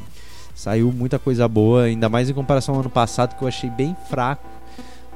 Saiu 0.55 0.91
muita 0.91 1.17
coisa 1.17 1.47
boa, 1.47 1.83
ainda 1.83 2.07
mais 2.07 2.29
em 2.29 2.33
comparação 2.33 2.75
ao 2.75 2.81
ano 2.81 2.89
passado, 2.89 3.35
que 3.35 3.43
eu 3.43 3.47
achei 3.47 3.69
bem 3.69 3.95
fraco. 4.09 4.47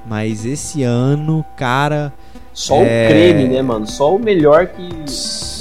Mas 0.06 0.46
esse 0.46 0.84
ano, 0.84 1.46
cara. 1.56 2.14
Só 2.54 2.78
é... 2.78 3.06
o 3.06 3.10
creme, 3.10 3.48
né, 3.50 3.62
mano? 3.62 3.86
Só 3.86 4.16
o 4.16 4.20
melhor 4.20 4.68
que 4.68 4.90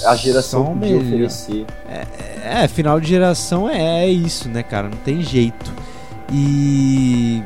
a 0.06 0.14
geração 0.14 0.78
podia 0.78 0.97
oferecer. 0.97 1.66
É, 1.89 2.64
é, 2.64 2.68
final 2.68 3.01
de 3.01 3.09
geração 3.09 3.68
é, 3.68 4.05
é 4.05 4.09
isso, 4.09 4.48
né, 4.48 4.62
cara? 4.62 4.89
Não 4.89 4.98
tem 4.98 5.20
jeito. 5.20 5.73
E. 6.32 7.43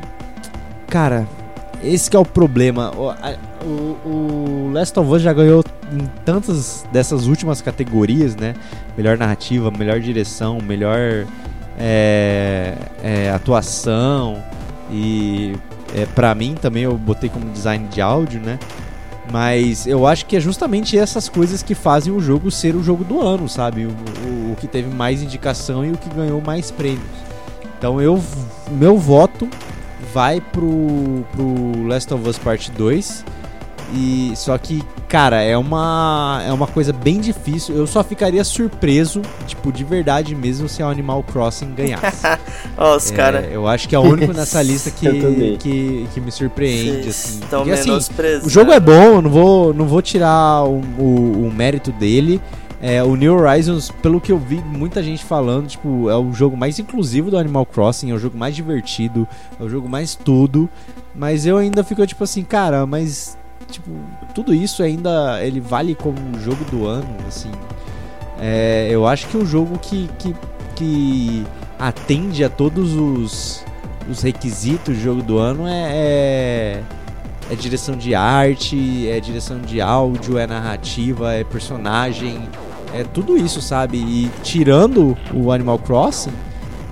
Cara, 0.87 1.27
esse 1.83 2.15
é 2.15 2.19
o 2.19 2.25
problema. 2.25 2.91
O, 2.95 3.09
a, 3.09 3.35
o, 3.63 3.97
o 4.05 4.71
Last 4.73 4.97
of 4.99 5.09
Us 5.09 5.21
já 5.21 5.33
ganhou 5.33 5.63
em 5.91 6.05
tantas 6.23 6.85
dessas 6.91 7.27
últimas 7.27 7.61
categorias, 7.61 8.35
né? 8.35 8.55
Melhor 8.97 9.17
narrativa, 9.17 9.71
melhor 9.71 9.99
direção, 9.99 10.59
melhor 10.59 11.25
é, 11.77 12.75
é, 13.03 13.31
atuação 13.31 14.41
e 14.91 15.55
é, 15.95 16.05
para 16.05 16.33
mim 16.35 16.55
também 16.59 16.83
eu 16.83 16.97
botei 16.97 17.29
como 17.29 17.49
design 17.51 17.87
de 17.87 18.01
áudio, 18.01 18.39
né? 18.39 18.59
Mas 19.31 19.87
eu 19.87 20.05
acho 20.05 20.25
que 20.25 20.35
é 20.35 20.39
justamente 20.39 20.97
essas 20.97 21.29
coisas 21.29 21.63
que 21.63 21.73
fazem 21.73 22.11
o 22.11 22.19
jogo 22.19 22.51
ser 22.51 22.75
o 22.75 22.83
jogo 22.83 23.03
do 23.03 23.21
ano, 23.21 23.47
sabe? 23.47 23.85
O, 23.85 23.89
o, 23.89 24.51
o 24.51 24.55
que 24.59 24.67
teve 24.67 24.93
mais 24.93 25.21
indicação 25.21 25.85
e 25.85 25.91
o 25.91 25.97
que 25.97 26.09
ganhou 26.09 26.41
mais 26.41 26.69
prêmios. 26.69 27.01
Então 27.77 28.01
eu 28.01 28.21
meu 28.69 28.97
voto 28.97 29.49
vai 30.13 30.41
pro, 30.41 31.25
pro 31.31 31.87
Last 31.87 32.13
of 32.13 32.27
Us 32.27 32.37
Part 32.37 32.71
2 32.71 33.25
e 33.93 34.31
só 34.35 34.57
que, 34.57 34.81
cara, 35.09 35.41
é 35.41 35.57
uma 35.57 36.41
é 36.45 36.53
uma 36.53 36.67
coisa 36.67 36.93
bem 36.93 37.19
difícil. 37.19 37.75
Eu 37.75 37.85
só 37.85 38.03
ficaria 38.03 38.43
surpreso, 38.43 39.21
tipo, 39.45 39.71
de 39.71 39.83
verdade 39.83 40.33
mesmo, 40.33 40.69
se 40.69 40.81
o 40.81 40.87
Animal 40.87 41.23
Crossing 41.23 41.73
ganhasse. 41.73 42.25
Ó, 42.77 42.95
os 42.95 43.11
é, 43.11 43.15
cara. 43.15 43.49
Eu 43.51 43.67
acho 43.67 43.89
que 43.89 43.95
é 43.95 43.99
o 43.99 44.03
único 44.03 44.31
nessa 44.33 44.61
lista 44.61 44.89
que, 44.91 45.57
que, 45.57 46.07
que 46.13 46.21
me 46.21 46.31
surpreende, 46.31 47.09
assim. 47.09 47.39
Estão 47.41 47.65
Porque, 47.65 47.71
assim, 47.71 47.99
o 48.43 48.49
jogo 48.49 48.71
é 48.71 48.79
bom, 48.79 49.15
eu 49.15 49.21
não 49.21 49.29
vou, 49.29 49.73
não 49.73 49.85
vou 49.85 50.01
tirar 50.01 50.63
o, 50.63 50.81
o, 50.97 51.47
o 51.47 51.53
mérito 51.53 51.91
dele, 51.91 52.41
É, 52.81 53.03
o 53.03 53.15
New 53.15 53.35
Horizons, 53.35 53.91
pelo 54.01 54.19
que 54.19 54.31
eu 54.31 54.39
vi 54.39 54.55
muita 54.55 55.03
gente 55.03 55.23
falando, 55.23 55.67
tipo, 55.67 56.09
é 56.09 56.17
o 56.17 56.33
jogo 56.33 56.57
mais 56.57 56.79
inclusivo 56.79 57.29
do 57.29 57.37
Animal 57.37 57.63
Crossing, 57.65 58.09
é 58.09 58.13
o 58.13 58.17
jogo 58.17 58.35
mais 58.35 58.55
divertido, 58.55 59.27
é 59.59 59.63
o 59.63 59.69
jogo 59.69 59.87
mais 59.87 60.15
tudo. 60.15 60.67
Mas 61.13 61.45
eu 61.45 61.57
ainda 61.57 61.83
fico 61.83 62.05
tipo 62.07 62.23
assim, 62.23 62.43
cara, 62.43 62.85
mas 62.87 63.37
tipo, 63.69 63.91
tudo 64.33 64.53
isso 64.53 64.81
ainda 64.81 65.43
ele 65.43 65.59
vale 65.59 65.93
como 65.93 66.17
um 66.19 66.39
jogo 66.39 66.63
do 66.65 66.87
ano, 66.87 67.15
assim. 67.27 67.51
É, 68.39 68.87
eu 68.89 69.05
acho 69.05 69.27
que 69.27 69.37
o 69.37 69.45
jogo 69.45 69.77
que, 69.77 70.09
que, 70.17 70.35
que 70.75 71.45
atende 71.77 72.43
a 72.43 72.49
todos 72.49 72.95
os, 72.95 73.63
os 74.09 74.23
requisitos 74.23 74.95
do 74.95 74.99
jogo 74.99 75.21
do 75.21 75.37
ano 75.37 75.67
é, 75.67 75.91
é, 75.91 76.83
é 77.51 77.55
direção 77.55 77.95
de 77.95 78.15
arte, 78.15 79.07
é 79.07 79.19
direção 79.19 79.59
de 79.59 79.79
áudio, 79.79 80.39
é 80.39 80.47
narrativa, 80.47 81.33
é 81.33 81.43
personagem, 81.43 82.41
é 82.93 83.03
tudo 83.03 83.37
isso, 83.37 83.61
sabe? 83.61 83.97
E 83.97 84.31
tirando 84.43 85.17
o 85.33 85.51
Animal 85.51 85.79
Crossing, 85.79 86.33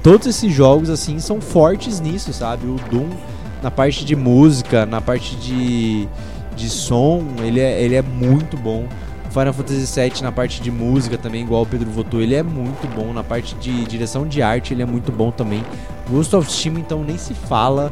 todos 0.01 0.27
esses 0.27 0.53
jogos 0.53 0.89
assim 0.89 1.19
são 1.19 1.39
fortes 1.39 1.99
nisso, 1.99 2.33
sabe? 2.33 2.67
O 2.67 2.75
Doom 2.89 3.09
na 3.61 3.69
parte 3.69 4.05
de 4.05 4.15
música, 4.15 4.85
na 4.85 5.01
parte 5.01 5.35
de, 5.35 6.07
de 6.55 6.69
som, 6.69 7.23
ele 7.39 7.59
é, 7.59 7.81
ele 7.81 7.95
é 7.95 8.01
muito 8.01 8.57
bom. 8.57 8.87
Final 9.29 9.53
Fantasy 9.53 10.01
VII 10.01 10.23
na 10.23 10.31
parte 10.31 10.61
de 10.61 10.71
música 10.71 11.17
também, 11.17 11.43
igual 11.43 11.61
o 11.61 11.65
Pedro 11.65 11.89
votou, 11.91 12.19
ele 12.21 12.35
é 12.35 12.41
muito 12.41 12.87
bom. 12.95 13.13
Na 13.13 13.23
parte 13.23 13.53
de 13.55 13.85
direção 13.85 14.27
de 14.27 14.41
arte, 14.41 14.73
ele 14.73 14.81
é 14.81 14.85
muito 14.85 15.11
bom 15.11 15.29
também. 15.29 15.63
Ghost 16.09 16.35
of 16.35 16.51
Steam, 16.51 16.79
então, 16.79 17.03
nem 17.03 17.17
se 17.17 17.33
fala. 17.33 17.91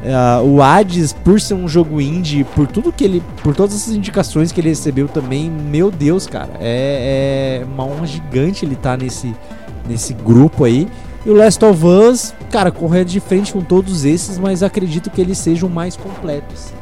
Uh, 0.00 0.46
o 0.46 0.62
Hades, 0.62 1.12
por 1.12 1.38
ser 1.38 1.52
um 1.52 1.68
jogo 1.68 2.00
indie, 2.00 2.42
por 2.42 2.66
tudo 2.66 2.90
que 2.90 3.04
ele. 3.04 3.22
Por 3.42 3.54
todas 3.54 3.74
essas 3.74 3.94
indicações 3.94 4.50
que 4.50 4.60
ele 4.60 4.70
recebeu 4.70 5.06
também, 5.06 5.50
meu 5.50 5.90
Deus, 5.90 6.26
cara, 6.26 6.52
é, 6.58 7.60
é 7.60 7.64
uma 7.66 7.84
honra 7.84 8.06
gigante 8.06 8.64
ele 8.64 8.74
estar 8.74 8.96
tá 8.96 9.04
nesse, 9.04 9.34
nesse 9.86 10.14
grupo 10.14 10.64
aí. 10.64 10.88
E 11.24 11.28
o 11.28 11.34
Last 11.34 11.62
of 11.62 11.84
Us, 11.84 12.34
cara, 12.50 12.70
correndo 12.70 13.08
de 13.08 13.20
frente 13.20 13.52
com 13.52 13.60
todos 13.60 14.06
esses, 14.06 14.38
mas 14.38 14.62
acredito 14.62 15.10
que 15.10 15.20
eles 15.20 15.36
sejam 15.36 15.68
mais 15.68 15.96
completos. 15.96 16.72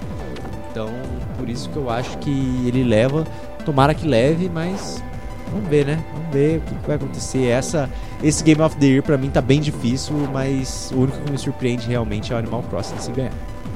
Então, 0.70 0.88
por 1.36 1.48
isso 1.48 1.68
que 1.70 1.76
eu 1.76 1.90
acho 1.90 2.16
que 2.18 2.30
ele 2.66 2.84
leva. 2.84 3.26
Tomara 3.64 3.94
que 3.94 4.06
leve, 4.06 4.48
mas 4.48 5.02
vamos 5.52 5.68
ver, 5.68 5.86
né? 5.86 5.98
Vamos 6.14 6.32
ver 6.32 6.58
o 6.58 6.60
que 6.60 6.86
vai 6.86 6.94
acontecer. 6.94 7.46
Essa, 7.46 7.90
esse 8.22 8.42
Game 8.42 8.60
of 8.60 8.76
the 8.76 8.86
Year 8.86 9.02
pra 9.02 9.16
mim 9.16 9.30
tá 9.30 9.40
bem 9.40 9.60
difícil, 9.60 10.14
mas 10.32 10.90
o 10.94 11.00
único 11.00 11.18
que 11.18 11.30
me 11.30 11.38
surpreende 11.38 11.86
realmente 11.86 12.32
é 12.32 12.36
o 12.36 12.38
Animal 12.38 12.64
Crossing 12.64 12.98
se 12.98 13.12
ganhar. 13.12 13.32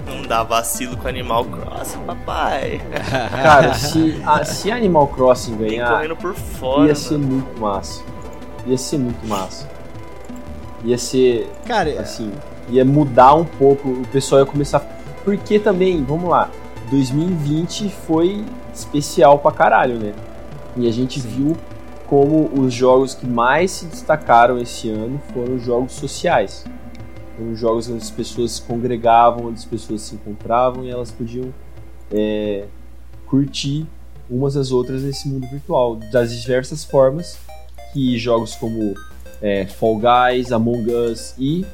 Não 0.06 0.22
dá 0.22 0.42
vacilo 0.42 0.96
com 0.96 1.06
Animal 1.06 1.44
Crossing, 1.44 2.00
papai. 2.00 2.80
Cara, 3.30 3.74
se, 3.74 4.20
a, 4.26 4.44
se 4.44 4.70
Animal 4.70 5.06
Crossing 5.08 5.56
ganhar, 5.56 5.90
correndo 5.90 6.16
por 6.16 6.34
fora, 6.34 6.88
ia 6.88 6.94
ser 6.94 7.18
muito 7.18 7.60
massa. 7.60 8.02
Ia 8.66 8.76
ser 8.76 8.98
muito 8.98 9.26
massa. 9.26 9.68
Ia 10.84 10.98
ser. 10.98 11.48
Cara, 11.64 12.00
assim, 12.00 12.32
ia 12.68 12.84
mudar 12.84 13.34
um 13.34 13.44
pouco. 13.44 13.88
O 13.88 14.06
pessoal 14.08 14.40
ia 14.40 14.46
começar. 14.46 14.80
Porque 15.24 15.60
também, 15.60 16.02
vamos 16.04 16.28
lá, 16.28 16.50
2020 16.90 17.88
foi 18.06 18.44
especial 18.74 19.38
pra 19.38 19.52
caralho, 19.52 19.98
né? 19.98 20.12
E 20.76 20.88
a 20.88 20.92
gente 20.92 21.20
Sim. 21.20 21.28
viu 21.28 21.56
como 22.12 22.50
os 22.60 22.74
jogos 22.74 23.14
que 23.14 23.26
mais 23.26 23.70
se 23.70 23.86
destacaram 23.86 24.58
esse 24.60 24.90
ano 24.90 25.18
foram 25.32 25.58
jogos 25.58 25.92
sociais. 25.92 26.62
Foram 27.38 27.56
jogos 27.56 27.88
onde 27.88 28.02
as 28.02 28.10
pessoas 28.10 28.52
se 28.52 28.60
congregavam, 28.60 29.46
onde 29.46 29.60
as 29.60 29.64
pessoas 29.64 30.02
se 30.02 30.16
encontravam 30.16 30.84
e 30.84 30.90
elas 30.90 31.10
podiam 31.10 31.54
é, 32.12 32.66
curtir 33.24 33.86
umas 34.28 34.58
às 34.58 34.72
outras 34.72 35.02
nesse 35.04 35.26
mundo 35.26 35.48
virtual, 35.48 35.96
das 35.96 36.38
diversas 36.38 36.84
formas 36.84 37.38
que 37.94 38.18
jogos 38.18 38.56
como 38.56 38.92
é, 39.40 39.64
Fall 39.64 39.98
Guys, 39.98 40.52
Among 40.52 40.92
Us 40.92 41.34
e 41.38 41.64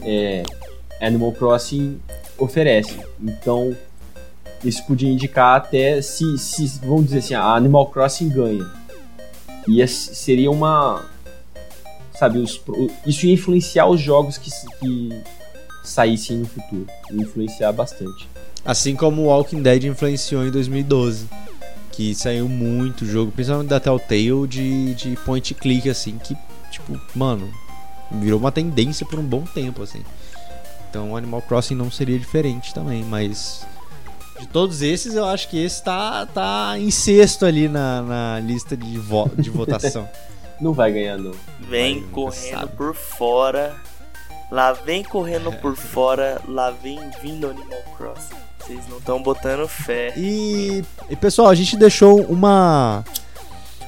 é, 0.00 0.42
Animal 1.02 1.32
Crossing 1.32 2.00
oferecem. 2.38 2.96
Então, 3.20 3.76
isso 4.64 4.86
podia 4.86 5.12
indicar 5.12 5.54
até 5.54 6.00
se, 6.00 6.38
se 6.38 6.80
vamos 6.80 7.04
dizer 7.04 7.18
assim, 7.18 7.34
a 7.34 7.44
Animal 7.44 7.88
Crossing 7.88 8.30
ganha. 8.30 8.81
E 9.68 9.86
seria 9.86 10.50
uma. 10.50 11.04
Sabe, 12.12 12.38
os, 12.38 12.60
isso 13.06 13.26
ia 13.26 13.34
influenciar 13.34 13.86
os 13.86 14.00
jogos 14.00 14.38
que, 14.38 14.50
que 14.50 15.22
saíssem 15.82 16.38
no 16.38 16.46
futuro. 16.46 16.86
Ia 17.10 17.22
influenciar 17.22 17.72
bastante. 17.72 18.28
Assim 18.64 18.94
como 18.94 19.22
o 19.22 19.24
Walking 19.26 19.62
Dead 19.62 19.84
influenciou 19.84 20.46
em 20.46 20.50
2012. 20.50 21.26
Que 21.90 22.14
saiu 22.14 22.48
muito 22.48 23.04
jogo, 23.04 23.30
principalmente 23.32 23.68
da 23.68 23.78
Telltale, 23.78 24.46
de, 24.48 24.94
de 24.94 25.16
point 25.26 25.52
click, 25.54 25.90
assim, 25.90 26.16
que 26.16 26.34
tipo, 26.70 26.98
mano, 27.14 27.52
virou 28.10 28.40
uma 28.40 28.50
tendência 28.50 29.04
por 29.04 29.18
um 29.18 29.24
bom 29.24 29.42
tempo, 29.42 29.82
assim. 29.82 30.02
Então 30.88 31.16
Animal 31.16 31.42
Crossing 31.42 31.74
não 31.74 31.90
seria 31.90 32.18
diferente 32.18 32.72
também, 32.74 33.02
mas 33.04 33.66
de 34.42 34.48
todos 34.48 34.82
esses, 34.82 35.14
eu 35.14 35.24
acho 35.24 35.48
que 35.48 35.62
esse 35.62 35.82
tá, 35.82 36.26
tá 36.26 36.74
em 36.76 36.90
sexto 36.90 37.46
ali 37.46 37.68
na, 37.68 38.02
na 38.02 38.40
lista 38.40 38.76
de, 38.76 38.98
vo 38.98 39.30
de 39.38 39.48
votação. 39.50 40.08
não 40.60 40.72
vai 40.72 40.92
ganhar, 40.92 41.16
não. 41.16 41.30
Vem 41.60 42.00
vai, 42.00 42.10
correndo 42.10 42.68
por 42.68 42.94
fora. 42.94 43.76
Lá 44.50 44.72
vem 44.72 45.02
correndo 45.02 45.50
por 45.52 45.76
fora, 45.76 46.40
lá 46.46 46.70
vem 46.70 46.98
vindo 47.22 47.48
Animal 47.48 47.82
Crossing. 47.96 48.34
Vocês 48.58 48.86
não 48.88 48.98
estão 48.98 49.22
botando 49.22 49.66
fé. 49.66 50.12
E, 50.16 50.84
e 51.08 51.16
pessoal, 51.16 51.48
a 51.48 51.54
gente 51.54 51.76
deixou 51.76 52.20
uma 52.22 53.04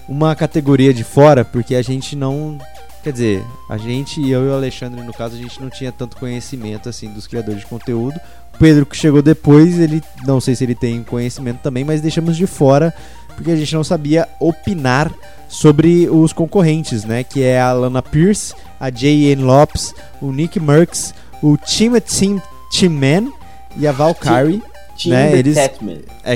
uma 0.09 0.37
categoria 0.37 0.93
de 0.93 1.03
fora 1.03 1.45
porque 1.45 1.75
a 1.75 1.83
gente 1.83 2.15
não 2.15 2.59
Quer 3.05 3.13
dizer, 3.13 3.45
a 3.69 3.77
gente, 3.77 4.27
eu 4.27 4.47
e 4.47 4.49
o 4.49 4.55
Alexandre, 4.55 5.03
no 5.03 5.13
caso, 5.13 5.37
a 5.37 5.39
gente 5.39 5.61
não 5.61 5.69
tinha 5.69 5.93
tanto 5.93 6.17
conhecimento 6.17 6.89
assim 6.89 7.13
dos 7.13 7.27
criadores 7.27 7.61
de 7.61 7.67
conteúdo. 7.67 8.19
O 8.55 8.59
Pedro 8.59 8.87
que 8.87 8.97
chegou 8.97 9.21
depois, 9.21 9.79
ele 9.79 10.03
não 10.25 10.41
sei 10.41 10.55
se 10.55 10.65
ele 10.65 10.75
tem 10.75 11.05
conhecimento 11.05 11.59
também, 11.59 11.85
mas 11.85 12.01
deixamos 12.01 12.35
de 12.35 12.47
fora 12.47 12.95
porque 13.37 13.51
a 13.51 13.57
gente 13.57 13.75
não 13.75 13.85
sabia 13.85 14.27
opinar 14.41 15.13
sobre 15.49 16.09
os 16.09 16.33
concorrentes, 16.33 17.05
né? 17.05 17.23
Que 17.23 17.43
é 17.43 17.61
a 17.61 17.75
Lana 17.75 18.01
Pierce, 18.01 18.55
a 18.81 18.89
J.N. 18.89 19.43
Lopes, 19.43 19.95
o 20.19 20.33
Nick 20.33 20.59
Merckx, 20.59 21.13
o 21.43 21.59
Timothy 21.59 22.41
Man 22.89 23.31
e 23.77 23.87
a 23.87 23.93
Valkyrie. 23.93 24.63
Tim, 24.97 25.11
né? 25.11 25.37
Eles, 25.37 25.59
é 25.59 25.69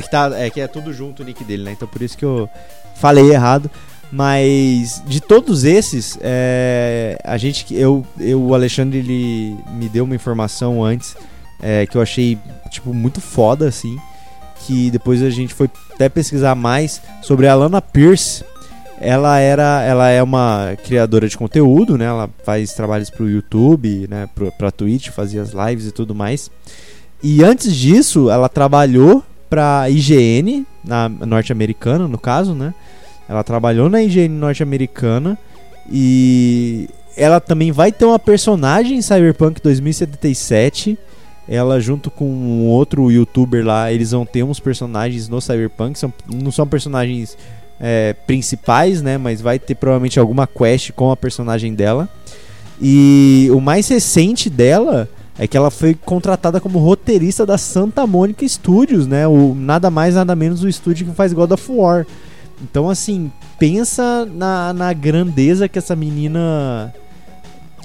que 0.02 0.10
tá, 0.10 0.30
é 0.34 0.50
que 0.50 0.60
é 0.60 0.66
tudo 0.66 0.92
junto 0.92 1.22
o 1.22 1.24
nick 1.24 1.42
dele, 1.44 1.62
né? 1.62 1.72
Então 1.72 1.88
por 1.88 2.02
isso 2.02 2.18
que 2.18 2.24
eu 2.24 2.46
falei 2.94 3.30
errado. 3.30 3.70
Mas 4.10 5.02
de 5.06 5.20
todos 5.20 5.64
esses, 5.64 6.18
é, 6.22 7.18
a 7.22 7.36
gente, 7.36 7.74
eu, 7.74 8.06
eu, 8.18 8.42
o 8.42 8.54
Alexandre 8.54 8.98
ele 8.98 9.56
me 9.72 9.88
deu 9.88 10.04
uma 10.04 10.14
informação 10.14 10.82
antes 10.82 11.14
é, 11.60 11.86
que 11.86 11.96
eu 11.96 12.00
achei 12.00 12.38
tipo 12.70 12.94
muito 12.94 13.20
foda 13.20 13.68
assim, 13.68 13.98
que 14.60 14.90
depois 14.90 15.22
a 15.22 15.30
gente 15.30 15.52
foi 15.52 15.68
até 15.94 16.08
pesquisar 16.08 16.54
mais 16.54 17.02
sobre 17.22 17.46
a 17.46 17.54
Lana 17.54 17.82
Pierce. 17.82 18.44
Ela 19.00 19.38
era, 19.38 19.82
ela 19.84 20.08
é 20.08 20.20
uma 20.22 20.76
criadora 20.84 21.28
de 21.28 21.36
conteúdo, 21.36 21.96
né? 21.96 22.06
Ela 22.06 22.28
faz 22.44 22.72
trabalhos 22.72 23.10
para 23.10 23.24
o 23.24 23.30
YouTube, 23.30 24.08
né? 24.08 24.28
Para 24.56 24.72
Twitch, 24.72 25.10
fazia 25.10 25.40
as 25.40 25.52
lives 25.52 25.86
e 25.86 25.92
tudo 25.92 26.14
mais. 26.14 26.50
E 27.22 27.44
antes 27.44 27.76
disso, 27.76 28.28
ela 28.28 28.48
trabalhou 28.48 29.22
para 29.48 29.88
IGN, 29.88 30.66
na 30.84 31.08
norte-americana, 31.08 32.08
no 32.08 32.18
caso, 32.18 32.54
né? 32.54 32.74
Ela 33.28 33.44
trabalhou 33.44 33.88
na 33.88 34.02
IGN 34.02 34.28
norte-americana 34.28 35.38
e 35.90 36.88
ela 37.16 37.40
também 37.40 37.72
vai 37.72 37.92
ter 37.92 38.04
uma 38.04 38.18
personagem 38.18 38.96
em 38.96 39.02
Cyberpunk 39.02 39.60
2077. 39.60 40.98
Ela 41.48 41.80
junto 41.80 42.10
com 42.10 42.24
um 42.24 42.66
outro 42.66 43.10
youtuber 43.10 43.64
lá, 43.64 43.92
eles 43.92 44.12
vão 44.12 44.24
ter 44.24 44.42
uns 44.42 44.60
personagens 44.60 45.28
no 45.28 45.40
Cyberpunk, 45.40 45.98
são, 45.98 46.12
não 46.32 46.52
são 46.52 46.66
personagens 46.66 47.36
é, 47.80 48.14
principais, 48.26 49.02
né? 49.02 49.18
Mas 49.18 49.40
vai 49.40 49.58
ter 49.58 49.74
provavelmente 49.74 50.18
alguma 50.18 50.46
quest 50.46 50.92
com 50.92 51.10
a 51.10 51.16
personagem 51.16 51.74
dela. 51.74 52.08
E 52.80 53.48
o 53.52 53.60
mais 53.60 53.88
recente 53.88 54.48
dela 54.48 55.08
é 55.38 55.46
que 55.46 55.56
ela 55.56 55.70
foi 55.70 55.94
contratada 55.94 56.60
como 56.60 56.78
roteirista 56.78 57.46
da 57.46 57.56
Santa 57.56 58.06
Mônica 58.06 58.46
Studios, 58.46 59.06
né? 59.06 59.26
O 59.26 59.54
nada 59.54 59.90
mais 59.90 60.14
nada 60.14 60.34
menos 60.34 60.62
o 60.62 60.68
estúdio 60.68 61.06
que 61.06 61.14
faz 61.14 61.32
God 61.32 61.52
of 61.52 61.72
War. 61.72 62.06
Então, 62.62 62.90
assim, 62.90 63.30
pensa 63.58 64.26
na, 64.26 64.72
na 64.72 64.92
grandeza 64.92 65.68
que 65.68 65.78
essa 65.78 65.94
menina 65.94 66.92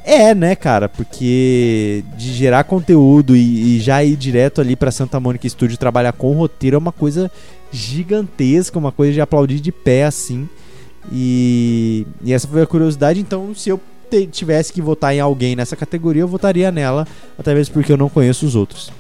é, 0.04 0.36
né, 0.36 0.56
cara? 0.56 0.90
Porque 0.90 2.04
de 2.18 2.34
gerar 2.34 2.66
conteúdo 2.66 3.36
e, 3.36 3.78
e 3.78 3.80
já 3.80 4.04
ir 4.04 4.16
direto 4.16 4.60
ali 4.60 4.76
pra 4.76 4.92
Santa 4.92 5.20
Mônica 5.20 5.48
Studio 5.48 5.78
trabalhar 5.78 6.12
com 6.14 6.34
roteiro 6.34 6.76
é 6.76 6.78
uma 6.78 6.92
coisa 6.92 7.32
gigantesca, 7.72 8.78
uma 8.78 8.92
coisa 8.92 9.14
de 9.14 9.22
aplaudir 9.22 9.60
de 9.60 9.72
pé, 9.72 10.04
assim. 10.04 10.50
E, 11.12 12.06
e 12.24 12.34
essa 12.34 12.48
foi 12.48 12.62
a 12.62 12.68
curiosidade. 12.68 13.20
Então, 13.20 13.56
se 13.56 13.70
eu 13.70 13.80
tivesse 14.32 14.74
que 14.74 14.82
votar 14.82 15.14
em 15.16 15.20
alguém 15.20 15.56
nessa 15.56 15.76
categoria, 15.76 16.22
eu 16.22 16.28
votaria 16.28 16.72
nela, 16.72 17.08
até 17.38 17.54
mesmo 17.54 17.74
porque 17.74 17.92
eu 17.92 17.98
não 17.98 18.10
conheço 18.10 18.46
os 18.46 18.56
outros. 18.56 18.92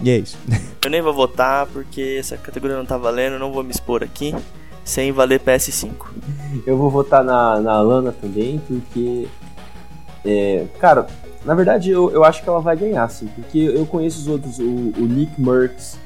E 0.00 0.10
é 0.10 0.18
isso. 0.18 0.36
Eu 0.84 0.90
nem 0.90 1.00
vou 1.00 1.14
votar 1.14 1.66
porque 1.66 2.16
essa 2.18 2.36
categoria 2.36 2.76
não 2.76 2.84
tá 2.84 2.96
valendo, 2.96 3.38
não 3.38 3.52
vou 3.52 3.62
me 3.62 3.70
expor 3.70 4.02
aqui 4.02 4.34
sem 4.84 5.12
valer 5.12 5.40
PS5. 5.40 5.92
eu 6.66 6.76
vou 6.76 6.90
votar 6.90 7.22
na, 7.24 7.60
na 7.60 7.80
Lana 7.80 8.12
também, 8.12 8.60
porque. 8.66 9.26
É, 10.24 10.66
cara, 10.78 11.06
na 11.44 11.54
verdade 11.54 11.90
eu, 11.90 12.10
eu 12.12 12.22
acho 12.24 12.42
que 12.42 12.48
ela 12.48 12.60
vai 12.60 12.76
ganhar, 12.76 13.08
sim. 13.08 13.26
Porque 13.34 13.58
eu 13.58 13.84
conheço 13.86 14.20
os 14.20 14.28
outros. 14.28 14.58
O, 14.58 14.62
o 14.64 15.06
Nick 15.08 15.40
Merckx 15.40 15.98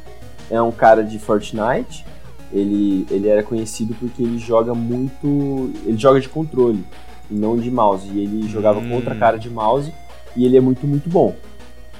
é 0.51 0.61
um 0.61 0.73
cara 0.73 1.03
de 1.03 1.19
Fortnite. 1.19 2.05
Ele, 2.53 3.07
ele 3.11 3.29
era 3.29 3.43
conhecido 3.43 3.95
porque 3.99 4.23
ele 4.23 4.39
joga 4.39 4.73
muito. 4.75 5.71
Ele 5.85 5.99
joga 5.99 6.21
de 6.21 6.29
controle 6.29 6.85
e 7.31 7.35
não 7.35 7.57
de 7.59 7.71
mouse. 7.71 8.09
E 8.09 8.21
ele 8.23 8.49
jogava 8.49 8.79
Hum. 8.79 8.89
com 8.89 8.95
outra 8.95 9.15
cara 9.15 9.37
de 9.39 9.51
mouse 9.51 9.93
e 10.37 10.45
ele 10.47 10.57
é 10.57 10.61
muito, 10.61 10.87
muito 10.87 11.09
bom. 11.11 11.35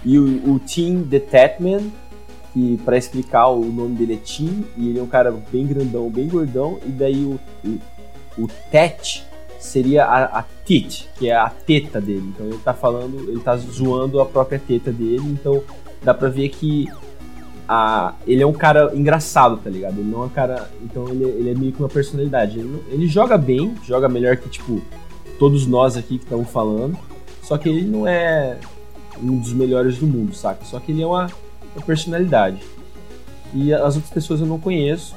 E 0.05 0.19
o, 0.19 0.53
o 0.55 0.59
Tim 0.61 1.03
The 1.03 1.19
Tatman, 1.19 1.91
que 2.57 2.79
para 2.87 2.97
explicar 2.97 3.49
o 3.49 3.67
nome 3.67 3.97
dele 3.97 4.15
é 4.15 4.17
Tim, 4.17 4.65
e 4.79 4.89
ele 4.89 4.99
é 4.99 5.03
um 5.03 5.07
cara 5.07 5.31
bem 5.53 5.67
grandão, 5.67 6.09
bem 6.09 6.27
gordão, 6.27 6.79
e 6.87 6.89
daí 6.89 7.23
o, 7.23 7.39
o, 7.63 8.45
o 8.45 8.49
Tet 8.71 9.27
seria 9.59 10.07
a, 10.07 10.39
a 10.39 10.45
tit, 10.65 11.07
que 11.19 11.29
é 11.29 11.37
a 11.37 11.51
teta 11.51 12.01
dele. 12.01 12.33
Então 12.35 12.47
ele 12.47 12.57
tá 12.59 12.73
falando, 12.73 13.29
ele 13.29 13.41
tá 13.41 13.55
zoando 13.59 14.23
a 14.23 14.25
própria 14.25 14.59
teta 14.59 14.91
dele, 14.91 15.25
então 15.31 15.63
dá 16.03 16.15
pra 16.15 16.31
ver 16.31 16.49
que 16.49 16.89
a, 17.69 18.15
ele 18.27 18.43
é 18.43 18.47
um 18.47 18.55
cara 18.55 18.91
engraçado, 18.95 19.59
tá 19.59 19.69
ligado? 19.69 19.99
Ele 19.99 20.11
não 20.11 20.23
é 20.23 20.27
um 20.27 20.31
cara. 20.31 20.71
Então 20.83 21.07
ele, 21.09 21.25
ele 21.25 21.51
é 21.51 21.55
meio 21.55 21.73
que 21.73 21.81
uma 21.81 21.91
personalidade. 21.91 22.59
Ele, 22.59 22.83
ele 22.89 23.07
joga 23.07 23.37
bem, 23.37 23.75
joga 23.85 24.09
melhor 24.09 24.39
que, 24.39 24.49
tipo, 24.49 24.81
todos 25.39 25.67
nós 25.67 25.95
aqui 25.95 26.17
que 26.17 26.25
estamos 26.25 26.49
falando. 26.49 26.97
Só 27.43 27.59
que 27.59 27.69
ele 27.69 27.85
não 27.87 28.07
é 28.07 28.57
um 29.23 29.39
dos 29.39 29.53
melhores 29.53 29.99
do 29.99 30.07
mundo, 30.07 30.35
saca? 30.35 30.65
Só 30.65 30.81
que 30.81 30.93
ele 30.93 31.03
é 31.03 31.07
uma, 31.07 31.29
uma 31.77 31.85
personalidade. 31.85 32.59
E 33.55 33.73
as 33.73 33.95
outras 33.95 34.13
pessoas 34.13 34.41
eu 34.41 34.47
não 34.47 34.59
conheço. 34.59 35.15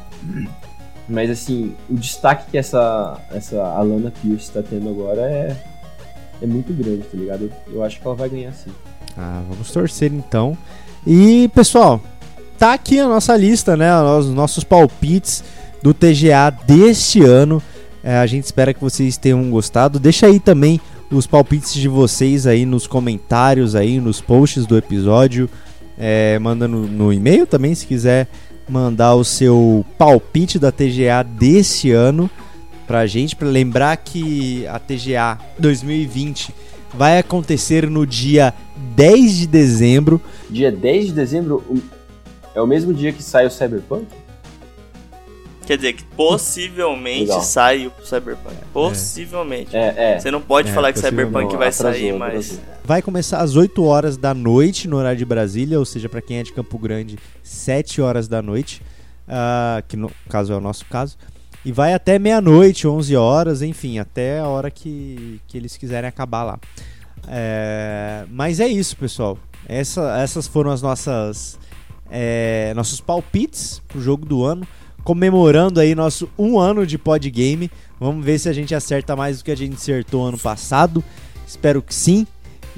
Mas 1.08 1.30
assim, 1.32 1.74
o 1.90 1.96
destaque 1.96 2.52
que 2.52 2.58
essa, 2.58 3.20
essa 3.32 3.60
Alana 3.62 4.12
Pierce 4.22 4.52
tá 4.52 4.62
tendo 4.62 4.90
agora 4.90 5.22
é, 5.22 5.58
é 6.42 6.46
muito 6.46 6.72
grande, 6.72 7.02
tá 7.04 7.18
ligado? 7.18 7.44
Eu, 7.68 7.76
eu 7.76 7.84
acho 7.84 8.00
que 8.00 8.06
ela 8.06 8.16
vai 8.16 8.30
ganhar 8.30 8.54
sim. 8.54 8.72
Ah, 9.18 9.42
vamos 9.50 9.72
torcer 9.72 10.14
então. 10.14 10.56
E 11.08 11.50
pessoal, 11.50 12.00
tá 12.60 12.74
aqui 12.74 13.00
a 13.00 13.08
nossa 13.08 13.36
lista, 13.36 13.76
né? 13.76 13.90
Os 14.02 14.30
nossos 14.30 14.64
palpites 14.64 15.44
do 15.82 15.94
TGA 15.94 16.52
deste 16.68 17.24
ano. 17.24 17.62
É, 18.04 18.18
a 18.18 18.26
gente 18.28 18.46
espera 18.46 18.74
que 18.74 18.82
vocês 18.82 19.18
tenham 19.18 19.50
gostado. 19.50 20.00
Deixa 20.00 20.28
aí 20.28 20.40
também 20.40 20.80
os 21.12 21.26
palpites 21.26 21.74
de 21.74 21.88
vocês 21.88 22.46
aí 22.46 22.66
nos 22.66 22.86
comentários 22.86 23.76
aí, 23.76 24.00
nos 24.00 24.22
posts 24.22 24.66
do 24.66 24.78
episódio. 24.78 25.50
É, 26.00 26.40
manda 26.40 26.66
no, 26.68 27.12
e-mail 27.12 27.46
também 27.46 27.76
se 27.76 27.86
quiser 27.86 28.28
mandar 28.70 29.16
o 29.16 29.24
seu 29.24 29.86
palpite 29.98 30.58
da 30.58 30.72
TGA 30.72 31.24
desse 31.24 31.92
ano 31.92 32.30
pra 32.88 33.06
gente, 33.06 33.36
para 33.36 33.48
lembrar 33.48 33.98
que 33.98 34.66
a 34.68 34.80
TGA 34.80 35.38
2020 35.60 36.56
vai 36.94 37.20
acontecer 37.20 37.90
no 37.90 38.08
dia 38.08 38.54
10 38.96 39.38
de 39.38 39.48
dezembro. 39.48 40.22
Dia 40.50 40.72
10 40.72 41.08
de 41.08 41.12
dezembro 41.12 41.64
é 42.56 42.62
o 42.62 42.66
mesmo 42.66 42.94
dia 42.94 43.12
que 43.12 43.22
sai 43.22 43.46
o 43.46 43.52
Cyberpunk? 43.52 44.08
Quer 45.70 45.76
dizer 45.78 45.94
que 45.94 46.04
possivelmente 46.04 47.26
Legal. 47.26 47.42
sai 47.44 47.86
o 47.86 47.92
Cyberpunk. 48.04 48.56
Possivelmente. 48.74 49.78
É, 49.78 50.14
é. 50.16 50.20
Você 50.20 50.32
não 50.32 50.42
pode 50.42 50.72
É, 50.72 50.74
falar 50.74 50.92
que. 50.92 50.98
Cyberpunk 50.98 51.52
Não, 51.52 51.60
vai 51.60 51.68
atrasou, 51.68 51.92
sair, 51.92 52.12
mas. 52.18 52.54
atrasou. 52.54 52.64
Vai 52.84 53.02
começar 53.04 53.38
às 53.38 53.56
8 53.56 53.84
horas 53.86 54.18
da 54.18 54.34
noite 54.34 54.88
no 54.88 54.98
horário 54.98 55.20
de 55.20 55.26
Brasília, 55.26 55.78
ou 55.78 55.86
seja, 55.86 56.10
para 56.10 56.24
quem 56.24 56.38
é 56.40 56.44
de 56.44 56.52
Campo 56.54 56.76
Grande, 56.80 57.20
7 57.44 58.02
horas 58.02 58.28
da 58.28 58.42
noite, 58.42 58.82
ah, 59.28 59.84
que 59.88 59.96
no 59.96 60.10
caso 60.28 60.52
é 60.52 60.56
o 60.56 60.60
nosso 60.60 60.86
caso. 60.88 61.16
E 61.64 61.72
vai 61.72 61.94
até 61.94 62.18
meia-noite, 62.18 62.88
11 62.88 63.16
horas, 63.16 63.62
enfim, 63.62 64.00
até 64.00 64.40
a 64.40 64.48
hora 64.48 64.72
que, 64.72 65.40
que 65.48 65.56
eles 65.56 65.78
quiserem 65.78 66.08
acabar 66.08 66.44
lá. 66.46 66.60
É, 67.28 68.26
mas 68.32 68.60
é 68.60 68.68
isso, 68.68 68.98
pessoal. 68.98 69.38
Essa- 69.68 70.18
essas 70.20 70.48
foram 70.48 70.72
as 70.72 70.82
nossas 70.82 71.60
é, 72.12 72.74
nossos 72.76 73.00
palpites 73.00 73.84
pro 73.88 74.02
jogo 74.02 74.26
do 74.26 74.44
ano, 74.44 74.68
comemorando 75.04 75.80
aí 75.80 75.96
nosso 75.96 76.30
um 76.38 76.60
ano 76.60 76.86
de 76.86 76.98
podgame. 76.98 77.72
Vamos 78.00 78.24
ver 78.24 78.40
se 78.40 78.50
a 78.50 78.54
gente 78.54 78.74
acerta 78.74 79.16
mais 79.16 79.40
do 79.40 79.44
que 79.44 79.52
a 79.52 79.58
gente 79.58 79.76
acertou 79.76 80.26
ano 80.26 80.38
passado. 80.38 81.04
Espero 81.48 81.82
que 81.82 81.94
sim. 81.94 82.26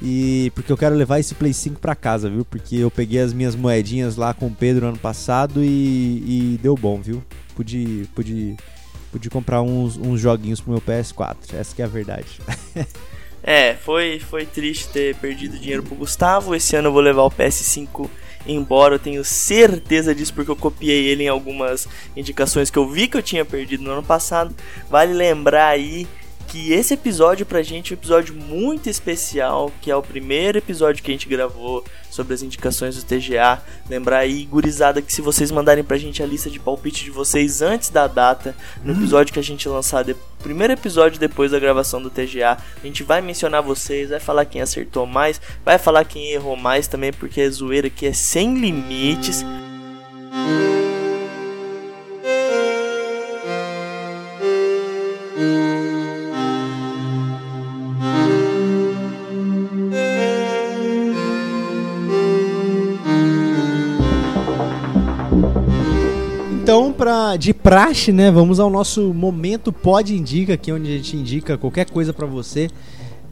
E 0.02 0.50
porque 0.54 0.72
eu 0.72 0.76
quero 0.76 0.96
levar 0.96 1.20
esse 1.20 1.34
Play 1.34 1.52
5 1.52 1.78
pra 1.78 1.94
casa, 1.94 2.28
viu? 2.28 2.44
Porque 2.44 2.76
eu 2.76 2.90
peguei 2.90 3.20
as 3.20 3.32
minhas 3.32 3.54
moedinhas 3.54 4.16
lá 4.16 4.34
com 4.34 4.46
o 4.46 4.50
Pedro 4.50 4.86
ano 4.86 4.98
passado 4.98 5.62
e, 5.62 6.54
e 6.54 6.58
deu 6.60 6.74
bom, 6.74 7.00
viu? 7.00 7.22
Pude, 7.54 8.08
pude, 8.14 8.56
pude 9.12 9.30
comprar 9.30 9.62
uns, 9.62 9.96
uns 9.96 10.20
joguinhos 10.20 10.60
pro 10.60 10.72
meu 10.72 10.80
PS4. 10.80 11.54
Essa 11.54 11.82
é 11.82 11.84
a 11.84 11.88
verdade. 11.88 12.40
É, 13.44 13.74
foi, 13.74 14.20
foi 14.20 14.46
triste 14.46 14.88
ter 14.88 15.16
perdido 15.16 15.58
dinheiro 15.58 15.82
pro 15.82 15.96
Gustavo. 15.96 16.54
Esse 16.54 16.76
ano 16.76 16.88
eu 16.88 16.92
vou 16.92 17.02
levar 17.02 17.22
o 17.22 17.30
PS5 17.30 18.08
embora, 18.46 18.94
eu 18.94 18.98
tenho 18.98 19.24
certeza 19.24 20.14
disso 20.14 20.34
porque 20.34 20.50
eu 20.50 20.56
copiei 20.56 21.06
ele 21.06 21.24
em 21.24 21.28
algumas 21.28 21.88
indicações 22.16 22.70
que 22.70 22.78
eu 22.78 22.88
vi 22.88 23.08
que 23.08 23.16
eu 23.16 23.22
tinha 23.22 23.44
perdido 23.44 23.84
no 23.84 23.92
ano 23.92 24.02
passado. 24.02 24.54
Vale 24.90 25.12
lembrar 25.12 25.68
aí 25.68 26.06
que 26.52 26.70
esse 26.70 26.92
episódio 26.92 27.46
pra 27.46 27.62
gente 27.62 27.94
é 27.94 27.96
um 27.96 27.98
episódio 27.98 28.34
muito 28.34 28.86
especial, 28.86 29.72
que 29.80 29.90
é 29.90 29.96
o 29.96 30.02
primeiro 30.02 30.58
episódio 30.58 31.02
que 31.02 31.10
a 31.10 31.14
gente 31.14 31.26
gravou 31.26 31.82
sobre 32.10 32.34
as 32.34 32.42
indicações 32.42 32.94
do 32.94 33.02
TGA. 33.02 33.62
Lembrar 33.88 34.18
aí, 34.18 34.44
gurizada, 34.44 35.00
que 35.00 35.10
se 35.10 35.22
vocês 35.22 35.50
mandarem 35.50 35.82
pra 35.82 35.96
gente 35.96 36.22
a 36.22 36.26
lista 36.26 36.50
de 36.50 36.60
palpite 36.60 37.04
de 37.04 37.10
vocês 37.10 37.62
antes 37.62 37.88
da 37.88 38.06
data, 38.06 38.54
no 38.84 38.92
episódio 38.92 39.32
que 39.32 39.38
a 39.38 39.42
gente 39.42 39.66
lançar, 39.66 40.04
de... 40.04 40.14
primeiro 40.42 40.74
episódio 40.74 41.18
depois 41.18 41.52
da 41.52 41.58
gravação 41.58 42.02
do 42.02 42.10
TGA, 42.10 42.58
a 42.82 42.86
gente 42.86 43.02
vai 43.02 43.22
mencionar 43.22 43.62
vocês, 43.62 44.10
vai 44.10 44.20
falar 44.20 44.44
quem 44.44 44.60
acertou 44.60 45.06
mais, 45.06 45.40
vai 45.64 45.78
falar 45.78 46.04
quem 46.04 46.32
errou 46.32 46.54
mais 46.54 46.86
também, 46.86 47.14
porque 47.14 47.40
a 47.40 47.50
zoeira 47.50 47.86
aqui 47.86 48.04
é 48.04 48.12
sem 48.12 48.58
limites. 48.58 49.40
Então, 49.40 50.71
de 67.36 67.52
praxe, 67.54 68.12
né? 68.12 68.30
Vamos 68.30 68.60
ao 68.60 68.70
nosso 68.70 69.12
momento 69.12 69.72
Pod 69.72 70.14
Indica, 70.14 70.54
aqui 70.54 70.72
onde 70.72 70.92
a 70.92 70.96
gente 70.96 71.16
indica 71.16 71.58
qualquer 71.58 71.88
coisa 71.90 72.12
pra 72.12 72.26
você. 72.26 72.68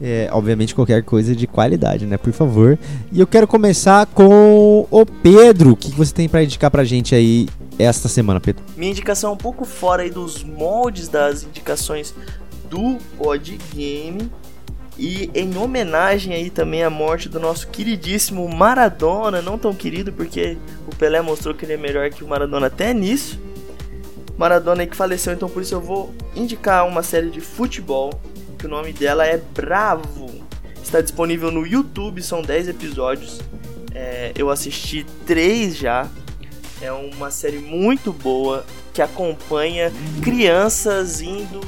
É, 0.03 0.27
obviamente 0.31 0.73
qualquer 0.73 1.03
coisa 1.03 1.35
de 1.35 1.45
qualidade, 1.45 2.07
né? 2.07 2.17
Por 2.17 2.33
favor. 2.33 2.77
E 3.11 3.19
eu 3.19 3.27
quero 3.27 3.47
começar 3.47 4.07
com 4.07 4.87
o 4.89 5.05
Pedro. 5.05 5.73
O 5.73 5.75
que 5.75 5.91
você 5.91 6.11
tem 6.11 6.27
pra 6.27 6.43
indicar 6.43 6.71
pra 6.71 6.83
gente 6.83 7.13
aí 7.13 7.47
esta 7.77 8.09
semana, 8.09 8.39
Pedro? 8.39 8.63
Minha 8.75 8.91
indicação 8.91 9.29
é 9.29 9.33
um 9.33 9.37
pouco 9.37 9.63
fora 9.63 10.01
aí 10.01 10.09
dos 10.09 10.43
moldes 10.43 11.07
das 11.07 11.43
indicações 11.43 12.15
do 12.67 12.97
Podgame. 13.15 14.31
E 14.97 15.29
em 15.33 15.57
homenagem 15.57 16.33
aí 16.33 16.49
também 16.49 16.83
à 16.83 16.89
morte 16.89 17.29
do 17.29 17.39
nosso 17.39 17.67
queridíssimo 17.67 18.47
Maradona, 18.49 19.41
não 19.41 19.57
tão 19.57 19.73
querido 19.73 20.11
porque 20.11 20.57
o 20.87 20.95
Pelé 20.95 21.21
mostrou 21.21 21.55
que 21.55 21.65
ele 21.65 21.73
é 21.73 21.77
melhor 21.77 22.09
que 22.09 22.23
o 22.23 22.27
Maradona 22.27 22.67
até 22.67 22.93
nisso. 22.93 23.39
Maradona 24.41 24.81
aí 24.81 24.87
que 24.87 24.95
faleceu, 24.95 25.31
então 25.33 25.47
por 25.47 25.61
isso 25.61 25.75
eu 25.75 25.79
vou 25.79 26.11
indicar 26.35 26.87
uma 26.87 27.03
série 27.03 27.29
de 27.29 27.39
futebol, 27.39 28.19
que 28.57 28.65
o 28.65 28.69
nome 28.69 28.91
dela 28.91 29.23
é 29.23 29.37
Bravo. 29.37 30.31
Está 30.83 30.99
disponível 30.99 31.51
no 31.51 31.63
YouTube, 31.63 32.23
são 32.23 32.41
10 32.41 32.69
episódios. 32.69 33.39
É, 33.93 34.31
eu 34.35 34.49
assisti 34.49 35.05
3 35.27 35.77
já. 35.77 36.07
É 36.81 36.91
uma 36.91 37.29
série 37.29 37.59
muito 37.59 38.11
boa 38.11 38.65
que 38.91 38.99
acompanha 39.03 39.93
crianças 40.23 41.21
indo 41.21 41.61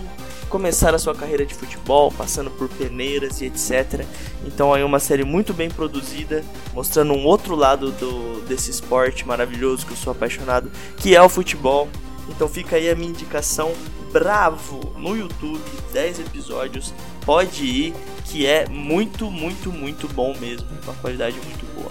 começar 0.50 0.96
a 0.96 1.00
sua 1.00 1.14
carreira 1.14 1.46
de 1.46 1.54
futebol, 1.54 2.12
passando 2.12 2.50
por 2.50 2.68
peneiras 2.70 3.40
e 3.40 3.46
etc. 3.46 4.04
Então 4.48 4.76
é 4.76 4.84
uma 4.84 5.00
série 5.00 5.24
muito 5.24 5.54
bem 5.54 5.70
produzida, 5.70 6.44
mostrando 6.74 7.14
um 7.14 7.24
outro 7.24 7.56
lado 7.56 7.92
do, 7.92 8.42
desse 8.48 8.72
esporte 8.72 9.28
maravilhoso 9.28 9.86
que 9.86 9.92
eu 9.92 9.98
sou 9.98 10.10
apaixonado, 10.10 10.72
que 10.98 11.16
é 11.16 11.22
o 11.22 11.30
futebol. 11.30 11.88
Então 12.36 12.48
fica 12.48 12.76
aí 12.76 12.90
a 12.90 12.96
minha 12.96 13.10
indicação 13.10 13.72
Bravo 14.12 14.80
no 14.96 15.18
YouTube, 15.18 15.60
10 15.92 16.20
episódios, 16.20 16.94
pode 17.26 17.66
ir, 17.66 17.96
que 18.26 18.46
é 18.46 18.68
muito, 18.70 19.32
muito, 19.32 19.72
muito 19.72 20.08
bom 20.08 20.36
mesmo, 20.40 20.68
uma 20.84 20.94
qualidade 20.96 21.36
muito 21.38 21.66
boa. 21.74 21.90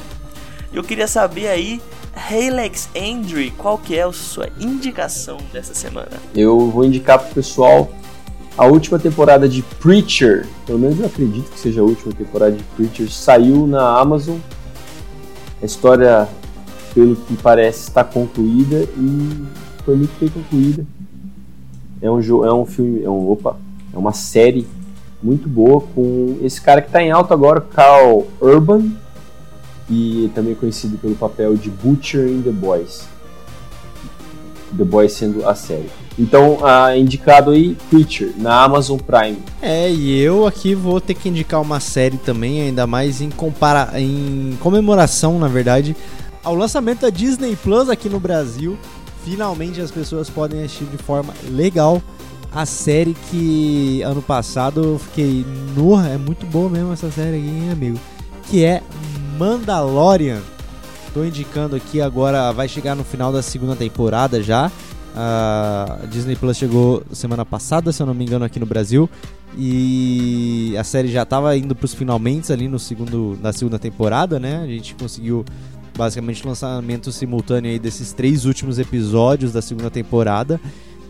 Eu 0.72 0.84
queria 0.84 1.08
saber 1.08 1.48
aí, 1.48 1.82
Alex 2.14 2.88
Andre, 2.96 3.50
qual 3.50 3.76
que 3.76 3.96
é 3.96 4.04
a 4.04 4.12
sua 4.12 4.48
indicação 4.60 5.38
dessa 5.52 5.74
semana? 5.74 6.12
Eu 6.32 6.70
vou 6.70 6.84
indicar 6.84 7.18
pro 7.18 7.34
pessoal 7.34 7.90
a 8.56 8.66
última 8.66 9.00
temporada 9.00 9.48
de 9.48 9.62
Preacher. 9.62 10.46
Pelo 10.64 10.78
menos 10.78 11.00
eu 11.00 11.06
acredito 11.06 11.50
que 11.50 11.58
seja 11.58 11.80
a 11.80 11.84
última 11.84 12.12
temporada 12.12 12.52
de 12.52 12.62
Preacher. 12.76 13.10
Saiu 13.10 13.66
na 13.66 13.98
Amazon. 13.98 14.38
A 15.60 15.66
história, 15.66 16.28
pelo 16.94 17.16
que 17.16 17.36
parece, 17.36 17.88
está 17.88 18.04
concluída 18.04 18.88
e 18.96 19.44
foi 19.84 19.96
muito 19.96 20.18
bem 20.18 20.28
concluída. 20.28 20.86
É 22.00 22.10
um 22.10 22.20
jogo, 22.20 22.44
é 22.44 22.52
um 22.52 22.66
filme, 22.66 23.02
é 23.02 23.08
um, 23.10 23.30
opa, 23.30 23.56
é 23.92 23.98
uma 23.98 24.12
série 24.12 24.66
muito 25.22 25.48
boa 25.48 25.80
com 25.94 26.38
esse 26.42 26.60
cara 26.60 26.82
que 26.82 26.88
está 26.88 27.02
em 27.02 27.10
alta 27.10 27.32
agora, 27.32 27.60
Carl 27.60 28.26
Urban, 28.40 28.90
e 29.88 30.30
também 30.34 30.54
conhecido 30.54 30.98
pelo 30.98 31.14
papel 31.14 31.54
de 31.54 31.70
Butcher 31.70 32.28
in 32.28 32.42
The 32.42 32.50
Boys. 32.50 33.06
The 34.76 34.84
Boys 34.84 35.12
sendo 35.12 35.46
a 35.46 35.54
série. 35.54 35.90
Então, 36.18 36.58
uh, 36.58 36.96
indicado 36.96 37.50
aí 37.50 37.76
Preacher 37.88 38.32
na 38.36 38.62
Amazon 38.64 38.98
Prime. 38.98 39.38
É, 39.60 39.90
e 39.90 40.18
eu 40.20 40.46
aqui 40.46 40.74
vou 40.74 41.00
ter 41.00 41.14
que 41.14 41.28
indicar 41.28 41.60
uma 41.60 41.80
série 41.80 42.16
também, 42.18 42.62
ainda 42.62 42.86
mais 42.86 43.20
em 43.20 43.30
compara 43.30 43.98
em 43.98 44.56
comemoração, 44.60 45.38
na 45.38 45.48
verdade, 45.48 45.96
ao 46.42 46.54
lançamento 46.54 47.00
da 47.02 47.10
Disney 47.10 47.56
Plus 47.56 47.88
aqui 47.88 48.08
no 48.08 48.20
Brasil. 48.20 48.76
Finalmente 49.24 49.80
as 49.80 49.90
pessoas 49.90 50.28
podem 50.28 50.64
assistir 50.64 50.84
de 50.86 50.98
forma 50.98 51.32
legal 51.50 52.02
a 52.54 52.66
série 52.66 53.16
que 53.30 54.02
ano 54.02 54.20
passado 54.20 54.82
eu 54.82 54.98
fiquei, 54.98 55.44
no, 55.74 55.98
é 55.98 56.18
muito 56.18 56.44
boa 56.46 56.68
mesmo 56.68 56.92
essa 56.92 57.10
série 57.10 57.38
aqui, 57.38 57.48
hein, 57.48 57.70
amigo, 57.70 57.98
que 58.50 58.62
é 58.64 58.82
Mandalorian. 59.38 60.40
Tô 61.14 61.24
indicando 61.24 61.76
aqui 61.76 62.00
agora, 62.00 62.52
vai 62.52 62.68
chegar 62.68 62.94
no 62.94 63.04
final 63.04 63.32
da 63.32 63.42
segunda 63.42 63.74
temporada 63.74 64.42
já. 64.42 64.70
A 65.14 65.98
Disney 66.10 66.36
Plus 66.36 66.56
chegou 66.56 67.02
semana 67.12 67.44
passada, 67.44 67.92
se 67.92 68.02
eu 68.02 68.06
não 68.06 68.14
me 68.14 68.24
engano, 68.24 68.44
aqui 68.44 68.58
no 68.58 68.66
Brasil. 68.66 69.08
E 69.56 70.74
a 70.78 70.84
série 70.84 71.08
já 71.08 71.22
estava 71.22 71.54
indo 71.56 71.74
para 71.74 71.84
os 71.84 71.92
finalmente 71.92 72.50
ali 72.50 72.66
no 72.66 72.78
segundo, 72.78 73.38
na 73.42 73.52
segunda 73.52 73.78
temporada, 73.78 74.40
né? 74.40 74.62
A 74.62 74.66
gente 74.66 74.94
conseguiu 74.94 75.44
basicamente 75.96 76.44
o 76.44 76.48
lançamento 76.48 77.12
simultâneo 77.12 77.70
aí 77.70 77.78
desses 77.78 78.12
três 78.12 78.44
últimos 78.44 78.78
episódios 78.78 79.52
da 79.52 79.62
segunda 79.62 79.90
temporada. 79.90 80.60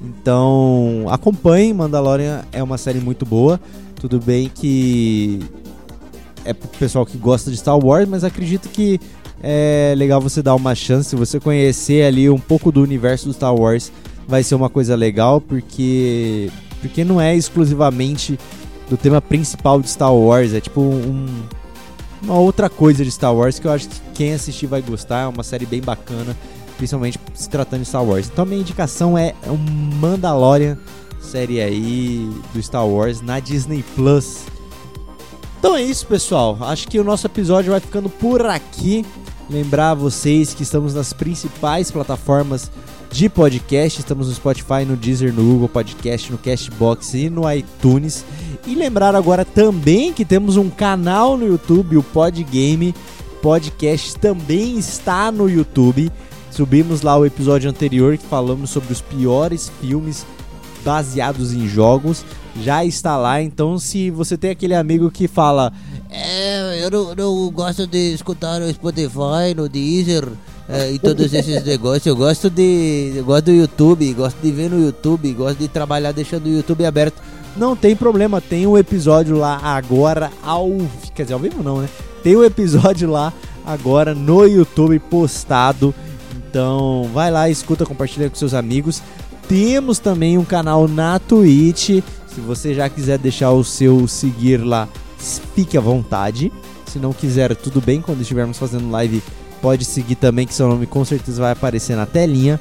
Então, 0.02 1.06
acompanhe, 1.08 1.72
Mandalorian 1.72 2.42
é 2.52 2.62
uma 2.62 2.76
série 2.76 2.98
muito 2.98 3.24
boa. 3.24 3.60
Tudo 3.96 4.18
bem 4.18 4.50
que 4.52 5.40
é 6.44 6.52
pro 6.52 6.68
pessoal 6.70 7.06
que 7.06 7.16
gosta 7.16 7.50
de 7.50 7.56
Star 7.56 7.78
Wars, 7.78 8.08
mas 8.08 8.24
acredito 8.24 8.68
que 8.68 9.00
é 9.42 9.94
legal 9.96 10.20
você 10.20 10.42
dar 10.42 10.54
uma 10.54 10.74
chance, 10.74 11.14
você 11.14 11.38
conhecer 11.38 12.04
ali 12.04 12.28
um 12.28 12.38
pouco 12.38 12.72
do 12.72 12.82
universo 12.82 13.26
do 13.26 13.32
Star 13.32 13.54
Wars, 13.54 13.92
vai 14.26 14.42
ser 14.42 14.54
uma 14.54 14.68
coisa 14.68 14.94
legal, 14.94 15.40
porque 15.40 16.50
porque 16.80 17.04
não 17.04 17.20
é 17.20 17.36
exclusivamente 17.36 18.36
do 18.90 18.96
tema 18.96 19.20
principal 19.20 19.80
de 19.80 19.88
Star 19.88 20.12
Wars, 20.12 20.52
é 20.52 20.60
tipo 20.60 20.80
um, 20.80 21.26
uma 22.22 22.38
outra 22.38 22.70
coisa 22.70 23.04
de 23.04 23.10
Star 23.10 23.34
Wars 23.34 23.58
que 23.58 23.66
eu 23.66 23.72
acho 23.72 23.88
que 23.88 24.00
quem 24.14 24.34
assistir 24.34 24.66
vai 24.66 24.80
gostar, 24.80 25.22
é 25.22 25.26
uma 25.26 25.42
série 25.42 25.66
bem 25.66 25.80
bacana, 25.80 26.36
principalmente 26.76 27.18
se 27.34 27.48
tratando 27.48 27.80
de 27.80 27.88
Star 27.88 28.04
Wars. 28.04 28.28
Então 28.32 28.46
minha 28.46 28.60
indicação 28.60 29.18
é 29.18 29.34
um 29.46 29.56
Mandalorian, 29.96 30.78
série 31.20 31.60
aí 31.60 32.30
do 32.52 32.62
Star 32.62 32.86
Wars 32.86 33.20
na 33.20 33.40
Disney 33.40 33.84
Plus. 33.94 34.44
Então 35.58 35.76
é 35.76 35.82
isso, 35.82 36.06
pessoal. 36.06 36.58
Acho 36.60 36.88
que 36.88 36.98
o 36.98 37.04
nosso 37.04 37.26
episódio 37.26 37.70
vai 37.70 37.80
ficando 37.80 38.08
por 38.08 38.44
aqui. 38.44 39.04
Lembrar 39.48 39.94
vocês 39.94 40.54
que 40.54 40.62
estamos 40.62 40.94
nas 40.94 41.12
principais 41.12 41.90
plataformas 41.90 42.70
de 43.12 43.28
podcast. 43.28 44.00
Estamos 44.00 44.26
no 44.26 44.34
Spotify, 44.34 44.84
no 44.86 44.96
Deezer, 44.96 45.32
no 45.32 45.42
Google 45.42 45.68
Podcast, 45.68 46.32
no 46.32 46.38
Castbox 46.38 47.14
e 47.14 47.28
no 47.28 47.50
iTunes. 47.52 48.24
E 48.66 48.74
lembrar 48.74 49.14
agora 49.14 49.44
também 49.44 50.12
que 50.12 50.24
temos 50.24 50.56
um 50.56 50.70
canal 50.70 51.36
no 51.36 51.46
YouTube, 51.46 51.98
o 51.98 52.02
Podgame 52.02 52.94
Podcast 53.42 54.16
também 54.16 54.78
está 54.78 55.30
no 55.30 55.48
YouTube. 55.48 56.10
Subimos 56.50 57.02
lá 57.02 57.16
o 57.16 57.26
episódio 57.26 57.68
anterior 57.68 58.16
que 58.16 58.26
falamos 58.26 58.70
sobre 58.70 58.92
os 58.92 59.00
piores 59.00 59.70
filmes 59.80 60.26
baseados 60.84 61.52
em 61.52 61.68
jogos 61.68 62.24
já 62.60 62.84
está 62.84 63.16
lá. 63.16 63.40
Então, 63.40 63.78
se 63.78 64.10
você 64.10 64.36
tem 64.36 64.50
aquele 64.50 64.74
amigo 64.74 65.10
que 65.10 65.26
fala, 65.26 65.72
é, 66.10 66.84
eu 66.84 66.90
não, 66.90 67.14
não 67.14 67.50
gosto 67.50 67.86
de 67.86 68.12
escutar 68.12 68.60
no 68.60 68.72
Spotify, 68.72 69.54
no 69.56 69.68
Deezer 69.68 70.28
é, 70.72 70.92
e 70.92 70.98
todos 70.98 71.32
esses 71.32 71.64
negócios, 71.64 72.06
eu 72.06 72.16
gosto 72.16 72.48
de, 72.48 73.12
eu 73.16 73.24
gosto 73.24 73.44
do 73.46 73.52
YouTube, 73.52 74.12
gosto 74.14 74.38
de 74.40 74.50
ver 74.50 74.70
no 74.70 74.82
YouTube, 74.82 75.32
gosto 75.32 75.58
de 75.58 75.68
trabalhar 75.68 76.12
deixando 76.12 76.46
o 76.46 76.48
YouTube 76.48 76.84
aberto. 76.84 77.22
Não 77.56 77.76
tem 77.76 77.94
problema, 77.94 78.40
tem 78.40 78.66
um 78.66 78.78
episódio 78.78 79.36
lá 79.36 79.60
agora 79.62 80.30
ao, 80.42 80.70
quer 81.14 81.24
dizer, 81.24 81.34
ao 81.34 81.40
vivo 81.40 81.62
não, 81.62 81.82
né? 81.82 81.88
Tem 82.22 82.36
um 82.36 82.42
episódio 82.42 83.10
lá 83.10 83.32
agora 83.64 84.14
no 84.14 84.46
YouTube 84.46 84.98
postado. 84.98 85.94
Então, 86.34 87.10
vai 87.12 87.30
lá, 87.30 87.50
escuta, 87.50 87.84
compartilha 87.84 88.30
com 88.30 88.36
seus 88.36 88.54
amigos. 88.54 89.02
Temos 89.46 89.98
também 89.98 90.38
um 90.38 90.44
canal 90.44 90.88
na 90.88 91.18
Twitch 91.18 92.00
se 92.34 92.40
você 92.40 92.72
já 92.72 92.88
quiser 92.88 93.18
deixar 93.18 93.50
o 93.50 93.62
seu 93.62 94.08
seguir 94.08 94.56
lá, 94.56 94.88
fique 95.54 95.76
à 95.76 95.80
vontade. 95.80 96.50
Se 96.86 96.98
não 96.98 97.12
quiser, 97.12 97.54
tudo 97.54 97.80
bem. 97.80 98.00
Quando 98.00 98.22
estivermos 98.22 98.58
fazendo 98.58 98.90
live, 98.90 99.22
pode 99.62 99.84
seguir 99.84 100.16
também, 100.16 100.46
que 100.46 100.52
seu 100.52 100.68
nome 100.68 100.86
com 100.86 101.04
certeza 101.04 101.40
vai 101.40 101.52
aparecer 101.52 101.96
na 101.96 102.04
telinha. 102.04 102.60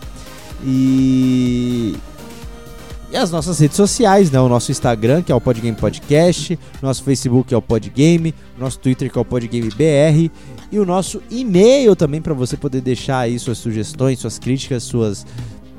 E 0.63 1.95
e 3.11 3.17
as 3.17 3.30
nossas 3.30 3.59
redes 3.59 3.75
sociais, 3.75 4.31
né? 4.31 4.39
O 4.39 4.47
nosso 4.47 4.71
Instagram, 4.71 5.21
que 5.21 5.33
é 5.33 5.35
o 5.35 5.41
Podgame 5.41 5.75
Podcast, 5.75 6.57
nosso 6.81 7.03
Facebook, 7.03 7.49
que 7.49 7.53
é 7.53 7.57
o 7.57 7.61
Podgame, 7.61 8.33
nosso 8.57 8.80
Twitter, 8.80 9.11
que 9.11 9.17
é 9.17 9.21
o 9.21 9.25
Podgame 9.25 9.69
BR, 9.69 10.31
e 10.71 10.80
o 10.80 10.85
nosso 10.85 11.21
e-mail 11.30 11.93
também 11.93 12.21
para 12.21 12.33
você 12.33 12.55
poder 12.55 12.80
deixar 12.80 13.19
aí 13.19 13.38
suas 13.38 13.57
sugestões, 13.57 14.19
suas 14.19 14.39
críticas, 14.39 14.83
suas 14.83 15.25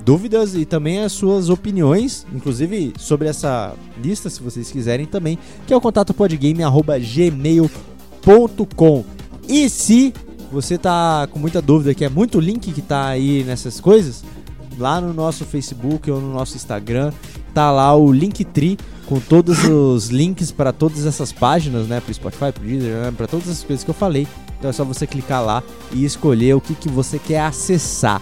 dúvidas 0.05 0.55
e 0.55 0.67
também 0.67 0.99
as 0.99 1.13
suas 1.13 1.49
opiniões, 1.49 2.27
inclusive 2.35 2.93
sobre 2.99 3.29
essa 3.29 3.73
lista, 4.03 4.29
se 4.29 4.43
vocês 4.43 4.71
quiserem 4.71 5.07
também, 5.07 5.39
que 5.67 5.73
é 5.73 5.77
o 5.77 5.81
contato 5.81 6.13
podgame@gmail.com. 6.13 9.05
E 9.49 9.71
se 9.71 10.13
você 10.53 10.77
tá 10.77 11.27
com 11.31 11.39
muita 11.39 11.63
dúvida, 11.63 11.95
que 11.95 12.05
é 12.05 12.09
muito 12.11 12.39
link 12.39 12.71
que 12.73 12.83
tá 12.83 13.07
aí 13.07 13.43
nessas 13.43 13.81
coisas, 13.81 14.23
lá 14.79 15.01
no 15.01 15.15
nosso 15.15 15.47
Facebook 15.47 16.11
ou 16.11 16.21
no 16.21 16.33
nosso 16.33 16.57
Instagram, 16.57 17.11
tá 17.55 17.71
lá 17.73 17.97
o 17.97 18.13
Linktree 18.13 18.79
com 19.07 19.19
todos 19.19 19.65
os 19.65 20.09
links 20.09 20.53
para 20.53 20.73
todas 20.73 21.07
essas 21.07 21.33
páginas, 21.33 21.87
né, 21.87 22.01
para 22.01 22.13
Spotify, 22.13 22.53
para 22.53 22.63
Deezer, 22.65 22.97
né, 22.97 23.13
para 23.17 23.27
todas 23.27 23.49
as 23.49 23.63
coisas 23.63 23.83
que 23.83 23.91
eu 23.91 23.95
falei. 23.95 24.29
Então 24.59 24.69
é 24.69 24.73
só 24.73 24.85
você 24.85 25.07
clicar 25.07 25.43
lá 25.43 25.63
e 25.91 26.05
escolher 26.05 26.55
o 26.55 26.61
que, 26.61 26.75
que 26.75 26.89
você 26.89 27.19
quer 27.19 27.41
acessar. 27.41 28.21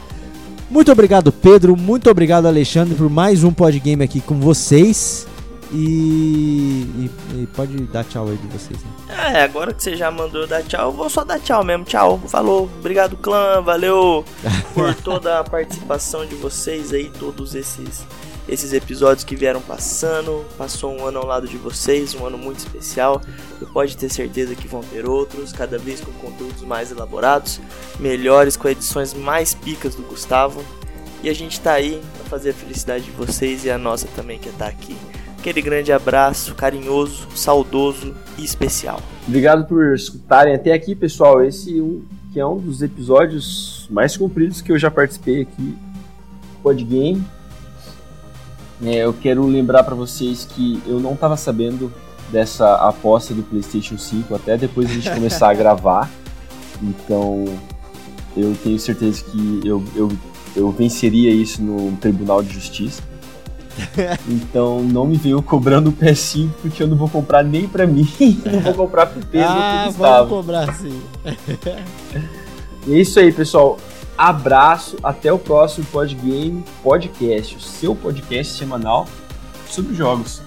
Muito 0.71 0.91
obrigado, 0.93 1.33
Pedro. 1.33 1.77
Muito 1.77 2.09
obrigado, 2.09 2.47
Alexandre, 2.47 2.95
por 2.95 3.11
mais 3.11 3.43
um 3.43 3.53
podgame 3.53 4.05
aqui 4.05 4.21
com 4.21 4.39
vocês. 4.39 5.27
E, 5.73 6.85
e, 6.97 7.11
e, 7.35 7.49
pode 7.55 7.77
dar 7.85 8.03
tchau 8.05 8.29
aí 8.29 8.37
de 8.37 8.47
vocês. 8.49 8.83
Né? 8.83 8.91
É, 9.35 9.43
agora 9.43 9.73
que 9.73 9.83
você 9.83 9.97
já 9.97 10.11
mandou 10.11 10.47
dar 10.47 10.65
tchau, 10.65 10.89
eu 10.89 10.93
vou 10.93 11.09
só 11.09 11.25
dar 11.25 11.39
tchau 11.39 11.63
mesmo. 11.63 11.85
Tchau, 11.85 12.19
falou, 12.27 12.69
obrigado, 12.79 13.17
clã, 13.17 13.63
valeu 13.63 14.25
por 14.75 14.95
toda 14.97 15.39
a 15.39 15.45
participação 15.45 16.27
de 16.27 16.35
vocês 16.35 16.93
aí, 16.93 17.11
todos 17.19 17.55
esses 17.55 18.05
esses 18.49 18.73
episódios 18.73 19.23
que 19.23 19.37
vieram 19.37 19.61
passando. 19.61 20.45
Passou 20.59 20.93
um 20.93 21.07
ano 21.07 21.21
ao 21.21 21.27
lado 21.27 21.47
de 21.47 21.57
vocês, 21.57 22.15
um 22.15 22.27
ano 22.27 22.37
muito 22.37 22.59
especial. 22.59 23.23
E 23.63 23.67
pode 23.67 23.97
ter 23.97 24.09
certeza 24.09 24.57
que 24.57 24.67
vão 24.67 24.83
ter 24.83 25.09
outros, 25.09 25.53
cada 25.53 25.79
vez 25.79 26.01
com 26.01 26.11
conteúdos 26.15 26.63
mais 26.63 26.91
elaborados, 26.91 27.61
melhores, 28.01 28.57
com 28.57 28.69
edições 28.69 29.15
mais 29.15 29.55
picas 29.55 29.95
do 29.95 30.03
Gustavo. 30.03 30.65
E 31.23 31.29
a 31.29 31.35
gente 31.35 31.61
tá 31.61 31.75
aí 31.75 32.03
para 32.17 32.25
fazer 32.25 32.51
a 32.51 32.55
felicidade 32.55 33.05
de 33.05 33.11
vocês 33.13 33.65
e 33.65 33.71
a 33.71 33.79
nossa 33.79 34.09
também 34.17 34.39
que 34.39 34.49
tá 34.51 34.67
aqui. 34.67 34.97
Aquele 35.41 35.63
grande 35.63 35.91
abraço, 35.91 36.55
carinhoso, 36.55 37.27
saudoso 37.35 38.15
e 38.37 38.45
especial. 38.45 39.01
Obrigado 39.27 39.67
por 39.67 39.95
escutarem 39.95 40.55
até 40.55 40.75
aqui, 40.75 40.95
pessoal. 40.95 41.43
Esse 41.43 41.81
um, 41.81 42.03
que 42.31 42.39
é 42.39 42.45
um 42.45 42.59
dos 42.59 42.83
episódios 42.83 43.89
mais 43.91 44.15
compridos 44.19 44.61
que 44.61 44.71
eu 44.71 44.79
já 44.79 44.91
participei 44.91 45.41
aqui 45.41 45.75
Podgame. 46.63 47.25
É, 48.85 48.97
eu 48.97 49.15
quero 49.15 49.47
lembrar 49.47 49.83
para 49.83 49.95
vocês 49.95 50.45
que 50.45 50.83
eu 50.87 51.01
não 51.01 51.15
estava 51.15 51.39
sabendo 51.39 51.91
dessa 52.31 52.75
aposta 52.75 53.33
do 53.33 53.43
PlayStation 53.43 53.97
5 53.97 54.35
até 54.35 54.59
depois 54.59 54.91
a 54.91 54.93
gente 54.93 55.11
começar 55.11 55.49
a 55.49 55.55
gravar. 55.57 56.11
Então 56.83 57.47
eu 58.37 58.55
tenho 58.63 58.79
certeza 58.79 59.25
que 59.25 59.61
eu, 59.65 59.83
eu, 59.97 60.13
eu 60.55 60.71
venceria 60.71 61.33
isso 61.33 61.63
no 61.63 61.97
Tribunal 61.97 62.43
de 62.43 62.53
Justiça. 62.53 63.09
Então 64.29 64.83
não 64.83 65.07
me 65.07 65.17
venham 65.17 65.43
cobrando 65.43 65.91
o 65.91 65.93
PS5 65.93 66.51
porque 66.63 66.83
eu 66.83 66.87
não 66.87 66.97
vou 66.97 67.09
comprar 67.09 67.43
nem 67.43 67.67
pra 67.67 67.87
mim, 67.87 68.09
não 68.45 68.61
vou 68.61 68.75
comprar 68.75 69.07
pro 69.07 69.25
Pedro 69.25 69.49
ah, 69.49 69.83
pro 69.85 69.93
Gustavo. 69.93 70.29
Vamos 70.29 70.47
cobrar 70.47 70.75
sim. 70.75 71.03
é 72.89 72.99
isso 72.99 73.19
aí, 73.19 73.33
pessoal. 73.33 73.79
Abraço, 74.17 74.99
até 75.03 75.33
o 75.33 75.39
próximo 75.39 75.87
Podgame 75.87 76.63
Podcast, 76.83 77.57
o 77.57 77.61
seu 77.61 77.95
podcast 77.95 78.53
semanal 78.53 79.07
sobre 79.67 79.95
jogos. 79.95 80.43